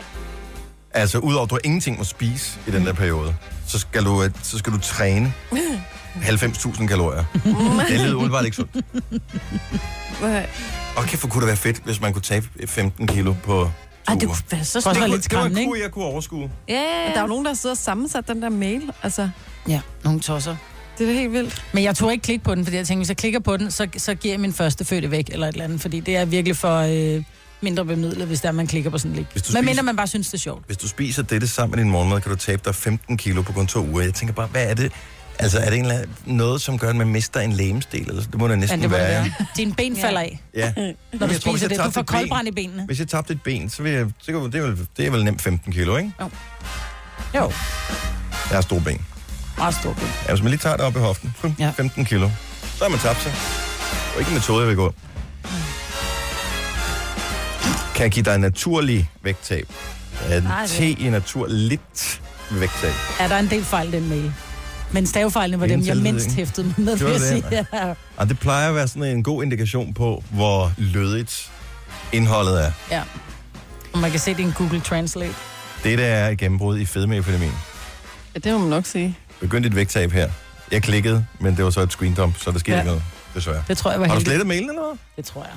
Altså, 0.93 1.17
udover 1.17 1.43
at 1.43 1.49
du 1.49 1.57
ingenting 1.63 1.97
må 1.97 2.03
spise 2.03 2.59
i 2.67 2.71
den 2.71 2.85
der 2.85 2.93
periode, 2.93 3.35
så 3.67 3.79
skal 3.79 4.05
du, 4.05 4.23
øh, 4.23 4.29
så 4.43 4.57
skal 4.57 4.73
du 4.73 4.79
træne 4.79 5.33
90.000 6.15 6.87
kalorier. 6.87 7.23
det 7.89 7.99
lyder 7.99 8.15
umiddelbart 8.15 8.45
ikke 8.45 8.57
sundt. 8.57 8.77
Hvad? 10.19 10.43
Og 10.97 11.03
kæft, 11.03 11.21
hvor 11.21 11.29
kunne 11.29 11.41
det 11.41 11.47
være 11.47 11.57
fedt, 11.57 11.77
hvis 11.77 12.01
man 12.01 12.13
kunne 12.13 12.21
tabe 12.21 12.47
15 12.65 13.07
kilo 13.07 13.35
på 13.43 13.71
Ej, 14.07 14.13
det 14.15 14.23
uger. 14.23 14.35
kunne 14.35 14.43
være 14.51 14.63
så 14.65 14.79
Det 14.79 14.85
det, 14.85 14.95
kunne, 14.97 15.07
lidt 15.11 15.23
det 15.23 15.33
var 15.33 15.39
skræmmende, 15.39 15.61
en 15.61 15.67
kur, 15.69 15.75
jeg 15.75 15.91
kunne 15.91 16.05
overskue. 16.05 16.51
Ja, 16.69 16.73
ja, 16.73 16.79
Der 17.11 17.17
er 17.17 17.21
jo 17.21 17.27
nogen, 17.27 17.45
der 17.45 17.49
har 17.51 17.55
siddet 17.55 17.77
og 17.77 17.83
sammensat 17.83 18.27
den 18.27 18.41
der 18.41 18.49
mail. 18.49 18.81
Altså, 19.03 19.29
Ja, 19.67 19.81
nogle 20.03 20.19
tosser. 20.19 20.55
det 20.97 21.09
er 21.09 21.13
helt 21.13 21.31
vildt. 21.33 21.63
Men 21.73 21.83
jeg 21.83 21.95
tog 21.95 22.11
ikke 22.11 22.21
klikke 22.23 22.43
på 22.43 22.55
den, 22.55 22.65
fordi 22.65 22.77
jeg 22.77 22.87
tænkte, 22.87 22.99
hvis 22.99 23.09
jeg 23.09 23.17
klikker 23.17 23.39
på 23.39 23.57
den, 23.57 23.71
så, 23.71 23.87
så 23.97 24.15
giver 24.15 24.33
jeg 24.33 24.39
min 24.39 24.53
første 24.53 24.85
fødte 24.85 25.11
væk, 25.11 25.29
eller 25.29 25.47
et 25.47 25.51
eller 25.53 25.63
andet, 25.65 25.81
fordi 25.81 25.99
det 25.99 26.15
er 26.17 26.25
virkelig 26.25 26.57
for 26.57 26.77
øh, 27.17 27.23
mindre 27.61 27.85
bemidlet, 27.85 28.27
hvis 28.27 28.41
der 28.41 28.51
man 28.51 28.67
klikker 28.67 28.89
på 28.89 28.97
sådan 28.97 29.11
en 29.11 29.15
link. 29.15 29.27
Hvis 29.31 29.41
du 29.43 29.47
Men 29.53 29.57
spiser- 29.63 29.65
mindre 29.71 29.83
man 29.83 29.95
bare 29.95 30.07
synes, 30.07 30.27
det 30.27 30.33
er 30.33 30.37
sjovt. 30.41 30.65
Hvis 30.65 30.77
du 30.77 30.87
spiser 30.87 31.23
dette 31.23 31.47
sammen 31.47 31.75
med 31.77 31.83
din 31.83 31.91
morgenmad, 31.91 32.21
kan 32.21 32.31
du 32.31 32.37
tabe 32.37 32.61
dig 32.65 32.75
15 32.75 33.17
kilo 33.17 33.41
på 33.41 33.53
kun 33.53 33.67
to 33.67 33.79
uger. 33.87 34.01
Jeg 34.03 34.13
tænker 34.13 34.33
bare, 34.33 34.47
hvad 34.47 34.69
er 34.69 34.73
det? 34.73 34.91
Altså, 35.39 35.59
er 35.59 35.69
det 35.69 35.79
en, 35.79 35.91
noget, 36.25 36.61
som 36.61 36.77
gør, 36.79 36.89
at 36.89 36.95
man 36.95 37.07
mister 37.07 37.39
en 37.39 37.53
lægemstil? 37.53 38.07
Eller? 38.09 38.21
Det 38.23 38.35
må 38.37 38.47
det 38.47 38.53
Ja, 38.53 38.59
næsten 38.59 38.81
det 38.81 38.89
må 38.89 38.95
det 38.95 39.03
være. 39.03 39.21
være. 39.23 39.31
Dine 39.57 39.73
ben 39.73 39.97
falder 39.97 40.19
af, 40.21 40.39
Ja. 40.55 40.73
når 40.75 41.27
du 41.27 41.39
tror, 41.39 41.51
spiser 41.51 41.67
jeg 41.69 41.69
det. 41.77 41.85
Du 41.85 41.91
får 41.91 42.01
koldbrand 42.03 42.47
i 42.47 42.51
benene. 42.51 42.85
Hvis 42.85 42.99
jeg 42.99 43.07
tabte 43.07 43.33
et 43.33 43.41
ben, 43.41 43.69
så 43.69 43.83
vil 43.83 43.91
jeg, 43.91 44.05
så 44.21 44.31
det, 44.51 44.55
er 44.55 44.61
vel, 44.61 44.87
det 44.97 45.07
er 45.07 45.11
vel 45.11 45.23
nemt 45.23 45.41
15 45.41 45.73
kilo, 45.73 45.97
ikke? 45.97 46.11
Jo, 47.35 47.51
Jeg 48.49 48.57
har 48.57 48.61
store 48.61 48.81
ben. 48.81 49.05
meget 49.57 49.75
stor 49.75 49.93
ben. 49.93 50.07
Ja, 50.27 50.31
hvis 50.33 50.41
man 50.41 50.49
lige 50.49 50.59
tager 50.59 50.75
det 50.77 50.85
op 50.85 50.95
i 50.95 50.99
hoften, 50.99 51.33
fum, 51.37 51.55
Ja. 51.59 51.69
15 51.77 52.05
kilo, 52.05 52.29
så 52.77 52.83
har 52.83 52.89
man 52.89 52.99
tabt 52.99 53.21
sig. 53.21 53.33
Og 54.13 54.19
ikke 54.19 54.29
en 54.29 54.35
metode, 54.35 54.59
jeg 54.59 54.67
vil 54.67 54.75
gå. 54.75 54.93
Kan 57.95 58.03
jeg 58.03 58.11
give 58.11 58.25
dig 58.25 58.37
naturlig 58.37 59.09
vægttab? 59.23 59.67
Er 60.29 60.39
det- 60.39 60.69
te 60.69 60.89
i 60.91 61.09
naturligt 61.09 61.81
vægttab? 62.51 62.93
Er 63.19 63.27
der 63.27 63.37
en 63.37 63.49
del 63.49 63.63
fejl 63.65 63.91
den 63.91 64.09
mail? 64.09 64.33
Men 64.93 65.05
stavefejlene 65.07 65.59
var 65.59 65.67
dem, 65.67 65.81
jeg 65.85 65.97
mindst 65.97 66.31
hæftede 66.31 66.73
med, 66.77 66.97
Gjorde 66.97 67.13
vil 67.13 67.21
jeg 67.21 67.35
det? 67.35 67.43
sige. 67.49 67.65
Ja. 67.73 67.93
Og 68.17 68.29
det 68.29 68.39
plejer 68.39 68.69
at 68.69 68.75
være 68.75 68.87
sådan 68.87 69.03
en 69.03 69.23
god 69.23 69.43
indikation 69.43 69.93
på, 69.93 70.23
hvor 70.29 70.71
lødigt 70.77 71.51
indholdet 72.11 72.65
er. 72.65 72.71
ja. 72.91 73.01
Og 73.93 73.99
man 73.99 74.11
kan 74.11 74.19
se 74.19 74.31
det 74.33 74.39
i 74.39 74.43
en 74.43 74.53
Google 74.57 74.79
Translate. 74.81 75.33
Det 75.83 75.97
der 75.97 76.05
er 76.05 76.29
et 76.29 76.37
gennembrud 76.37 76.79
i 76.79 76.85
fedmeepidemien. 76.85 77.53
Ja, 78.35 78.39
det 78.39 78.53
må 78.53 78.57
man 78.59 78.69
nok 78.69 78.85
sige. 78.85 79.17
Begyndte 79.39 79.67
et 79.67 79.75
vægttab 79.75 80.11
her. 80.11 80.29
Jeg 80.71 80.83
klikkede, 80.83 81.25
men 81.39 81.57
det 81.57 81.63
var 81.65 81.69
så 81.71 81.81
et 81.81 81.91
screen 81.91 82.13
dump, 82.13 82.37
så 82.39 82.51
der 82.51 82.59
sker 82.59 82.73
Ja. 82.73 82.79
ikke 82.79 82.87
noget, 82.87 83.03
desværre. 83.35 83.63
Det 83.67 83.77
tror 83.77 83.91
jeg 83.91 83.99
var 84.01 84.07
Har 84.07 84.15
du 84.15 84.21
slettet 84.21 84.47
mailen 84.47 84.69
eller 84.69 84.81
hvad? 84.81 84.97
Det 85.17 85.25
tror 85.25 85.41
jeg. 85.43 85.51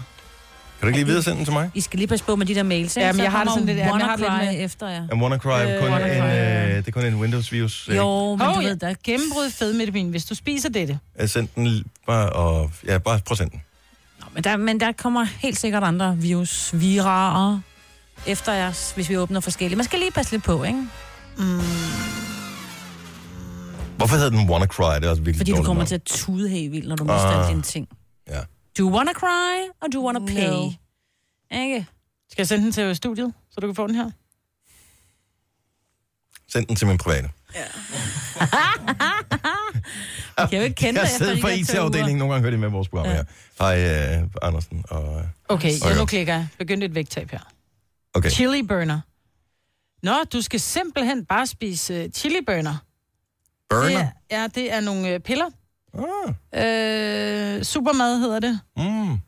Kan 0.79 0.83
du 0.83 0.87
ikke 0.87 0.99
lige 0.99 1.07
videresende 1.07 1.37
den 1.37 1.45
til 1.45 1.53
mig? 1.55 1.70
I 1.74 1.81
skal 1.81 1.99
lige 1.99 2.07
passe 2.09 2.24
på 2.24 2.37
med 2.37 2.47
de 2.47 2.55
der 2.55 2.62
mails, 2.62 2.97
ikke? 2.97 3.07
Ja, 3.07 3.12
men 3.12 3.16
Så 3.16 3.22
jeg 3.22 3.33
har 3.33 3.45
det 3.45 3.53
sådan 3.53 3.66
lidt- 3.66 3.79
ja, 3.79 3.93
men 3.93 4.01
jeg 4.01 4.07
har 4.09 4.16
det 4.16 4.27
lidt 4.41 4.55
med- 4.57 4.64
efter 4.64 4.89
jer. 4.89 5.09
En 5.12 5.22
WannaCry 5.22 5.49
er 5.49 5.81
kun, 5.81 5.91
WannaCry. 5.91 6.16
en, 6.16 6.22
øh, 6.70 6.77
det 6.77 6.89
er 6.89 6.93
kun 6.93 7.05
en 7.05 7.14
Windows-virus. 7.14 7.89
ikke? 7.89 7.97
Jo, 8.03 8.37
men 8.37 8.47
Hov, 8.47 8.55
du 8.55 8.61
ja. 8.61 8.68
ved, 8.68 8.77
der 8.77 8.95
Gennembrud 9.05 9.51
fedmetamin. 9.51 10.09
Hvis 10.11 10.24
du 10.24 10.35
spiser 10.35 10.68
dette. 10.68 10.99
Jeg 11.18 11.31
sendte 11.31 11.53
den 11.61 11.85
bare, 12.07 12.31
og, 12.31 12.70
ja, 12.87 12.99
bare 12.99 13.20
procenten. 13.27 13.62
Nå, 14.20 14.27
men 14.35 14.45
der, 14.45 14.57
men 14.57 14.81
der 14.81 14.93
kommer 14.93 15.24
helt 15.24 15.59
sikkert 15.59 15.83
andre 15.85 16.16
virus, 16.18 16.70
virarer 16.74 17.61
efter 18.27 18.53
jer, 18.53 18.93
hvis 18.95 19.09
vi 19.09 19.16
åbner 19.18 19.41
forskellige. 19.41 19.77
Man 19.77 19.85
skal 19.85 19.99
lige 19.99 20.11
passe 20.12 20.33
lidt 20.33 20.45
på, 20.45 20.64
ikke? 20.64 20.83
Hvorfor 23.97 24.16
hedder 24.16 24.31
den 24.31 24.51
WannaCry? 24.51 24.95
Det 24.95 25.05
er 25.05 25.11
også 25.11 25.22
virkelig 25.22 25.37
Fordi 25.37 25.51
du 25.51 25.57
kommer 25.62 25.74
navn. 25.74 25.87
til 25.87 25.95
at 25.95 26.03
tude 26.05 26.49
helt 26.49 26.72
vildt, 26.72 26.89
når 26.89 26.97
du 26.97 27.05
mister 27.05 27.27
alle 27.27 27.49
dine 27.49 27.62
ting. 27.62 27.89
Ja. 28.79 28.83
Do 28.83 28.89
you 28.89 28.97
wanna 28.97 29.12
cry, 29.12 29.68
or 29.83 29.89
do 29.93 29.99
you 29.99 30.05
wanna 30.07 30.27
play? 30.27 30.49
No. 30.51 30.70
Ikke? 31.62 31.87
Skal 32.31 32.41
jeg 32.43 32.49
sende 32.49 32.64
den 32.64 32.72
til 32.72 32.97
studiet, 32.97 33.35
så 33.51 33.61
du 33.61 33.66
kan 33.66 33.74
få 33.74 33.87
den 33.87 33.95
her? 33.95 34.11
Send 36.49 36.66
den 36.66 36.77
til 36.77 36.87
min 36.87 36.99
private. 36.99 37.31
Jeg 40.39 40.49
kan 40.51 40.59
jo 40.59 40.64
ikke 40.64 40.74
kende 40.74 41.01
Jeg 41.01 41.07
dig 41.09 41.12
efter 41.12 41.18
sidder 41.18 41.35
de 41.35 41.41
på 41.43 41.49
IT-afdelingen. 41.49 42.18
Nogle 42.18 42.35
gange 42.35 42.43
hører 42.43 42.51
de 42.57 42.61
med 42.61 42.68
vores 42.68 42.89
program 42.89 43.07
her. 43.07 43.24
Hej, 43.59 44.20
uh, 44.22 44.29
Andersen. 44.43 44.85
Og, 44.89 45.03
Okay, 45.05 45.24
Okay. 45.49 45.89
jeg 45.89 45.97
nu 45.99 46.05
klikker 46.07 46.35
jeg. 46.35 46.49
Begyndte 46.59 46.85
et 46.87 46.95
vægttab 46.95 47.31
her. 47.31 47.41
okay. 48.14 48.31
Chili 48.31 48.62
burner. 48.62 49.01
Nå, 50.03 50.12
du 50.33 50.43
skal 50.43 50.61
simpelthen 50.61 51.24
bare 51.27 51.47
spise 51.47 52.05
uh, 52.05 52.11
chili 52.11 52.41
burner. 52.47 52.70
Det 52.70 52.81
Burner. 53.70 53.99
er, 54.01 54.11
ja, 54.41 54.47
det 54.55 54.72
er 54.72 54.81
nogle 54.81 55.14
uh, 55.14 55.20
piller, 55.20 55.47
Ah. 55.99 57.57
Øh, 57.57 57.62
supermad 57.64 58.18
hedder 58.18 58.40
det. 58.40 58.61
Mm. 58.76 59.18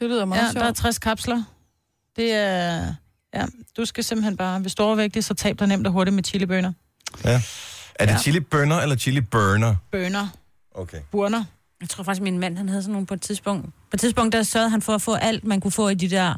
Det 0.00 0.08
lyder 0.10 0.24
meget 0.24 0.40
Ja, 0.42 0.46
sjovt. 0.52 0.62
der 0.62 0.68
er 0.68 0.72
60 0.72 0.98
kapsler. 0.98 1.42
Det 2.16 2.32
er... 2.34 2.94
Ja, 3.34 3.46
du 3.76 3.84
skal 3.84 4.04
simpelthen 4.04 4.36
bare... 4.36 4.58
Hvis 4.60 4.74
du 4.74 4.82
er 4.82 4.86
overvægtig, 4.86 5.24
så 5.24 5.34
tab 5.34 5.58
dig 5.58 5.66
nemt 5.68 5.86
og 5.86 5.92
hurtigt 5.92 6.14
med 6.14 6.24
chilibønner. 6.24 6.72
Ja. 7.24 7.42
Er 7.94 8.06
det 8.06 8.12
Ja. 8.12 8.18
chili 8.18 8.40
burner 8.40 8.80
eller 8.80 8.96
chili 8.96 9.20
burner? 9.20 9.76
Bønner. 9.92 10.28
Okay. 10.74 10.98
Burner. 11.10 11.44
Jeg 11.80 11.88
tror 11.88 12.04
faktisk, 12.04 12.22
min 12.22 12.38
mand 12.38 12.56
han 12.56 12.68
havde 12.68 12.82
sådan 12.82 12.92
nogle 12.92 13.06
på 13.06 13.14
et 13.14 13.22
tidspunkt. 13.22 13.66
På 13.66 13.90
et 13.94 14.00
tidspunkt, 14.00 14.32
der 14.32 14.42
sørgede 14.42 14.70
han 14.70 14.82
for 14.82 14.94
at 14.94 15.02
få 15.02 15.14
alt, 15.14 15.44
man 15.44 15.60
kunne 15.60 15.72
få 15.72 15.88
i 15.88 15.94
de 15.94 16.10
der 16.10 16.34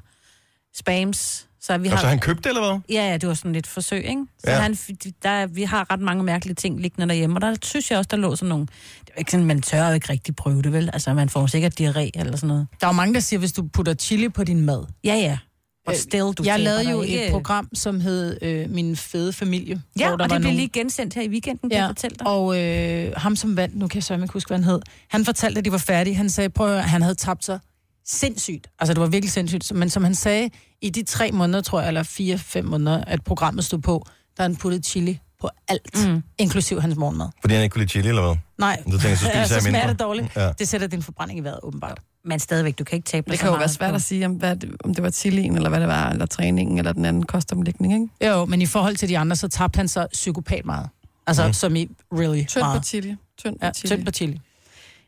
spams. 0.77 1.47
Så 1.67 1.79
vi 1.79 1.89
har... 1.89 1.97
så 1.97 2.07
han 2.07 2.19
købte 2.19 2.43
det, 2.43 2.49
eller 2.57 2.71
hvad? 2.73 2.81
Ja, 2.97 3.11
ja, 3.11 3.17
det 3.17 3.29
var 3.29 3.35
sådan 3.35 3.53
lidt 3.53 3.67
forsøg, 3.67 4.05
ikke? 4.05 4.23
Så 4.39 4.51
Ja. 4.51 4.59
han, 4.59 4.75
der, 5.23 5.47
vi 5.47 5.63
har 5.63 5.91
ret 5.93 6.01
mange 6.01 6.23
mærkelige 6.23 6.55
ting 6.55 6.81
liggende 6.81 7.09
derhjemme, 7.09 7.37
og 7.37 7.41
der 7.41 7.55
synes 7.63 7.91
jeg 7.91 7.99
også, 7.99 8.09
der 8.11 8.17
lå 8.17 8.37
sådan 8.37 8.49
nogle... 8.49 8.67
Det 9.01 9.09
er 9.11 9.13
jo 9.17 9.19
ikke 9.19 9.31
sådan, 9.31 9.47
man 9.47 9.63
tør 9.63 9.89
jo 9.89 9.95
ikke 9.95 10.09
rigtig 10.13 10.37
prøve 10.37 10.63
det, 10.63 10.73
vel? 10.73 10.91
Altså, 10.93 11.15
man 11.15 11.29
får 11.29 11.47
sikkert 11.47 11.81
diarré 11.81 12.11
eller 12.15 12.37
sådan 12.37 12.49
noget. 12.49 12.67
Der 12.81 12.87
er 12.87 12.91
jo 12.91 12.93
mange, 12.97 13.15
der 13.15 13.21
siger, 13.21 13.41
hvis 13.41 13.53
du 13.53 13.63
putter 13.73 13.95
chili 13.95 14.29
på 14.29 14.45
din 14.45 14.61
mad. 14.61 14.85
Ja, 15.05 15.15
ja. 15.15 15.39
Og 15.87 15.93
Øh, 15.93 15.99
still, 15.99 16.23
du 16.33 16.43
jeg 16.45 16.61
lavede 16.61 16.91
jo 16.91 17.03
ikke. 17.03 17.25
et 17.27 17.31
program, 17.33 17.69
som 17.75 18.01
hed 18.01 18.39
øh, 18.43 18.71
Min 18.71 18.97
fede 18.97 19.33
familie. 19.33 19.83
Ja, 19.99 20.09
hvor 20.09 20.17
der 20.17 20.25
og 20.25 20.31
var 20.31 20.37
det 20.37 20.41
blev 20.41 20.49
nogle- 20.49 20.57
lige 20.57 20.69
gensendt 20.69 21.15
her 21.15 21.23
i 21.23 21.29
weekenden, 21.29 21.71
kan 21.71 21.77
Ja, 21.79 21.83
jeg 21.83 21.89
fortælle 21.89 22.17
dig. 22.19 22.27
og 22.27 22.61
øh, 22.63 23.13
ham 23.17 23.37
som 23.37 23.57
vandt, 23.57 23.77
nu 23.77 23.89
kan 23.89 23.97
jeg 23.97 24.03
så 24.05 24.15
ikke 24.15 24.29
huske, 24.33 24.49
hvad 24.49 24.59
han 24.59 24.65
hed, 24.65 24.81
han 25.09 25.25
fortalte, 25.25 25.59
at 25.59 25.65
de 25.65 25.73
var 25.73 25.79
færdige. 25.79 26.17
Han 26.17 26.31
sagde, 26.31 26.49
prøv 26.51 26.67
at 26.67 26.73
høre, 26.73 26.83
han 26.83 27.03
havde 27.03 27.15
tabt 27.15 27.45
sig 27.45 27.59
sindssygt. 28.07 28.67
Altså, 28.79 28.95
det 28.95 29.01
var 29.01 29.07
virkelig 29.07 29.33
sindssygt. 29.33 29.73
Men 29.75 29.91
som 29.91 30.05
han 30.05 30.15
sagde, 30.15 30.51
i 30.83 30.91
de 30.91 31.03
tre 31.03 31.33
måneder, 31.33 31.61
tror 31.63 31.81
jeg, 31.81 31.89
eller 31.89 32.03
fire-fem 32.03 32.65
måneder, 32.65 33.05
at 33.05 33.25
programmet 33.25 33.65
stod 33.65 33.79
på, 33.79 34.07
der 34.37 34.43
han 34.43 34.57
puttet 34.57 34.87
chili 34.87 35.21
på 35.41 35.49
alt, 35.69 36.07
mm. 36.09 36.23
inklusiv 36.39 36.81
hans 36.81 36.97
morgenmad. 36.97 37.29
Fordi 37.41 37.55
han 37.55 37.63
ikke 37.63 37.73
kunne 37.75 37.81
lide 37.81 37.91
chili, 37.91 38.09
eller 38.09 38.23
hvad? 38.23 38.37
Nej, 38.59 38.83
Så 38.91 38.99
tænker 38.99 39.09
så 39.17 39.17
spiser 39.25 39.39
ja, 39.39 39.47
så 39.47 39.61
smager 39.61 39.73
mindre. 39.73 39.89
det 39.91 40.01
dårligt. 40.01 40.37
Ja. 40.37 40.53
Det 40.59 40.69
sætter 40.69 40.87
din 40.87 41.03
forbrænding 41.03 41.39
i 41.39 41.43
vejret, 41.43 41.61
åbenbart. 41.63 42.01
Men 42.25 42.39
stadigvæk, 42.39 42.79
du 42.79 42.85
kan 42.85 42.97
ikke 42.97 43.07
tabe 43.07 43.31
Det 43.31 43.39
kan 43.39 43.49
jo 43.49 43.55
være 43.57 43.69
svært 43.69 43.91
på- 43.91 43.95
at 43.97 44.03
sige, 44.03 44.27
om, 44.27 44.33
hvad, 44.33 44.57
det- 44.57 44.71
om 44.85 44.95
det 44.95 45.03
var 45.05 45.11
chilien, 45.11 45.57
eller 45.57 45.69
hvad 45.69 45.81
det 45.81 45.89
var, 45.89 46.11
eller 46.11 46.27
træningen, 46.27 46.79
eller 46.79 46.93
den 46.93 47.05
anden 47.05 47.23
kostomlægning, 47.27 47.93
ikke? 47.95 48.33
Jo, 48.35 48.45
men 48.45 48.63
i 48.63 48.67
forhold 48.67 48.97
til 48.97 49.09
de 49.09 49.19
andre, 49.19 49.37
så 49.37 49.49
tabte 49.49 49.77
han 49.77 49.89
så 49.89 50.07
psykopat 50.13 50.65
meget. 50.65 50.89
Altså, 51.27 51.47
mm. 51.47 51.53
som 51.53 51.77
i 51.77 51.89
really 52.13 52.45
Tynd 52.47 52.63
på 52.63 52.67
meget. 52.69 52.87
chili. 52.87 53.17
Tynd 53.39 53.59
på 53.59 53.67
Ja, 53.67 53.73
chili. 53.73 53.97
tynd 53.97 54.05
på 54.05 54.11
chili. 54.13 54.41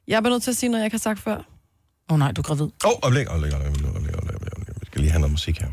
Jeg 0.09 0.17
er 0.17 0.21
nødt 0.21 0.43
til 0.43 0.51
at 0.51 0.57
sige 0.57 0.71
noget, 0.71 0.81
jeg 0.83 0.87
ikke 0.87 0.95
har 0.95 0.99
sagt 0.99 1.21
før. 1.21 1.37
Åh 2.09 2.15
oh, 2.15 2.19
nej, 2.19 2.33
du 2.33 2.41
er 2.41 2.43
gravid. 2.43 2.65
Åh, 2.65 2.91
oh, 2.91 2.93
oplæg, 3.03 3.29
oplæg, 3.29 3.55
oplæg, 3.55 3.69
oplæg, 3.69 3.87
oplæg, 3.97 4.17
oplæg, 4.17 4.35
oplæg. 4.35 4.75
Vi 4.81 4.87
skal 4.87 5.01
lige 5.01 5.11
have 5.11 5.21
noget 5.21 5.33
musik 5.33 5.59
her. 5.59 5.69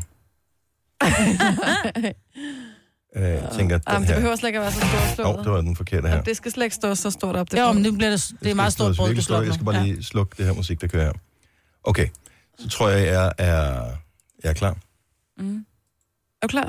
øh, 3.16 3.22
jeg 3.22 3.50
tænker, 3.56 3.76
at 3.76 3.84
den 3.86 3.92
Jamen, 3.92 4.02
det 4.02 4.08
her... 4.08 4.14
behøver 4.14 4.36
slet 4.36 4.48
ikke 4.48 4.58
at 4.58 4.62
være 4.62 4.72
så 4.72 4.78
stort 5.14 5.26
Åh, 5.26 5.32
slået. 5.32 5.44
det 5.44 5.52
var 5.52 5.60
den 5.60 5.76
forkerte 5.76 6.08
her. 6.08 6.14
Jamen, 6.14 6.26
det 6.26 6.36
skal 6.36 6.52
slet 6.52 6.64
ikke 6.64 6.76
stå 6.76 6.94
så 6.94 7.10
stort 7.10 7.36
op. 7.36 7.50
Det 7.50 7.60
Jo, 7.60 7.72
men 7.72 7.82
nu 7.82 7.92
bliver 7.92 8.10
det, 8.10 8.32
det 8.42 8.50
er 8.50 8.54
meget 8.54 8.72
stort 8.72 8.96
brød, 8.96 9.14
du 9.14 9.22
slår. 9.22 9.42
Jeg 9.42 9.54
skal 9.54 9.64
bare 9.64 9.84
lige 9.84 10.02
slukke 10.02 10.34
det 10.38 10.46
her 10.46 10.52
musik, 10.52 10.80
der 10.80 10.86
kører 10.86 11.04
her. 11.04 11.12
Okay, 11.84 12.08
så 12.58 12.68
tror 12.68 12.88
jeg, 12.88 13.06
jeg 13.06 13.32
er, 13.38 13.84
jeg 14.42 14.50
er 14.50 14.52
klar. 14.52 14.76
Er 15.38 15.42
du 16.42 16.48
klar? 16.48 16.64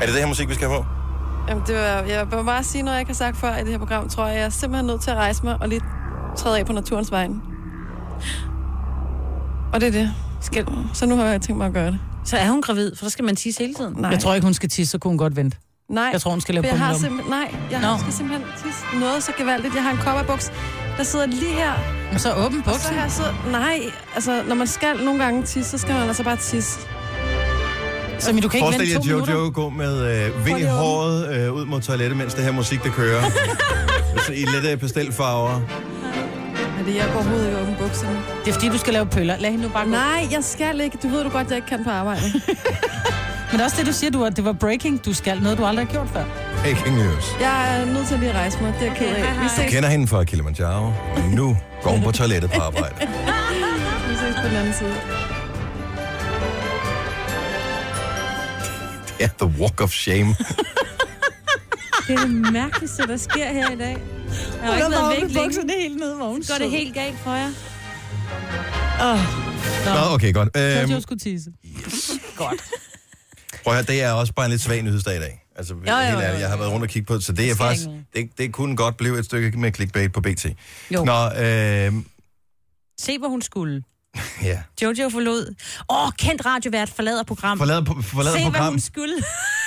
Er 0.00 0.06
det 0.06 0.14
det 0.14 0.22
her 0.22 0.26
musik, 0.26 0.48
vi 0.48 0.54
skal 0.54 0.68
have 0.68 0.82
på? 0.82 0.86
Jamen, 1.48 1.64
det 1.66 1.74
var, 1.74 1.82
jeg 1.82 2.30
vil 2.30 2.44
bare 2.44 2.64
sige 2.64 2.82
noget, 2.82 2.94
jeg 2.94 3.00
ikke 3.00 3.10
har 3.10 3.14
sagt 3.14 3.36
før 3.36 3.56
i 3.56 3.60
det 3.60 3.68
her 3.68 3.78
program, 3.78 4.08
tror 4.08 4.26
jeg. 4.26 4.36
Jeg 4.36 4.44
er 4.44 4.48
simpelthen 4.48 4.86
nødt 4.86 5.02
til 5.02 5.10
at 5.10 5.16
rejse 5.16 5.44
mig 5.44 5.56
og 5.60 5.68
lige 5.68 5.80
træde 6.36 6.58
af 6.58 6.66
på 6.66 6.72
naturens 6.72 7.10
vegne. 7.10 7.53
Og 9.72 9.80
det 9.80 9.86
er 9.86 9.92
det. 9.92 10.10
Skal, 10.40 10.66
så 10.94 11.06
nu 11.06 11.16
har 11.16 11.24
jeg 11.24 11.40
tænkt 11.40 11.58
mig 11.58 11.66
at 11.66 11.72
gøre 11.72 11.86
det. 11.86 11.98
Så 12.24 12.36
er 12.36 12.48
hun 12.50 12.62
gravid, 12.62 12.96
for 12.96 13.04
så 13.04 13.10
skal 13.10 13.24
man 13.24 13.36
tisse 13.36 13.60
hele 13.60 13.74
tiden. 13.74 13.94
Nej. 13.98 14.10
Jeg 14.10 14.20
tror 14.20 14.34
ikke, 14.34 14.44
hun 14.44 14.54
skal 14.54 14.68
tisse, 14.68 14.90
så 14.90 14.98
kunne 14.98 15.10
hun 15.10 15.18
godt 15.18 15.36
vente. 15.36 15.56
Nej, 15.90 16.08
Jeg 16.12 16.20
tror, 16.20 16.30
hun 16.30 16.40
skal 16.40 16.54
lave 16.54 16.66
jeg 16.66 16.78
har 16.78 16.94
simpelthen, 16.94 17.30
nej, 17.30 17.54
jeg 17.70 17.80
Nå. 17.80 17.86
har, 17.86 17.98
skal 17.98 18.12
simpelthen 18.12 18.46
tisse 18.64 18.80
noget 19.00 19.22
så 19.22 19.32
gevaldigt. 19.38 19.74
Jeg 19.74 19.82
har 19.82 19.90
en 19.90 19.98
kopperbuks, 19.98 20.52
der 20.96 21.02
sidder 21.02 21.26
lige 21.26 21.52
her. 21.52 21.72
Men 22.10 22.18
så 22.18 22.34
åben 22.34 22.58
Og 22.58 22.64
så 22.64 22.70
buksen. 22.70 22.94
jeg 22.96 23.10
så, 23.10 23.22
nej, 23.50 23.80
altså 24.14 24.42
når 24.48 24.54
man 24.54 24.66
skal 24.66 25.04
nogle 25.04 25.24
gange 25.24 25.42
tisse, 25.42 25.70
så 25.70 25.78
skal 25.78 25.94
man 25.94 26.08
altså 26.08 26.24
bare 26.24 26.36
tisse. 26.36 26.80
Så 28.18 28.32
men 28.32 28.42
du 28.42 28.48
kan 28.48 28.58
ikke 28.58 28.64
Forestil 28.64 28.94
vente 28.94 29.08
to 29.08 29.10
Jojo 29.10 29.24
minutter. 29.26 29.50
gå 29.50 29.68
med 29.68 30.26
øh, 30.26 30.46
vind 30.46 30.58
i 30.58 30.62
håret 30.62 31.34
øh, 31.36 31.52
ud 31.52 31.64
mod 31.66 31.80
toilettet, 31.80 32.16
mens 32.18 32.34
det 32.34 32.44
her 32.44 32.52
musik, 32.52 32.82
der 32.84 32.90
kører. 32.90 33.22
så 34.26 34.32
I 34.32 34.44
lette 34.54 34.76
pastelfarver. 34.76 35.60
Men 36.84 36.92
det 36.92 37.00
er 37.00 37.04
jeg 37.04 37.12
går 37.14 37.20
overhovedet 37.20 37.46
ikke 37.46 37.60
åbne 37.60 37.76
bukserne. 37.78 38.18
Det 38.44 38.48
er 38.50 38.52
fordi, 38.52 38.68
du 38.68 38.78
skal 38.78 38.92
lave 38.92 39.06
pøller. 39.06 39.36
Lad 39.38 39.50
hende 39.50 39.64
nu 39.64 39.70
bare 39.70 39.84
gå. 39.84 39.90
Nej, 39.90 40.28
jeg 40.30 40.44
skal 40.44 40.80
ikke. 40.80 40.98
Du 41.02 41.08
ved 41.08 41.24
du 41.24 41.30
godt, 41.30 41.48
jeg 41.48 41.56
ikke 41.56 41.68
kan 41.68 41.84
på 41.84 41.90
arbejde. 41.90 42.22
Men 43.50 43.52
det 43.52 43.60
er 43.60 43.64
også 43.64 43.76
det, 43.78 43.86
du 43.86 43.92
siger, 43.92 44.10
du, 44.10 44.24
at 44.24 44.36
det 44.36 44.44
var 44.44 44.52
breaking. 44.52 45.04
Du 45.04 45.14
skal 45.14 45.42
noget, 45.42 45.58
du 45.58 45.64
aldrig 45.64 45.86
har 45.86 45.92
gjort 45.92 46.08
før. 46.12 46.24
Breaking 46.62 46.96
news. 46.96 47.36
Jeg 47.40 47.80
er 47.80 47.84
nødt 47.84 48.08
til 48.08 48.18
lige 48.18 48.30
at 48.30 48.36
rejse 48.36 48.58
mig. 48.62 48.74
Det 48.80 48.82
er 48.82 48.86
jeg 48.86 48.96
ked 48.96 49.06
af. 49.06 49.42
Vi 49.42 49.48
ses, 49.48 49.72
Kender 49.72 49.88
hende 49.88 50.06
fra 50.06 50.24
Kilimanjaro. 50.24 50.92
Nu 51.32 51.56
går 51.82 51.90
hun 51.90 52.02
på 52.02 52.12
toilettet 52.12 52.50
på 52.50 52.60
arbejde. 52.60 52.94
vi 54.08 54.14
ses 54.14 54.34
på 54.42 54.48
den 54.48 54.56
anden 54.56 54.74
side. 54.74 54.94
Ja, 59.20 59.28
the 59.38 59.60
walk 59.60 59.80
of 59.80 59.90
shame. 59.90 60.26
Det 62.06 62.14
er 62.14 62.20
det 62.20 62.52
mærkeligste, 62.52 63.06
der 63.06 63.16
sker 63.16 63.52
her 63.52 63.70
i 63.70 63.76
dag. 63.76 63.96
Jeg 64.62 64.72
har 64.72 64.76
ikke 64.76 64.90
været 64.90 65.22
væk 65.22 65.30
længe. 65.56 65.80
helt 65.80 65.96
ned, 65.96 66.14
hvor 66.14 66.28
hun 66.28 66.42
Går 66.48 66.54
det 66.58 66.70
helt 66.70 66.94
galt 66.94 67.18
for 67.18 67.32
jer? 67.34 67.50
Nå, 69.84 70.14
okay, 70.14 70.32
godt. 70.34 70.56
Øhm, 70.56 70.90
Jojo 70.90 71.00
skulle 71.00 71.18
tisse. 71.18 71.50
prøv 73.64 73.72
at 73.72 73.74
høre, 73.74 73.82
det 73.82 74.02
er 74.02 74.12
også 74.12 74.32
bare 74.32 74.46
en 74.46 74.50
lidt 74.50 74.62
svag 74.62 74.82
nyhedsdag 74.82 75.16
i 75.16 75.20
dag. 75.20 75.40
Altså, 75.56 75.74
jo, 75.74 75.80
jo, 75.92 75.96
helt 75.96 76.20
ærligt, 76.22 76.40
jeg 76.40 76.48
har 76.48 76.56
været 76.56 76.70
rundt 76.70 76.82
og 76.82 76.88
kigge 76.88 77.06
på 77.06 77.14
det, 77.14 77.24
så 77.24 77.32
det 77.32 77.50
er 77.50 77.54
faktisk, 77.54 77.86
det, 78.16 78.38
det 78.38 78.52
kunne 78.52 78.76
godt 78.76 78.96
blive 78.96 79.18
et 79.18 79.24
stykke 79.24 79.58
med 79.58 79.72
clickbait 79.74 80.12
på 80.12 80.20
BT. 80.20 80.46
Jo. 80.90 81.04
Nå, 81.04 81.24
øh, 81.26 81.92
Se, 83.00 83.18
hvor 83.18 83.28
hun 83.28 83.42
skulle. 83.42 83.82
ja. 84.42 84.62
Jojo 84.82 85.08
forlod. 85.08 85.54
Åh, 85.90 86.10
kendt 86.18 86.46
radiovært 86.46 86.88
forlader 86.88 87.22
program. 87.22 87.58
Forlad, 87.58 87.82
på- 87.82 88.02
forlad 88.02 88.32
Se, 88.32 88.38
hvad 88.42 88.50
program 88.52 88.72
hun 88.72 88.80
skulle. 88.80 89.14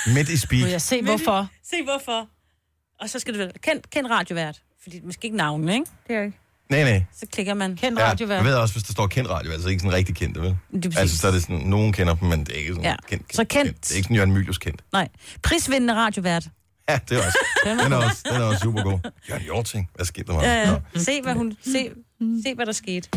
midt 0.06 0.28
i 0.28 0.36
speak. 0.38 0.60
Må 0.60 0.66
jeg 0.66 0.82
se, 0.82 1.02
hvorfor? 1.02 1.48
Se, 1.70 1.76
hvorfor. 1.84 2.28
Og 3.00 3.10
så 3.10 3.18
skal 3.18 3.34
det 3.34 3.38
være 3.40 3.50
kendt, 3.62 3.90
kendt 3.90 4.10
radiovært. 4.10 4.58
Fordi 4.82 5.00
måske 5.04 5.24
ikke 5.24 5.36
navnen, 5.36 5.68
ikke? 5.68 5.86
Det 6.08 6.16
er 6.16 6.22
ikke. 6.22 6.38
Nej, 6.70 6.82
nej. 6.84 7.04
Så 7.20 7.26
klikker 7.32 7.54
man. 7.54 7.76
Kendt 7.76 8.00
Ja, 8.00 8.10
radiovært. 8.10 8.36
jeg 8.36 8.44
ved 8.44 8.54
også, 8.54 8.74
hvis 8.74 8.82
der 8.84 8.92
står 8.92 9.06
kendt 9.06 9.30
radio, 9.30 9.52
altså 9.52 9.68
ikke 9.68 9.80
sådan 9.80 9.92
rigtig 9.92 10.16
kendt, 10.16 10.40
vel? 10.42 10.56
Det 10.82 10.94
er. 10.96 11.00
Altså, 11.00 11.18
så 11.18 11.26
er 11.26 11.30
det 11.30 11.42
sådan, 11.42 11.56
nogen 11.56 11.92
kender 11.92 12.14
dem, 12.14 12.28
men 12.28 12.40
det 12.44 12.54
er 12.54 12.58
ikke 12.58 12.68
sådan 12.72 12.84
Ja. 12.84 12.94
kendt, 13.08 13.36
Så 13.36 13.44
kendt. 13.44 13.84
Det 13.84 13.90
er 13.92 13.96
ikke 13.96 14.04
sådan 14.04 14.16
Jørgen 14.16 14.32
Mylius 14.32 14.58
kendt. 14.58 14.82
Nej. 14.92 15.08
Prisvindende 15.42 15.94
radiovært. 15.94 16.44
Ja, 16.88 16.98
det 17.08 17.18
er 17.18 17.26
også. 17.26 17.38
den, 17.64 17.92
er 17.92 17.96
også 17.96 18.22
den 18.32 18.40
er 18.40 18.44
også 18.44 18.60
super 18.60 18.82
god. 18.82 18.98
Jørgen 19.30 19.44
Jorting, 19.46 19.90
hvad 19.94 20.06
skete 20.06 20.26
der 20.26 20.32
med 20.32 20.42
Ja, 20.42 20.70
ja. 20.70 21.00
Se, 21.00 21.22
hvad 21.22 21.34
hun... 21.34 21.52
Se, 21.64 21.90
se, 22.46 22.54
hvad 22.54 22.66
der 22.66 22.72
skete. 22.72 23.08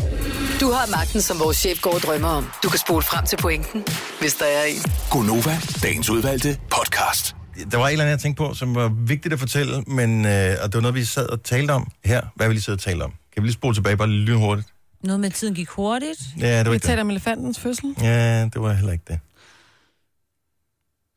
Du 0.60 0.70
har 0.70 0.90
magten, 0.90 1.20
som 1.22 1.38
vores 1.40 1.56
chef 1.56 1.80
går 1.80 1.94
og 1.94 2.00
drømmer 2.00 2.28
om. 2.28 2.50
Du 2.62 2.68
kan 2.68 2.78
spole 2.78 3.02
frem 3.02 3.26
til 3.26 3.36
pointen, 3.36 3.84
hvis 4.20 4.34
der 4.34 4.44
er 4.44 4.64
en. 4.64 4.82
Gonova, 5.10 5.58
dagens 5.82 6.10
udvalgte 6.10 6.58
podcast. 6.70 7.36
Der 7.70 7.76
var 7.78 7.86
et 7.88 7.92
eller 7.92 8.04
andet, 8.04 8.10
jeg 8.10 8.20
tænkte 8.20 8.38
på, 8.38 8.54
som 8.54 8.74
var 8.74 8.88
vigtigt 8.88 9.32
at 9.34 9.40
fortælle, 9.40 9.82
men, 9.86 10.24
øh, 10.26 10.56
og 10.62 10.66
det 10.68 10.74
var 10.74 10.80
noget, 10.80 10.94
vi 10.94 11.04
sad 11.04 11.28
og 11.28 11.42
talte 11.42 11.70
om 11.72 11.90
her. 12.04 12.20
Hvad 12.36 12.48
vil 12.48 12.56
I 12.56 12.60
sidde 12.60 12.76
og 12.76 12.80
tale 12.80 13.04
om? 13.04 13.12
Kan 13.34 13.42
vi 13.42 13.48
lige 13.48 13.54
spole 13.54 13.74
tilbage 13.74 13.96
bare 13.96 14.08
lige 14.08 14.36
hurtigt? 14.36 14.68
Noget 15.04 15.20
med, 15.20 15.28
at 15.28 15.34
tiden 15.34 15.54
gik 15.54 15.68
hurtigt. 15.68 16.20
Ja, 16.40 16.58
det 16.58 16.64
var 16.66 16.70
Vi 16.70 16.76
ikke 16.76 16.86
det. 16.88 16.98
om 16.98 17.10
elefantens 17.10 17.60
fødsel. 17.60 17.94
Ja, 18.00 18.42
det 18.44 18.60
var 18.60 18.72
heller 18.72 18.92
ikke 18.92 19.04
det. 19.08 19.20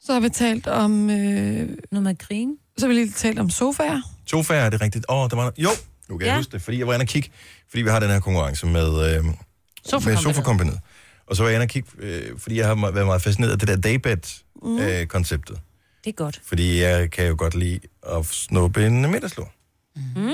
Så 0.01 0.13
har 0.13 0.19
vi 0.19 0.29
talt 0.29 0.67
om... 0.67 1.09
Øh, 1.09 1.69
Noget 1.91 2.03
med 2.03 2.11
at 2.11 2.17
grine. 2.19 2.55
så 2.77 2.85
har 2.85 2.87
vi 2.87 2.93
lige 2.93 3.11
talt 3.11 3.39
om 3.39 3.49
sofaer. 3.49 4.01
Sofaer, 4.25 4.61
er 4.61 4.69
det 4.69 4.81
rigtigt? 4.81 5.05
Åh, 5.09 5.17
oh, 5.23 5.29
der 5.29 5.35
var 5.35 5.53
Jo, 5.57 5.69
nu 6.09 6.17
kan 6.17 6.25
ja. 6.25 6.31
jeg 6.31 6.39
huske 6.39 6.51
det, 6.51 6.61
fordi 6.61 6.79
jeg 6.79 6.87
var 6.87 6.93
inde 6.93 7.03
og 7.03 7.07
kigge, 7.07 7.29
fordi 7.69 7.81
vi 7.81 7.89
har 7.89 7.99
den 7.99 8.09
her 8.09 8.19
konkurrence 8.19 8.65
med, 8.67 9.15
øh, 9.17 9.25
med 9.25 10.17
Sofakompaniet. 10.17 10.79
Og 11.27 11.35
så 11.35 11.43
var 11.43 11.49
jeg 11.49 11.55
inde 11.55 11.63
og 11.63 11.69
kigge, 11.69 11.89
øh, 11.99 12.39
fordi 12.39 12.57
jeg 12.57 12.67
har 12.67 12.91
været 12.91 13.05
meget 13.05 13.21
fascineret 13.21 13.51
af 13.51 13.59
det 13.59 13.67
der 13.67 13.75
daybed-konceptet. 13.75 15.57
Det 16.05 16.11
er 16.11 16.15
godt. 16.15 16.41
Fordi 16.43 16.81
jeg 16.81 17.11
kan 17.11 17.27
jo 17.27 17.35
godt 17.37 17.55
lide 17.55 17.79
at 18.03 18.25
snuppe 18.25 18.85
en 18.85 19.11
middagslur. 19.11 19.51
Mm. 20.15 20.29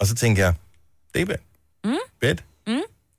Og 0.00 0.06
så 0.06 0.14
tænker 0.14 0.44
jeg, 0.44 0.54
daybed, 1.14 1.34
mm. 1.84 1.94
bed 2.20 2.36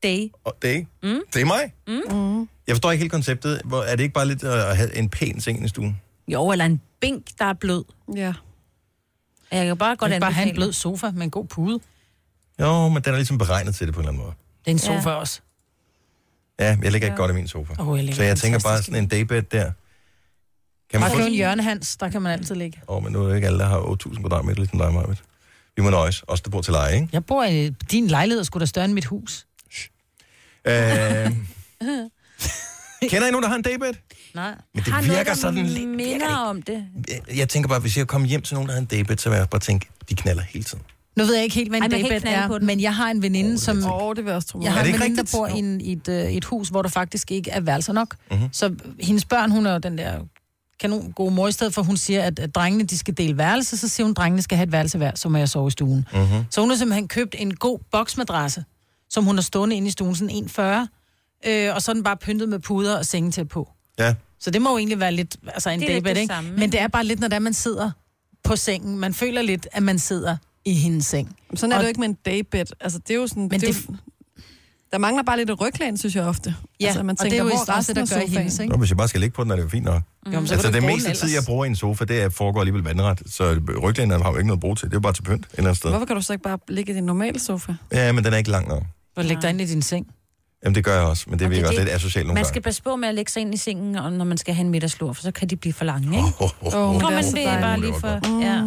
Day. 0.04 0.30
og 0.44 0.58
day, 0.62 0.86
mm. 1.04 1.20
det 1.34 1.42
er 1.42 1.46
mig. 1.46 1.74
Mm. 1.88 2.40
Jeg 2.68 2.76
forstår 2.76 2.92
ikke 2.92 3.02
helt 3.02 3.12
konceptet. 3.12 3.62
Hvor, 3.66 3.82
er 3.84 3.96
det 3.96 4.04
ikke 4.04 4.14
bare 4.14 4.28
lidt 4.28 4.44
at 4.44 4.78
have 4.78 4.96
en 4.96 5.10
pæn 5.10 5.42
seng 5.42 5.66
i 5.66 5.68
stuen? 5.68 6.02
Jo, 6.28 6.52
eller 6.52 6.66
en 6.66 6.82
bænk, 7.02 7.26
der 7.40 7.46
er 7.46 7.54
blød. 7.54 7.84
Ja. 8.16 8.34
Jeg 9.52 9.66
kan 9.66 9.78
bare 9.78 9.96
godt 9.96 10.12
kan 10.12 10.22
bare 10.22 10.32
have 10.32 10.50
en 10.50 10.56
blød 10.56 10.74
sofa 10.74 11.12
med 11.12 11.22
en 11.24 11.30
god 11.30 11.46
pude. 11.46 11.80
Jo, 12.62 12.90
men 12.90 13.04
den 13.04 13.14
er 13.14 13.18
ligesom 13.18 13.38
beregnet 13.38 13.76
til 13.76 13.88
det 13.88 13.94
på 13.96 14.00
en 14.02 14.08
eller 14.08 14.12
anden 14.12 14.24
måde. 14.24 14.36
Det 14.66 14.68
er 14.68 14.72
en 14.72 14.80
sofa 14.80 15.10
Ja. 15.10 15.16
også. 15.16 15.42
Ja, 16.60 16.78
jeg 16.84 16.92
ligger 16.92 17.08
ikke 17.08 17.18
godt 17.18 17.32
i 17.32 17.34
min 17.34 17.48
sofa. 17.48 17.74
Åh, 17.80 18.06
jeg 18.06 18.16
så 18.16 18.24
jeg 18.24 18.38
tænker 18.38 18.60
bare 18.60 18.84
sådan 18.84 19.04
en 19.04 19.08
daybed 19.10 19.42
der. 19.42 19.72
Kan 20.92 21.00
man 21.00 21.10
Bare 21.10 21.20
få... 21.22 21.28
en 21.28 21.34
hjørnehans, 21.34 21.98
der 21.98 22.10
kan 22.10 22.22
man 22.22 22.32
altid 22.32 22.56
ligge. 22.56 22.82
Åh, 22.88 22.98
oh, 22.98 23.04
men 23.04 23.14
nu 23.14 23.24
er 23.24 23.28
det 23.28 23.36
ikke 23.36 23.48
alle, 23.48 23.60
der 23.60 23.66
har 23.66 23.80
8.000 23.80 24.20
kvadratmeter, 24.20 24.56
ligesom 24.58 24.80
dig, 24.80 24.94
Marvitt. 24.94 25.24
Vi 25.76 25.82
må 25.82 25.90
nøjes. 25.90 26.24
Os, 26.28 26.42
der 26.42 26.50
bor 26.50 26.62
til 26.62 26.74
leje, 26.74 26.96
ikke? 26.96 27.10
Jeg 27.12 27.26
bor 27.26 27.44
i 27.44 27.70
din 27.70 28.08
lejlighed, 28.08 28.44
skulle 28.44 28.62
da 28.62 28.66
større 28.66 28.86
end 28.86 28.94
mit 28.94 29.06
hus. 29.06 29.48
Øh... 30.66 30.74
Kender 33.10 33.28
I 33.28 33.32
nogen, 33.32 33.44
der 33.44 33.50
har 33.50 33.56
en 33.56 33.62
daybed? 33.62 33.94
Nej. 34.36 34.56
Men 34.74 34.84
det 34.84 34.94
Har 34.94 35.02
virker 35.02 35.14
noget, 35.14 35.28
der 35.28 35.34
sådan 35.34 35.66
lidt... 35.66 35.90
minder 35.90 36.36
om 36.36 36.62
det. 36.62 36.86
Jeg 37.36 37.50
tænker 37.50 37.70
bare, 37.70 37.80
hvis 37.80 37.98
jeg 37.98 38.08
kommer 38.08 38.28
hjem 38.28 38.42
til 38.42 38.54
nogen, 38.54 38.68
der 38.68 38.74
har 38.74 38.82
en 38.82 38.86
daybed, 38.86 39.18
så 39.18 39.30
vil 39.30 39.38
jeg 39.38 39.50
bare 39.50 39.62
tænke, 39.62 39.90
de 40.10 40.16
knaller 40.16 40.44
hele 40.44 40.64
tiden. 40.64 40.84
Nu 41.16 41.24
ved 41.26 41.34
jeg 41.36 41.44
ikke 41.44 41.56
helt, 41.56 41.70
hvad 41.70 41.82
en 41.82 41.92
daybed 41.92 42.22
er, 42.26 42.60
men 42.60 42.82
jeg 42.82 42.96
har 42.96 43.12
en 43.12 43.22
veninde, 43.22 43.60
som... 43.60 43.78
Åh, 43.78 44.04
oh, 44.04 44.16
det 44.16 44.24
vil 44.24 44.30
jeg 44.30 44.36
også 44.36 44.48
tro. 44.48 44.60
Jeg 44.62 44.72
har 44.74 44.80
Er 44.80 44.84
en 44.84 44.88
ikke 44.88 45.00
veninde, 45.00 45.16
der 45.18 45.22
rigtigt? 45.24 45.38
bor 45.38 45.48
i, 45.48 45.60
en, 45.60 45.82
i 45.82 45.92
et, 45.92 46.08
øh, 46.08 46.32
et 46.32 46.46
hus, 46.46 46.70
hvor 46.70 46.82
der 46.82 46.90
faktisk 46.90 47.32
ikke 47.32 47.52
er 47.52 47.60
værelser 47.60 47.94
nok. 47.94 48.16
Mhm. 48.30 48.38
Mm-hmm. 48.38 48.54
Så 48.54 48.76
hendes 49.00 49.26
børn, 49.26 49.52
hun 49.52 49.66
er 49.66 49.72
jo 49.74 49.78
den 49.78 49.98
der 49.98 50.20
kanon 50.80 51.12
gode 51.12 51.34
mor, 51.34 51.48
i 51.48 51.52
stedet 51.52 51.74
for 51.74 51.82
hun 51.84 51.98
siger, 51.98 52.24
at, 52.24 52.40
at 52.40 52.56
drengene 52.56 52.84
de 52.84 52.98
skal 52.98 53.18
dele 53.18 53.38
værelse, 53.38 53.78
så 53.78 53.88
siger 53.88 54.06
hun, 54.06 54.12
at 54.12 54.18
drengene 54.18 54.42
skal 54.42 54.58
have 54.58 54.64
et 54.66 54.72
værelse 54.72 54.98
hver, 54.98 55.12
så 55.16 55.30
må 55.30 55.38
jeg 55.38 55.50
sove 55.50 55.68
i 55.68 55.72
stuen. 55.72 56.06
Mhm. 56.14 56.22
Mm-hmm. 56.22 56.44
Så 56.50 56.62
hun 56.62 56.70
har 56.70 56.78
simpelthen 56.78 57.08
købt 57.08 57.36
en 57.40 57.56
god 57.56 57.80
boksmadrasse, 57.92 58.64
som 59.10 59.24
hun 59.24 59.36
har 59.36 59.42
stående 59.42 59.76
inde 59.76 59.88
i 59.88 59.92
stuen, 59.92 60.16
sådan 60.16 60.50
1,40, 61.46 61.50
øh, 61.50 61.76
og 61.76 61.82
så 61.82 61.92
er 61.92 61.94
den 61.94 62.04
bare 62.04 62.18
pyntet 62.18 62.50
med 62.50 62.60
puder 62.60 62.98
og 62.98 63.06
sengetæppe 63.06 63.50
på. 63.50 63.70
Ja. 64.00 64.14
Så 64.40 64.52
det 64.52 64.62
må 64.62 64.70
jo 64.72 64.78
egentlig 64.78 65.00
være 65.00 65.12
lidt, 65.12 65.38
altså 65.48 65.70
en 65.70 65.80
Det 65.80 65.90
er 65.90 65.94
lidt 65.94 66.06
daybed, 66.06 66.22
ikke? 66.22 66.34
samme, 66.34 66.52
Men 66.52 66.72
det 66.72 66.82
er 66.82 66.88
bare 66.88 67.04
lidt, 67.06 67.20
når 67.20 67.28
der 67.28 67.40
man 67.40 67.54
sidder 67.54 67.92
på 68.44 68.56
sengen. 68.56 69.00
Man 69.00 69.14
føler 69.14 69.42
lidt, 69.42 69.68
at 69.72 69.84
man 69.84 70.00
sidder 70.00 70.38
i 70.66 70.74
hendes 70.74 71.06
seng. 71.06 71.36
Sådan 71.56 71.72
er 71.72 71.76
Og- 71.76 71.80
det 71.80 71.86
jo 71.86 71.88
ikke 71.88 72.00
med 72.00 72.10
en 72.10 72.18
daybed. 72.26 72.66
Altså, 72.80 73.00
det 73.00 73.12
er 73.12 73.16
jo 73.16 73.28
sådan... 73.28 73.44
Men 73.44 73.52
det, 73.52 73.62
det- 73.62 73.86
jo, 73.90 73.96
der 74.92 74.98
mangler 74.98 75.24
bare 75.24 75.38
lidt 75.38 75.50
et 75.50 75.62
ryglæn, 75.62 75.98
synes 75.98 76.16
jeg 76.16 76.24
ofte. 76.24 76.56
Ja, 76.80 76.86
altså, 76.86 77.04
man 77.04 77.16
og 77.20 77.26
det 77.26 77.34
er 77.34 77.38
jo 77.38 77.44
hvor 77.44 77.52
i 77.52 77.54
også 77.54 77.72
resten 77.72 77.98
af 77.98 78.08
der 78.08 78.16
gør 78.16 78.22
sofaen? 78.22 78.38
hendes, 78.38 78.60
ikke? 78.60 78.72
Nå, 78.72 78.78
hvis 78.78 78.90
jeg 78.90 78.98
bare 78.98 79.08
skal 79.08 79.22
ligge 79.22 79.34
på 79.36 79.44
den, 79.44 79.52
er 79.52 79.56
det 79.56 79.64
jo 79.64 79.70
fint 79.70 79.86
nok. 79.86 80.02
Jo, 80.26 80.32
men 80.40 80.48
så 80.48 80.54
Altså, 80.54 80.72
det 80.72 80.84
meste 80.84 81.14
tid, 81.14 81.34
jeg 81.34 81.44
bruger 81.46 81.66
i 81.66 81.68
en 81.68 81.76
sofa, 81.76 82.06
det 82.06 82.22
er, 82.22 82.30
foregår 82.30 82.60
alligevel 82.60 82.84
vandret. 82.84 83.22
Så 83.26 83.60
ryglænderen 83.84 84.22
har 84.22 84.32
jo 84.32 84.38
ikke 84.38 84.48
noget 84.48 84.58
at 84.58 84.62
bruge 84.62 84.76
til. 84.76 84.86
Det 84.86 84.94
er 84.94 84.98
jo 84.98 85.02
bare 85.02 85.14
til 85.14 85.22
pynt 85.24 85.46
et 85.46 85.52
eller 85.54 85.64
andet 85.70 85.78
sted. 85.78 85.90
Hvorfor 85.90 86.06
kan 86.06 86.16
du 86.16 86.22
så 86.22 86.34
ikke 86.34 86.44
bare 86.44 86.58
ligge 86.68 86.92
i 86.94 86.96
din 86.96 87.04
normale 87.04 87.40
sofa? 87.40 87.74
Ja, 87.92 88.12
men 88.12 88.24
den 88.24 88.34
er 88.34 88.38
ikke 88.38 88.52
lang 88.52 88.68
nok. 88.68 88.84
Og 89.16 89.26
læg 89.26 89.38
dig 89.42 89.50
ind 89.50 89.62
i 89.62 89.66
din 89.66 89.82
seng. 89.82 90.08
Jamen, 90.64 90.76
det 90.76 90.84
gør 90.84 90.96
jeg 90.96 91.04
også, 91.04 91.24
men 91.28 91.40
det 91.40 91.40
det 91.40 91.50
virker 91.50 91.64
er 91.64 91.68
også 91.68 91.80
lidt 91.80 91.90
asocialt 91.94 92.26
nogle 92.28 92.34
Man 92.34 92.44
gange. 92.44 92.50
skal 92.50 92.62
passe 92.62 92.84
på 92.84 92.96
med 92.96 93.08
at 93.08 93.16
lægge 93.16 93.32
sig 93.32 93.42
ind 93.42 93.54
i 93.54 93.58
sengen, 93.58 93.96
og 93.96 94.14
når 94.14 94.26
man 94.26 94.38
skal 94.38 94.54
have 94.54 94.66
en 94.66 94.72
middagslur, 94.72 95.14
for 95.14 95.22
så 95.22 95.32
kan 95.32 95.48
de 95.48 95.56
blive 95.56 95.74
for 95.74 95.86
lange, 95.86 96.08
ikke? 96.18 96.28
Oh, 96.40 96.42
oh, 96.42 96.50
oh. 96.62 96.72
Tror 96.72 97.10
det 97.10 97.18
er 97.18 97.22
man, 97.22 97.24
det 97.34 97.48
er 97.48 97.62
bare 97.62 97.80
lige 97.80 97.94
for... 98.00 98.42
Ja. 98.42 98.62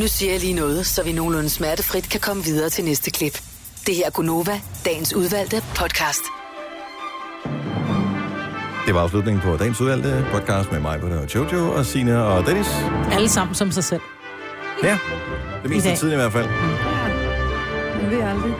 Nu 0.00 0.08
siger 0.08 0.32
jeg 0.32 0.40
lige 0.40 0.52
noget, 0.52 0.86
så 0.86 1.02
vi 1.02 1.12
nogenlunde 1.12 1.48
smertefrit 1.48 2.08
kan 2.08 2.20
komme 2.20 2.44
videre 2.44 2.70
til 2.70 2.84
næste 2.84 3.10
klip. 3.10 3.42
Det 3.86 3.94
her 3.96 4.06
er 4.06 4.10
Gunova, 4.10 4.60
dagens 4.84 5.14
udvalgte 5.14 5.56
podcast. 5.76 6.20
Det 8.86 8.94
var 8.94 9.00
afslutningen 9.00 9.42
på 9.42 9.56
dagens 9.56 9.80
udvalgte 9.80 10.26
podcast 10.32 10.72
med 10.72 10.80
mig, 10.80 11.00
Britta 11.00 11.16
og 11.18 11.34
Jojo 11.34 11.72
og 11.72 11.86
Sina 11.86 12.18
og 12.18 12.46
Dennis. 12.46 12.66
Alle 13.12 13.28
sammen 13.28 13.54
som 13.54 13.70
sig 13.70 13.84
selv. 13.84 14.00
Ja, 14.82 14.98
det 15.62 15.70
meste 15.70 15.90
af 15.90 15.96
tiden 15.96 16.12
i 16.12 16.16
hvert 16.16 16.32
fald. 16.32 16.46
Man 18.02 18.10
ved 18.10 18.22
aldrig. 18.22 18.54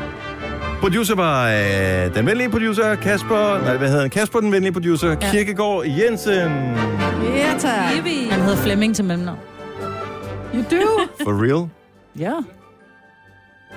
Producer 0.80 1.14
var 1.14 1.48
øh, 1.48 2.14
den 2.14 2.26
venlige 2.26 2.50
producer, 2.50 2.94
Kasper... 2.94 3.58
Nej, 3.62 3.76
hvad 3.76 3.88
hedder 3.88 4.02
han? 4.02 4.10
Kasper, 4.10 4.40
den 4.40 4.52
venlige 4.52 4.72
producer, 4.72 5.08
ja. 5.08 5.30
Kirkegaard 5.30 5.84
Jensen. 5.86 6.76
Ja, 7.36 7.54
tak. 7.58 7.72
Han 8.30 8.40
hedder 8.40 8.56
Flemming 8.56 8.96
til 8.96 9.04
mellemnavn. 9.04 9.38
You 10.54 10.62
do? 10.62 11.00
For 11.24 11.44
real? 11.44 11.68
Ja. 12.18 12.32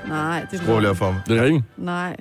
Nej, 0.08 0.45
det 0.52 0.89
op 0.89 0.97
for 0.97 1.06
ham. 1.06 1.16
Det 1.28 1.38
er 1.39 1.43
ikke. 1.43 1.64
Nej. 1.78 2.16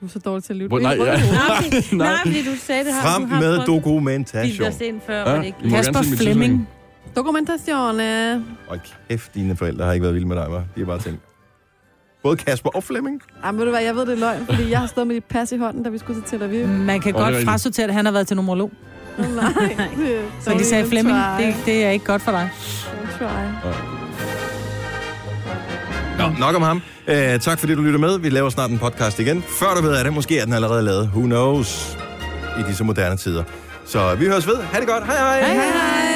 Du 0.00 0.06
er 0.06 0.10
så 0.10 0.18
dårlig 0.18 0.44
til 0.44 0.52
at 0.52 0.56
lytte. 0.56 0.68
Hvor- 0.68 0.78
nej, 0.78 0.92
ja. 0.92 1.04
Nej, 1.32 1.62
fordi- 1.62 1.96
nej, 1.96 2.16
fordi 2.24 2.44
du 2.44 2.56
sagde, 2.56 2.84
det 2.84 2.92
har 2.94 3.10
Frem 3.14 3.30
har 3.30 3.40
med 3.40 3.66
dokumentation. 3.66 4.58
Bildt 4.58 4.74
os 4.74 4.80
ind 4.80 5.00
før, 5.06 5.30
Ja, 5.30 5.36
det 5.38 5.44
ikke? 5.44 5.58
Kasper 5.70 6.02
Flemming. 6.16 6.68
Dokumentatione. 7.16 8.34
Og 8.68 8.78
kæft, 9.08 9.34
dine 9.34 9.56
forældre 9.56 9.84
har 9.84 9.92
ikke 9.92 10.02
været 10.02 10.14
vilde 10.14 10.28
med 10.28 10.36
dig, 10.36 10.44
hva'? 10.46 10.50
De 10.74 10.78
har 10.78 10.84
bare 10.84 10.98
tænkt. 10.98 11.20
Både 12.22 12.36
Kasper 12.36 12.70
og 12.70 12.84
Flemming. 12.84 13.22
Ej, 13.44 13.52
ved 13.52 13.64
du 13.64 13.70
hvad, 13.70 13.80
jeg 13.82 13.94
ved 13.94 14.06
det 14.06 14.12
er 14.12 14.16
løgn, 14.16 14.46
fordi 14.46 14.70
jeg 14.70 14.78
har 14.78 14.86
stået 14.86 15.06
med 15.06 15.14
dit 15.14 15.24
pas 15.24 15.52
i 15.52 15.56
hånden, 15.56 15.82
da 15.82 15.88
vi 15.90 15.98
skulle 15.98 16.20
til 16.22 16.30
Tel 16.30 16.42
Aviv. 16.42 16.66
Man 16.68 17.00
kan 17.00 17.14
er 17.14 17.18
godt 17.18 17.44
frasortere, 17.44 17.86
at 17.86 17.94
han 17.94 18.04
har 18.04 18.12
været 18.12 18.26
til 18.26 18.36
numerolog. 18.36 18.70
Nej. 19.18 19.76
Så 20.40 20.50
de 20.58 20.64
sagde, 20.64 20.86
Flemming, 20.86 21.16
det, 21.38 21.54
det 21.66 21.84
er 21.84 21.90
ikke 21.90 22.04
godt 22.04 22.22
for 22.22 22.30
dig. 22.30 22.50
Try. 23.18 23.99
Nå, 26.20 26.34
nok 26.38 26.56
om 26.56 26.62
ham. 26.62 26.82
Uh, 27.08 27.40
tak 27.40 27.58
fordi 27.58 27.74
du 27.74 27.82
lytter 27.82 27.98
med. 28.00 28.18
Vi 28.18 28.28
laver 28.28 28.50
snart 28.50 28.70
en 28.70 28.78
podcast 28.78 29.18
igen. 29.18 29.44
Før 29.60 29.74
du 29.74 29.82
ved 29.82 29.94
af 29.96 30.04
det, 30.04 30.12
måske 30.12 30.38
er 30.38 30.44
den 30.44 30.54
allerede 30.54 30.82
lavet. 30.82 31.10
Who 31.14 31.22
knows? 31.22 31.98
I 32.58 32.62
disse 32.68 32.84
moderne 32.84 33.16
tider. 33.16 33.44
Så 33.86 34.14
vi 34.14 34.26
høres 34.26 34.46
ved. 34.46 34.56
Ha' 34.72 34.80
det 34.80 34.88
godt. 34.88 35.06
Hej 35.06 35.16
hej. 35.16 35.42
hej, 35.42 35.54
hej. 35.54 36.09